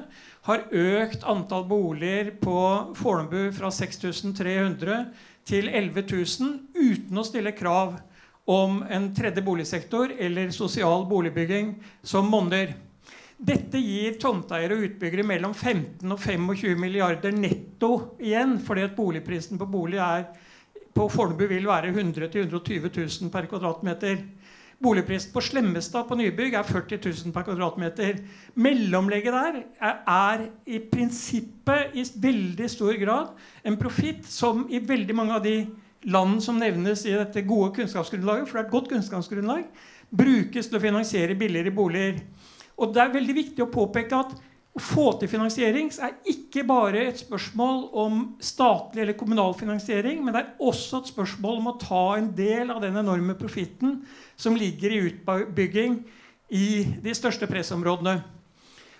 har 0.48 0.64
økt 0.73 1.26
antall 1.27 1.68
boliger 1.69 2.31
på 2.41 2.57
Fornebu 2.98 3.52
fra 3.53 3.69
6300 3.69 4.98
til 5.48 5.69
11 5.69 6.07
000 6.10 6.81
uten 6.81 7.22
å 7.22 7.27
stille 7.27 7.53
krav 7.53 7.99
om 8.49 8.80
en 8.89 9.11
tredje 9.14 9.44
boligsektor 9.45 10.15
eller 10.18 10.49
sosial 10.56 11.06
boligbygging 11.06 11.76
som 12.02 12.30
monner. 12.31 12.73
Dette 13.38 13.77
gir 13.77 14.15
tomteeiere 14.18 14.80
og 14.80 14.88
utbyggere 14.88 15.27
mellom 15.30 15.53
15 15.53 16.10
og 16.10 16.18
25 16.18 16.80
milliarder 16.81 17.35
netto 17.38 18.15
igjen, 18.18 18.57
fordi 18.65 18.88
at 18.88 18.98
boligprisen 18.98 19.61
på 19.61 19.69
bolig 19.69 20.02
er, 20.02 20.31
på 20.98 21.07
Fornebu 21.14 21.45
vil 21.45 21.68
være 21.69 21.91
100 21.94 22.28
000-120 22.34 22.90
000 23.22 23.32
per 23.32 23.45
kvadratmeter. 23.52 24.22
Boligprisen 24.82 25.34
på 25.34 25.41
Slemmestad 25.41 26.06
på 26.10 26.15
nybygg 26.18 26.53
er 26.57 26.65
40 26.65 26.99
000 27.06 27.34
per 27.34 27.45
kvadratmeter. 27.45 28.22
Mellomlegget 28.56 29.34
der 29.34 29.60
er, 29.82 29.95
er 30.07 30.45
i 30.65 30.80
prinsippet 30.91 31.94
i 31.98 32.06
veldig 32.22 32.69
stor 32.69 32.98
grad 33.02 33.34
en 33.65 33.78
profitt 33.78 34.26
som 34.30 34.65
i 34.69 34.82
veldig 34.82 35.15
mange 35.18 35.38
av 35.38 35.45
de 35.45 35.56
land 36.07 36.41
som 36.45 36.57
nevnes 36.61 37.06
i 37.06 37.15
dette 37.18 37.45
gode 37.45 37.74
kunnskapsgrunnlaget, 37.78 38.48
for 38.48 38.57
det 38.57 38.64
er 38.64 38.68
et 38.68 38.76
godt 38.76 38.91
kunnskapsgrunnlag, 38.94 39.65
brukes 40.18 40.69
til 40.69 40.78
å 40.78 40.84
finansiere 40.84 41.38
billigere 41.38 41.74
boliger. 41.74 42.22
Og 42.78 42.94
det 42.94 43.02
er 43.02 43.15
veldig 43.18 43.36
viktig 43.38 43.65
å 43.65 43.74
påpeke 43.74 44.22
at 44.22 44.38
å 44.78 44.84
få 44.84 45.08
til 45.18 45.30
finansiering 45.32 45.90
er 46.04 46.16
ikke 46.30 46.64
bare 46.68 47.08
et 47.08 47.22
spørsmål 47.22 47.88
om 47.98 48.20
statlig 48.44 49.04
eller 49.04 49.18
kommunal 49.18 49.56
finansiering, 49.58 50.22
men 50.22 50.36
det 50.36 50.44
er 50.44 50.64
også 50.70 51.02
et 51.02 51.12
spørsmål 51.12 51.62
om 51.62 51.72
å 51.72 51.78
ta 51.82 52.04
en 52.18 52.30
del 52.38 52.70
av 52.74 52.84
den 52.84 52.99
enorme 52.99 53.34
profitten 53.40 54.02
som 54.38 54.58
ligger 54.58 54.94
i 54.94 55.02
utbygging 55.10 55.98
i 56.54 56.68
de 57.04 57.16
største 57.18 57.49
pressområdene. 57.49 58.20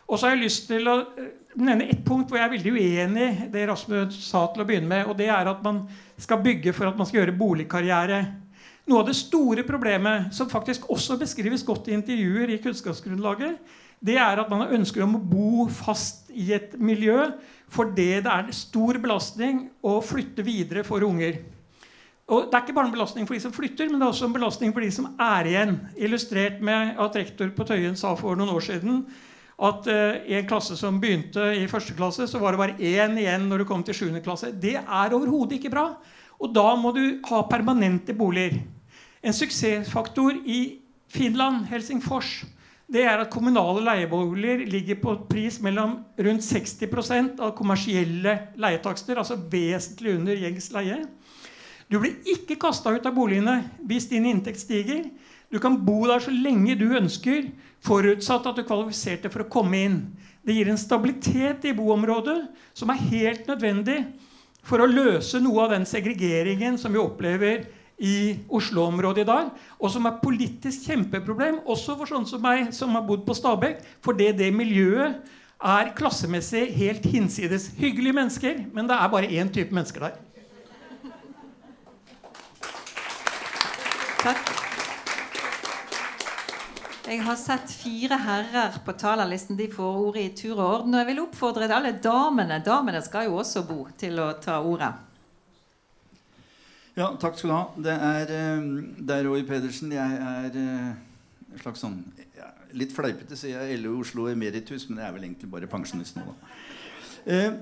Og 0.08 0.18
så 0.18 0.28
har 0.28 0.36
jeg 0.36 0.46
lyst 0.48 0.68
til 0.70 0.88
å 0.88 0.98
eh, 1.20 1.32
nevne 1.60 1.90
ett 1.92 2.04
punkt 2.06 2.32
hvor 2.32 2.40
jeg 2.40 2.48
er 2.48 2.54
veldig 2.56 2.74
uenig 2.74 3.28
i 3.28 3.48
det 3.54 3.66
Rasmus 3.70 4.18
sa 4.24 4.46
til 4.54 4.64
å 4.64 4.68
begynne 4.68 4.90
med. 4.90 5.08
og 5.08 5.18
det 5.20 5.28
er 5.30 5.50
at 5.52 5.64
man 5.64 5.84
skal 6.18 6.42
bygge 6.44 6.74
for 6.74 6.90
at 6.90 6.98
man 6.98 7.10
skal 7.10 7.22
gjøre 7.22 7.38
boligkarriere. 7.38 8.22
Noe 8.88 9.04
av 9.04 9.10
det 9.10 9.18
store 9.20 9.66
problemet, 9.68 10.32
som 10.34 10.50
faktisk 10.50 10.88
også 10.90 11.20
beskrives 11.20 11.66
godt 11.68 11.90
i 11.92 11.98
intervjuer 11.98 12.54
i 12.54 12.62
kunnskapsgrunnlaget, 12.64 13.60
det 14.00 14.18
er 14.22 14.40
at 14.40 14.50
man 14.52 14.70
ønsker 14.78 15.04
om 15.04 15.18
å 15.18 15.24
bo 15.24 15.68
fast 15.74 16.30
i 16.30 16.52
et 16.56 16.76
miljø 16.80 17.32
fordi 17.74 18.22
det 18.24 18.32
er 18.32 18.52
stor 18.56 19.00
belastning 19.04 19.66
å 19.84 19.98
flytte 20.06 20.46
videre 20.46 20.86
for 20.88 21.04
unger. 21.04 21.42
Og 22.28 22.48
Det 22.48 22.58
er 22.58 22.64
ikke 22.66 22.76
bare 22.76 22.90
en 22.90 22.94
belastning 22.94 23.28
for 23.28 23.36
de 23.36 23.42
som 23.44 23.54
flytter, 23.56 23.88
men 23.88 24.00
det 24.00 24.06
er 24.06 24.12
også 24.12 24.28
en 24.28 24.36
belastning 24.36 24.74
for 24.76 24.84
de 24.84 24.92
som 24.92 25.08
er 25.20 25.48
igjen. 25.48 25.78
Illustrert 25.96 26.62
med 26.64 27.00
at 27.00 27.16
rektor 27.16 27.52
på 27.56 27.66
Tøyen 27.68 27.96
sa 28.00 28.14
for 28.20 28.36
noen 28.36 28.52
år 28.52 28.66
siden 28.66 29.06
at 29.58 29.88
uh, 29.90 30.18
i 30.28 30.36
en 30.38 30.48
klasse 30.48 30.76
som 30.78 31.00
begynte 31.02 31.42
i 31.58 31.66
første 31.72 31.96
klasse, 31.98 32.28
så 32.30 32.40
var 32.40 32.54
det 32.54 32.62
bare 32.62 32.76
én 32.78 33.16
igjen 33.18 33.48
når 33.50 33.64
du 33.64 33.68
kom 33.70 33.84
til 33.84 33.96
7. 33.96 34.20
klasse. 34.26 34.52
Det 34.54 34.76
er 34.78 35.16
overhodet 35.16 35.58
ikke 35.58 35.72
bra. 35.74 35.88
Og 36.38 36.52
da 36.54 36.68
må 36.78 36.92
du 36.94 37.18
ha 37.32 37.42
permanente 37.50 38.14
boliger. 38.14 38.60
En 39.24 39.34
suksessfaktor 39.34 40.38
i 40.46 40.78
Finland, 41.10 41.66
Helsingfors, 41.72 42.44
det 42.88 43.04
er 43.04 43.20
at 43.20 43.32
kommunale 43.32 43.82
leieboliger 43.84 44.62
ligger 44.72 45.00
på 45.02 45.16
pris 45.28 45.58
mellom 45.64 45.98
rundt 46.24 46.46
60% 46.46 47.42
av 47.44 47.52
kommersielle 47.58 48.36
leietakster, 48.56 49.20
altså 49.20 49.36
vesentlig 49.52 50.14
under 50.16 50.40
gjengs 50.40 50.70
leie. 50.72 51.02
Du 51.92 52.00
blir 52.00 52.16
ikke 52.32 52.56
kasta 52.60 52.94
ut 52.96 53.06
av 53.08 53.16
boligene 53.16 53.60
hvis 53.88 54.08
din 54.12 54.28
inntekt 54.30 54.64
stiger. 54.64 55.04
Du 55.52 55.60
kan 55.64 55.76
bo 55.84 56.02
der 56.08 56.24
så 56.24 56.32
lenge 56.32 56.78
du 56.80 56.88
ønsker, 56.96 57.50
forutsatt 57.84 58.48
at 58.48 58.58
du 58.60 58.64
kvalifiserte 58.68 59.32
for 59.32 59.44
å 59.44 59.52
komme 59.52 59.84
inn. 59.84 60.00
Det 60.44 60.56
gir 60.56 60.72
en 60.72 60.80
stabilitet 60.80 61.68
i 61.68 61.76
boområdet 61.76 62.40
som 62.76 62.92
er 62.92 63.04
helt 63.12 63.48
nødvendig 63.52 64.00
for 64.68 64.84
å 64.84 64.88
løse 64.88 65.40
noe 65.44 65.66
av 65.66 65.76
den 65.76 65.88
segregeringen 65.88 66.80
som 66.80 66.96
vi 66.96 67.04
opplever 67.04 67.68
i 67.98 68.38
Oslo-området 68.54 69.24
i 69.24 69.28
dag, 69.28 69.50
og 69.80 69.90
som 69.90 70.06
er 70.06 70.20
politisk 70.22 70.86
kjempeproblem, 70.86 71.64
også 71.66 71.98
for 71.98 72.10
sånne 72.10 72.30
som 72.30 72.44
meg, 72.44 72.70
som 72.76 72.94
har 72.94 73.06
bodd 73.08 73.26
på 73.26 73.36
Stabekk, 73.38 73.82
fordi 74.06 74.30
det 74.38 74.52
miljøet 74.54 75.18
er 75.58 75.92
klassemessig 75.98 76.68
helt 76.78 77.06
hinsides. 77.10 77.72
Hyggelige 77.80 78.14
mennesker, 78.14 78.62
men 78.74 78.90
det 78.90 78.98
er 78.98 79.12
bare 79.14 79.32
én 79.42 79.50
type 79.54 79.74
mennesker 79.74 80.06
der. 80.06 80.24
Takk. 84.22 84.54
Jeg 87.08 87.22
har 87.24 87.38
sett 87.40 87.72
fire 87.72 88.18
herrer 88.20 88.82
på 88.84 88.92
talerlisten. 89.00 89.56
De 89.56 89.70
får 89.72 90.00
ordet 90.02 90.24
i 90.26 90.32
tur 90.36 90.58
og 90.58 90.66
orden. 90.66 90.94
Og 90.98 91.00
jeg 91.00 91.08
vil 91.08 91.22
oppfordre 91.24 91.70
alle 91.72 91.94
damene 92.04 92.60
Damene 92.66 93.00
skal 93.06 93.30
jo 93.30 93.38
også 93.40 93.64
bo, 93.64 93.86
til 93.98 94.20
å 94.20 94.34
ta 94.44 94.60
ordet. 94.60 95.07
Ja, 96.98 97.12
takk 97.22 97.36
skal 97.38 97.52
du 97.52 97.54
ha. 97.54 97.64
Det 97.78 97.94
er, 97.94 98.32
eh, 98.34 98.64
det 99.06 99.16
er 99.20 99.28
Roy 99.28 99.44
Pedersen. 99.46 99.92
Jeg 99.94 100.14
er 100.18 100.56
eh, 100.58 100.94
en 101.54 101.62
slags 101.62 101.84
sånn 101.86 102.02
Litt 102.78 102.92
fleipete 102.92 103.38
sier 103.40 103.62
jeg 103.64 103.80
LO 103.80 103.94
Oslo 104.02 104.26
emeritus, 104.28 104.90
men 104.90 105.00
jeg 105.00 105.08
er 105.08 105.14
vel 105.16 105.24
egentlig 105.24 105.48
bare 105.50 105.70
pensjonist 105.72 106.18
nå, 106.18 106.26
da. 106.28 106.50
Eh, 107.32 107.54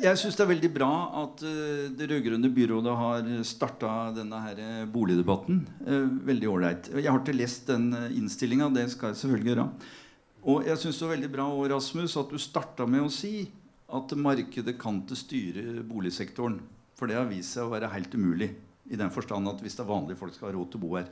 jeg 0.00 0.18
syns 0.18 0.38
det 0.38 0.44
er 0.46 0.48
veldig 0.48 0.70
bra 0.72 0.88
at 1.20 1.42
det 1.98 2.08
rød-grønne 2.08 2.48
byrådet 2.52 2.94
har 3.00 3.28
starta 3.46 3.90
denne 4.16 4.40
her 4.42 4.58
boligdebatten. 4.92 5.60
veldig 6.26 6.48
ålreit. 6.50 6.90
Jeg 6.92 7.08
har 7.08 7.20
ikke 7.20 7.36
lest 7.36 7.70
den 7.70 7.90
innstillinga. 7.92 8.68
Det 8.74 8.88
skal 8.92 9.12
jeg 9.12 9.20
selvfølgelig 9.22 9.52
gjøre. 9.52 9.68
Og 10.52 10.66
jeg 10.68 10.82
syns 10.82 10.98
det 10.98 11.06
var 11.06 11.14
veldig 11.14 11.32
bra 11.32 11.46
Rasmus, 11.74 12.16
at 12.16 12.32
du 12.32 12.38
starta 12.38 12.88
med 12.88 13.06
å 13.06 13.12
si 13.12 13.46
at 13.88 14.16
markedet 14.20 14.76
kan 14.80 15.00
ikke 15.04 15.16
styre 15.22 15.84
boligsektoren. 15.86 16.60
For 16.96 17.10
det 17.10 17.18
har 17.18 17.28
vist 17.28 17.56
seg 17.56 17.66
å 17.66 17.72
være 17.74 17.92
helt 17.92 18.14
umulig. 18.16 18.50
I 18.86 18.98
den 18.98 19.10
forstand 19.12 19.50
at 19.50 19.60
hvis 19.62 19.76
det 19.76 19.82
er 19.82 19.90
vanlige 19.90 20.20
folk 20.20 20.34
skal 20.36 20.50
ha 20.50 20.54
råd 20.56 20.70
til 20.72 20.80
å 20.80 20.84
bo 20.86 20.94
her. 20.96 21.10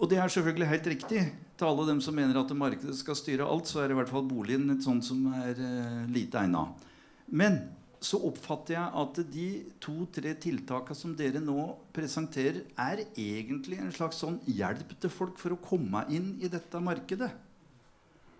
Og 0.00 0.08
det 0.08 0.16
er 0.20 0.32
selvfølgelig 0.32 0.68
helt 0.70 0.86
riktig. 0.94 1.24
Til 1.60 1.68
alle 1.68 1.88
dem 1.90 2.00
som 2.04 2.16
mener 2.16 2.38
at 2.40 2.54
markedet 2.56 2.96
skal 2.96 3.18
styre 3.18 3.48
alt, 3.48 3.68
så 3.68 3.82
er 3.82 3.92
i 3.92 3.98
hvert 3.98 4.12
fall 4.12 4.24
boligen 4.28 4.70
et 4.72 4.84
sånt 4.84 5.04
som 5.04 5.26
er 5.42 5.60
uh, 5.60 6.06
lite 6.12 6.40
egna. 6.40 6.64
Men 7.28 7.58
så 8.00 8.16
oppfatter 8.30 8.78
jeg 8.78 9.00
at 9.02 9.18
de 9.28 9.46
to-tre 9.82 10.32
tiltakene 10.40 10.96
som 10.96 11.12
dere 11.16 11.42
nå 11.44 11.66
presenterer, 11.92 12.62
er 12.80 13.04
egentlig 13.12 13.76
en 13.82 13.92
slags 13.92 14.22
sånn 14.22 14.38
hjelp 14.48 14.94
til 15.02 15.12
folk 15.12 15.36
for 15.40 15.52
å 15.52 15.60
komme 15.60 16.06
inn 16.08 16.32
i 16.40 16.48
dette 16.48 16.80
markedet. 16.80 17.28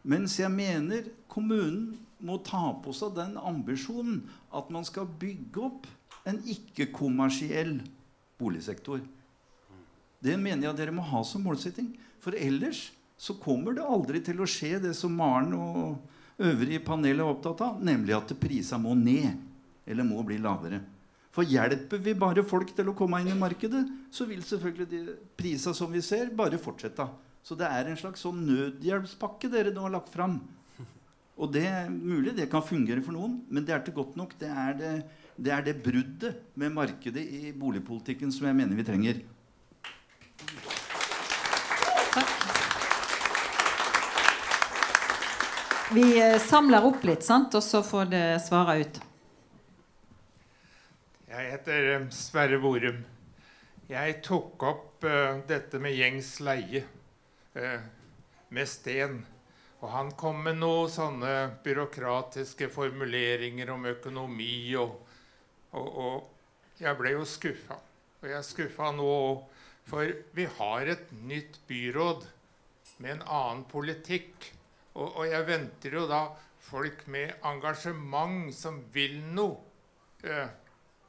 Mens 0.09 0.39
jeg 0.41 0.49
mener 0.55 1.11
kommunen 1.29 1.99
må 2.27 2.39
ta 2.47 2.71
på 2.85 2.93
seg 2.97 3.15
den 3.17 3.37
ambisjonen 3.41 4.23
at 4.57 4.71
man 4.73 4.87
skal 4.87 5.09
bygge 5.21 5.65
opp 5.67 5.89
en 6.29 6.41
ikke-kommersiell 6.45 7.79
boligsektor. 8.41 9.01
Det 10.21 10.37
mener 10.37 10.69
jeg 10.69 10.79
dere 10.79 10.95
må 10.95 11.05
ha 11.09 11.23
som 11.25 11.45
målsetting. 11.47 11.95
For 12.21 12.37
ellers 12.37 12.91
så 13.21 13.37
kommer 13.41 13.77
det 13.77 13.85
aldri 13.85 14.21
til 14.25 14.41
å 14.41 14.49
skje 14.49 14.79
det 14.85 14.93
som 14.97 15.17
Maren 15.17 15.55
og 15.57 16.41
øvrige 16.41 16.83
panel 16.85 17.21
er 17.21 17.29
opptatt 17.29 17.63
av, 17.65 17.81
nemlig 17.85 18.17
at 18.17 18.33
prisene 18.41 18.83
må 18.85 18.97
ned. 18.97 19.41
Eller 19.89 20.07
må 20.07 20.23
bli 20.25 20.39
lavere. 20.41 20.83
For 21.35 21.47
hjelper 21.47 22.01
vi 22.03 22.15
bare 22.19 22.45
folk 22.47 22.73
til 22.77 22.91
å 22.91 22.95
komme 22.97 23.21
inn 23.23 23.33
i 23.33 23.39
markedet, 23.39 23.83
så 24.13 24.27
vil 24.29 24.43
selvfølgelig 24.45 24.87
de 24.91 25.17
prisene 25.39 25.77
som 25.79 25.93
vi 25.93 26.03
ser, 26.05 26.33
bare 26.37 26.59
fortsette. 26.61 27.07
Så 27.47 27.57
det 27.57 27.69
er 27.71 27.89
en 27.89 27.99
slags 27.99 28.25
sånn 28.25 28.43
nødhjelpspakke 28.45 29.49
dere 29.53 29.73
nå 29.73 29.87
har 29.87 29.95
lagt 29.95 30.11
fram. 30.13 30.41
Og 31.41 31.49
det 31.55 31.65
er 31.65 31.89
mulig 31.89 32.35
det 32.37 32.51
kan 32.53 32.65
fungere 32.65 33.01
for 33.05 33.17
noen, 33.17 33.39
men 33.49 33.65
det 33.65 33.73
er 33.73 33.81
ikke 33.81 33.97
godt 33.97 34.17
nok. 34.21 34.35
Det 34.41 34.49
er 34.53 34.75
det, 34.77 34.95
det 35.41 35.53
er 35.57 35.65
det 35.65 35.79
bruddet 35.81 36.43
med 36.61 36.75
markedet 36.77 37.23
i 37.25 37.53
boligpolitikken 37.57 38.33
som 38.35 38.51
jeg 38.51 38.59
mener 38.59 38.77
vi 38.77 38.85
trenger. 38.85 39.23
Takk. 42.13 42.35
Vi 45.97 46.05
eh, 46.21 46.37
samler 46.45 46.85
opp 46.87 47.09
litt, 47.09 47.25
sant? 47.27 47.57
og 47.57 47.65
så 47.65 47.81
får 47.83 48.13
det 48.13 48.27
svare 48.45 48.77
ut. 48.85 49.01
Jeg 51.31 51.49
heter 51.55 51.91
eh, 51.95 52.07
Sverre 52.15 52.61
Borum. 52.61 53.01
Jeg 53.91 54.21
tok 54.23 54.63
opp 54.69 55.03
uh, 55.03 55.41
dette 55.49 55.81
med 55.83 55.97
gjengs 55.97 56.29
leie 56.47 56.85
uh, 57.59 57.81
med 58.55 58.69
Sten 58.71 59.17
og 59.81 59.89
han 59.95 60.11
kom 60.19 60.43
med 60.45 60.59
noen 60.61 60.91
sånne 60.93 61.35
byråkratiske 61.65 62.69
formuleringer 62.73 63.71
om 63.73 63.87
økonomi, 63.89 64.77
og, 64.77 64.99
og, 65.73 65.89
og 66.05 66.83
jeg 66.83 66.99
ble 66.99 67.15
jo 67.17 67.25
skuffa. 67.29 67.79
Og 68.21 68.29
jeg 68.29 68.37
er 68.37 68.45
skuffa 68.45 68.91
nå 68.93 69.07
òg, 69.09 69.41
for 69.89 70.13
vi 70.37 70.45
har 70.59 70.93
et 70.93 71.09
nytt 71.25 71.57
byråd 71.69 72.27
med 73.01 73.15
en 73.17 73.25
annen 73.25 73.65
politikk. 73.71 74.51
Og, 74.93 75.07
og, 75.09 75.25
jeg 75.31 75.49
venter 75.49 75.97
jo 75.97 76.05
da 76.11 76.27
folk 76.61 77.07
med 77.09 77.33
engasjement 77.49 78.53
som 78.55 78.83
vil 78.93 79.17
noe. 79.33 79.57
Det, 80.21 80.43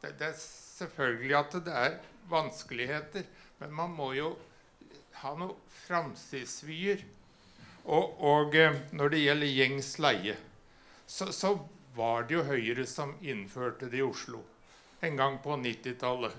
det 0.06 0.30
er 0.30 0.38
selvfølgelig 0.40 1.38
at 1.42 1.58
det 1.66 1.76
er 1.76 1.98
vanskeligheter, 2.32 3.28
men 3.60 3.76
man 3.76 3.92
må 3.98 4.14
jo 4.16 4.32
ha 5.20 5.34
noe 5.38 5.60
framtidsvyer. 5.84 7.04
Og, 7.86 8.18
og, 8.22 8.56
eh, 8.56 8.78
når 8.94 9.14
det 9.14 9.22
gjelder 9.24 9.54
gjengs 9.58 9.92
leie, 10.04 10.36
så, 11.08 11.32
så, 11.34 11.58
var 11.92 12.24
det 12.24 12.38
jo 12.38 12.44
Høyre 12.48 12.86
som 12.88 13.18
innførte 13.20 13.90
det 13.92 13.98
i 14.00 14.04
Oslo 14.06 14.40
en 15.04 15.18
gang 15.20 15.34
på 15.44 15.58
90-tallet. 15.60 16.38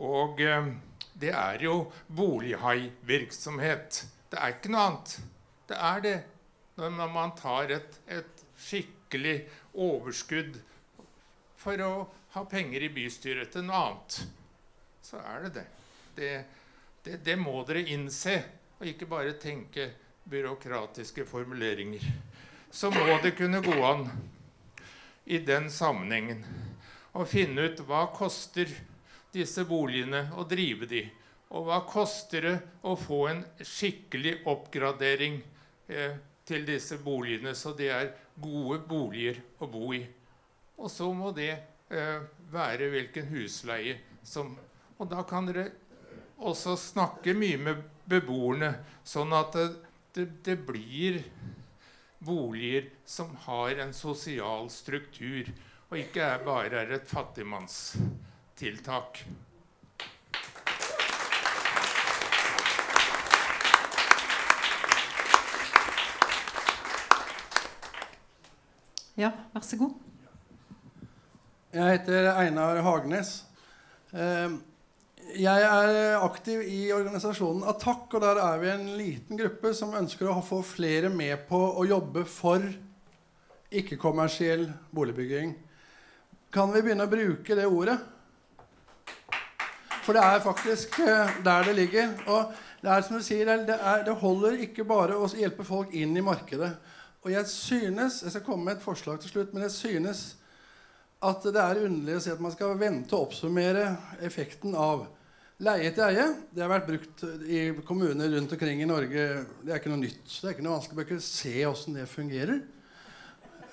Og 0.00 0.40
eh, 0.40 0.70
det 1.18 1.34
er 1.34 1.64
jo 1.66 1.74
bolighaivirksomhet. 2.16 4.04
Det 4.30 4.38
er 4.40 4.54
ikke 4.54 4.72
noe 4.72 4.86
annet. 4.86 5.18
Det 5.68 5.76
er 5.90 6.00
det. 6.06 6.16
Når 6.78 7.12
man 7.12 7.34
tar 7.36 7.74
et, 7.74 8.00
et 8.06 8.44
skikkelig 8.56 9.42
overskudd 9.74 10.56
for 11.58 11.82
å 11.82 11.92
ha 12.36 12.44
penger 12.48 12.86
i 12.86 12.92
bystyret 12.94 13.50
til 13.52 13.66
noe 13.66 13.84
annet, 13.88 14.20
så 15.02 15.18
er 15.18 15.48
det 15.48 15.54
det. 15.58 15.66
det 16.14 16.32
Det, 17.02 17.16
det 17.24 17.36
må 17.38 17.62
dere 17.64 17.84
innse, 17.88 18.34
og 18.78 18.86
ikke 18.86 19.06
bare 19.08 19.36
tenke 19.40 19.90
byråkratiske 20.30 21.24
formuleringer. 21.24 22.04
Så 22.70 22.90
må 22.90 23.18
det 23.22 23.30
kunne 23.38 23.60
gå 23.64 23.76
an 23.84 24.08
i 25.24 25.38
den 25.38 25.70
sammenhengen 25.72 26.44
å 27.16 27.24
finne 27.28 27.68
ut 27.68 27.80
hva 27.88 28.06
koster 28.14 28.70
disse 29.32 29.64
boligene 29.68 30.28
å 30.36 30.44
drive 30.48 30.88
de, 30.88 31.02
og 31.48 31.68
hva 31.68 31.80
koster 31.88 32.44
det 32.44 32.56
å 32.84 32.94
få 32.96 33.22
en 33.30 33.42
skikkelig 33.64 34.42
oppgradering 34.48 35.40
eh, 35.88 36.20
til 36.48 36.64
disse 36.68 36.98
boligene, 37.00 37.54
så 37.56 37.72
det 37.76 37.90
er 37.92 38.12
gode 38.40 38.80
boliger 38.88 39.40
å 39.60 39.68
bo 39.68 39.92
i. 39.96 40.02
Og 40.78 40.92
så 40.92 41.08
må 41.12 41.32
det 41.36 41.50
eh, 41.54 42.20
være 42.52 42.88
hvilken 42.92 43.28
husleie 43.32 43.98
som 44.24 44.56
Og 44.98 45.06
da 45.06 45.20
kan 45.22 45.46
dere 45.46 45.68
også 46.42 46.72
snakke 46.74 47.30
mye 47.38 47.58
med 47.62 47.82
beboerne, 48.10 48.72
sånn 49.06 49.30
at 49.36 49.54
det, 49.54 49.66
det, 50.18 50.44
det 50.44 50.56
blir 50.66 51.22
boliger 52.18 52.90
som 53.04 53.36
har 53.36 53.78
en 53.78 53.94
sosial 53.94 54.70
struktur, 54.70 55.46
og 55.88 55.98
ikke 55.98 56.22
er 56.26 56.38
bare 56.42 56.80
er 56.80 56.90
et 56.96 57.06
fattigmannstiltak. 57.06 59.22
Ja, 69.18 69.30
vær 69.54 69.60
så 69.66 69.76
god. 69.78 69.94
Jeg 71.74 71.90
heter 71.92 72.32
Einar 72.38 72.82
Hagnes. 72.82 73.44
Ehm, 74.14 74.62
jeg 75.36 75.62
er 75.62 76.22
aktiv 76.24 76.62
i 76.64 76.88
organisasjonen 76.94 77.66
Attakk, 77.68 78.14
og 78.14 78.22
der 78.24 78.38
er 78.40 78.60
vi 78.62 78.68
en 78.72 78.86
liten 78.96 79.40
gruppe 79.40 79.74
som 79.76 79.96
ønsker 79.98 80.30
å 80.30 80.40
få 80.44 80.62
flere 80.64 81.10
med 81.12 81.44
på 81.50 81.58
å 81.58 81.84
jobbe 81.88 82.24
for 82.28 82.64
ikke-kommersiell 83.68 84.64
boligbygging. 84.94 85.52
Kan 86.54 86.72
vi 86.72 86.80
begynne 86.80 87.04
å 87.04 87.12
bruke 87.12 87.58
det 87.58 87.66
ordet? 87.68 87.98
For 90.06 90.16
det 90.16 90.24
er 90.24 90.40
faktisk 90.40 90.96
eh, 91.04 91.34
der 91.44 91.68
det 91.68 91.76
ligger. 91.76 92.14
Og 92.32 92.54
det 92.80 92.94
er 92.94 93.04
som 93.04 93.18
du 93.18 93.24
sier, 93.26 93.52
det, 93.68 93.76
er, 93.76 94.06
det 94.06 94.16
holder 94.22 94.56
ikke 94.64 94.86
bare 94.88 95.18
å 95.20 95.28
hjelpe 95.36 95.66
folk 95.68 95.92
inn 95.92 96.16
i 96.16 96.24
markedet. 96.24 96.72
Og 97.26 97.32
jeg 97.34 97.44
synes 97.50 98.22
Jeg 98.22 98.32
skal 98.32 98.46
komme 98.46 98.64
med 98.64 98.78
et 98.78 98.84
forslag 98.84 99.20
til 99.20 99.34
slutt, 99.34 99.52
men 99.52 99.66
jeg 99.66 99.74
synes 99.76 100.24
at 101.20 101.42
det 101.42 101.60
er 101.60 101.84
underlig 101.84 102.16
å 102.16 102.22
si 102.22 102.30
at 102.32 102.40
man 102.40 102.54
skal 102.54 102.78
vente 102.78 103.12
og 103.16 103.28
oppsummere 103.28 103.90
effekten 104.24 104.76
av 104.78 105.08
leie 105.64 105.90
til 105.94 106.04
eie. 106.06 106.24
Det 106.54 106.62
har 106.62 106.70
vært 106.70 106.88
brukt 106.88 107.24
i 107.48 107.60
kommuner 107.86 108.30
rundt 108.34 108.54
omkring 108.54 108.82
i 108.82 108.88
Norge. 108.88 109.28
Det 109.62 109.72
er 109.72 109.80
ikke 109.80 109.92
noe 109.92 110.02
nytt. 110.04 110.24
Det 110.26 110.46
er 110.46 110.56
ikke 110.56 110.66
noe 110.66 110.78
vanskelig 110.78 111.18
å 111.18 111.24
se 111.28 111.54
åssen 111.68 111.98
det 111.98 112.08
fungerer. 112.10 112.60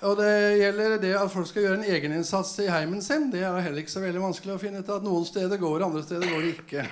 Og 0.04 0.18
det 0.20 0.32
gjelder 0.60 0.98
det 1.00 1.14
at 1.16 1.32
folk 1.32 1.48
skal 1.48 1.64
gjøre 1.64 1.78
en 1.80 1.88
egeninnsats 1.88 2.52
i 2.66 2.68
heimen 2.68 3.00
sin. 3.04 3.30
Det 3.32 3.40
er 3.46 3.62
heller 3.64 3.80
ikke 3.80 3.94
så 3.94 4.02
veldig 4.04 4.26
vanskelig 4.26 4.56
å 4.56 4.60
finne 4.60 4.82
ut 4.84 4.92
at 4.92 5.06
noen 5.06 5.24
steder 5.24 5.62
går, 5.62 5.86
andre 5.86 6.02
steder 6.04 6.28
går 6.28 6.44
det 6.44 6.52
ikke. 6.58 6.84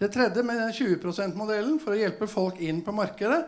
Det 0.00 0.08
tredje 0.12 0.42
med 0.44 0.60
den 0.60 0.72
20 0.76 0.96
%-modellen 1.02 1.78
for 1.80 1.92
å 1.94 2.00
hjelpe 2.00 2.28
folk 2.28 2.58
inn 2.60 2.82
på 2.84 2.92
markedet 2.92 3.44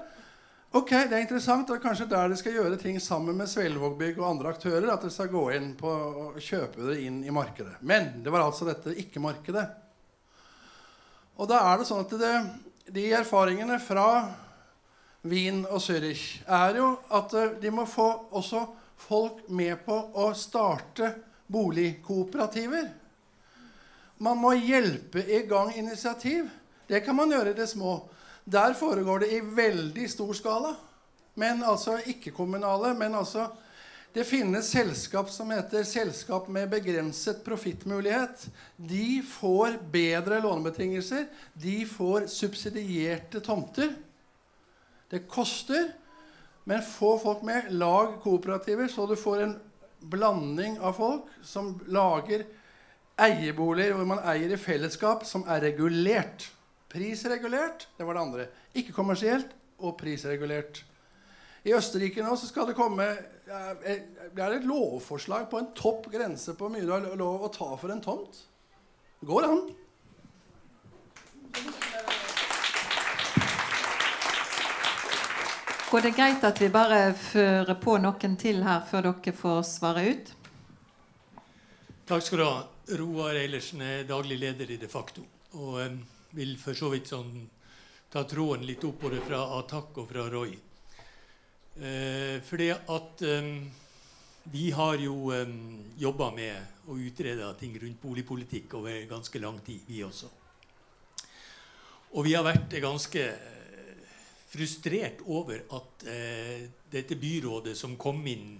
Ok, 0.76 0.90
det 0.90 1.16
er 1.16 1.22
interessant. 1.22 1.70
og 1.70 1.80
kanskje 1.80 2.04
der 2.10 2.28
de 2.28 2.36
skal 2.36 2.52
gjøre 2.52 2.76
ting 2.76 2.98
sammen 3.00 3.38
med 3.40 3.48
Svelvågbygg 3.48 4.18
og 4.20 4.26
andre 4.28 4.50
aktører. 4.52 4.90
At 4.92 5.00
de 5.00 5.08
skal 5.10 5.30
gå 5.32 5.46
inn 5.56 5.70
på 5.80 5.88
og 5.88 6.36
kjøpe 6.44 6.90
det 6.90 6.98
inn 7.06 7.22
i 7.24 7.32
markedet. 7.32 7.78
Men 7.80 8.18
det 8.20 8.28
var 8.34 8.44
altså 8.44 8.68
dette 8.68 8.92
ikke-markedet. 8.92 9.64
Og 11.38 11.46
da 11.46 11.62
er 11.70 11.78
det 11.78 11.86
sånn 11.86 12.02
at 12.02 12.14
det, 12.18 12.34
de 12.90 13.04
erfaringene 13.14 13.78
fra 13.82 14.08
Wien 15.28 15.64
og 15.66 15.80
Zürich 15.82 16.40
er 16.44 16.78
jo 16.80 16.92
at 17.14 17.34
eh, 17.38 17.56
de 17.62 17.70
må 17.74 17.86
få 17.86 18.08
også 18.34 18.64
folk 18.98 19.44
med 19.54 19.84
på 19.86 19.96
å 20.18 20.32
starte 20.34 21.12
boligkooperativer. 21.46 22.88
Man 24.18 24.40
må 24.42 24.52
hjelpe 24.58 25.22
i 25.22 25.44
gang 25.46 25.70
initiativ. 25.78 26.48
Det 26.90 27.04
kan 27.06 27.16
man 27.16 27.30
gjøre 27.30 27.54
i 27.54 27.58
det 27.58 27.68
små. 27.70 28.00
Der 28.44 28.74
foregår 28.74 29.22
det 29.22 29.30
i 29.36 29.40
veldig 29.40 30.08
stor 30.10 30.34
skala. 30.34 30.74
Men 31.38 31.62
altså 31.62 32.00
ikke-kommunale. 32.02 32.96
Men 32.98 33.14
altså 33.14 33.46
det 34.12 34.24
finnes 34.24 34.70
selskap 34.70 35.30
som 35.30 35.50
heter 35.52 35.84
selskap 35.84 36.48
med 36.48 36.70
begrenset 36.72 37.44
profittmulighet. 37.44 38.48
De 38.76 39.22
får 39.22 39.76
bedre 39.92 40.40
lånebetingelser. 40.40 41.26
De 41.52 41.84
får 41.86 42.26
subsidierte 42.32 43.40
tomter. 43.44 43.92
Det 45.08 45.26
koster, 45.28 45.92
men 46.64 46.82
få 46.82 47.18
folk 47.20 47.44
med. 47.44 47.70
Lag 47.70 48.18
kooperativer, 48.22 48.88
så 48.88 49.06
du 49.06 49.16
får 49.16 49.42
en 49.44 49.56
blanding 50.00 50.80
av 50.80 50.96
folk 50.96 51.28
som 51.44 51.74
lager 51.88 52.46
eieboliger 53.18 53.96
hvor 53.96 54.08
man 54.08 54.22
eier 54.30 54.52
i 54.54 54.60
fellesskap, 54.60 55.24
som 55.26 55.44
er 55.50 55.64
regulert. 55.68 56.48
Prisregulert, 56.88 57.88
det 57.98 58.06
var 58.08 58.16
det 58.16 58.24
andre. 58.24 58.46
Ikke 58.72 58.96
kommersielt 58.96 59.52
og 59.78 59.98
prisregulert. 60.00 60.82
I 61.66 61.74
Østerrike 61.76 62.22
nå 62.24 62.36
så 62.38 62.48
skal 62.48 62.68
det 62.68 62.76
komme 62.78 63.10
det 63.48 64.42
er 64.44 64.54
et 64.58 64.66
lovforslag 64.68 65.46
på 65.48 65.60
en 65.62 65.70
topp 65.76 66.10
grense 66.12 66.52
på 66.52 66.66
hvor 66.66 66.72
mye 66.74 66.84
du 66.84 66.92
har 66.92 67.06
lov 67.16 67.46
å 67.46 67.52
ta 67.52 67.70
for 67.80 67.92
en 67.92 68.02
tomt. 68.04 68.42
Det 69.20 69.28
går 69.28 69.46
an. 69.48 69.62
Går 75.88 76.04
det 76.04 76.10
greit 76.18 76.44
at 76.44 76.60
vi 76.60 76.68
bare 76.68 77.14
fører 77.16 77.78
på 77.80 77.96
noen 78.04 78.36
til 78.36 78.60
her 78.66 78.82
før 78.90 79.08
dere 79.08 79.32
får 79.32 79.62
svare 79.64 80.04
ut? 80.12 80.34
Takk 82.08 82.26
skal 82.26 82.42
du 82.42 82.44
ha. 82.44 82.58
Roar 83.00 83.36
Eilertsen 83.40 83.80
er 83.84 84.04
daglig 84.08 84.36
leder 84.42 84.68
i 84.68 84.76
De 84.80 84.88
facto. 84.88 85.24
Og 85.56 85.80
um, 85.80 85.98
vil 86.36 86.56
for 86.60 86.76
så 86.76 86.92
vidt 86.92 87.08
sånn, 87.08 87.48
ta 88.12 88.26
tråden 88.28 88.68
litt 88.68 88.84
oppover 88.84 89.24
fra 89.24 89.40
Atak 89.56 89.96
og 90.04 90.12
fra 90.12 90.28
Roy. 90.28 90.52
Eh, 91.78 92.40
fordi 92.42 92.72
at 92.74 93.22
um, 93.22 93.70
vi 94.50 94.70
har 94.74 94.96
jo 94.98 95.30
um, 95.30 95.78
jobba 95.94 96.32
med 96.34 96.88
å 96.90 96.96
utrede 96.98 97.52
ting 97.60 97.76
rundt 97.78 98.00
boligpolitikk 98.02 98.74
over 98.80 99.04
ganske 99.06 99.38
lang 99.38 99.60
tid, 99.62 99.84
vi 99.86 100.02
også. 100.02 100.30
Og 102.18 102.26
vi 102.26 102.34
har 102.34 102.42
vært 102.42 102.74
ganske 102.82 103.24
frustrert 104.48 105.22
over 105.28 105.60
at 105.76 106.06
eh, 106.08 106.66
dette 106.90 107.18
byrådet 107.20 107.76
som 107.76 107.98
kom 108.00 108.22
inn 108.26 108.56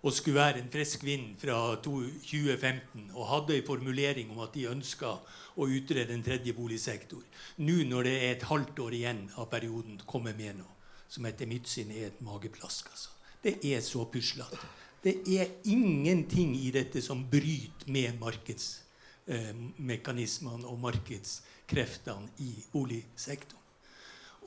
og 0.00 0.12
skulle 0.14 0.38
være 0.38 0.60
en 0.60 0.72
frisk 0.72 1.02
vind 1.08 1.34
fra 1.40 1.56
2015 1.82 3.08
og 3.10 3.30
hadde 3.32 3.56
en 3.56 3.66
formulering 3.66 4.30
om 4.30 4.42
at 4.44 4.54
de 4.54 4.68
ønska 4.70 5.16
å 5.56 5.66
utrede 5.66 6.14
en 6.14 6.24
tredje 6.24 6.54
boligsektor. 6.56 7.24
Nå 7.64 7.80
når 7.88 8.06
det 8.06 8.18
er 8.20 8.36
et 8.36 8.46
halvt 8.52 8.84
år 8.84 9.00
igjen 9.00 9.24
av 9.40 9.48
perioden, 9.50 9.98
kommer 10.06 10.36
med 10.36 10.60
noe 10.60 10.76
som 11.10 11.26
etter 11.26 11.46
mitt 11.50 11.66
syn 11.68 11.90
er 11.90 12.06
et 12.08 12.20
mageplask. 12.24 12.88
Altså. 12.92 13.10
Det 13.42 13.58
er 13.66 13.80
så 13.84 14.04
puslete. 14.12 14.66
Det 15.02 15.14
er 15.32 15.46
ingenting 15.72 16.56
i 16.60 16.70
dette 16.74 17.02
som 17.02 17.30
bryter 17.30 17.90
med 17.90 18.18
markedsmekanismene 18.20 20.64
eh, 20.64 20.70
og 20.70 20.78
markedskreftene 20.82 22.28
i 22.44 22.64
boligsektoren. 22.72 23.60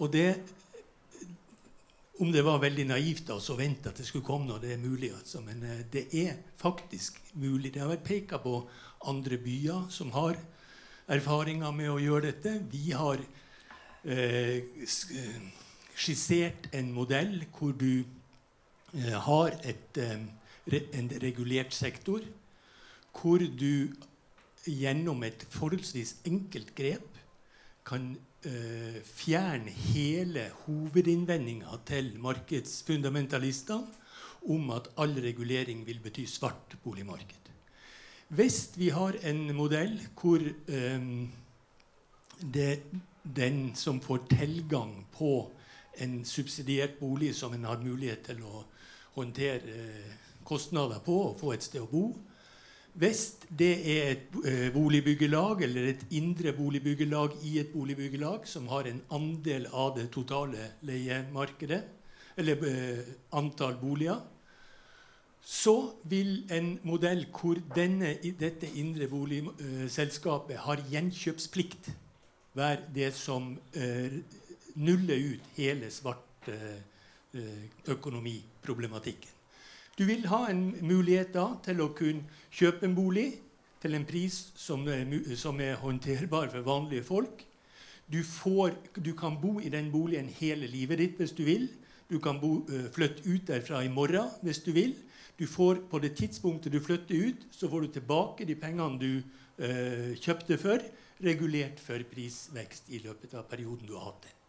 Og 0.01 0.13
det 0.13 0.35
om 2.21 2.31
det 2.31 2.43
var 2.45 2.59
veldig 2.61 2.85
naivt 2.91 3.29
å 3.33 3.55
vente 3.57 3.89
at 3.89 3.97
det 3.97 4.05
skulle 4.05 4.25
komme 4.25 4.45
når 4.47 4.59
det 4.61 4.73
er 4.75 4.81
mulig. 4.81 5.13
Altså. 5.17 5.41
Men 5.41 5.63
eh, 5.65 5.85
det 5.91 6.13
er 6.13 6.37
faktisk 6.61 7.17
mulig. 7.33 7.73
Det 7.73 7.81
har 7.81 7.89
vært 7.89 8.07
peka 8.07 8.37
på 8.43 8.69
andre 9.09 9.37
byer 9.41 9.89
som 9.91 10.11
har 10.13 10.37
erfaringer 11.11 11.71
med 11.75 11.89
å 11.91 11.99
gjøre 11.99 12.27
dette. 12.29 12.51
Vi 12.71 12.91
har 12.93 13.17
eh, 14.05 14.61
eh 14.61 15.62
skissert 16.03 16.67
en 16.75 16.91
modell 16.95 17.45
hvor 17.55 17.73
du 17.79 18.03
eh, 18.03 19.15
har 19.27 19.55
et, 19.63 19.99
eh, 20.01 20.81
en 20.99 21.11
regulert 21.23 21.73
sektor. 21.73 22.21
Hvor 23.13 23.39
du 23.39 23.93
gjennom 24.65 25.23
et 25.23 25.45
forholdsvis 25.51 26.15
enkelt 26.27 26.73
grep 26.75 27.19
kan 27.87 28.13
eh, 28.47 28.99
fjerne 29.03 29.71
hele 29.91 30.47
hovedinnvendinga 30.63 31.79
til 31.87 32.13
markedsfundamentalistene 32.23 34.01
om 34.53 34.71
at 34.75 34.89
all 34.99 35.15
regulering 35.23 35.85
vil 35.87 36.01
bety 36.03 36.25
svart 36.27 36.75
boligmarked. 36.83 37.39
Hvis 38.33 38.73
vi 38.75 38.89
har 38.89 39.15
en 39.29 39.45
modell 39.55 39.99
hvor 40.19 40.41
eh, 40.41 41.09
det, 42.53 42.71
den 43.23 43.75
som 43.75 44.01
får 44.01 44.25
tilgang 44.31 44.95
på 45.13 45.51
en 46.01 46.25
subsidiert 46.25 46.99
bolig 46.99 47.35
som 47.35 47.53
en 47.53 47.65
har 47.69 47.81
mulighet 47.83 48.25
til 48.29 48.41
å 48.45 48.63
håndtere 49.15 49.77
eh, 49.77 50.13
kostnader 50.43 51.01
på 51.05 51.17
og 51.29 51.39
få 51.39 51.53
et 51.53 51.65
sted 51.65 51.81
å 51.83 51.89
bo, 51.91 52.05
Hvis 52.93 53.39
det 53.49 53.71
er 53.89 54.11
et 54.11 54.35
eh, 54.45 54.67
boligbyggelag 54.73 55.63
eller 55.65 55.87
et 55.89 56.03
indre 56.13 56.51
boligbyggelag 56.53 57.39
i 57.41 57.55
et 57.57 57.71
boligbyggelag 57.73 58.45
som 58.45 58.67
har 58.69 58.85
en 58.85 58.99
andel 59.09 59.65
av 59.73 59.95
det 59.97 60.11
totale 60.13 60.67
leiemarkedet, 60.85 61.81
eller 62.37 62.67
eh, 62.69 63.09
antall 63.33 63.79
boliger, 63.81 64.21
så 65.41 65.95
vil 66.03 66.45
en 66.53 66.79
modell 66.83 67.25
hvor 67.33 67.57
denne, 67.75 68.13
dette 68.39 68.69
indre 68.77 69.09
boligselskapet 69.09 70.61
har 70.67 70.85
gjenkjøpsplikt, 70.91 71.89
være 72.53 72.93
det 72.93 73.09
som 73.17 73.55
eh, 74.75 74.81
nuller 74.81 75.15
ut 75.15 75.53
hele 75.55 75.91
svart 75.91 76.49
eh, 76.49 76.81
eh 77.33 77.89
økonomiproblematikken. 77.89 79.29
Du 79.97 80.05
vil 80.05 80.25
ha 80.27 80.47
en 80.49 80.73
mulighet 80.81 81.33
da 81.33 81.53
til 81.63 81.81
å 81.81 81.93
kunne 81.93 82.25
kjøpe 82.51 82.85
en 82.85 82.95
bolig 82.95 83.27
til 83.81 83.93
en 83.93 84.05
pris 84.05 84.51
som 84.55 84.87
er, 84.87 85.05
som 85.35 85.59
er 85.61 85.75
håndterbar 85.75 86.49
for 86.49 86.65
vanlige 86.65 87.03
folk. 87.03 87.43
Du, 88.09 88.23
får, 88.23 88.73
du, 88.95 89.13
kan 89.13 89.37
bo 89.41 89.59
i 89.59 89.69
den 89.69 89.91
boligen 89.91 90.29
hele 90.39 90.67
livet 90.67 90.97
ditt 90.97 91.19
hvis 91.19 91.35
du 91.37 91.43
vil. 91.45 91.67
Du 92.09 92.19
kan 92.19 92.39
bo, 92.41 92.65
uh, 92.69 92.89
flytte 92.93 93.23
ut 93.27 93.47
derfra 93.47 93.83
i 93.83 93.91
morgen 93.91 94.29
hvis 94.41 94.63
du 94.65 94.71
vil. 94.73 94.95
Du 95.37 95.47
får 95.47 95.83
På 95.89 95.99
det 95.99 96.15
tidspunktet 96.15 96.71
du 96.71 96.79
flytter 96.79 97.15
ut, 97.15 97.47
så 97.51 97.69
får 97.69 97.81
du 97.81 97.87
tilbake 97.87 98.45
de 98.45 98.55
pengene 98.55 98.99
du 98.99 99.23
eh, 99.57 100.13
kjøpte 100.21 100.57
for, 100.61 100.83
regulert 101.25 101.81
for 101.81 102.05
prisvekst 102.05 102.89
i 102.93 103.01
løpet 103.01 103.33
av 103.33 103.47
perioden 103.49 103.87
du 103.87 103.95
har 103.97 104.11
hatt 104.11 104.27
den. 104.27 104.42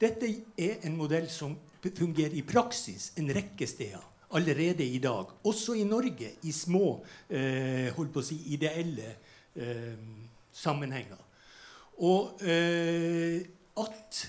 Dette 0.00 0.28
er 0.60 0.84
en 0.84 0.96
modell 0.98 1.28
som 1.32 1.54
fungerer 1.86 2.34
i 2.36 2.44
praksis 2.44 3.12
en 3.16 3.30
rekke 3.32 3.66
steder 3.68 4.02
allerede 4.36 4.84
i 4.84 4.98
dag. 4.98 5.30
Også 5.46 5.76
i 5.78 5.84
Norge, 5.88 6.32
i 6.42 6.52
små 6.52 6.98
eh, 7.30 7.92
holdt 7.96 8.12
på 8.12 8.20
å 8.20 8.26
si, 8.26 8.40
ideelle 8.52 9.12
eh, 9.54 9.94
sammenhenger. 10.52 11.22
Og 12.04 12.42
eh, 12.44 13.46
at 13.80 14.24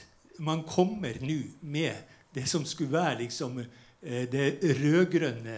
man 0.46 0.64
kommer 0.68 1.18
nå 1.24 1.40
med 1.66 2.14
det 2.36 2.46
som 2.48 2.66
skulle 2.68 2.94
være 2.94 3.24
liksom, 3.24 3.60
eh, 3.60 4.28
det 4.32 4.78
rød-grønne 4.78 5.58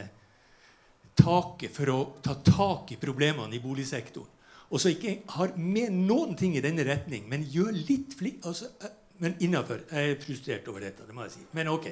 taket 1.20 1.76
for 1.76 1.92
å 1.92 2.00
ta 2.24 2.38
tak 2.40 2.96
i 2.96 3.00
problemene 3.02 3.58
i 3.58 3.62
boligsektoren. 3.64 4.36
Og 4.70 4.78
så 4.82 4.92
ikke 4.94 5.16
har 5.34 5.56
med 5.58 5.96
noen 5.98 6.36
ting 6.38 6.54
i 6.54 6.62
denne 6.62 6.86
retning, 6.86 7.24
men 7.30 7.48
gjør 7.50 7.74
litt 7.74 8.14
flink 8.18 8.46
altså, 8.46 8.70
eh, 8.86 8.99
Men 9.20 9.36
innafor. 9.44 9.84
Jeg 9.92 10.12
er 10.12 10.22
frustrert 10.24 10.68
over 10.72 10.84
dette. 10.86 11.08
det 11.08 11.16
må 11.16 11.26
jeg 11.28 11.32
si. 11.38 11.46
Men 11.54 11.68
ok, 11.68 11.92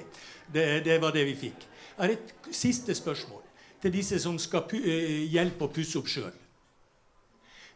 det, 0.54 0.66
det 0.86 1.02
var 1.02 1.12
det 1.16 1.26
vi 1.28 1.36
fikk. 1.36 1.68
Jeg 1.98 2.04
har 2.04 2.14
et 2.14 2.34
siste 2.56 2.96
spørsmål 2.96 3.44
til 3.82 3.94
disse 3.94 4.20
som 4.20 4.38
skal 4.40 4.68
eh, 4.80 5.26
hjelpe 5.32 5.68
å 5.68 5.74
pusse 5.74 6.00
opp 6.00 6.10
sjøl. 6.12 6.34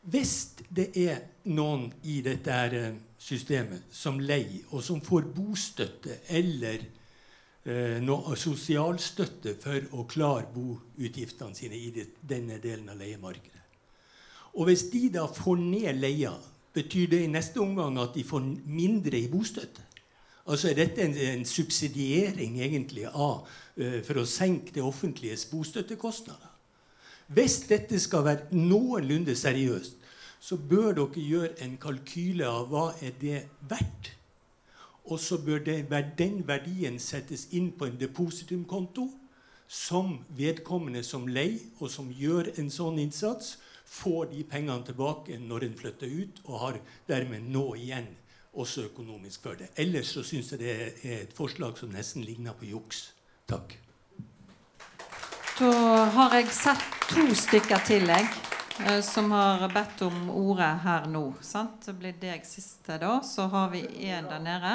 Hvis 0.02 0.34
det 0.74 0.88
er 0.98 1.20
noen 1.54 1.92
i 2.10 2.22
dette 2.26 2.58
eh, 2.74 2.96
systemet 3.22 3.92
som 3.94 4.20
leier, 4.20 4.64
og 4.72 4.82
som 4.86 5.02
får 5.06 5.28
bostøtte 5.36 6.22
eller 6.34 6.82
eh, 6.82 8.00
noe 8.02 8.38
sosialstøtte 8.40 9.56
for 9.62 9.92
å 10.00 10.08
klare 10.10 10.50
boutgiftene 10.56 11.58
sine 11.58 11.78
i 11.78 11.92
det, 11.94 12.08
denne 12.22 12.58
delen 12.64 12.90
av 12.90 12.98
leiemarkedet 12.98 13.60
Og 14.58 14.66
hvis 14.68 14.88
de 14.90 15.04
da 15.14 15.28
får 15.30 15.62
ned 15.62 16.02
leia, 16.02 16.34
betyr 16.74 17.08
det 17.12 17.24
i 17.24 17.32
neste 17.32 17.60
omgang 17.60 18.00
at 18.00 18.16
de 18.16 18.24
får 18.24 18.46
mindre 18.66 19.20
i 19.20 19.30
bostøtte? 19.32 19.82
Altså 20.48 20.72
er 20.72 20.80
dette 20.80 21.04
en, 21.06 21.14
en 21.16 21.46
subsidiering 21.46 22.58
egentlig 22.62 23.06
av 23.08 23.44
uh, 23.46 24.00
for 24.04 24.22
å 24.22 24.26
senke 24.28 24.74
det 24.74 24.84
offentliges 24.84 25.46
bostøttekostnader. 25.52 26.50
Hvis 27.32 27.62
dette 27.70 28.00
skal 28.00 28.26
være 28.26 28.58
noenlunde 28.58 29.36
seriøst, 29.36 29.96
så 30.42 30.58
bør 30.58 30.92
dere 30.98 31.22
gjøre 31.22 31.54
en 31.64 31.78
kalkyle 31.80 32.48
av 32.50 32.68
hva 32.72 32.88
er 33.00 33.14
det 33.22 33.44
verdt. 33.70 34.12
Og 35.06 35.20
så 35.20 35.38
bør 35.38 35.62
det, 35.64 35.86
den 36.18 36.42
verdien 36.48 37.00
settes 37.00 37.48
inn 37.52 37.72
på 37.78 37.88
en 37.88 38.00
depositumkonto 38.00 39.08
som 39.72 40.18
vedkommende 40.36 41.04
som 41.04 41.28
leier, 41.28 41.62
og 41.80 41.90
som 41.90 42.10
gjør 42.12 42.52
en 42.60 42.70
sånn 42.74 43.00
innsats, 43.00 43.56
får 43.92 44.26
de 44.32 44.44
pengene 44.48 44.86
tilbake 44.88 45.36
når 45.40 45.68
en 45.68 45.78
flytter 45.78 46.08
ut, 46.08 46.42
og 46.48 46.60
har 46.64 46.78
dermed 47.10 47.50
nå 47.52 47.66
igjen 47.76 48.08
også 48.52 48.86
økonomisk 48.88 49.48
for 49.48 49.60
det. 49.60 49.72
Ellers 49.80 50.14
så 50.16 50.24
syns 50.24 50.52
jeg 50.54 50.62
det 50.62 50.76
er 50.76 51.18
et 51.22 51.34
forslag 51.36 51.78
som 51.80 51.92
nesten 51.92 52.24
ligner 52.24 52.56
på 52.58 52.70
juks. 52.72 53.10
Takk. 53.52 53.76
Da 55.60 55.72
har 56.16 56.38
jeg 56.40 56.48
sett 56.56 56.86
to 57.12 57.26
stykker 57.36 57.84
til, 57.86 58.08
jeg, 58.08 58.30
eh, 58.86 59.02
som 59.06 59.32
har 59.36 59.68
bedt 59.74 60.04
om 60.08 60.32
ordet 60.34 60.72
her 60.86 61.08
nå. 61.12 61.26
Sant? 61.44 61.84
Det 61.86 61.96
blir 62.00 62.16
deg 62.20 62.48
siste, 62.48 62.98
da. 62.98 63.20
Så 63.28 63.50
har 63.52 63.70
vi 63.76 63.84
en 64.08 64.32
der 64.32 64.40
nede. 64.40 64.74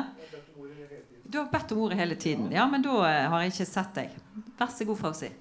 Du 1.24 1.40
har 1.40 1.48
bedt 1.50 1.72
om 1.72 1.82
ordet 1.88 1.98
hele 1.98 2.20
tiden. 2.20 2.52
Ja, 2.52 2.68
men 2.68 2.84
da 2.84 3.00
eh, 3.08 3.24
har 3.32 3.42
jeg 3.42 3.56
ikke 3.56 3.68
sett 3.72 3.96
deg. 3.96 4.14
Vær 4.60 4.70
så 4.72 4.86
god, 4.86 5.00
Fausi. 5.00 5.32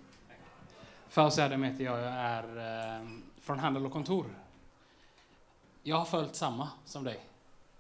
Fauzi 1.12 1.44
Adem 1.44 1.68
heter 1.68 1.86
jeg. 1.86 2.08
Jeg 2.08 2.32
er 2.32 3.06
eh, 3.46 3.48
fra 3.48 3.56
Handel 3.62 3.86
og 3.86 3.92
Kontor. 3.92 4.26
Jeg 5.86 5.96
har 5.96 6.06
følt 6.06 6.36
samme 6.36 6.68
som 6.86 7.04
deg. 7.04 7.20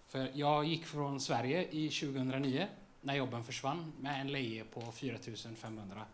För 0.08 0.30
jag 0.34 0.66
gick 0.66 0.86
från 0.86 1.20
Sverige 1.20 1.68
i 1.72 1.90
2009 1.90 2.68
när 3.02 3.16
jobben 3.16 3.44
försvann 3.44 3.94
med 4.00 4.22
en 4.22 4.32
leje 4.32 4.64
på 4.64 4.92
4500. 4.92 6.06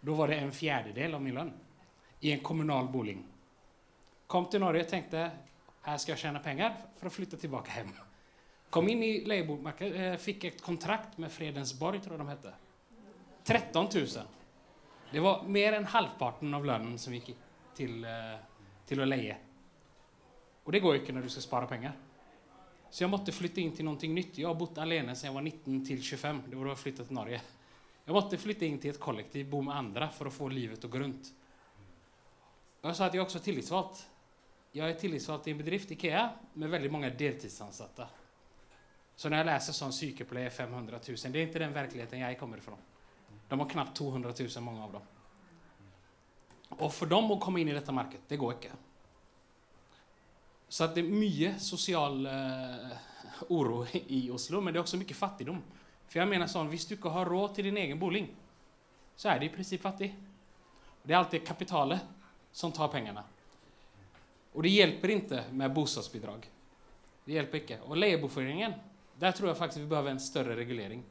Då 0.00 0.14
var 0.14 0.28
det 0.28 0.34
en 0.34 0.52
fjärdedel 0.52 1.14
av 1.14 1.22
min 1.22 1.34
lön 1.34 1.52
i 2.20 2.32
en 2.32 2.40
kommunal 2.40 2.88
bolig. 2.88 3.18
Kom 4.26 4.46
till 4.46 4.60
Norge 4.60 4.82
och 4.82 4.88
tänkte 4.88 5.30
här 5.82 5.98
ska 5.98 6.12
jag 6.12 6.18
tjäna 6.18 6.38
pengar 6.38 6.76
för 6.96 7.06
att 7.06 7.12
flytta 7.12 7.36
tillbaka 7.36 7.70
hem. 7.70 7.88
Kom 8.70 8.88
in 8.88 9.02
i 9.02 9.24
lejebomarknaden, 9.24 10.18
fikk 10.18 10.42
fick 10.42 10.44
ett 10.44 10.62
kontrakt 10.62 11.18
med 11.18 11.32
Fredensborg, 11.32 12.00
tror 12.00 12.12
jag 12.12 12.20
de 12.20 12.28
hette. 12.28 12.52
13 13.44 13.88
000. 13.94 14.06
Det 15.10 15.20
var 15.20 15.42
mer 15.42 15.72
än 15.72 15.84
halvparten 15.84 16.54
av 16.54 16.64
lönen 16.64 16.98
som 16.98 17.14
gick 17.14 17.36
till, 17.74 18.06
eh, 18.92 19.02
å 19.02 19.08
leie. 19.08 19.36
Og 20.66 20.72
det 20.74 20.82
går 20.82 20.96
jo 20.96 21.02
ikke 21.02 21.14
når 21.14 21.26
du 21.26 21.32
skal 21.34 21.46
spara 21.46 21.70
penger. 21.70 21.94
Så 22.90 23.04
jeg 23.04 23.10
måtte 23.10 23.34
flytte 23.34 23.60
inn 23.62 23.74
til 23.74 23.86
noe 23.86 24.10
nytt. 24.10 24.38
Jeg 24.38 24.46
har 24.46 24.56
bodd 24.58 24.78
alene 24.82 25.14
siden 25.14 25.30
jeg 25.30 25.36
var 25.36 25.46
19 25.46 25.80
til 25.86 26.02
25. 26.02 26.42
Det 26.50 26.58
var 26.58 26.68
da 26.68 26.74
jeg 26.74 26.82
flyttet 26.82 27.08
til 27.10 27.18
Norge. 27.18 27.40
Jeg 28.06 28.14
måtte 28.14 28.38
flytte 28.38 28.66
inn 28.66 28.78
til 28.82 28.92
et 28.94 29.02
kollektiv, 29.02 29.48
bo 29.50 29.62
med 29.66 29.74
andre 29.74 30.06
for 30.14 30.30
å 30.30 30.34
få 30.34 30.46
livet 30.52 30.78
til 30.78 30.90
å 30.90 30.92
gå 30.94 31.00
rundt. 31.02 31.32
Og 32.82 32.92
jeg 32.92 32.98
sa 32.98 33.08
at 33.08 33.16
jeg 33.16 33.24
også 33.24 33.40
er 33.40 33.46
tillitsvalgt. 33.48 34.04
Jeg 34.76 34.92
er 34.92 35.00
tillitsvalgt 35.00 35.48
i 35.48 35.54
en 35.54 35.58
bedrift, 35.58 35.90
Ikea, 35.96 36.22
med 36.54 36.70
veldig 36.70 36.92
mange 36.94 37.10
deltidsansatte. 37.18 38.06
Så 39.16 39.30
når 39.32 39.40
jeg 39.40 39.48
leser 39.48 39.74
sånn 39.74 39.94
sykepleier 39.96 40.52
500 40.54 41.00
000, 41.00 41.32
det 41.32 41.40
er 41.40 41.48
ikke 41.48 41.62
den 41.64 41.74
virkeligheten 41.74 42.22
jeg 42.22 42.38
kommer 42.38 42.62
fra. 42.62 42.76
De 43.48 43.58
har 43.58 43.70
knapt 43.72 43.96
200 43.96 44.34
000, 44.38 44.64
mange 44.66 44.84
av 44.84 44.98
dem. 44.98 45.15
Og 46.74 46.90
for 46.92 47.08
dem 47.08 47.30
å 47.30 47.38
komme 47.40 47.62
inn 47.62 47.70
i 47.70 47.76
dette 47.76 47.94
markedet, 47.94 48.26
det 48.28 48.38
går 48.40 48.56
ikke. 48.56 48.72
Så 50.68 50.88
det 50.90 51.04
er 51.04 51.12
mye 51.14 51.52
sosial 51.62 52.26
uh, 52.26 53.92
i 54.10 54.26
Oslo, 54.34 54.60
men 54.60 54.74
det 54.74 54.80
er 54.80 54.84
også 54.84 54.98
mye 54.98 55.16
fattigdom. 55.16 55.60
For 56.06 56.20
jeg 56.20 56.30
mener 56.30 56.50
sånn, 56.50 56.68
Hvis 56.70 56.86
du 56.88 56.96
ikke 56.96 57.12
har 57.14 57.28
råd 57.28 57.54
til 57.54 57.70
din 57.70 57.78
egen 57.78 57.98
bolig, 57.98 58.26
så 59.16 59.30
er 59.30 59.40
du 59.40 59.46
i 59.46 59.52
prinsipp 59.52 59.82
fattig. 59.82 60.10
Det 61.02 61.14
er 61.14 61.20
alltid 61.20 61.46
kapitalet 61.46 62.02
som 62.52 62.72
tar 62.74 62.90
pengene. 62.92 63.22
Og 64.56 64.64
det 64.64 64.72
hjelper 64.72 65.12
ikke 65.12 65.42
med 65.52 65.72
bostadsbidrag. 65.76 66.46
Det 67.26 67.34
hjelper 67.34 67.62
ikke. 67.62 67.78
Og 67.86 67.98
Leieboerforeningen, 67.98 68.74
der 69.20 69.34
tror 69.36 69.50
jeg 69.50 69.58
faktisk 69.58 69.84
vi 69.84 69.90
behøver 69.90 70.14
en 70.14 70.22
større 70.22 70.56
regulering. 70.56 71.02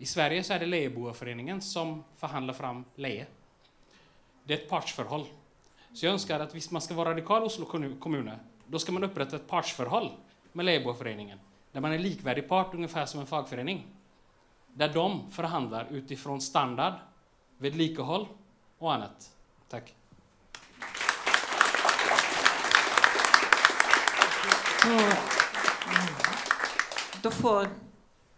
I 0.00 0.08
Sverige 0.08 0.44
så 0.44 0.54
er 0.54 0.62
det 0.62 0.70
Leieboerforeningen 0.70 1.60
som 1.64 1.98
forhandler 2.20 2.56
fram 2.56 2.84
leie. 3.00 3.26
Det 4.50 4.56
er 4.56 4.62
et 4.64 4.70
partsforhold. 4.70 5.28
Så 5.94 6.08
jeg 6.08 6.12
ønsker 6.16 6.42
at 6.42 6.50
hvis 6.50 6.72
man 6.74 6.82
skal 6.82 6.96
være 6.98 7.12
radikal 7.12 7.44
Oslo 7.46 7.68
kommune, 7.70 8.32
da 8.66 8.78
skal 8.82 8.96
man 8.96 9.06
opprette 9.06 9.38
et 9.38 9.44
partsforhold 9.46 10.08
med 10.58 10.66
Leieboerforeningen, 10.66 11.38
der 11.70 11.80
man 11.80 11.92
er 11.94 12.02
likeverdig 12.02 12.48
part, 12.48 12.74
omtrent 12.74 13.08
som 13.08 13.20
en 13.20 13.28
fagforening. 13.30 13.84
Der 14.74 14.90
de 14.90 15.04
forhandler 15.30 15.86
ut 15.94 16.10
ifra 16.10 16.34
standard, 16.40 16.98
vedlikehold 17.62 18.26
og 18.80 18.88
annet. 18.94 19.28
Takk. 19.70 19.94
Da 27.22 27.30
får 27.38 27.70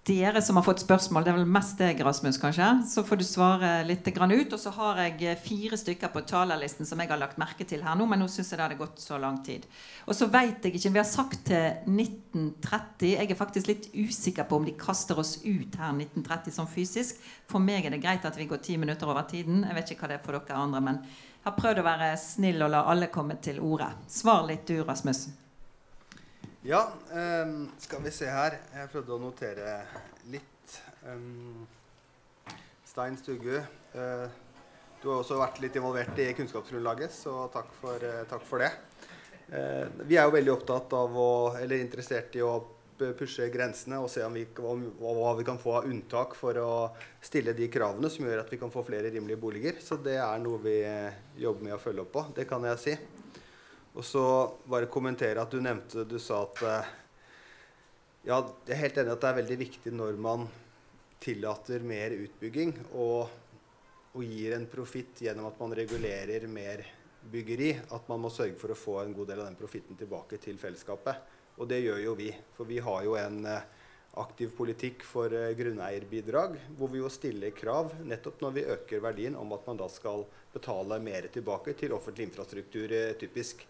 dere 0.02 0.42
som 0.42 0.56
har 0.58 0.64
fått 0.66 0.82
spørsmål. 0.82 1.22
Det 1.22 1.30
er 1.30 1.36
vel 1.36 1.50
mest 1.54 1.78
deg, 1.78 2.00
Rasmus, 2.02 2.38
kanskje. 2.42 2.68
Så 2.90 3.04
får 3.06 3.20
du 3.20 3.24
svare 3.26 3.70
litt 3.86 4.08
ut. 4.08 4.52
Og 4.52 4.58
så 4.58 4.70
har 4.74 4.98
jeg 4.98 5.22
eh, 5.22 5.38
fire 5.38 5.78
stykker 5.78 6.10
på 6.10 6.24
talerlisten 6.26 6.86
som 6.86 6.98
jeg 6.98 7.10
har 7.10 7.20
lagt 7.20 7.38
merke 7.38 7.64
til 7.64 7.84
her 7.86 7.94
nå, 7.94 8.06
men 8.10 8.18
nå 8.18 8.26
syns 8.26 8.50
jeg 8.50 8.58
det 8.58 8.66
hadde 8.66 8.80
gått 8.80 8.98
så 8.98 9.18
lang 9.22 9.38
tid. 9.46 9.66
Og 10.06 10.16
så 10.18 10.26
veit 10.26 10.64
jeg 10.64 10.74
ikke 10.74 10.90
Vi 10.92 10.98
har 10.98 11.06
sagt 11.06 11.44
til 11.46 11.86
1930. 11.86 13.12
Jeg 13.12 13.30
er 13.30 13.38
faktisk 13.38 13.70
litt 13.70 13.86
usikker 13.94 14.48
på 14.48 14.58
om 14.58 14.66
de 14.66 14.74
kaster 14.74 15.18
oss 15.18 15.36
ut 15.44 15.78
her 15.78 15.92
1930 15.94 16.56
som 16.56 16.66
fysisk. 16.66 17.22
For 17.46 17.62
meg 17.62 17.86
er 17.86 17.94
det 17.94 18.02
greit 18.02 18.26
at 18.26 18.38
vi 18.38 18.48
går 18.50 18.58
ti 18.58 18.76
minutter 18.76 19.06
over 19.06 19.22
tiden. 19.22 19.62
Jeg 19.68 19.78
vet 19.78 19.94
ikke 19.94 20.08
hva 20.08 20.10
det 20.14 20.18
er 20.18 20.26
for 20.26 20.38
dere 20.38 20.58
andre, 20.58 20.82
men 20.82 20.98
jeg 21.04 21.46
har 21.46 21.58
prøvd 21.58 21.82
å 21.82 21.86
være 21.86 22.10
snill 22.18 22.66
og 22.66 22.74
la 22.74 22.82
alle 22.90 23.10
komme 23.10 23.38
til 23.42 23.62
orde. 23.62 23.92
Svar 24.10 24.42
litt 24.50 24.66
du, 24.66 24.82
Rasmus. 24.82 25.41
Ja, 26.64 26.92
um, 27.44 27.70
skal 27.78 28.04
vi 28.04 28.10
se 28.14 28.28
her. 28.30 28.54
Jeg 28.70 28.90
prøvde 28.92 29.16
å 29.16 29.18
notere 29.18 29.80
litt. 30.30 30.74
Um, 31.02 31.64
Stein 32.86 33.16
Stugu, 33.18 33.56
uh, 33.58 34.28
du 35.02 35.08
har 35.08 35.16
også 35.16 35.40
vært 35.40 35.58
litt 35.64 35.74
involvert 35.80 36.20
i 36.22 36.28
kunnskapsgrunnlaget, 36.38 37.10
så 37.16 37.48
takk 37.50 37.72
for, 37.80 38.06
uh, 38.06 38.20
takk 38.30 38.46
for 38.46 38.62
det. 38.62 38.68
Uh, 39.48 39.90
vi 40.06 40.14
er 40.14 40.28
jo 40.28 40.36
veldig 40.36 40.52
opptatt 40.52 40.94
av 41.00 41.18
å, 41.18 41.32
eller 41.58 41.82
interessert 41.82 42.38
i 42.38 42.44
å 42.46 42.52
pushe 43.18 43.48
grensene 43.50 43.98
og 43.98 44.06
se 44.12 44.22
vi, 44.30 44.44
hva 44.54 45.32
vi 45.34 45.48
kan 45.48 45.58
få 45.58 45.80
av 45.80 45.88
unntak 45.90 46.38
for 46.38 46.62
å 46.62 46.70
stille 47.26 47.56
de 47.58 47.66
kravene 47.74 48.06
som 48.12 48.28
gjør 48.28 48.44
at 48.44 48.54
vi 48.54 48.60
kan 48.62 48.70
få 48.70 48.86
flere 48.86 49.10
rimelige 49.10 49.42
boliger. 49.42 49.82
Så 49.82 49.98
det 49.98 50.14
er 50.22 50.38
noe 50.46 50.62
vi 50.62 50.78
jobber 51.42 51.66
med 51.66 51.74
å 51.74 51.82
følge 51.82 52.06
opp 52.06 52.14
på. 52.14 52.24
Det 52.38 52.46
kan 52.46 52.70
jeg 52.70 52.82
si. 52.84 52.96
Og 53.92 54.04
så 54.04 54.24
bare 54.64 54.88
kommentere 54.92 55.42
at 55.42 55.52
du 55.52 55.60
nevnte 55.60 56.06
Du 56.08 56.18
sa 56.22 56.42
at 56.46 56.62
eh, 56.64 56.90
Ja, 58.28 58.38
jeg 58.64 58.76
er 58.76 58.82
helt 58.86 59.00
enig 59.02 59.12
at 59.12 59.22
det 59.24 59.30
er 59.30 59.38
veldig 59.42 59.58
viktig 59.66 59.92
når 59.94 60.18
man 60.22 60.46
tillater 61.22 61.84
mer 61.86 62.14
utbygging 62.16 62.72
og, 62.98 63.30
og 64.14 64.22
gir 64.26 64.56
en 64.56 64.66
profitt 64.70 65.22
gjennom 65.22 65.46
at 65.50 65.60
man 65.60 65.74
regulerer 65.78 66.48
mer 66.50 66.82
byggeri, 67.30 67.76
at 67.94 68.08
man 68.10 68.22
må 68.24 68.30
sørge 68.34 68.58
for 68.58 68.74
å 68.74 68.78
få 68.78 68.96
en 69.02 69.14
god 69.14 69.30
del 69.30 69.42
av 69.42 69.50
den 69.50 69.58
profitten 69.58 69.98
tilbake 69.98 70.40
til 70.42 70.58
fellesskapet. 70.58 71.20
Og 71.58 71.68
det 71.70 71.82
gjør 71.84 72.00
jo 72.02 72.14
vi. 72.18 72.32
For 72.56 72.66
vi 72.66 72.80
har 72.82 73.04
jo 73.06 73.14
en 73.18 73.38
eh, 73.46 73.68
aktiv 74.22 74.50
politikk 74.56 75.06
for 75.08 75.32
uh, 75.32 75.50
grunneierbidrag, 75.56 76.58
hvor 76.76 76.90
vi 76.92 77.00
jo 77.00 77.10
stiller 77.12 77.54
krav 77.56 77.94
nettopp 78.04 78.42
når 78.44 78.56
vi 78.56 78.66
øker 78.74 79.04
verdien, 79.04 79.38
om 79.38 79.54
at 79.56 79.64
man 79.68 79.78
da 79.80 79.88
skal 79.88 80.26
betale 80.52 80.98
mer 81.00 81.30
tilbake 81.32 81.72
til 81.78 81.94
offentlig 81.96 82.26
infrastruktur, 82.28 82.92
typisk. 83.20 83.64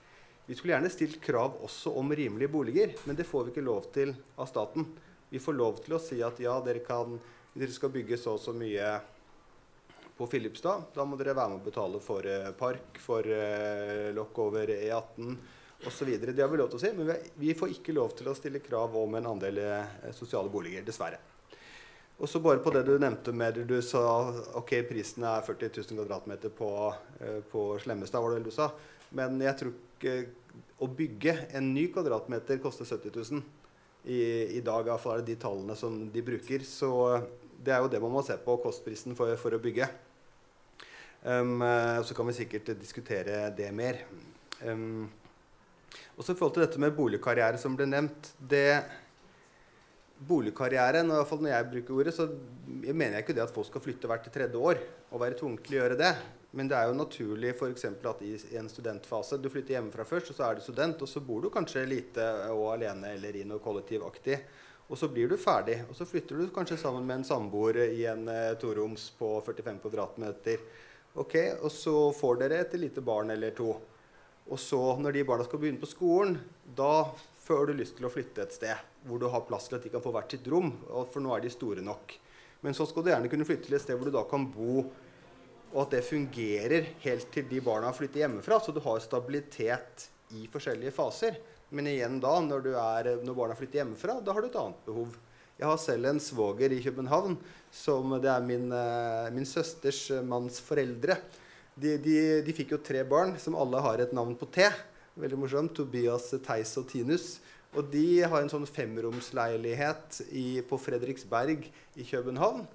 Vi 0.47 0.55
skulle 0.55 0.74
gjerne 0.74 0.90
stilt 0.90 1.20
krav 1.23 1.60
også 1.62 1.93
om 1.94 2.10
rimelige 2.14 2.51
boliger, 2.51 2.94
men 3.05 3.16
det 3.16 3.24
får 3.28 3.44
vi 3.44 3.52
ikke 3.55 3.62
lov 3.62 3.86
til 3.94 4.10
av 4.35 4.48
staten. 4.51 4.86
Vi 5.31 5.39
får 5.39 5.55
lov 5.55 5.78
til 5.85 5.94
å 5.94 6.01
si 6.02 6.19
at 6.24 6.40
ja, 6.43 6.56
dere, 6.66 6.82
kan, 6.82 7.14
dere 7.55 7.73
skal 7.73 7.93
bygge 7.94 8.19
så 8.19 8.35
og 8.35 8.43
så 8.43 8.55
mye 8.56 8.97
på 10.19 10.27
Filipstad. 10.27 10.90
Da 10.94 11.06
må 11.06 11.16
dere 11.16 11.36
være 11.39 11.55
med 11.55 11.62
å 11.62 11.69
betale 11.69 12.01
for 12.02 12.27
uh, 12.27 12.51
park, 12.59 12.98
for 13.01 13.27
uh, 13.27 14.10
lokk 14.16 14.40
over 14.44 14.74
E18 14.74 15.36
osv. 15.86 16.10
Det 16.27 16.43
har 16.43 16.51
vi 16.51 16.59
lov 16.59 16.73
til 16.73 16.81
å 16.81 16.82
si, 16.82 16.90
men 16.98 17.14
vi, 17.39 17.55
får 17.59 17.77
ikke 17.77 17.94
lov 17.94 18.16
til 18.19 18.28
å 18.31 18.35
stille 18.36 18.62
krav 18.62 18.98
om 18.98 19.14
en 19.19 19.31
andel 19.32 19.62
uh, 19.62 20.10
sosiale 20.14 20.51
boliger, 20.51 20.82
dessverre. 20.86 21.23
Og 22.19 22.28
så 22.31 22.43
bare 22.43 22.60
på 22.62 22.70
det 22.74 22.85
du 22.86 22.93
nevnte 23.01 23.32
med 23.35 23.56
Du 23.66 23.78
sa 23.82 24.02
ok, 24.59 24.74
prisen 24.86 25.24
er 25.27 25.43
40 25.43 25.73
000 25.81 25.97
kvadratmeter 25.97 26.52
på, 26.55 26.69
på 27.51 27.62
Slemmestad, 27.82 28.23
var 28.23 28.31
det 28.31 28.43
vel 28.43 28.47
du 28.47 28.55
sa? 28.55 28.69
Men 29.16 29.40
jeg 29.43 29.56
tror 29.59 29.73
å 30.83 30.89
bygge 30.89 31.35
en 31.59 31.73
ny 31.74 31.87
kvadratmeter 31.95 32.61
koster 32.62 32.89
70 32.89 33.19
000. 33.33 33.43
I, 34.03 34.19
i 34.59 34.62
dag 34.66 34.89
iallfall 34.89 35.20
er 35.20 35.23
det 35.23 35.35
de 35.37 35.43
tallene 35.45 35.77
som 35.79 36.01
de 36.12 36.24
bruker. 36.27 36.65
Så 36.66 36.91
det 37.62 37.74
er 37.74 37.85
jo 37.85 37.91
det 37.93 38.03
man 38.03 38.15
må 38.15 38.24
se 38.27 38.37
på, 38.43 38.59
kostprisen 38.65 39.16
for, 39.19 39.35
for 39.41 39.55
å 39.55 39.62
bygge. 39.62 39.89
Um, 41.23 41.62
så 42.03 42.16
kan 42.19 42.27
vi 42.27 42.35
sikkert 42.41 42.73
diskutere 42.81 43.45
det 43.55 43.69
mer. 43.74 44.01
Um, 44.66 45.07
også 46.19 46.35
i 46.35 46.39
forhold 46.39 46.57
til 46.57 46.65
dette 46.66 46.83
med 46.83 46.97
boligkarriere 46.97 47.61
som 47.62 47.79
ble 47.79 47.87
nevnt 47.91 48.33
det, 48.51 48.83
Boligkarriere, 50.23 51.03
når, 51.03 51.24
når 51.27 51.51
jeg 51.51 51.69
bruker 51.73 51.97
ordet, 51.97 52.12
så 52.15 52.29
jeg 52.85 52.95
mener 52.95 53.16
jeg 53.16 53.24
ikke 53.24 53.35
det 53.35 53.43
at 53.43 53.55
folk 53.55 53.66
skal 53.66 53.83
flytte 53.83 54.11
hvert 54.11 54.29
tredje 54.31 54.59
år 54.59 54.79
og 55.11 55.23
være 55.23 55.39
tvunget 55.41 55.65
til 55.66 55.74
å 55.74 55.81
gjøre 55.81 55.99
det. 55.99 56.12
Men 56.53 56.69
det 56.69 56.77
er 56.77 56.91
jo 56.91 56.97
naturlig 56.99 57.55
for 57.57 57.73
at 57.73 58.23
i 58.27 58.35
en 58.61 58.69
studentfase 58.69 59.39
Du 59.41 59.49
flytter 59.49 59.79
hjemmefra 59.79 60.05
først, 60.05 60.33
og 60.33 60.37
så 60.37 60.45
er 60.47 60.59
du 60.59 60.65
student, 60.65 61.01
og 61.01 61.09
så 61.09 61.23
bor 61.24 61.41
du 61.41 61.49
kanskje 61.53 61.87
lite 61.89 62.27
og 62.53 62.74
alene 62.74 63.15
eller 63.16 63.39
i 63.41 63.47
noe 63.49 63.62
kollektivaktig. 63.65 64.37
Og 64.93 64.99
så 65.01 65.09
blir 65.09 65.31
du 65.31 65.39
ferdig, 65.41 65.79
og 65.89 65.97
så 65.97 66.05
flytter 66.05 66.37
du 66.37 66.51
kanskje 66.53 66.77
sammen 66.83 67.07
med 67.09 67.20
en 67.23 67.24
samboer 67.24 67.79
i 67.87 68.05
en 68.11 68.27
eh, 68.29 68.53
toroms 68.61 69.07
på 69.16 69.31
45 69.47 69.79
kvadratmeter. 69.81 70.61
Ok, 71.15 71.37
Og 71.62 71.73
så 71.73 71.95
får 72.16 72.43
dere 72.43 72.59
et 72.61 72.77
lite 72.81 73.01
barn 73.05 73.31
eller 73.33 73.55
to. 73.57 73.73
Og 74.49 74.61
så, 74.61 74.81
når 75.01 75.12
de 75.12 75.24
barna 75.24 75.45
skal 75.47 75.61
begynne 75.62 75.81
på 75.81 75.89
skolen, 75.89 76.37
da 76.77 77.07
får 77.47 77.66
du 77.66 77.73
lyst 77.79 77.97
til 77.97 78.09
å 78.09 78.12
flytte 78.12 78.45
et 78.45 78.53
sted 78.53 78.89
hvor 79.07 79.19
du 79.19 79.27
har 79.33 79.47
plass 79.49 79.70
til 79.70 79.79
at 79.79 79.87
de 79.87 79.91
kan 79.91 80.03
få 80.05 80.12
hvert 80.15 80.31
sitt 80.31 80.47
rom, 80.53 80.69
for 80.87 81.24
nå 81.24 81.33
er 81.35 81.43
de 81.43 81.51
store 81.51 81.83
nok. 81.83 82.12
Men 82.62 82.77
så 82.77 82.85
skal 82.87 83.03
du 83.03 83.11
gjerne 83.11 83.31
kunne 83.33 83.47
flytte 83.49 83.66
til 83.66 83.79
et 83.79 83.83
sted 83.83 83.97
hvor 83.97 84.07
du 84.07 84.15
da 84.15 84.23
kan 84.29 84.45
bo 84.53 84.85
og 85.73 85.86
at 85.86 85.97
det 85.97 86.05
fungerer 86.05 86.90
helt 87.03 87.28
til 87.32 87.49
de 87.49 87.61
barna 87.65 87.93
flytter 87.97 88.27
hjemmefra. 88.27 88.61
Så 88.61 88.74
du 88.74 88.81
har 88.85 89.01
stabilitet 89.01 90.09
i 90.36 90.47
forskjellige 90.53 90.93
faser. 90.94 91.39
Men 91.73 91.89
igjen 91.89 92.19
da, 92.20 92.35
når, 92.44 92.69
er, 92.77 93.12
når 93.24 93.36
barna 93.36 93.57
flytter 93.57 93.81
hjemmefra, 93.81 94.19
da 94.20 94.35
har 94.36 94.44
du 94.44 94.51
et 94.51 94.59
annet 94.61 94.82
behov. 94.85 95.15
Jeg 95.57 95.69
har 95.69 95.78
selv 95.81 96.09
en 96.11 96.20
svoger 96.20 96.74
i 96.74 96.82
København 96.85 97.36
som 97.73 98.12
det 98.20 98.28
er 98.28 98.44
min, 98.44 98.66
eh, 98.77 99.31
min 99.32 99.49
søsters 99.49 100.11
manns 100.27 100.61
foreldre. 100.61 101.16
De, 101.73 101.97
de, 101.97 102.16
de, 102.44 102.53
fikk 102.53 102.74
jo 102.74 102.82
tre 102.85 103.01
barn 103.09 103.39
som 103.40 103.57
alle 103.57 103.81
har 103.81 104.03
et 104.03 104.12
navn 104.12 104.35
på 104.36 104.49
T. 104.53 104.66
Veldig 105.16 105.39
morsomt. 105.40 105.73
Tobias, 105.77 106.28
Theis 106.44 106.74
og 106.81 106.89
Tinus. 106.93 107.39
Og 107.73 107.89
de 107.89 108.20
har 108.20 108.43
en 108.43 108.53
sånn 108.53 108.69
femromsleilighet 108.69 110.20
i, 110.36 110.61
på 110.69 110.77
Fredriksberg 110.77 111.65
i 111.97 112.05
København. 112.05 112.66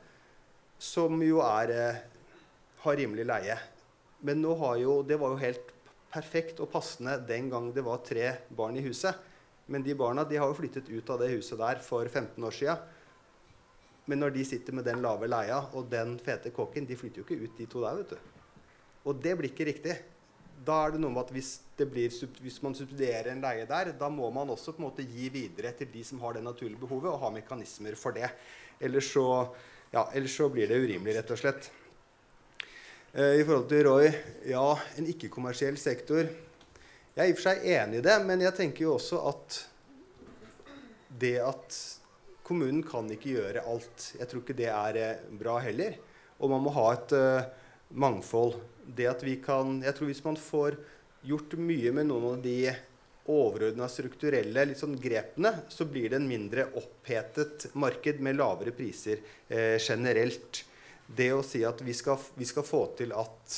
Som 0.82 1.22
jo 1.22 1.44
er 1.45 2.02
har 2.84 2.99
rimelig 2.99 3.26
leie. 3.28 3.58
Men 4.26 4.41
nå 4.41 4.54
har 4.62 4.78
jo, 4.82 5.02
det 5.06 5.18
var 5.22 5.34
jo 5.34 5.41
helt 5.41 5.74
perfekt 6.14 6.62
og 6.64 6.72
passende 6.72 7.18
den 7.28 7.49
gang 7.52 7.72
det 7.76 7.84
var 7.86 8.04
tre 8.06 8.32
barn 8.49 8.78
i 8.78 8.86
huset. 8.86 9.16
Men 9.68 9.84
de 9.84 9.95
barna 9.99 10.24
de 10.24 10.40
har 10.40 10.48
jo 10.48 10.58
flyttet 10.58 10.90
ut 10.90 11.10
av 11.12 11.20
det 11.22 11.34
huset 11.34 11.60
der 11.60 11.82
for 11.84 12.08
15 12.08 12.44
år 12.44 12.56
sia. 12.56 12.78
Men 14.08 14.22
når 14.24 14.38
de 14.38 14.45
sitter 14.48 14.76
med 14.76 14.88
den 14.88 15.02
lave 15.04 15.28
leia 15.28 15.60
og 15.76 15.90
den 15.91 16.16
fete 16.24 16.54
kåken, 16.56 16.88
de 16.88 16.95
flytter 16.95 17.22
jo 17.22 17.28
ikke 17.28 17.41
ut, 17.44 17.58
de 17.58 17.66
to 17.68 17.82
der. 17.84 17.98
vet 17.99 18.14
du. 18.14 18.38
Og 19.08 19.20
det 19.24 19.34
blir 19.36 19.52
ikke 19.52 19.68
riktig. 19.68 19.98
Da 20.68 20.78
er 20.86 20.95
det 20.95 21.02
noe 21.04 21.12
med 21.14 21.28
at 21.28 21.34
hvis, 21.36 21.52
blir, 21.78 22.14
hvis, 22.41 22.62
man 22.64 22.76
subsidierer 22.76 23.30
en 23.34 23.44
leie 23.44 23.68
der, 23.70 23.91
da 23.99 24.10
må 24.10 24.30
man 24.34 24.49
også 24.49 24.74
på 24.74 24.82
en 24.82 24.88
måte 24.88 25.06
gi 25.06 25.28
videre 25.30 25.74
til 25.78 25.91
de 25.91 26.04
som 26.08 26.24
har 26.24 26.38
det 26.38 26.45
naturlige 26.45 26.80
behovet, 26.82 27.12
og 27.12 27.20
ha 27.22 27.34
mekanismer 27.36 27.99
for 27.99 28.16
det. 28.16 28.32
Ellers 28.80 29.12
så, 29.12 29.28
ja, 29.91 30.08
ellers 30.16 30.40
så 30.40 30.48
blir 30.49 30.72
det 30.72 30.80
urimelig, 30.82 31.20
rett 31.20 31.36
og 31.36 31.44
slett. 31.44 31.70
Eh, 33.13 33.39
I 33.39 33.43
forhold 33.45 33.69
til 33.71 33.85
Roy 33.88 34.09
ja, 34.49 34.65
en 34.99 35.07
ikke-kommersiell 35.07 35.77
sektor. 35.79 36.27
Jeg 37.15 37.23
er 37.23 37.29
i 37.29 37.34
og 37.34 37.39
for 37.39 37.47
seg 37.47 37.63
enig 37.71 38.01
i 38.01 38.05
det, 38.05 38.17
men 38.27 38.43
jeg 38.43 38.55
tenker 38.57 38.84
jo 38.84 38.97
også 38.97 39.21
at 39.29 39.61
det 41.17 41.38
at 41.39 41.77
kommunen 42.47 42.84
kan 42.85 43.07
ikke 43.11 43.38
gjøre 43.38 43.63
alt. 43.71 44.09
Jeg 44.19 44.27
tror 44.27 44.43
ikke 44.43 44.57
det 44.59 44.67
er 44.73 44.99
eh, 45.01 45.23
bra 45.39 45.55
heller. 45.63 45.95
Og 46.38 46.51
man 46.51 46.61
må 46.67 46.75
ha 46.75 46.91
et 46.93 47.15
uh, 47.17 47.47
mangfold. 47.97 48.59
Det 48.85 49.07
at 49.09 49.23
vi 49.25 49.39
kan, 49.41 49.79
jeg 49.81 49.95
tror 49.97 50.11
Hvis 50.11 50.23
man 50.23 50.38
får 50.38 50.77
gjort 51.25 51.55
mye 51.57 51.91
med 51.95 52.11
noen 52.11 52.27
av 52.35 52.43
de 52.43 52.59
overordna 53.27 53.88
strukturelle 53.89 54.67
sånn 54.77 54.93
grepene, 55.01 55.63
så 55.73 55.88
blir 55.89 56.11
det 56.11 56.19
en 56.19 56.29
mindre 56.29 56.67
opphetet 56.77 57.71
marked 57.73 58.21
med 58.23 58.38
lavere 58.38 58.75
priser 58.75 59.23
eh, 59.49 59.79
generelt 59.81 60.61
det 61.07 61.31
å 61.34 61.43
si 61.45 61.63
at 61.65 61.81
vi 61.81 61.95
skal, 61.95 62.19
vi 62.35 62.45
skal, 62.47 62.65
få 62.67 62.84
til 62.99 63.13
at 63.15 63.57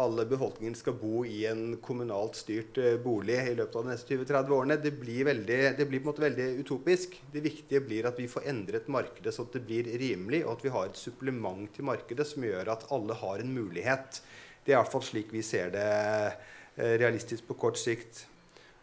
alle 0.00 0.26
befolkningen 0.28 0.76
skal 0.76 0.96
bo 1.00 1.22
i 1.24 1.46
en 1.48 1.78
kommunalt 1.84 2.36
styrt 2.36 2.76
uh, 2.82 2.96
bolig 3.00 3.38
i 3.40 3.54
løpet 3.56 3.78
av 3.78 3.86
de 3.86 3.92
neste 3.94 4.16
20-30 4.16 4.54
årene, 4.58 4.78
det 4.80 4.92
blir, 4.98 5.22
veldig, 5.28 5.60
det 5.78 5.86
blir, 5.88 6.02
på 6.02 6.10
en 6.10 6.12
måte 6.12 6.24
veldig 6.26 6.48
utopisk. 6.60 7.16
Det 7.32 7.44
viktige 7.44 7.80
blir 7.84 8.08
at 8.08 8.20
vi 8.20 8.28
får 8.28 8.48
endret 8.52 8.90
markedet 8.92 9.32
så 9.32 9.46
det 9.52 9.64
blir 9.68 9.88
rimelig, 10.00 10.42
og 10.44 10.58
at 10.58 10.66
vi 10.66 10.74
har 10.76 10.90
et 10.90 11.00
supplement 11.00 11.64
til 11.72 11.88
markedet 11.88 12.28
som 12.28 12.44
gjør 12.44 12.74
at 12.76 12.88
alle 12.92 13.16
har 13.22 13.44
en 13.44 13.56
mulighet. 13.56 14.20
Det 14.64 14.74
er 14.74 14.80
iallfall 14.80 15.04
slik 15.06 15.32
vi 15.32 15.44
ser 15.46 15.72
det 15.76 15.88
uh, 15.88 16.94
realistisk 17.00 17.48
på 17.48 17.60
kort 17.66 17.80
sikt. 17.80 18.26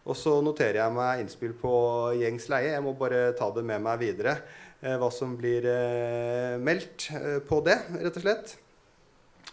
Og 0.03 0.17
så 0.19 0.33
noterer 0.43 0.81
jeg 0.81 0.95
meg 0.97 1.21
innspill 1.23 1.53
på 1.55 1.73
gjengs 2.19 2.49
leie. 2.51 2.73
Jeg 2.73 2.83
må 2.83 2.91
bare 2.99 3.29
ta 3.39 3.47
det 3.55 3.63
med 3.63 3.85
meg 3.85 4.01
videre. 4.01 4.35
Eh, 4.83 4.97
hva 4.99 5.07
som 5.15 5.37
blir 5.39 5.63
eh, 5.69 6.57
meldt 6.59 7.07
eh, 7.15 7.39
på 7.47 7.61
det, 7.63 7.77
rett 8.03 8.19
og 8.19 8.25
slett. 8.25 8.59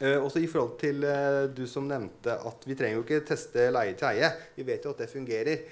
Også 0.00 0.40
i 0.40 0.46
forhold 0.48 0.78
til 0.80 1.02
du 1.52 1.66
som 1.68 1.84
nevnte 1.84 2.32
at 2.48 2.62
vi 2.64 2.72
trenger 2.72 2.96
jo 2.96 3.02
ikke 3.02 3.18
teste 3.28 3.66
leie 3.68 3.92
til 4.00 4.06
eie. 4.08 4.30
Vi 4.54 4.64
vet 4.64 4.86
jo 4.86 4.94
at 4.94 5.02
det 5.02 5.10
fungerer. 5.12 5.66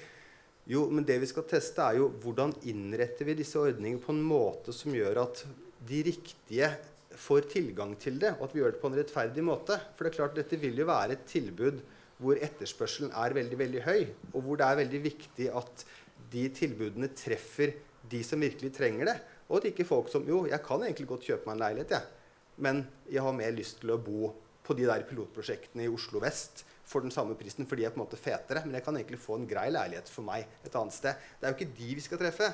Jo, 0.69 0.83
men 0.93 1.01
det 1.07 1.15
vi 1.23 1.29
skal 1.31 1.47
teste, 1.49 1.81
er 1.81 1.97
jo 1.97 2.11
hvordan 2.21 2.53
innretter 2.69 3.25
vi 3.25 3.33
disse 3.39 3.57
ordningene 3.57 4.03
på 4.03 4.13
en 4.13 4.21
måte 4.21 4.75
som 4.75 4.93
gjør 4.93 5.23
at 5.23 5.41
de 5.89 6.03
riktige 6.11 6.69
får 7.17 7.49
tilgang 7.55 7.95
til 7.97 8.21
det, 8.21 8.35
og 8.37 8.45
at 8.45 8.53
vi 8.53 8.61
gjør 8.61 8.75
det 8.75 8.83
på 8.83 8.91
en 8.91 8.99
rettferdig 8.99 9.47
måte. 9.49 9.79
For 9.97 10.05
det 10.05 10.11
er 10.11 10.19
klart, 10.19 10.37
dette 10.37 10.61
vil 10.61 10.77
jo 10.77 10.85
være 10.91 11.17
et 11.17 11.25
tilbud 11.33 11.81
hvor 12.21 12.37
etterspørselen 12.37 13.17
er 13.17 13.37
veldig, 13.39 13.61
veldig 13.65 13.85
høy, 13.87 14.05
og 14.35 14.45
hvor 14.45 14.61
det 14.61 14.69
er 14.69 14.81
veldig 14.83 15.03
viktig 15.09 15.49
at 15.57 15.87
de 16.29 16.45
tilbudene 16.53 17.09
treffer 17.17 17.73
de 18.13 18.21
som 18.21 18.45
virkelig 18.45 18.75
trenger 18.77 19.09
det. 19.09 19.19
Og 19.49 19.59
at 19.59 19.71
ikke 19.71 19.87
folk 19.87 20.11
som 20.13 20.27
Jo, 20.29 20.43
jeg 20.47 20.61
kan 20.65 20.83
egentlig 20.85 21.07
godt 21.09 21.25
kjøpe 21.25 21.49
meg 21.49 21.57
en 21.57 21.63
leilighet, 21.65 21.95
jeg. 21.97 22.15
Men 22.59 22.83
jeg 23.09 23.23
har 23.23 23.35
mer 23.35 23.55
lyst 23.55 23.79
til 23.81 23.93
å 23.93 24.01
bo 24.01 24.33
på 24.65 24.75
de 24.77 24.85
der 24.85 25.05
pilotprosjektene 25.09 25.87
i 25.87 25.91
Oslo 25.91 26.21
vest 26.21 26.65
for 26.89 27.05
den 27.05 27.13
samme 27.13 27.35
prisen 27.37 27.67
fordi 27.69 27.85
jeg 27.85 27.91
er 27.91 27.95
på 27.95 28.01
en 28.01 28.05
måte 28.05 28.19
fetere. 28.19 28.63
Men 28.65 28.77
jeg 28.77 28.85
kan 28.85 28.97
egentlig 28.99 29.21
få 29.21 29.39
en 29.39 29.47
grei 29.49 29.69
leilighet 29.73 30.11
for 30.11 30.27
meg 30.27 30.45
et 30.65 30.75
annet 30.75 30.95
sted. 30.95 31.29
Det 31.39 31.47
er 31.47 31.53
jo 31.53 31.57
ikke 31.57 31.77
de 31.79 31.95
vi 31.97 32.05
skal 32.05 32.21
treffe. 32.21 32.49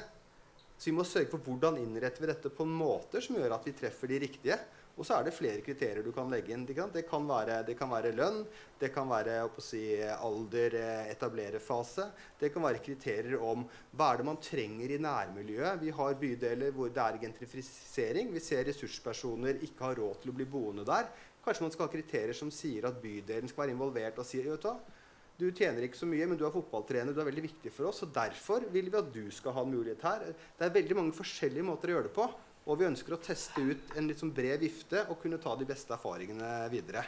Så 0.76 0.90
vi 0.90 0.96
må 0.96 1.06
sørge 1.08 1.32
for 1.32 1.44
hvordan 1.44 1.80
innretter 1.80 2.24
vi 2.24 2.32
dette 2.32 2.52
på 2.52 2.68
en 2.68 2.76
måte 2.76 3.22
som 3.24 3.38
gjør 3.40 3.58
at 3.58 3.68
vi 3.68 3.76
treffer 3.76 4.12
de 4.12 4.22
riktige. 4.26 4.58
Og 4.96 5.04
så 5.04 5.18
er 5.18 5.26
det 5.28 5.36
flere 5.36 5.64
kriterier 5.64 6.06
du 6.06 6.14
kan 6.16 6.30
legge 6.32 6.54
inn. 6.56 6.64
Det 6.66 7.04
kan 7.10 7.28
være, 7.28 7.60
det 7.68 7.76
kan 7.76 7.92
være 7.92 8.14
lønn, 8.16 8.46
det 8.80 8.94
kan 8.96 9.10
være 9.10 9.42
si, 9.60 9.84
alder, 10.00 10.78
eh, 10.80 11.12
etablererfase. 11.12 12.08
Det 12.40 12.54
kan 12.54 12.64
være 12.64 12.84
kriterier 12.84 13.44
om 13.44 13.66
hva 13.92 14.14
er 14.14 14.22
det 14.22 14.28
man 14.30 14.40
trenger 14.40 14.96
i 14.96 15.02
nærmiljøet. 15.04 15.82
Vi 15.84 15.92
har 16.00 16.20
bydeler 16.22 16.72
hvor 16.72 16.90
det 16.96 17.04
er 17.04 17.20
gentrifisering. 17.26 18.32
Vi 18.32 18.40
ser 18.40 18.64
ressurspersoner 18.70 19.60
ikke 19.68 19.90
har 19.90 20.00
råd 20.00 20.22
til 20.22 20.32
å 20.32 20.38
bli 20.40 20.48
boende 20.48 20.88
der. 20.88 21.12
Kanskje 21.44 21.68
man 21.68 21.76
skal 21.76 21.90
ha 21.90 21.94
kriterier 21.94 22.34
som 22.34 22.50
sier 22.52 22.88
at 22.88 23.02
bydelen 23.04 23.52
skal 23.52 23.66
være 23.66 23.76
involvert 23.76 24.24
og 24.24 24.26
sier 24.26 24.48
vet 24.48 24.64
du 24.64 25.02
du 25.36 25.50
tjener 25.52 25.84
ikke 25.84 26.00
så 26.00 26.08
mye, 26.08 26.26
men 26.32 26.38
du 26.40 26.46
er 26.48 26.54
fotballtrener. 26.54 27.12
Du 27.12 27.20
er 27.20 27.28
veldig 27.28 27.44
viktig 27.44 27.72
for 27.76 27.90
oss, 27.90 28.00
og 28.06 28.14
derfor 28.16 28.64
vil 28.72 28.88
vi 28.88 29.00
at 29.02 29.10
du 29.12 29.26
skal 29.36 29.52
ha 29.58 29.66
en 29.66 29.74
mulighet 29.74 30.06
her. 30.08 30.30
Det 30.32 30.64
er 30.64 30.78
veldig 30.78 30.96
mange 30.96 31.16
forskjellige 31.18 31.66
måter 31.68 31.92
å 31.92 31.98
gjøre 31.98 32.08
det 32.08 32.16
på. 32.16 32.28
Og 32.66 32.80
vi 32.80 32.88
ønsker 32.88 33.14
å 33.14 33.22
teste 33.22 33.62
ut 33.62 33.94
en 33.98 34.08
litt 34.10 34.22
sånn 34.22 34.34
bred 34.34 34.58
vifte 34.64 35.04
og 35.12 35.20
kunne 35.22 35.38
ta 35.42 35.54
de 35.58 35.68
beste 35.70 35.94
erfaringene 35.94 36.66
videre. 36.72 37.04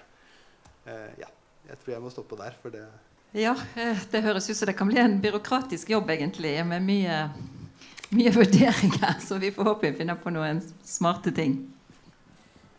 Uh, 0.86 1.10
ja, 1.18 1.30
jeg 1.72 1.80
tror 1.82 1.96
jeg 1.96 2.04
må 2.04 2.12
stoppe 2.14 2.38
der. 2.38 2.58
for 2.62 2.74
det... 2.74 2.86
Ja, 3.36 3.56
eh, 3.76 3.98
det 4.12 4.22
høres 4.24 4.50
ut 4.50 4.56
som 4.56 4.70
det 4.70 4.78
kan 4.78 4.88
bli 4.88 5.02
en 5.02 5.18
byråkratisk 5.22 5.90
jobb, 5.90 6.10
egentlig, 6.14 6.54
med 6.66 6.86
mye, 6.86 7.18
mye 8.16 8.32
vurderinger. 8.38 9.18
Så 9.20 9.42
vi 9.42 9.52
får 9.52 9.68
håpe 9.68 9.90
vi 9.90 9.98
finner 9.98 10.16
på 10.22 10.32
noen 10.32 10.62
smarte 10.86 11.34
ting. 11.36 11.58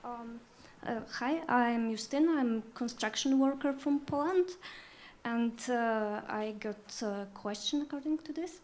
Um, 0.06 0.38
uh, 0.86 1.02
hi, 1.18 1.42
I'm 1.48 1.90
Justin. 1.90 2.30
I'm 2.38 2.62
construction 2.74 3.38
worker 3.38 3.74
from 3.74 4.00
Poland. 4.06 4.56
And 5.24 5.60
uh, 5.68 6.22
I 6.30 6.54
got 6.60 7.02
a 7.02 7.26
question 7.34 7.82
according 7.82 8.18
to 8.24 8.32
this. 8.32 8.60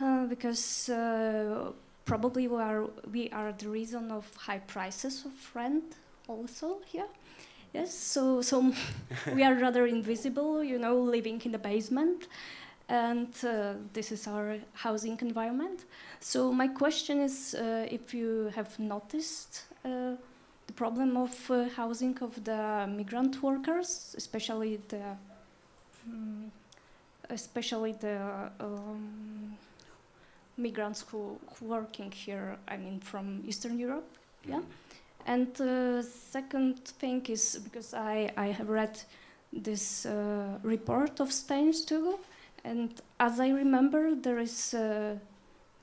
Uh, 0.00 0.26
because 0.26 0.90
uh, 0.90 1.72
probably 2.08 2.48
we 2.48 2.56
are, 2.56 2.86
we 3.12 3.28
are 3.30 3.52
the 3.52 3.68
reason 3.68 4.10
of 4.10 4.24
high 4.34 4.62
prices 4.74 5.26
of 5.26 5.32
rent 5.54 5.96
also 6.26 6.78
here. 6.86 7.06
Yes, 7.74 7.92
so, 7.92 8.40
so 8.40 8.72
we 9.34 9.44
are 9.44 9.54
rather 9.54 9.86
invisible, 9.86 10.64
you 10.64 10.78
know, 10.78 10.98
living 10.98 11.40
in 11.44 11.52
the 11.52 11.58
basement. 11.58 12.28
And 12.88 13.28
uh, 13.44 13.74
this 13.92 14.10
is 14.10 14.26
our 14.26 14.56
housing 14.72 15.18
environment. 15.20 15.84
So 16.20 16.50
my 16.50 16.68
question 16.68 17.20
is 17.20 17.54
uh, 17.54 17.86
if 17.90 18.14
you 18.14 18.50
have 18.54 18.78
noticed 18.78 19.64
uh, 19.84 20.16
the 20.66 20.72
problem 20.74 21.14
of 21.18 21.50
uh, 21.50 21.68
housing 21.76 22.16
of 22.22 22.42
the 22.42 22.88
migrant 22.88 23.42
workers, 23.42 24.14
especially 24.16 24.80
the, 24.88 25.02
um, 26.06 26.50
especially 27.28 27.92
the 27.92 28.50
um, 28.60 29.58
migrants 30.58 31.04
who, 31.10 31.38
who 31.54 31.66
working 31.66 32.10
here, 32.10 32.58
I 32.66 32.76
mean, 32.76 33.00
from 33.00 33.42
Eastern 33.46 33.78
Europe. 33.78 34.08
Yeah. 34.46 34.56
Mm-hmm. 34.56 34.64
And 35.26 35.54
the 35.54 35.98
uh, 35.98 36.02
second 36.02 36.84
thing 36.84 37.24
is 37.26 37.60
because 37.62 37.92
I, 37.92 38.32
I 38.36 38.46
have 38.46 38.68
read 38.68 38.98
this 39.52 40.06
uh, 40.06 40.58
report 40.62 41.20
of 41.20 41.28
Steinstugel, 41.28 42.18
and 42.64 43.00
as 43.20 43.40
I 43.40 43.50
remember, 43.50 44.14
there 44.14 44.38
is, 44.38 44.74
uh, 44.74 45.16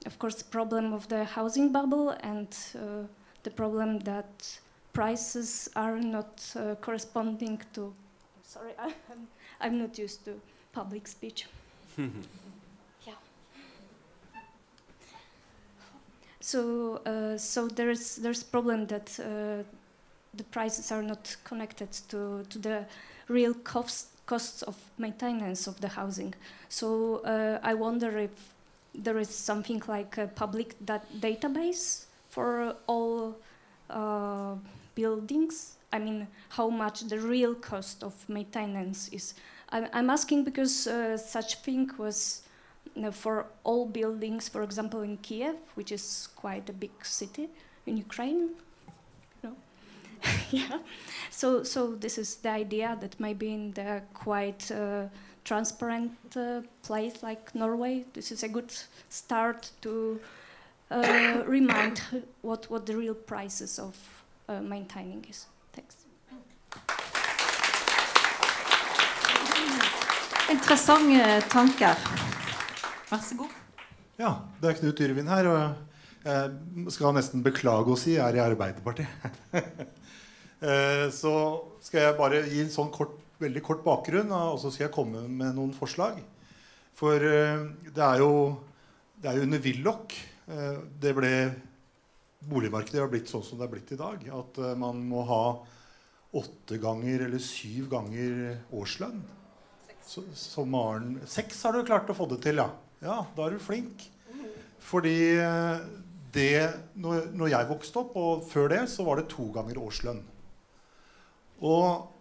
of 0.05 0.19
course, 0.19 0.35
the 0.35 0.45
problem 0.45 0.93
of 0.93 1.07
the 1.07 1.23
housing 1.23 1.71
bubble 1.71 2.09
and 2.21 2.47
uh, 2.75 3.07
the 3.43 3.51
problem 3.51 3.99
that 3.99 4.59
prices 4.93 5.69
are 5.75 5.99
not 5.99 6.41
uh, 6.55 6.75
corresponding 6.75 7.61
to. 7.73 7.93
Sorry, 8.43 8.71
I'm, 8.79 9.27
I'm 9.61 9.79
not 9.79 9.97
used 9.97 10.25
to 10.25 10.39
public 10.73 11.07
speech. 11.07 11.45
So, 16.45 17.01
uh, 17.07 17.39
so 17.39 17.67
there's 17.67 18.17
there's 18.17 18.43
problem 18.43 18.85
that 18.85 19.19
uh, 19.19 19.63
the 20.37 20.43
prices 20.51 20.91
are 20.91 21.01
not 21.01 21.35
connected 21.43 21.91
to, 22.09 22.43
to 22.49 22.59
the 22.59 22.85
real 23.27 23.55
cost, 23.63 24.09
costs 24.27 24.61
of 24.61 24.75
maintenance 24.99 25.65
of 25.65 25.81
the 25.81 25.87
housing. 25.87 26.35
So 26.69 27.21
uh, 27.25 27.59
I 27.63 27.73
wonder 27.73 28.19
if 28.19 28.53
there 28.93 29.17
is 29.17 29.29
something 29.29 29.81
like 29.87 30.19
a 30.19 30.27
public 30.27 30.75
dat 30.85 31.03
database 31.19 32.05
for 32.29 32.75
all 32.85 33.35
uh, 33.89 34.53
buildings. 34.93 35.77
I 35.91 35.97
mean, 35.97 36.27
how 36.49 36.69
much 36.69 37.09
the 37.09 37.17
real 37.17 37.55
cost 37.55 38.03
of 38.03 38.13
maintenance 38.29 39.09
is. 39.11 39.33
I'm, 39.71 39.87
I'm 39.93 40.09
asking 40.11 40.43
because 40.43 40.85
uh, 40.85 41.17
such 41.17 41.55
thing 41.63 41.89
was 41.97 42.44
for 43.11 43.47
all 43.63 43.85
buildings, 43.85 44.49
for 44.49 44.63
example, 44.63 45.01
in 45.01 45.17
Kiev, 45.17 45.55
which 45.75 45.91
is 45.91 46.29
quite 46.35 46.69
a 46.69 46.73
big 46.73 46.91
city 47.03 47.49
in 47.85 47.97
Ukraine. 47.97 48.49
Yeah. 50.51 50.79
So, 51.29 51.63
so 51.63 51.95
this 51.95 52.17
is 52.17 52.35
the 52.37 52.49
idea 52.49 52.97
that 53.01 53.19
maybe 53.19 53.53
in 53.53 53.71
the 53.71 54.01
quite 54.13 54.71
uh, 54.71 55.07
transparent 55.43 56.11
uh, 56.35 56.61
place 56.81 57.21
like 57.21 57.53
Norway, 57.53 58.05
this 58.13 58.31
is 58.31 58.43
a 58.43 58.47
good 58.47 58.73
start 59.09 59.71
to 59.81 60.19
uh, 60.91 61.43
remind 61.47 62.01
what, 62.41 62.69
what 62.69 62.85
the 62.85 62.95
real 62.95 63.13
prices 63.13 63.79
of 63.79 63.95
uh, 64.49 64.61
maintaining 64.61 65.25
is. 65.29 65.45
Thanks. 65.73 65.95
Interessante 70.49 71.41
tanker. 71.49 72.24
Vær 73.09 73.21
så 73.21 73.37
god. 73.37 73.53
Ja, 74.17 74.31
det 74.61 74.69
er 74.69 74.79
Knut 74.79 75.01
Yrvin 75.05 75.29
her. 75.29 75.49
Og 75.51 76.25
jeg 76.25 76.93
skal 76.95 77.13
nesten 77.13 77.43
beklage 77.45 77.93
å 77.93 77.99
si 77.99 78.15
jeg 78.15 78.23
er 78.25 78.39
i 78.39 78.45
Arbeiderpartiet. 78.45 79.31
Eh, 80.65 81.09
så 81.13 81.31
skal 81.83 81.99
jeg 81.99 82.13
bare 82.17 82.39
gi 82.47 82.61
en 82.63 82.69
sånn 82.71 82.87
kort, 82.89 83.17
veldig 83.43 83.61
kort 83.61 83.81
bakgrunn, 83.83 84.31
og 84.33 84.55
så 84.57 84.71
skal 84.71 84.85
jeg 84.85 84.93
komme 84.95 85.19
med 85.27 85.51
noen 85.53 85.73
forslag. 85.75 86.15
For 86.95 87.21
eh, 87.21 87.65
det 87.91 88.01
er 88.01 88.23
jo, 88.23 88.29
det 89.19 89.29
er 89.29 89.37
jo 89.37 89.45
under 89.45 89.61
Willoch 89.61 90.15
eh, 90.15 90.79
det 91.03 91.11
ble 91.19 91.33
boligmarkedet 92.47 93.03
har 93.03 93.11
blitt 93.11 93.29
sånn 93.29 93.43
som 93.45 93.59
det 93.59 93.67
er 93.67 93.73
blitt 93.75 93.93
i 93.93 93.99
dag. 93.99 94.25
At 94.39 94.57
man 94.79 95.03
må 95.11 95.27
ha 95.27 95.43
åtte 96.39 96.79
ganger 96.81 97.27
eller 97.27 97.43
syv 97.43 97.91
ganger 97.91 98.55
årslønn. 98.73 99.21
Som 100.07 100.71
Maren 100.73 101.19
Seks 101.29 101.61
har 101.67 101.75
du 101.75 101.85
klart 101.85 102.09
å 102.09 102.17
få 102.17 102.31
det 102.31 102.41
til, 102.47 102.63
ja. 102.63 102.71
Ja, 103.05 103.21
da 103.37 103.45
er 103.45 103.55
du 103.55 103.61
flink. 103.61 104.07
Fordi 104.81 105.17
eh, 105.37 105.85
det 106.33 106.57
når, 106.97 107.29
når, 107.37 107.51
jeg 107.53 107.69
vokste 107.69 108.01
opp, 108.01 108.17
og 108.17 108.45
før 108.49 108.71
det, 108.73 108.81
så 108.89 109.05
var 109.05 109.21
det 109.21 109.29
to 109.33 109.47
ganger 109.53 109.79
årslønn. 109.81 110.23
Og 111.65 112.11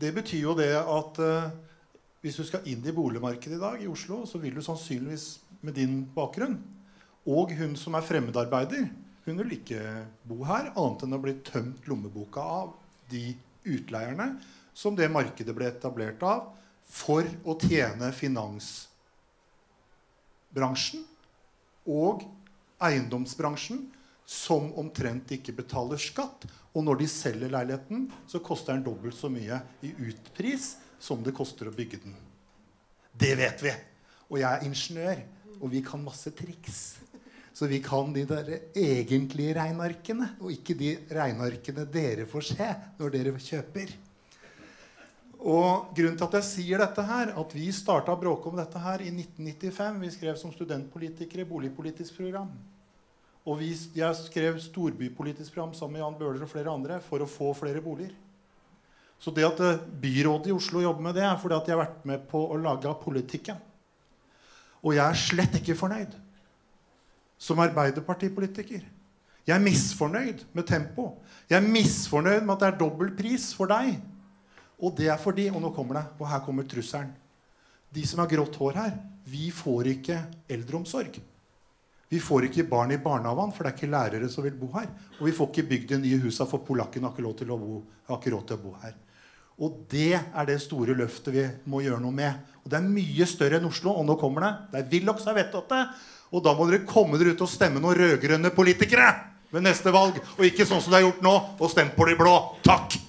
det 0.00 0.14
betyr 0.16 0.46
jo 0.46 0.56
det 0.58 0.72
at 0.78 1.22
eh, 1.26 1.50
hvis 2.22 2.38
du 2.38 2.44
skal 2.46 2.66
inn 2.70 2.84
i 2.86 2.94
boligmarkedet 2.94 3.58
i 3.58 3.62
dag 3.62 3.82
i 3.82 3.90
Oslo, 3.90 4.22
så 4.28 4.38
vil 4.42 4.54
du 4.56 4.62
sannsynligvis 4.64 5.32
med 5.66 5.76
din 5.76 6.04
bakgrunn 6.14 6.60
og 7.28 7.52
hun 7.52 7.76
som 7.76 7.96
er 7.96 8.04
fremmedarbeider, 8.06 8.86
hun 9.26 9.40
vil 9.42 9.58
ikke 9.58 9.80
bo 10.24 10.40
her 10.48 10.70
annet 10.72 11.04
enn 11.04 11.16
å 11.16 11.20
bli 11.20 11.34
tømt 11.44 11.88
lommeboka 11.90 12.40
av 12.40 12.72
de 13.10 13.34
utleierne 13.68 14.32
som 14.72 14.96
det 14.96 15.10
markedet 15.12 15.52
ble 15.56 15.68
etablert 15.68 16.22
av 16.24 16.48
for 16.90 17.26
å 17.44 17.58
tjene 17.60 18.08
finans 18.16 18.89
bransjen 20.54 21.04
og 21.88 22.24
eiendomsbransjen 22.82 23.84
som 24.30 24.70
omtrent 24.78 25.32
ikke 25.34 25.56
betaler 25.58 26.00
skatt. 26.00 26.46
Og 26.70 26.84
når 26.86 27.00
de 27.00 27.08
selger 27.10 27.50
leiligheten, 27.50 28.06
så 28.30 28.38
koster 28.44 28.76
den 28.76 28.86
dobbelt 28.86 29.16
så 29.18 29.30
mye 29.32 29.58
i 29.82 29.90
utpris 30.06 30.76
som 31.02 31.24
det 31.24 31.34
koster 31.34 31.66
å 31.66 31.74
bygge 31.74 32.02
den. 32.04 32.14
Det 33.10 33.32
vet 33.38 33.64
vi. 33.64 33.72
Og 34.30 34.38
jeg 34.38 34.50
er 34.50 34.66
ingeniør, 34.68 35.22
og 35.58 35.72
vi 35.72 35.82
kan 35.82 36.02
masse 36.04 36.30
triks. 36.36 37.00
Så 37.52 37.66
vi 37.66 37.80
kan 37.82 38.12
de 38.14 38.22
der 38.28 38.52
egentlige 38.78 39.56
regnearkene, 39.58 40.30
og 40.38 40.54
ikke 40.54 40.76
de 40.78 40.92
regnearkene 41.10 41.84
dere 41.90 42.28
får 42.30 42.46
se 42.52 42.68
når 43.00 43.16
dere 43.16 43.34
kjøper. 43.42 43.90
Og 45.40 45.94
grunnen 45.96 46.18
til 46.20 46.26
at 46.26 46.34
jeg 46.36 46.46
sier 46.48 46.82
dette 46.82 47.02
her, 47.08 47.32
at 47.40 47.54
vi 47.56 47.70
starta 47.72 48.12
å 48.12 48.20
bråke 48.20 48.50
om 48.50 48.58
dette 48.58 48.80
her 48.82 49.00
i 49.00 49.08
1995. 49.08 50.00
Vi 50.02 50.10
skrev 50.12 50.36
som 50.36 50.52
studentpolitikere 50.52 51.48
boligpolitisk 51.48 52.18
program. 52.20 52.50
Og 53.48 53.56
vi, 53.62 53.70
jeg 53.96 54.18
skrev 54.18 54.58
storbypolitisk 54.60 55.54
program 55.54 55.72
sammen 55.76 55.96
med 55.96 56.04
Jan 56.04 56.18
Bøhler 56.18 56.44
og 56.44 56.52
flere 56.52 56.74
andre 56.74 57.00
for 57.06 57.24
å 57.24 57.30
få 57.30 57.54
flere 57.56 57.80
boliger. 57.80 58.12
Så 59.20 59.32
det 59.36 59.46
at 59.48 59.64
eh, 59.64 59.80
byrådet 60.00 60.52
i 60.52 60.56
Oslo 60.56 60.84
jobber 60.84 61.08
med 61.08 61.16
det, 61.16 61.24
er 61.24 61.40
fordi 61.40 61.56
at 61.56 61.68
jeg 61.68 61.76
har 61.76 61.84
vært 61.86 62.06
med 62.08 62.28
på 62.28 62.44
å 62.52 62.60
lage 62.60 62.92
politikken. 63.00 63.58
Og 64.84 64.96
jeg 64.96 65.04
er 65.04 65.24
slett 65.24 65.56
ikke 65.56 65.76
fornøyd 65.76 66.14
som 67.40 67.60
arbeiderpartipolitiker. 67.64 68.84
Jeg 69.48 69.56
er 69.56 69.64
misfornøyd 69.64 70.44
med 70.52 70.68
tempo. 70.68 71.14
Jeg 71.48 71.58
er 71.58 71.68
misfornøyd 71.68 72.44
med 72.44 72.54
at 72.54 72.62
det 72.62 72.68
er 72.70 72.80
dobbel 72.80 73.12
pris 73.16 73.50
for 73.56 73.72
deg. 73.72 73.96
Og 74.80 74.94
det 74.96 75.10
er 75.12 75.20
fordi 75.20 75.48
Og 75.50 75.60
nå 75.60 75.72
kommer 75.76 76.00
det, 76.00 76.04
og 76.18 76.28
her 76.28 76.44
kommer 76.44 76.68
trusselen. 76.68 77.12
De 77.90 78.06
som 78.06 78.20
har 78.22 78.30
grått 78.30 78.56
hår 78.56 78.76
her, 78.78 78.92
vi 79.26 79.50
får 79.50 79.88
ikke 79.96 80.16
eldreomsorg. 80.48 81.20
Vi 82.10 82.18
får 82.22 82.48
ikke 82.48 82.66
barn 82.66 82.90
i 82.90 82.98
barnehagen, 82.98 83.52
for 83.54 83.62
det 83.62 83.70
er 83.70 83.76
ikke 83.76 83.90
lærere 83.90 84.28
som 84.30 84.44
vil 84.46 84.56
bo 84.58 84.70
her. 84.74 84.88
Og 85.20 85.26
vi 85.26 85.34
får 85.34 85.50
ikke 85.50 85.68
bygd 85.68 85.92
de 85.92 85.98
nye 86.02 86.18
husa, 86.22 86.46
for 86.46 86.62
polakkene 86.66 87.06
har 87.06 87.14
ikke, 87.14 87.22
lov 87.26 87.36
til 87.38 87.50
å 87.50 87.58
bo, 87.58 87.80
har 88.08 88.18
ikke 88.18 88.32
råd 88.34 88.46
til 88.48 88.58
å 88.58 88.62
bo 88.62 88.72
her. 88.82 88.96
Og 89.60 89.82
det 89.92 90.16
er 90.16 90.48
det 90.48 90.56
store 90.62 90.96
løftet 90.96 91.34
vi 91.34 91.44
må 91.70 91.82
gjøre 91.84 92.00
noe 92.02 92.14
med. 92.16 92.54
Og 92.64 92.72
det 92.72 92.78
er 92.78 92.88
mye 92.88 93.26
større 93.28 93.60
enn 93.60 93.68
Oslo. 93.68 93.92
Og 93.92 94.06
nå 94.08 94.16
kommer 94.20 94.46
det. 94.46 94.52
Det 94.72 94.80
er 94.80 94.88
Willoch 94.94 95.20
som 95.20 95.34
har 95.34 95.42
vedtatt 95.42 95.74
det. 95.74 95.82
Og 96.30 96.42
da 96.46 96.54
må 96.56 96.66
dere 96.70 96.86
komme 96.88 97.20
dere 97.20 97.34
ut 97.34 97.44
og 97.44 97.50
stemme 97.50 97.82
noen 97.82 97.98
rød-grønne 97.98 98.54
politikere 98.56 99.10
ved 99.50 99.66
neste 99.66 99.92
valg. 99.94 100.18
Og 100.38 100.48
ikke 100.48 100.66
sånn 100.66 100.80
som 100.80 100.94
dere 100.94 101.02
har 101.02 101.08
gjort 101.10 101.24
nå, 101.26 101.36
og 101.60 101.72
stemt 101.72 101.96
på 101.98 102.08
de 102.08 102.18
blå. 102.18 102.36
Takk! 102.66 102.99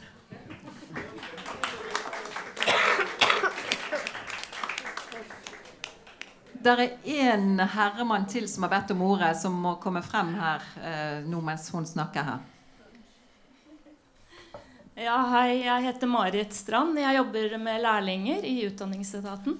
Det 6.62 6.72
er 6.78 6.92
én 7.10 7.58
herremann 7.74 8.28
til 8.30 8.46
som 8.50 8.68
har 8.68 8.70
bedt 8.76 8.92
om 8.94 9.00
ordet, 9.02 9.32
som 9.40 9.56
må 9.64 9.78
komme 9.82 10.04
frem 10.06 10.36
her 10.38 10.66
eh, 10.78 11.24
nå 11.26 11.40
mens 11.42 11.72
hun 11.74 11.88
snakker 11.90 12.28
her. 12.28 12.44
Ja, 15.02 15.16
hei. 15.32 15.64
Jeg 15.64 15.88
heter 15.88 16.12
Marit 16.12 16.54
Strand. 16.54 17.00
Jeg 17.02 17.18
jobber 17.18 17.58
med 17.58 17.82
lærlinger 17.82 18.46
i 18.46 18.60
Utdanningsetaten. 18.68 19.58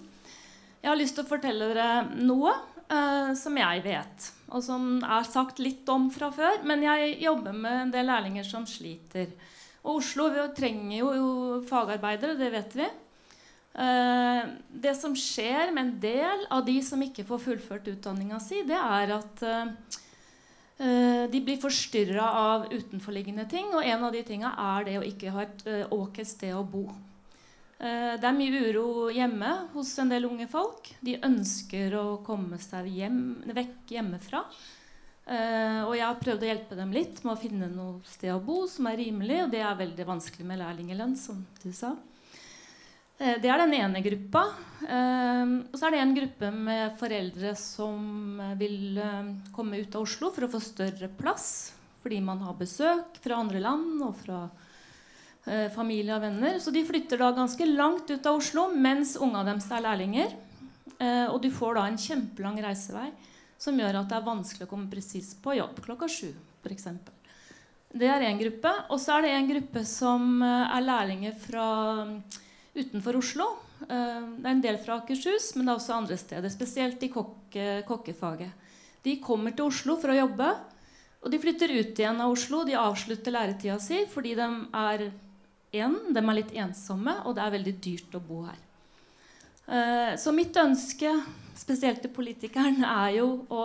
Jeg 0.84 0.92
har 0.92 1.00
lyst 1.00 1.18
til 1.18 1.26
å 1.26 1.32
fortelle 1.32 1.72
dere 1.72 1.90
noe 2.22 2.54
eh, 2.54 3.34
som 3.40 3.58
jeg 3.58 3.82
vet, 3.88 4.30
og 4.54 4.62
som 4.62 4.92
er 5.02 5.26
sagt 5.26 5.62
litt 5.64 5.90
om 5.90 6.12
fra 6.14 6.30
før. 6.36 6.62
Men 6.70 6.86
jeg 6.86 7.16
jobber 7.24 7.58
med 7.66 7.80
en 7.88 7.96
del 7.98 8.12
lærlinger 8.12 8.46
som 8.46 8.70
sliter. 8.70 9.34
Og 9.82 10.04
Oslo 10.04 10.30
trenger 10.54 11.00
jo, 11.02 11.64
fagarbeidere, 11.66 12.38
det 12.38 12.54
vet 12.54 12.78
vi. 12.78 12.94
Uh, 13.72 14.52
det 14.84 14.98
som 15.00 15.14
skjer 15.16 15.70
med 15.72 15.86
en 15.86 16.00
del 16.04 16.42
av 16.52 16.66
de 16.68 16.76
som 16.84 17.00
ikke 17.00 17.24
får 17.24 17.40
fullført 17.40 17.88
utdanninga 17.88 18.40
si, 18.44 18.66
det 18.68 18.76
er 18.76 19.14
at 19.16 19.44
uh, 19.48 19.70
uh, 20.82 21.24
de 21.32 21.40
blir 21.40 21.62
forstyrra 21.62 22.26
av 22.42 22.66
utenforliggende 22.74 23.48
ting. 23.52 23.72
Og 23.72 23.88
en 23.88 24.04
av 24.04 24.12
de 24.12 24.26
tinga 24.28 24.52
er 24.76 24.90
det 24.90 24.98
å 25.00 25.08
ikke 25.08 25.32
ha 25.38 25.48
et 25.48 25.66
ok 25.96 26.22
sted 26.28 26.56
å 26.58 26.66
bo. 26.68 26.90
det 27.82 28.28
er 28.28 28.36
mye 28.38 28.60
uro 28.70 29.10
hjemme 29.10 29.54
hos 29.72 29.96
en 30.00 30.12
del 30.12 30.28
unge 30.28 30.46
folk. 30.52 30.92
De 31.02 31.16
ønsker 31.24 31.96
å 31.98 32.20
komme 32.26 32.60
seg 32.62 32.92
hjem, 32.92 33.24
vekk 33.56 33.96
hjemmefra. 33.96 34.44
og 35.88 35.96
jeg 35.96 36.06
har 36.06 36.20
prøvd 36.20 36.44
å 36.44 36.50
hjelpe 36.52 36.78
dem 36.78 36.94
litt 36.94 37.24
med 37.24 37.34
å 37.34 37.42
finne 37.42 37.72
noe 37.72 38.04
sted 38.06 38.36
å 38.36 38.44
bo 38.44 38.68
som 38.70 38.86
er 38.92 39.00
rimelig. 39.02 39.46
Og 39.46 39.50
det 39.56 39.64
er 39.66 39.80
veldig 39.80 40.06
vanskelig 40.06 40.46
med 40.46 40.62
lærlingelønn, 40.62 41.18
som 41.18 41.42
du 41.64 41.72
sa. 41.74 41.96
Eh, 43.22 43.38
det 43.42 43.52
er 43.52 43.62
den 43.62 43.76
ene 43.78 44.02
gruppa. 44.02 44.48
Eh, 44.82 45.54
og 45.70 45.78
så 45.78 45.88
er 45.88 45.94
det 45.94 46.02
en 46.02 46.16
gruppe 46.18 46.50
med 46.56 46.98
foreldre 47.00 47.54
som 47.60 48.40
eh, 48.42 48.56
vil 48.58 48.98
komme 49.54 49.82
ut 49.84 49.96
av 49.96 50.08
Oslo 50.08 50.32
for 50.34 50.48
å 50.48 50.52
få 50.52 50.62
større 50.64 51.12
plass. 51.20 51.76
Fordi 52.02 52.18
man 52.26 52.42
har 52.42 52.58
besøk 52.58 53.20
fra 53.22 53.38
andre 53.38 53.62
land 53.62 54.02
og 54.02 54.16
fra 54.18 54.48
familie 55.74 56.14
og 56.14 56.22
venner. 56.22 56.60
Så 56.62 56.70
de 56.74 56.84
flytter 56.86 57.18
da 57.18 57.32
ganske 57.34 57.66
langt 57.66 58.10
ut 58.10 58.28
av 58.30 58.38
Oslo 58.38 58.68
mens 58.74 59.16
unga 59.18 59.42
deres 59.46 59.70
er 59.74 59.82
lærlinger. 59.82 60.36
Og 61.34 61.40
du 61.42 61.48
får 61.54 61.78
da 61.78 61.86
en 61.90 61.98
kjempelang 62.02 62.60
reisevei 62.62 63.08
som 63.62 63.78
gjør 63.78 64.04
at 64.04 64.10
det 64.10 64.20
er 64.20 64.28
vanskelig 64.28 64.68
å 64.68 64.70
komme 64.70 64.90
presis 64.90 65.32
på 65.42 65.56
jobb 65.58 65.82
klokka 65.82 66.10
sju. 66.14 66.30
Eksempel. 66.70 67.14
det 67.90 68.10
er 68.10 68.28
én 68.30 68.42
gruppe. 68.42 68.74
Og 68.94 69.02
så 69.02 69.18
er 69.18 69.26
det 69.26 69.34
en 69.38 69.50
gruppe 69.50 69.86
som 69.86 70.46
er 70.46 70.86
lærlinger 70.86 71.38
fra 71.42 71.68
utenfor 72.76 73.20
Oslo. 73.20 73.48
Eh, 73.84 74.22
det 74.38 74.48
er 74.48 74.54
en 74.56 74.64
del 74.64 74.80
fra 74.82 75.00
Akershus, 75.02 75.52
men 75.56 75.66
det 75.66 75.74
er 75.74 75.80
også 75.80 75.98
andre 75.98 76.18
steder. 76.20 76.54
Spesielt 76.54 77.04
i 77.04 77.12
kokke, 77.12 77.82
kokkefaget. 77.88 78.70
De 79.02 79.18
kommer 79.24 79.56
til 79.56 79.72
Oslo 79.72 79.98
for 80.02 80.14
å 80.14 80.20
jobbe. 80.20 80.52
Og 81.22 81.30
de 81.34 81.42
flytter 81.42 81.74
ut 81.76 82.00
igjen 82.00 82.22
av 82.22 82.34
Oslo. 82.34 82.64
De 82.66 82.78
avslutter 82.78 83.34
læretida 83.34 83.78
si 83.82 84.06
fordi 84.10 84.34
de 84.40 84.48
er 84.48 85.08
en, 85.82 86.00
de 86.12 86.20
er 86.22 86.36
litt 86.36 86.56
ensomme, 86.60 87.22
og 87.26 87.38
det 87.38 87.46
er 87.46 87.56
veldig 87.56 87.78
dyrt 87.84 88.18
å 88.18 88.24
bo 88.26 88.42
her. 88.48 88.60
Eh, 89.72 90.18
så 90.20 90.34
mitt 90.36 90.58
ønske, 90.58 91.14
spesielt 91.56 92.02
til 92.04 92.12
politikeren, 92.14 92.84
er 92.84 93.22
jo 93.22 93.32
å 93.54 93.64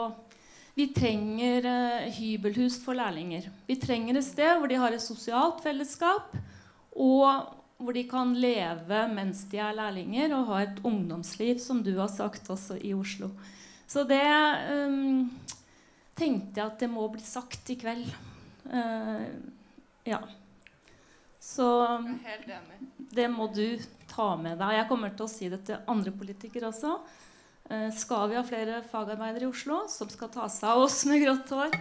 vi 0.77 0.91
trenger 0.93 1.65
uh, 1.65 2.03
hybelhus 2.13 2.75
for 2.85 2.93
lærlinger. 2.99 3.47
Vi 3.65 3.79
trenger 3.81 4.19
et 4.19 4.27
sted 4.27 4.59
hvor 4.61 4.69
de 4.69 4.77
har 4.77 4.93
et 4.93 5.01
sosialt 5.01 5.63
fellesskap, 5.65 6.35
og 6.93 7.56
hvor 7.77 7.93
de 7.93 8.07
kan 8.09 8.33
leve 8.41 9.03
mens 9.13 9.45
de 9.51 9.61
er 9.61 9.77
lærlinger, 9.77 10.33
og 10.37 10.49
ha 10.51 10.63
et 10.65 10.81
ungdomsliv, 10.87 11.59
som 11.61 11.83
du 11.85 11.93
har 11.99 12.09
sagt 12.13 12.49
også 12.53 12.79
i 12.81 12.95
Oslo. 12.97 13.31
Så 13.87 14.07
det 14.09 14.25
um, 14.73 15.29
tenkte 16.17 16.61
jeg 16.61 16.67
at 16.67 16.81
det 16.81 16.89
må 16.91 17.07
bli 17.13 17.23
sagt 17.23 17.71
i 17.71 17.77
kveld. 17.79 18.09
Uh, 18.67 19.29
ja. 20.09 20.23
Så 21.39 21.69
det 23.15 23.29
må 23.31 23.47
du 23.55 23.79
ta 24.11 24.33
med 24.41 24.59
deg. 24.59 24.81
Jeg 24.81 24.89
kommer 24.91 25.13
til 25.15 25.29
å 25.29 25.31
si 25.31 25.53
det 25.53 25.61
til 25.69 25.85
andre 25.93 26.15
politikere 26.17 26.73
også. 26.73 26.97
Uh, 27.69 27.93
skal 27.95 28.33
vi 28.33 28.41
ha 28.41 28.45
flere 28.47 28.83
fagarbeidere 28.89 29.47
i 29.47 29.53
Oslo 29.53 29.85
som 29.93 30.11
skal 30.11 30.33
ta 30.33 30.49
seg 30.51 30.73
av 30.73 30.89
oss 30.89 31.03
med 31.07 31.23
grått 31.23 31.53
hår, 31.53 31.77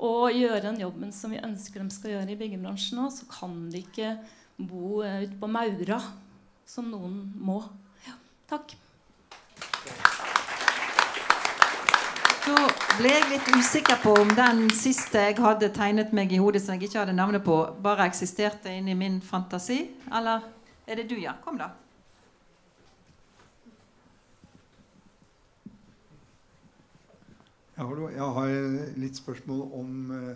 og 0.00 0.32
gjøre 0.32 0.62
den 0.70 0.78
jobben 0.80 1.10
som 1.12 1.34
vi 1.34 1.42
ønsker 1.42 1.82
de 1.82 1.92
skal 1.92 2.14
gjøre 2.14 2.32
i 2.32 2.38
byggebransjen 2.40 3.02
nå, 3.02 3.10
så 3.12 3.26
kan 3.28 3.66
de 3.68 3.82
ikke 3.82 4.14
bo 4.68 5.00
uh, 5.02 5.22
ute 5.22 5.36
på 5.40 5.48
Maura, 5.50 6.00
som 6.66 6.90
noen 6.90 7.16
må. 7.40 7.60
Ja, 8.06 8.16
takk. 8.50 8.76
Så 12.40 12.56
ble 12.98 13.10
jeg 13.12 13.28
litt 13.30 13.50
usikker 13.54 14.00
på 14.02 14.14
om 14.22 14.30
den 14.34 14.64
siste 14.74 15.22
jeg 15.28 15.36
hadde 15.38 15.70
tegnet 15.76 16.14
meg 16.16 16.32
i 16.32 16.40
hodet, 16.40 16.62
som 16.64 16.74
jeg 16.74 16.88
ikke 16.88 17.02
hadde 17.02 17.16
navnet 17.16 17.44
på, 17.46 17.56
bare 17.82 18.08
eksisterte 18.10 18.72
inni 18.74 18.96
min 18.98 19.20
fantasi. 19.24 19.82
Eller 20.10 20.44
er 20.86 21.00
det 21.00 21.06
du, 21.10 21.16
ja? 21.20 21.36
Kom, 21.44 21.60
da. 21.60 21.70
Jeg 27.80 28.32
har 28.36 28.50
litt 29.00 29.16
spørsmål 29.16 29.60
om 29.72 29.92
uh, 30.12 30.32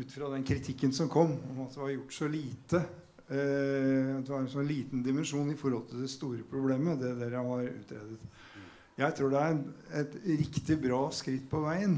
ut 0.00 0.12
fra 0.12 0.30
den 0.32 0.46
kritikken 0.48 0.94
som 0.96 1.10
kom, 1.12 1.34
om 1.50 1.64
at 1.66 1.74
det 1.74 1.82
var 1.82 1.90
gjort 1.92 2.14
så 2.16 2.28
lite 2.30 2.80
Eh, 2.80 3.03
det 3.34 4.30
var 4.30 4.40
en 4.40 4.50
sånn 4.52 4.68
liten 4.68 5.02
dimensjon 5.04 5.50
i 5.52 5.58
forhold 5.58 5.88
til 5.90 6.04
det 6.04 6.10
store 6.12 6.44
problemet, 6.48 7.00
det 7.00 7.14
dere 7.20 7.42
har 7.44 7.68
utredet. 7.68 8.34
Jeg 8.94 9.16
tror 9.18 9.32
det 9.32 9.40
er 9.42 9.56
et 10.00 10.12
riktig 10.22 10.76
bra 10.82 11.00
skritt 11.10 11.48
på 11.50 11.64
veien. 11.64 11.96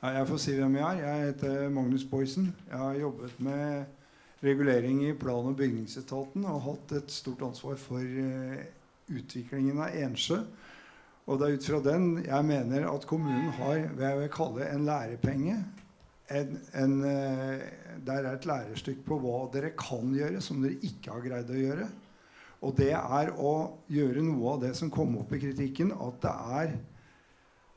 Jeg 0.00 0.28
får 0.28 0.38
si 0.40 0.52
hvem 0.56 0.76
jeg 0.78 0.86
er. 0.86 1.00
Jeg 1.02 1.32
heter 1.32 1.72
Magnus 1.74 2.04
Boysen. 2.08 2.52
Jeg 2.70 2.78
har 2.78 3.00
jobbet 3.00 3.40
med 3.42 4.44
regulering 4.44 5.02
i 5.08 5.12
plan- 5.12 5.50
og 5.50 5.56
bygningsetaten 5.58 6.46
og 6.48 6.62
hatt 6.64 6.94
et 6.96 7.10
stort 7.12 7.42
ansvar 7.44 7.76
for 7.76 8.00
uh, 8.00 8.62
utviklingen 9.10 9.82
av 9.82 9.98
Ensjø. 10.06 10.38
Og 11.26 11.40
det 11.40 11.48
er 11.48 11.58
ut 11.58 11.68
fra 11.68 11.82
den 11.84 12.06
jeg 12.24 12.46
mener 12.48 12.86
at 12.88 13.04
kommunen 13.10 13.52
har 13.58 13.82
hva 13.92 14.12
jeg 14.12 14.22
vil 14.22 14.32
kalle 14.38 14.70
en 14.70 14.86
lærepenge 14.88 15.58
en, 16.30 16.60
en, 16.78 16.94
eh, 17.04 17.64
der 18.06 18.22
er 18.24 18.36
et 18.36 18.46
lærestykke 18.46 19.04
på 19.06 19.18
hva 19.22 19.42
dere 19.54 19.72
kan 19.78 20.12
gjøre 20.14 20.42
som 20.44 20.62
dere 20.62 20.78
ikke 20.86 21.12
har 21.14 21.24
greid 21.24 21.50
å 21.50 21.58
gjøre. 21.58 21.88
Og 22.60 22.76
det 22.76 22.92
er 22.92 23.32
å 23.40 23.52
gjøre 23.90 24.22
noe 24.24 24.54
av 24.54 24.64
det 24.66 24.74
som 24.78 24.92
kom 24.92 25.16
opp 25.22 25.32
i 25.32 25.40
kritikken, 25.42 25.94
at 25.96 26.20
det 26.22 26.34
er 26.60 26.74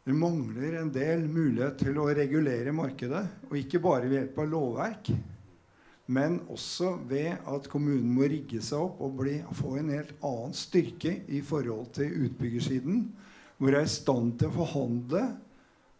det 0.04 0.16
mangler 0.20 0.82
en 0.82 0.90
del 0.92 1.22
mulighet 1.32 1.78
til 1.80 2.00
å 2.02 2.10
regulere 2.12 2.74
markedet. 2.76 3.24
Og 3.48 3.56
ikke 3.56 3.80
bare 3.84 4.10
ved 4.10 4.18
hjelp 4.18 4.42
av 4.44 4.50
lovverk, 4.52 5.14
men 6.12 6.42
også 6.52 6.98
ved 7.08 7.46
at 7.48 7.70
kommunen 7.72 8.10
må 8.12 8.28
rigge 8.28 8.60
seg 8.60 8.84
opp 8.84 9.00
og 9.06 9.16
bli, 9.22 9.38
få 9.56 9.78
en 9.80 9.94
helt 9.96 10.12
annen 10.20 10.58
styrke 10.60 11.22
i 11.32 11.40
forhold 11.48 11.94
til 11.96 12.28
utbyggersiden. 12.28 13.06
Hvor 13.56 13.72
de 13.72 13.80
er 13.80 13.88
i 13.88 13.94
stand 13.94 14.36
til 14.42 14.52
å 14.52 14.58
forhandle 14.58 15.24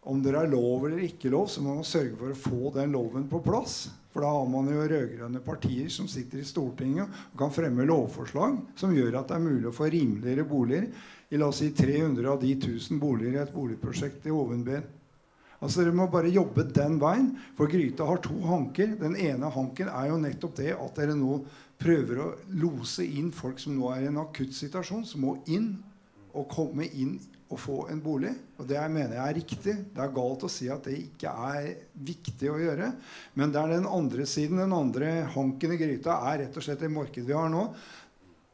om 0.04 0.22
det 0.22 0.34
er 0.36 0.50
lov 0.52 0.86
eller 0.86 1.04
ikke 1.06 1.32
lov, 1.32 1.46
så 1.48 1.62
må 1.64 1.78
man 1.78 1.86
sørge 1.88 2.16
for 2.18 2.32
å 2.32 2.38
få 2.38 2.72
den 2.74 2.92
loven 2.92 3.28
på 3.30 3.40
plass. 3.44 3.86
For 4.12 4.22
da 4.22 4.30
har 4.30 4.44
man 4.46 4.68
jo 4.70 4.84
rød-grønne 4.86 5.40
partier 5.42 5.88
som 5.90 6.06
sitter 6.10 6.38
i 6.38 6.46
Stortinget 6.46 7.16
og 7.32 7.38
kan 7.40 7.54
fremme 7.54 7.86
lovforslag 7.88 8.60
som 8.78 8.92
gjør 8.94 9.16
at 9.18 9.32
det 9.32 9.38
er 9.38 9.46
mulig 9.46 9.70
å 9.70 9.74
få 9.74 9.88
rimeligere 9.90 10.44
boliger 10.46 10.86
i 11.34 11.40
la 11.40 11.48
oss 11.50 11.58
si 11.64 11.72
300 11.74 12.28
av 12.30 12.38
de 12.44 12.52
1000 12.54 13.00
boliger 13.02 13.40
i 13.40 13.42
et 13.42 13.54
boligprosjekt 13.54 14.28
i 14.28 14.34
Ovenbyen. 14.34 14.84
Altså 15.64 15.80
Dere 15.80 15.96
må 15.96 16.06
bare 16.12 16.30
jobbe 16.30 16.66
den 16.76 16.98
veien. 17.00 17.32
For 17.56 17.70
Gryta 17.72 18.06
har 18.06 18.20
to 18.22 18.36
hanker. 18.44 18.94
Den 19.00 19.16
ene 19.16 19.48
hanken 19.50 19.88
er 19.88 20.10
jo 20.10 20.20
nettopp 20.20 20.58
det 20.60 20.74
at 20.76 20.98
dere 21.00 21.16
nå 21.16 21.40
prøver 21.80 22.20
å 22.20 22.30
lose 22.60 23.06
inn 23.06 23.32
folk 23.34 23.58
som 23.62 23.74
nå 23.78 23.88
er 23.94 24.04
i 24.04 24.10
en 24.10 24.20
akutt 24.22 24.54
situasjon, 24.54 25.06
som 25.08 25.24
må 25.24 25.38
inn 25.50 25.72
og 26.34 26.50
komme 26.52 26.86
inn 26.92 27.16
og 27.54 27.60
få 27.62 27.76
en 27.92 28.02
bolig. 28.02 28.32
Og 28.58 28.68
det 28.68 28.80
mener 28.92 29.16
jeg 29.16 29.24
er 29.24 29.36
riktig. 29.38 29.74
Det 29.94 30.02
er 30.02 30.14
galt 30.14 30.46
å 30.46 30.50
si 30.52 30.68
at 30.72 30.86
det 30.88 30.96
ikke 30.98 31.32
er 31.48 31.68
viktig 32.06 32.50
å 32.50 32.60
gjøre. 32.60 32.90
Men 33.38 33.54
det 33.54 33.60
er 33.60 33.74
den 33.76 33.90
andre 33.90 34.26
siden. 34.28 34.62
Den 34.62 34.74
andre 34.76 35.12
hanken 35.34 35.74
i 35.74 35.80
gryta 35.80 36.18
er 36.30 36.44
rett 36.44 36.58
og 36.58 36.66
slett 36.66 36.82
det 36.84 36.92
markedet 36.92 37.28
vi 37.30 37.36
har 37.38 37.52
nå. 37.52 37.68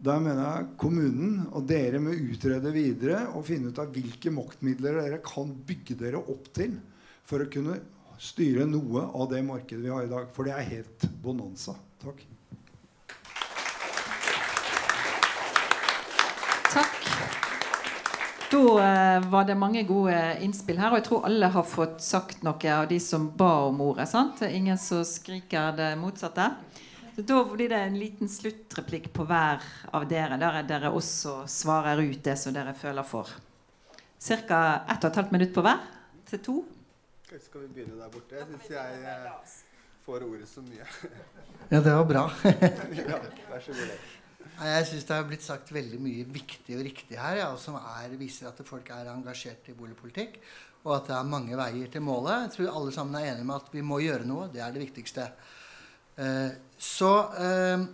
Der 0.01 0.21
mener 0.25 0.47
jeg 0.47 0.69
kommunen 0.81 1.43
og 1.51 1.67
dere 1.69 2.01
må 2.01 2.15
utrede 2.17 2.73
videre 2.73 3.27
og 3.35 3.45
finne 3.51 3.69
ut 3.69 3.81
av 3.83 3.93
hvilke 3.93 4.33
maktmidler 4.33 4.97
dere 5.03 5.21
kan 5.25 5.53
bygge 5.69 5.99
dere 6.01 6.23
opp 6.23 6.49
til 6.57 6.79
for 7.29 7.45
å 7.45 7.51
kunne 7.53 7.77
styre 8.21 8.65
noe 8.69 9.05
av 9.13 9.29
det 9.33 9.45
markedet 9.45 9.85
vi 9.85 9.93
har 9.93 10.07
i 10.07 10.13
dag. 10.13 10.29
For 10.33 10.49
det 10.49 10.57
er 10.57 10.71
helt 10.75 11.09
bonanza. 11.25 11.77
Takk. 12.01 12.30
Da 18.51 18.59
eh, 18.83 19.29
var 19.31 19.45
det 19.45 19.55
mange 19.55 19.83
gode 19.87 20.17
innspill 20.43 20.79
her, 20.83 20.91
og 20.91 20.99
jeg 20.99 21.05
tror 21.07 21.27
alle 21.29 21.51
har 21.55 21.67
fått 21.67 22.01
sagt 22.03 22.41
noe 22.43 22.73
av 22.75 22.89
de 22.91 22.97
som 22.99 23.29
ba 23.39 23.69
om 23.69 23.79
ordet. 23.85 24.09
sant? 24.11 24.43
Ingen 24.43 24.79
som 24.79 25.05
skriker 25.07 25.71
det 25.77 25.93
motsatte. 26.01 26.49
Så 27.15 27.23
Da 27.23 27.45
blir 27.45 27.69
det 27.69 27.79
en 27.79 27.99
liten 27.99 28.29
sluttreplikk 28.29 29.13
på 29.13 29.27
hver 29.29 29.63
av 29.95 30.09
dere, 30.11 30.39
der 30.41 30.63
dere 30.67 30.91
også 30.91 31.45
svarer 31.47 32.03
ut 32.03 32.25
det 32.25 32.37
som 32.39 32.55
dere 32.55 32.75
føler 32.75 33.07
for. 33.07 33.31
Ca. 34.19 34.61
1 34.99 35.11
12 35.15 35.31
minutt 35.31 35.55
på 35.55 35.63
hver 35.63 35.79
til 36.27 36.43
to. 36.43 36.61
Skal 37.31 37.69
vi 37.69 37.69
begynne 37.69 38.03
der 38.03 38.11
borte? 38.11 38.35
Jeg 38.35 38.47
syns 38.51 38.71
jeg 38.75 39.03
eh, 39.15 39.59
får 40.07 40.27
ordet 40.27 40.49
så 40.51 40.67
mye. 40.67 40.87
Ja, 41.71 41.79
det 41.79 41.93
var 41.95 42.05
bra. 42.05 42.31
ja, 42.99 43.23
vær 43.47 43.63
så 43.63 43.79
god. 43.79 44.20
Jeg 44.61 44.87
syns 44.91 45.07
det 45.09 45.17
har 45.17 45.29
blitt 45.29 45.45
sagt 45.45 45.71
veldig 45.73 45.99
mye 46.05 46.25
viktig 46.29 46.75
og 46.77 46.83
riktig 46.85 47.17
her, 47.17 47.39
ja, 47.41 47.49
som 47.57 47.79
er, 47.81 48.13
viser 48.21 48.51
at 48.51 48.59
folk 48.67 48.91
er 48.93 49.09
engasjert 49.09 49.71
i 49.73 49.77
boligpolitikk, 49.77 50.37
og 50.85 50.97
at 50.99 51.07
det 51.09 51.15
er 51.17 51.29
mange 51.29 51.57
veier 51.57 51.89
til 51.93 52.05
målet. 52.05 52.43
Jeg 52.45 52.53
tror 52.57 52.77
alle 52.77 52.93
sammen 52.93 53.17
er 53.17 53.31
enige 53.31 53.47
med 53.49 53.57
at 53.57 53.73
vi 53.73 53.85
må 53.85 54.01
gjøre 54.05 54.27
noe. 54.29 54.49
Det 54.53 54.61
er 54.65 54.73
det 54.75 54.83
viktigste. 54.85 55.29
Uh, 56.21 56.53
så 56.77 57.13
uh, 57.37 57.87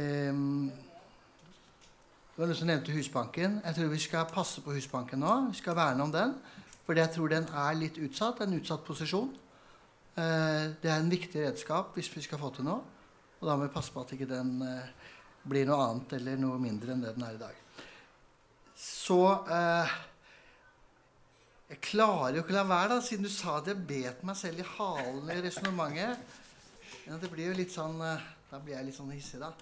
um, 0.00 0.70
Det 0.70 2.40
var 2.40 2.48
noen 2.48 2.56
som 2.56 2.68
nevnte 2.68 2.96
Husbanken. 2.96 3.58
Jeg 3.64 3.76
tror 3.76 3.92
vi 3.92 4.00
skal 4.00 4.28
passe 4.32 4.64
på 4.64 4.76
Husbanken 4.76 5.20
nå. 5.20 5.34
Vi 5.50 5.60
skal 5.60 5.76
verne 5.76 6.04
om 6.04 6.12
den. 6.12 6.36
Fordi 6.86 7.04
jeg 7.04 7.14
tror 7.16 7.32
den 7.32 7.48
er 7.52 7.76
litt 7.76 8.00
utsatt. 8.00 8.40
En 8.44 8.56
utsatt 8.56 8.84
posisjon. 8.84 9.28
Uh, 10.16 10.72
det 10.80 10.88
er 10.88 10.96
en 10.96 11.12
viktig 11.12 11.44
redskap 11.48 11.92
hvis 11.96 12.12
vi 12.16 12.24
skal 12.24 12.40
få 12.40 12.52
til 12.56 12.68
noe. 12.68 12.99
Og 13.40 13.48
da 13.48 13.56
må 13.56 13.64
vi 13.64 13.72
passe 13.72 13.92
på 13.92 14.02
at 14.04 14.12
ikke 14.12 14.28
den 14.28 14.58
eh, 14.66 15.10
blir 15.48 15.68
noe 15.68 15.80
annet 15.86 16.14
eller 16.18 16.40
noe 16.40 16.60
mindre 16.60 16.92
enn 16.92 17.04
det 17.04 17.14
den 17.16 17.24
er 17.24 17.36
i 17.38 17.40
dag. 17.40 17.58
Så 18.80 19.20
eh, 19.48 19.96
Jeg 21.70 21.80
klarer 21.86 22.36
jo 22.36 22.42
ikke 22.44 22.52
å 22.52 22.58
la 22.58 22.66
være, 22.68 22.92
da, 22.94 23.00
siden 23.04 23.24
du 23.24 23.32
sa 23.32 23.58
at 23.58 23.70
jeg 23.70 23.80
bet 23.88 24.24
meg 24.26 24.36
selv 24.36 24.60
i 24.60 24.68
halen 24.76 25.32
i 25.32 25.40
resonnementet. 25.44 26.36
Ja, 27.06 27.16
det 27.16 27.30
blir 27.32 27.50
jo 27.50 27.56
litt 27.56 27.72
sånn 27.72 28.00
eh, 28.04 28.28
Da 28.50 28.60
blir 28.60 28.76
jeg 28.76 28.88
litt 28.88 28.98
sånn 28.98 29.12
hissig, 29.14 29.40
da. 29.40 29.52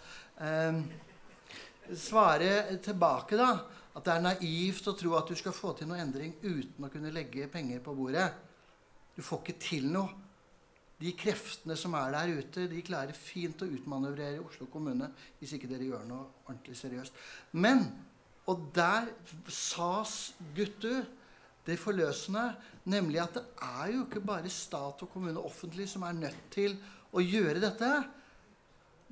Eh, 0.42 1.94
svare 1.98 2.78
tilbake, 2.84 3.38
da, 3.38 3.52
at 3.94 4.04
det 4.04 4.14
er 4.14 4.24
naivt 4.24 4.90
å 4.90 4.96
tro 4.98 5.14
at 5.18 5.30
du 5.30 5.38
skal 5.38 5.54
få 5.56 5.74
til 5.76 5.88
noe 5.90 6.00
endring 6.02 6.34
uten 6.42 6.86
å 6.86 6.90
kunne 6.92 7.12
legge 7.14 7.46
penger 7.52 7.82
på 7.84 7.94
bordet. 7.96 8.26
Du 9.14 9.22
får 9.24 9.44
ikke 9.44 9.60
til 9.62 9.86
noe 9.92 10.27
de 10.98 11.12
kreftene 11.14 11.76
som 11.78 11.94
er 11.94 12.10
der 12.14 12.32
ute, 12.40 12.66
de 12.70 12.82
klarer 12.82 13.14
fint 13.14 13.62
å 13.62 13.70
utmanøvrere 13.70 14.42
Oslo 14.42 14.66
kommune 14.70 15.12
hvis 15.38 15.54
ikke 15.54 15.70
dere 15.70 15.86
gjør 15.86 16.06
noe 16.08 16.24
ordentlig 16.48 16.78
seriøst. 16.78 17.18
Men 17.52 17.86
Og 18.48 18.70
der 18.72 19.10
sas 19.52 20.34
Guttu 20.56 21.04
det 21.66 21.74
forløsende, 21.76 22.54
nemlig 22.88 23.20
at 23.20 23.34
det 23.34 23.42
er 23.60 23.90
jo 23.92 24.06
ikke 24.06 24.22
bare 24.24 24.48
stat 24.48 25.02
og 25.04 25.10
kommune 25.12 25.42
offentlig 25.44 25.84
som 25.90 26.06
er 26.08 26.16
nødt 26.16 26.38
til 26.54 26.78
å 27.12 27.20
gjøre 27.20 27.60
dette. 27.60 27.90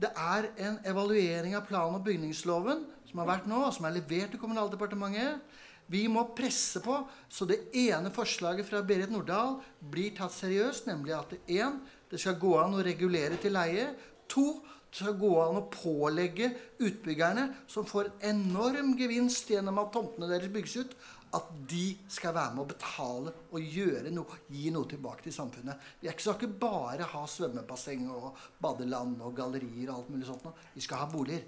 Det 0.00 0.08
er 0.08 0.48
en 0.64 0.78
evaluering 0.88 1.52
av 1.56 1.66
plan- 1.68 1.98
og 1.98 2.04
bygningsloven 2.04 2.86
som 3.10 3.20
har 3.20 3.28
vært 3.28 3.50
nå, 3.50 3.60
og 3.66 3.74
som 3.76 3.84
er 3.84 3.98
levert 3.98 4.32
til 4.32 4.40
Kommunaldepartementet. 4.40 5.44
Vi 5.92 6.06
må 6.10 6.24
presse 6.34 6.82
på 6.82 6.98
så 7.30 7.46
det 7.46 7.68
ene 7.78 8.10
forslaget 8.14 8.66
fra 8.66 8.82
Berit 8.86 9.12
Nordahl 9.12 9.60
blir 9.78 10.14
tatt 10.16 10.34
seriøst, 10.34 10.88
nemlig 10.90 11.14
at 11.14 11.34
det, 11.34 11.42
en, 11.60 11.78
det 12.10 12.18
skal 12.22 12.40
gå 12.42 12.56
an 12.58 12.74
å 12.74 12.84
regulere 12.86 13.38
til 13.42 13.54
leie. 13.54 13.92
To, 14.32 14.48
det 14.90 14.98
skal 14.98 15.18
gå 15.20 15.30
an 15.42 15.60
å 15.60 15.66
pålegge 15.70 16.50
utbyggerne, 16.82 17.50
som 17.70 17.86
får 17.86 18.10
en 18.16 18.42
enorm 18.50 18.94
gevinst 18.98 19.50
gjennom 19.52 19.78
at 19.82 19.92
tomtene 19.94 20.30
deres 20.30 20.50
bygges 20.54 20.76
ut, 20.82 20.96
at 21.36 21.50
de 21.68 21.90
skal 22.10 22.34
være 22.34 22.54
med 22.54 22.62
å 22.62 22.70
betale 22.70 23.32
og 23.50 23.74
gjøre 23.76 24.12
noe, 24.14 24.38
gi 24.50 24.70
noe 24.74 24.88
tilbake 24.90 25.26
til 25.26 25.34
samfunnet. 25.34 25.90
Vi 26.00 26.10
skal 26.14 26.38
ikke 26.38 26.54
bare 26.62 27.08
ha 27.12 27.24
svømmebasseng 27.30 28.06
og 28.14 28.30
badeland 28.62 29.20
og 29.20 29.36
gallerier 29.36 29.90
og 29.90 29.98
alt 29.98 30.14
mulig 30.14 30.30
sånt. 30.30 30.48
Vi 30.74 30.84
skal 30.86 31.04
ha 31.04 31.10
boliger. 31.10 31.44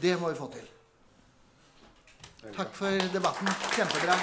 Det 0.00 0.16
må 0.20 0.32
vi 0.32 0.38
få 0.38 0.48
til. 0.54 0.75
Takk 2.42 2.74
for 2.76 3.12
debatten. 3.12 3.48
Kjempebra. 3.76 4.16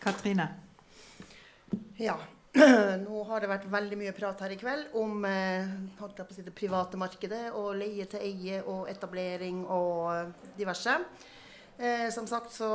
Katrine. 0.00 0.48
Ja. 1.96 2.16
Nå 3.06 3.22
har 3.28 3.40
det 3.42 3.50
vært 3.50 3.68
veldig 3.68 3.98
mye 4.00 4.12
prat 4.16 4.40
her 4.40 4.54
i 4.54 4.56
kveld 4.56 4.94
om 4.96 5.24
si 5.28 6.44
det 6.46 6.54
private 6.56 6.96
markedet 6.96 7.50
og 7.52 7.74
leie 7.76 8.06
til 8.08 8.24
eie 8.24 8.62
og 8.64 8.88
etablering 8.88 9.64
og 9.68 10.32
diverse. 10.56 10.96
Eh, 11.76 12.08
som 12.08 12.24
sagt 12.26 12.54
så 12.56 12.68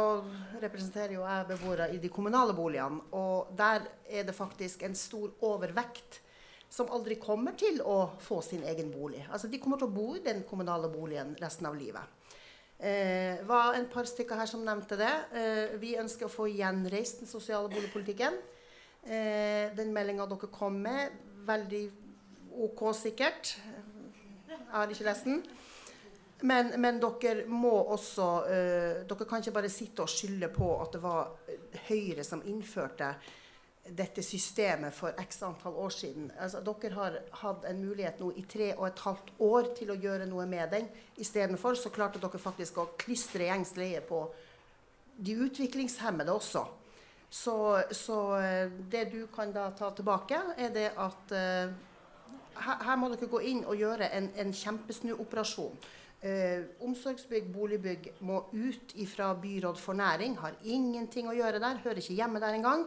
representerer 0.62 1.16
jo 1.16 1.26
jeg 1.26 1.48
beboere 1.50 1.90
i 1.96 1.98
de 1.98 2.12
kommunale 2.14 2.54
boligene. 2.54 3.02
Og 3.18 3.50
der 3.58 3.88
er 4.06 4.28
det 4.28 4.38
faktisk 4.38 4.84
en 4.86 4.96
stor 4.96 5.34
overvekt 5.42 6.22
som 6.72 6.88
aldri 6.96 7.18
kommer 7.20 7.58
til 7.60 7.82
å 7.84 8.14
få 8.24 8.40
sin 8.46 8.64
egen 8.64 8.94
bolig. 8.94 9.26
Altså, 9.28 9.50
de 9.52 9.60
kommer 9.60 9.80
til 9.80 9.90
å 9.90 9.96
bo 9.96 10.14
i 10.16 10.24
den 10.24 10.46
kommunale 10.48 10.88
boligen 10.92 11.34
resten 11.42 11.68
av 11.68 11.76
livet. 11.76 12.22
Eh, 12.80 13.44
var 13.46 13.76
en 13.76 13.90
par 13.92 14.08
stykker 14.10 14.40
her 14.40 14.48
som 14.50 14.64
nevnte 14.66 14.96
det. 14.98 15.12
Eh, 15.36 15.74
vi 15.82 15.98
ønsker 16.00 16.26
å 16.26 16.32
få 16.32 16.48
gjenreist 16.50 17.22
den 17.22 17.30
sosiale 17.30 17.70
boligpolitikken. 17.70 18.40
Eh, 19.04 19.68
den 19.76 19.92
meldinga 19.94 20.26
dere 20.32 20.50
kom 20.54 20.80
med, 20.82 21.20
veldig 21.46 21.84
OK 22.64 22.86
sikkert. 22.96 23.52
Jeg 24.48 24.64
har 24.72 24.96
ikke 24.96 25.10
lest 25.10 25.28
den. 25.28 25.44
Men, 26.48 26.72
men, 26.82 26.98
dere 27.04 27.46
må 27.46 27.74
også 27.94 28.28
uh, 28.48 29.02
Dere 29.06 29.28
kan 29.30 29.44
ikke 29.44 29.54
bare 29.54 29.70
sitte 29.70 30.02
og 30.02 30.10
skylde 30.10 30.50
på 30.50 30.72
at 30.82 30.96
det 30.96 31.02
var 31.04 31.36
Høyre 31.86 32.24
som 32.26 32.42
innførte 32.50 33.12
dette 33.82 34.22
systemet 34.24 34.94
for 34.94 35.16
x 35.18 35.42
antall 35.44 35.74
år 35.82 35.94
siden. 35.96 36.30
Altså, 36.40 36.62
dere 36.62 36.94
har 36.94 37.18
hatt 37.42 37.66
en 37.66 37.82
mulighet 37.82 38.20
nå 38.22 38.30
i 38.38 38.44
tre 38.50 38.72
og 38.76 38.86
et 38.88 39.02
halvt 39.06 39.32
år 39.42 39.72
til 39.78 39.92
å 39.92 39.98
gjøre 39.98 40.28
noe 40.30 40.46
med 40.50 40.70
den. 40.76 40.88
Istedenfor 41.22 41.80
så 41.80 41.90
klarte 41.94 42.22
dere 42.22 42.42
faktisk 42.42 42.78
å 42.78 42.92
klistre 43.02 43.50
gjengs 43.50 43.74
leie 43.80 44.04
på 44.06 44.26
de 45.18 45.36
utviklingshemmede 45.48 46.34
også. 46.34 46.66
Så, 47.32 47.56
så, 47.96 48.18
eh, 48.44 48.72
det 48.92 49.06
du 49.14 49.26
kan 49.32 49.54
da 49.56 49.70
ta 49.72 49.90
tilbake, 49.96 50.40
er 50.58 50.74
det 50.76 50.90
at 51.00 51.32
uh, 51.32 51.72
her, 52.60 52.98
må 53.00 53.08
dere 53.14 53.30
gå 53.32 53.40
inn 53.48 53.62
og 53.64 53.80
gjøre 53.80 54.10
en, 54.18 54.28
en 54.36 54.52
kjempesnuoperasjon. 54.52 55.78
Uh, 56.22 56.68
omsorgsbygg, 56.86 57.48
boligbygg 57.54 58.12
må 58.28 58.44
ut 58.52 58.92
ifra 59.00 59.32
byråd 59.42 59.80
for 59.80 59.98
næring. 59.98 60.36
Har 60.44 60.60
ingenting 60.68 61.32
å 61.32 61.38
gjøre 61.38 61.64
der. 61.64 61.80
Hører 61.86 62.04
ikke 62.04 62.20
hjemme 62.20 62.44
der 62.44 62.60
engang. 62.60 62.84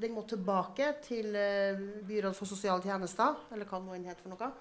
Den 0.00 0.14
må 0.16 0.22
tilbake 0.24 0.94
til 1.04 1.32
Byrådet 1.34 2.06
Byråd 2.08 2.36
for 2.36 2.48
sosiale 2.48 2.82
tjenester, 2.82 3.34
eller 3.52 3.68
hva 3.68 3.80
det 3.80 4.00
nå 4.00 4.14
for 4.22 4.32
noe. 4.32 4.52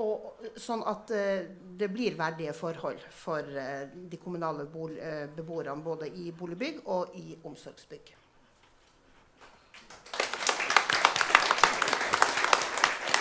Og, 0.00 0.46
sånn 0.56 0.80
at 0.88 1.10
uh, 1.12 1.44
det 1.76 1.88
blir 1.92 2.16
verdige 2.16 2.54
forhold 2.56 3.02
for 3.12 3.44
uh, 3.44 3.84
de 3.92 4.16
kommunale 4.20 4.64
uh, 4.64 5.26
beboerne 5.36 5.84
både 5.84 6.08
i 6.08 6.30
boligbygg 6.32 6.80
og 6.88 7.12
i 7.20 7.36
omsorgsbygg. 7.44 8.14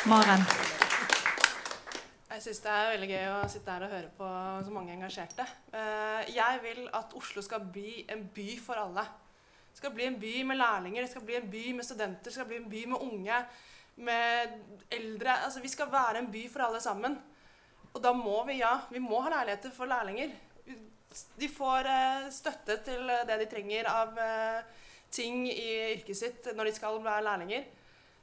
Maren? 0.07 0.47
Jeg 2.31 2.45
syns 2.45 2.63
det 2.63 2.71
er 2.73 2.93
veldig 2.95 3.09
gøy 3.11 3.25
å 3.35 3.41
sitte 3.51 3.75
her 3.75 3.83
og 3.85 3.91
høre 3.91 4.13
på 4.17 4.29
så 4.65 4.71
mange 4.73 4.95
engasjerte. 4.95 5.43
jeg 6.31 6.61
vil 6.63 6.87
at 6.97 7.11
Oslo 7.13 7.43
skal 7.45 7.67
bli 7.67 8.05
en 8.09 8.23
by 8.33 8.47
for 8.63 8.79
alle 8.81 9.03
skal 9.81 9.93
bli 9.97 10.05
en 10.05 10.19
by 10.21 10.35
med 10.45 10.59
lærlinger, 10.61 11.01
det 11.01 11.09
skal 11.09 11.25
bli 11.25 11.35
en 11.39 11.49
by 11.49 11.65
med 11.73 11.85
studenter, 11.87 12.29
det 12.29 12.35
skal 12.35 12.45
bli 12.49 12.59
en 12.61 12.69
by 12.69 12.85
med 12.91 13.01
unge, 13.01 13.37
med 14.05 14.51
eldre. 14.93 15.39
Altså, 15.45 15.61
vi 15.63 15.71
skal 15.73 15.89
være 15.91 16.21
en 16.21 16.29
by 16.31 16.45
for 16.53 16.67
alle 16.67 16.81
sammen. 16.81 17.17
Og 17.91 18.03
da 18.03 18.13
må 18.13 18.37
vi, 18.47 18.59
ja, 18.61 18.75
vi 18.91 19.01
må 19.03 19.19
ha 19.25 19.31
leiligheter 19.33 19.73
for 19.75 19.89
lærlinger. 19.89 20.35
De 21.39 21.49
får 21.51 21.89
eh, 21.91 22.27
støtte 22.31 22.77
til 22.85 23.09
det 23.27 23.37
de 23.41 23.47
trenger 23.51 23.89
av 23.91 24.19
eh, 24.21 24.61
ting 25.11 25.43
i 25.49 25.67
yrket 25.97 26.17
sitt 26.17 26.51
når 26.55 26.69
de 26.69 26.73
skal 26.77 26.99
være 27.03 27.25
lærlinger. 27.25 27.65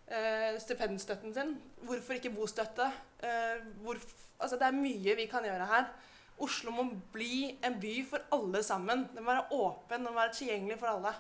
Eh, 0.09 0.55
stipendstøtten 0.62 1.35
sin. 1.36 1.56
Hvorfor 1.85 2.16
ikke 2.16 2.32
bostøtte? 2.32 2.86
Eh, 3.20 3.66
altså, 4.39 4.56
det 4.56 4.70
er 4.70 4.78
mye 4.78 5.16
vi 5.18 5.26
kan 5.28 5.44
gjøre 5.44 5.66
her. 5.68 5.90
Oslo 6.39 6.70
må 6.72 6.86
bli 7.12 7.51
en 7.66 7.80
by 7.82 7.97
for 8.09 8.30
alle 8.32 8.62
sammen. 8.62 9.09
Den 9.12 9.26
må 9.26 9.35
være 9.35 9.59
åpen, 9.59 10.06
og 10.06 10.22
tilgjengelig 10.32 10.78
for 10.78 10.94
alle. 10.94 11.12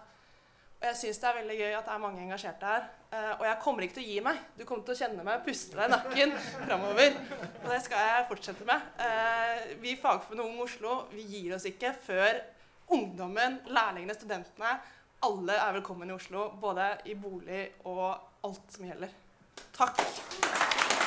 Og 0.78 0.86
jeg 0.86 0.96
syns 1.00 1.18
det 1.18 1.26
er 1.26 1.36
veldig 1.40 1.54
gøy 1.58 1.72
at 1.74 1.88
det 1.88 1.94
er 1.94 2.02
mange 2.02 2.20
engasjerte 2.22 2.68
her. 2.70 2.84
Uh, 3.10 3.32
og 3.40 3.44
jeg 3.48 3.58
kommer 3.64 3.84
ikke 3.84 3.96
til 3.96 4.04
å 4.04 4.10
gi 4.12 4.20
meg. 4.22 4.42
Du 4.54 4.62
kommer 4.68 4.84
til 4.86 4.94
å 4.94 4.98
kjenne 5.00 5.24
meg 5.26 5.40
puste 5.46 5.74
deg 5.74 5.88
i 5.88 5.94
nakken 5.94 6.34
framover. 6.68 7.16
Og 7.64 7.66
det 7.72 7.80
skal 7.86 8.04
jeg 8.04 8.28
fortsette 8.28 8.68
med. 8.68 8.92
Uh, 9.00 9.74
vi 9.82 9.96
i 9.96 9.98
Fagforbundet 9.98 10.46
Ung 10.46 10.62
Oslo 10.62 11.00
vi 11.10 11.26
gir 11.32 11.56
oss 11.56 11.66
ikke 11.66 11.90
før 12.04 12.38
ungdommen, 12.94 13.58
lærlingene, 13.68 14.16
studentene 14.16 14.78
Alle 15.26 15.58
er 15.58 15.74
velkommen 15.80 16.12
i 16.12 16.14
Oslo. 16.14 16.52
Både 16.62 16.92
i 17.10 17.18
bolig 17.18 17.64
og 17.90 18.06
alt 18.46 18.78
som 18.78 18.86
gjelder. 18.86 19.10
Takk. 19.74 20.97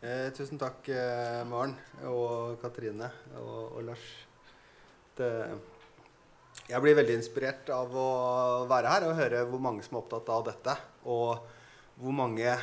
Eh, 0.00 0.28
tusen 0.30 0.60
takk, 0.60 0.88
eh, 0.94 1.40
Maren 1.50 1.72
og 2.06 2.60
Katrine 2.62 3.08
og, 3.40 3.78
og 3.80 3.80
Lars. 3.88 4.04
Det, 5.18 5.30
jeg 6.68 6.82
blir 6.84 6.94
veldig 7.00 7.16
inspirert 7.18 7.72
av 7.74 7.96
å 7.98 8.10
være 8.70 8.92
her 8.92 9.06
og 9.08 9.18
høre 9.18 9.40
hvor 9.50 9.64
mange 9.64 9.82
som 9.82 9.96
er 9.96 10.04
opptatt 10.04 10.30
av 10.30 10.44
dette. 10.46 10.76
Og 11.10 11.42
hvor 11.98 12.14
mange 12.14 12.54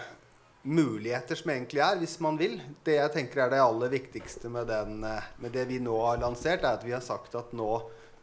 muligheter 0.63 1.35
som 1.35 1.51
egentlig 1.51 1.83
er, 1.83 1.99
hvis 1.99 2.15
man 2.23 2.39
vil. 2.39 2.55
Det 2.87 2.95
jeg 3.01 3.15
tenker 3.17 3.43
er 3.43 3.51
det 3.51 3.61
aller 3.65 3.91
viktigste 3.97 4.55
med, 4.55 4.71
den, 4.71 5.03
eh, 5.03 5.29
med 5.43 5.51
det 5.59 5.67
vi 5.67 5.83
nå 5.83 5.99
har 6.05 6.23
lansert, 6.23 6.63
er 6.63 6.79
at 6.79 6.87
vi 6.87 6.95
har 6.95 7.03
sagt 7.03 7.35
at 7.35 7.51
nå, 7.51 7.69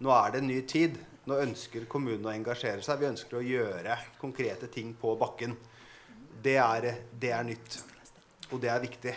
nå 0.00 0.16
er 0.22 0.32
det 0.32 0.40
en 0.40 0.52
ny 0.54 0.60
tid. 0.64 0.96
Nå 1.28 1.36
ønsker 1.44 1.84
kommunen 1.84 2.32
å 2.32 2.32
engasjere 2.32 2.80
seg. 2.80 3.04
Vi 3.04 3.12
ønsker 3.12 3.42
å 3.44 3.44
gjøre 3.44 4.00
konkrete 4.24 4.72
ting 4.72 4.96
på 4.96 5.18
bakken. 5.20 5.60
Det 6.42 6.56
er, 6.56 6.94
det 7.12 7.36
er 7.36 7.50
nytt. 7.52 7.82
Og 8.52 8.60
det 8.60 8.68
er 8.72 8.82
viktig. 8.82 9.14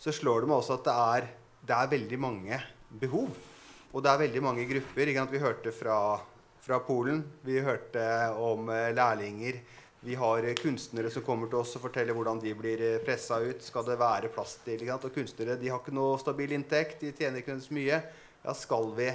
Så 0.00 0.12
slår 0.12 0.44
det 0.44 0.50
meg 0.50 0.60
også 0.60 0.76
at 0.78 0.86
det 0.86 0.96
er, 0.96 1.28
det 1.68 1.76
er 1.76 1.94
veldig 1.94 2.18
mange 2.20 2.60
behov. 3.00 3.32
Og 3.90 4.04
det 4.04 4.10
er 4.12 4.22
veldig 4.22 4.42
mange 4.44 4.66
grupper. 4.68 5.12
Vi 5.32 5.42
hørte 5.42 5.72
fra, 5.74 5.98
fra, 6.62 6.80
Polen. 6.86 7.24
Vi 7.42 7.58
hørte 7.64 8.04
om 8.38 8.68
eh, 8.70 8.92
lærlinger. 8.94 9.60
Vi 10.06 10.14
har 10.16 10.44
eh, 10.44 10.56
kunstnere 10.56 11.10
som 11.12 11.24
kommer 11.26 11.50
til 11.50 11.60
oss 11.60 11.74
og 11.76 11.84
forteller 11.88 12.16
hvordan 12.16 12.40
de 12.40 12.54
blir 12.56 12.84
eh, 12.86 13.00
pressa 13.04 13.40
ut. 13.42 13.64
Skal 13.64 13.88
det 13.88 13.98
være 14.00 14.32
plass 14.32 14.58
til 14.64 14.86
Og 14.92 15.10
kunstnere 15.12 15.58
de 15.60 15.68
har 15.68 15.82
ikke 15.82 15.96
noe 15.96 16.20
stabil 16.22 16.52
inntekt. 16.52 17.00
De 17.00 17.12
tjener 17.12 17.42
ikke 17.42 17.58
så 17.60 17.74
mye. 17.74 18.02
Ja, 18.44 18.54
skal 18.56 18.94
vi 18.96 19.10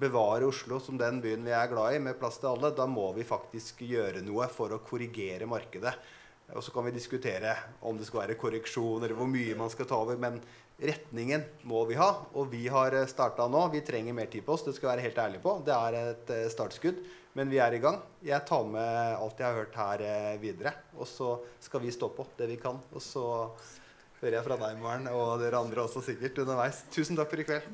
bevare 0.00 0.46
Oslo 0.46 0.80
som 0.80 0.98
den 0.98 1.20
byen 1.22 1.44
vi 1.44 1.52
er 1.54 1.70
glad 1.70 1.96
i, 1.96 2.02
med 2.02 2.18
plass 2.18 2.38
til 2.40 2.50
alle, 2.50 2.72
da 2.74 2.86
må 2.90 3.12
vi 3.14 3.26
faktisk 3.26 3.84
gjøre 3.86 4.22
noe 4.26 4.48
for 4.50 4.74
å 4.74 4.80
korrigere 4.82 5.46
markedet. 5.46 5.92
Og 6.54 6.62
så 6.62 6.70
kan 6.70 6.86
vi 6.86 6.94
diskutere 6.94 7.56
om 7.82 7.96
det 7.98 8.06
skal 8.06 8.24
være 8.24 8.38
korreksjon, 8.38 9.02
eller 9.02 9.16
hvor 9.18 9.28
mye 9.30 9.56
man 9.58 9.70
skal 9.72 9.88
ta 9.90 9.98
over. 9.98 10.18
Men 10.20 10.38
retningen 10.78 11.42
må 11.66 11.84
vi 11.88 11.98
ha, 11.98 12.10
og 12.34 12.50
vi 12.52 12.66
har 12.70 12.94
eh, 12.94 13.08
starta 13.10 13.48
nå. 13.50 13.66
Vi 13.74 13.82
trenger 13.86 14.14
mer 14.16 14.30
tid 14.30 14.46
på 14.46 14.54
oss, 14.54 14.64
det 14.66 14.76
skal 14.76 14.92
jeg 14.92 14.96
være 14.96 15.06
helt 15.08 15.22
ærlig 15.26 15.42
på. 15.42 15.56
Det 15.66 15.74
er 15.74 15.98
et 16.00 16.34
eh, 16.34 16.50
startskudd, 16.52 17.00
men 17.34 17.50
vi 17.50 17.58
er 17.62 17.74
i 17.74 17.82
gang. 17.82 17.98
Jeg 18.24 18.46
tar 18.48 18.66
med 18.70 19.16
alt 19.18 19.42
jeg 19.42 19.48
har 19.48 19.58
hørt 19.58 19.80
her 19.82 20.04
eh, 20.06 20.34
videre. 20.42 20.74
Og 20.98 21.10
så 21.10 21.36
skal 21.62 21.82
vi 21.82 21.94
stå 21.94 22.10
på 22.14 22.26
det 22.38 22.50
vi 22.54 22.60
kan. 22.62 22.78
Og 22.94 23.02
så 23.02 23.26
hører 24.20 24.38
jeg 24.38 24.46
fra 24.46 24.60
deg, 24.60 24.78
Maren, 24.82 25.10
og 25.10 25.42
dere 25.42 25.62
andre 25.62 25.86
også 25.88 26.04
sikkert 26.06 26.38
underveis. 26.44 26.84
Tusen 26.94 27.18
takk 27.18 27.34
for 27.34 27.42
i 27.42 27.48
kveld. 27.50 27.66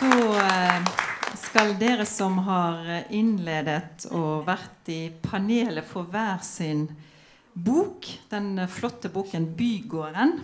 Da 0.00 1.09
skal 1.50 1.72
dere 1.80 2.04
som 2.06 2.36
har 2.46 2.84
innledet 3.10 4.04
og 4.14 4.44
vært 4.46 4.90
i 4.92 5.08
panelet, 5.10 5.82
få 5.82 6.04
hver 6.06 6.38
sin 6.46 6.84
bok. 7.52 8.06
Den 8.30 8.68
flotte 8.70 9.10
boken 9.10 9.48
'Bygården'. 9.58 10.36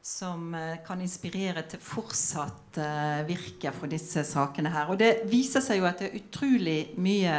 Som 0.00 0.54
eh, 0.54 0.78
kan 0.86 1.02
inspirere 1.04 1.66
til 1.68 1.78
fortsatt 1.78 2.78
uh, 2.80 3.20
virke 3.28 3.68
for 3.76 3.86
disse 3.92 4.24
sakene 4.24 4.72
her. 4.72 4.88
Og 4.88 4.96
det 4.98 5.28
viser 5.28 5.60
seg 5.60 5.82
jo 5.82 5.90
at 5.90 6.00
det 6.00 6.08
er 6.08 6.16
utrolig 6.22 6.78
mye 6.96 7.36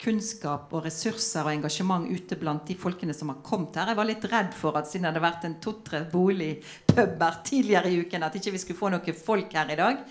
kunnskap 0.00 0.72
og 0.72 0.86
ressurser 0.86 1.44
og 1.44 1.52
engasjement 1.52 2.08
ute 2.08 2.40
blant 2.40 2.64
de 2.64 2.78
folkene 2.80 3.12
som 3.12 3.28
har 3.34 3.44
kommet 3.44 3.76
her. 3.76 3.92
Jeg 3.92 4.00
var 4.00 4.08
litt 4.08 4.24
redd 4.32 4.56
for 4.56 4.80
at 4.80 4.88
siden 4.88 5.04
det 5.04 5.12
hadde 5.12 5.26
vært 5.26 5.44
en 5.44 5.60
to-tre 5.60 6.02
boligpuber 6.08 7.38
tidligere 7.44 7.92
i 7.92 8.00
uken, 8.00 8.24
at 8.24 8.40
ikke 8.40 8.56
vi 8.56 8.64
skulle 8.64 8.80
få 8.80 8.92
noen 8.96 9.22
folk 9.28 9.52
her 9.52 9.76
i 9.76 9.80
dag. 9.84 10.02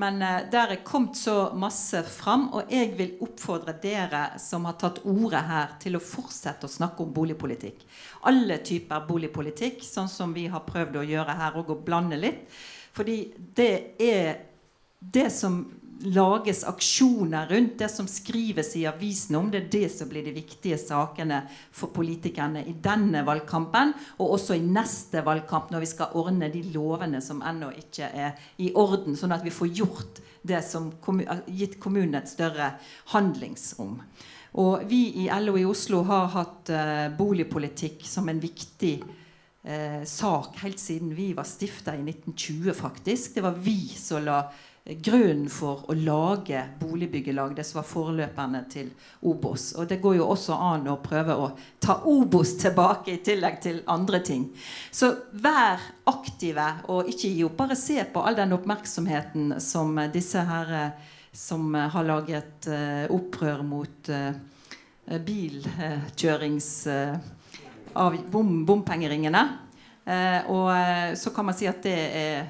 Men 0.00 0.22
uh, 0.22 0.38
der 0.52 0.74
er 0.76 0.84
kommet 0.86 1.18
så 1.20 1.52
masse 1.58 2.02
fram, 2.08 2.48
og 2.56 2.70
jeg 2.72 2.94
vil 2.98 3.16
oppfordre 3.24 3.74
dere 3.82 4.22
som 4.40 4.64
har 4.68 4.78
tatt 4.80 5.02
ordet 5.08 5.42
her, 5.48 5.74
til 5.82 5.98
å 5.98 6.04
fortsette 6.04 6.68
å 6.68 6.72
snakke 6.72 7.04
om 7.04 7.12
boligpolitikk. 7.12 7.84
Alle 8.30 8.60
typer 8.64 9.04
boligpolitikk, 9.08 9.82
sånn 9.84 10.10
som 10.10 10.32
vi 10.36 10.46
har 10.52 10.64
prøvd 10.68 11.00
å 11.00 11.06
gjøre 11.08 11.36
her, 11.42 11.60
og 11.60 11.74
å 11.74 11.80
blande 11.84 12.20
litt. 12.20 12.46
Fordi 12.92 13.18
det 13.56 13.74
er 14.00 14.42
det 15.02 15.28
som 15.34 15.62
lages 16.02 16.64
aksjoner 16.64 17.46
rundt 17.50 17.78
det 17.78 17.88
som 17.92 18.08
skrives 18.10 18.74
i 18.76 18.84
avisene 18.90 19.38
om. 19.38 19.50
Det 19.50 19.60
er 19.60 19.70
det 19.72 19.90
som 19.94 20.10
blir 20.10 20.24
de 20.26 20.34
viktige 20.34 20.78
sakene 20.80 21.42
for 21.70 21.94
politikerne 21.94 22.64
i 22.66 22.74
denne 22.82 23.22
valgkampen, 23.26 23.94
og 24.18 24.34
også 24.38 24.58
i 24.58 24.64
neste 24.66 25.22
valgkamp, 25.26 25.70
når 25.70 25.84
vi 25.84 25.90
skal 25.92 26.18
ordne 26.18 26.50
de 26.52 26.64
lovene 26.74 27.22
som 27.24 27.42
ennå 27.46 27.70
ikke 27.84 28.10
er 28.10 28.36
i 28.62 28.72
orden, 28.74 29.16
sånn 29.18 29.34
at 29.36 29.46
vi 29.46 29.54
får 29.54 29.72
gjort 29.82 30.22
det 30.42 30.60
som 30.66 30.90
har 31.06 31.44
gitt 31.46 31.78
kommunen 31.80 32.18
et 32.18 32.30
større 32.30 32.74
handlingsrom. 33.14 34.00
Og 34.60 34.84
vi 34.88 35.06
i 35.22 35.28
LO 35.40 35.56
i 35.56 35.64
Oslo 35.64 36.02
har 36.04 36.32
hatt 36.34 36.72
uh, 36.74 37.08
boligpolitikk 37.16 38.02
som 38.04 38.28
en 38.28 38.42
viktig 38.42 38.98
uh, 39.00 40.02
sak 40.04 40.58
helt 40.60 40.82
siden 40.82 41.14
vi 41.16 41.30
var 41.36 41.48
stifta 41.48 41.94
i 41.96 42.02
1920, 42.02 42.74
faktisk. 42.76 43.38
Det 43.38 43.46
var 43.46 43.56
vi 43.56 43.78
som 43.96 44.26
la 44.26 44.42
grunnen 44.84 45.46
for 45.50 45.84
å 45.90 45.94
lage 45.94 46.58
boligbyggelag, 46.80 47.54
det 47.54 47.64
som 47.64 47.78
var 47.78 47.86
forløperne 47.86 48.64
til 48.70 48.88
Obos. 49.30 49.68
Og 49.78 49.86
det 49.88 50.00
går 50.02 50.16
jo 50.18 50.26
også 50.34 50.56
an 50.58 50.88
å 50.90 50.96
prøve 51.02 51.36
å 51.38 51.50
ta 51.82 52.00
Obos 52.10 52.56
tilbake, 52.64 53.14
i 53.14 53.22
tillegg 53.22 53.60
til 53.62 53.82
andre 53.92 54.22
ting. 54.26 54.48
Så 54.90 55.12
vær 55.38 55.82
aktive, 56.10 56.66
og 56.90 57.10
ikke 57.10 57.30
gi 57.30 57.44
opp. 57.46 57.58
Bare 57.62 57.78
se 57.78 58.00
på 58.10 58.24
all 58.26 58.38
den 58.38 58.56
oppmerksomheten 58.56 59.60
som 59.62 59.94
disse 60.12 60.42
her 60.48 60.72
som 61.32 61.70
har 61.74 62.04
laget 62.04 62.66
uh, 62.68 63.06
opprør 63.14 63.62
mot 63.66 64.10
uh, 64.12 64.32
bilkjørings... 65.06 66.72
Av 67.92 68.14
bom, 68.32 68.62
bompengeringene. 68.64 69.40
og 70.48 70.68
så 71.20 71.30
kan 71.36 71.44
man 71.44 71.56
si 71.58 71.66
at 71.68 71.82
det 71.84 71.96
er 72.16 72.46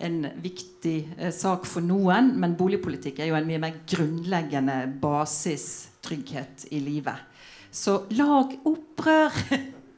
en 0.00 0.22
viktig 0.42 0.96
eh, 1.18 1.32
sak 1.34 1.66
for 1.68 1.84
noen, 1.84 2.32
men 2.40 2.56
boligpolitikk 2.58 3.20
er 3.20 3.30
jo 3.30 3.36
en 3.38 3.48
mye 3.48 3.60
mer 3.62 3.82
grunnleggende 3.88 4.78
basistrygghet 5.02 6.66
i 6.72 6.80
livet. 6.84 7.28
Så 7.72 8.02
lag 8.16 8.56
opprør! 8.68 9.36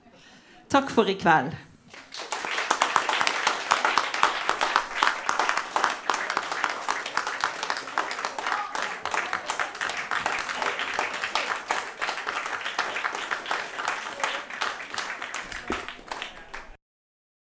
Takk 0.74 0.90
for 0.90 1.10
i 1.10 1.16
kveld. 1.18 1.54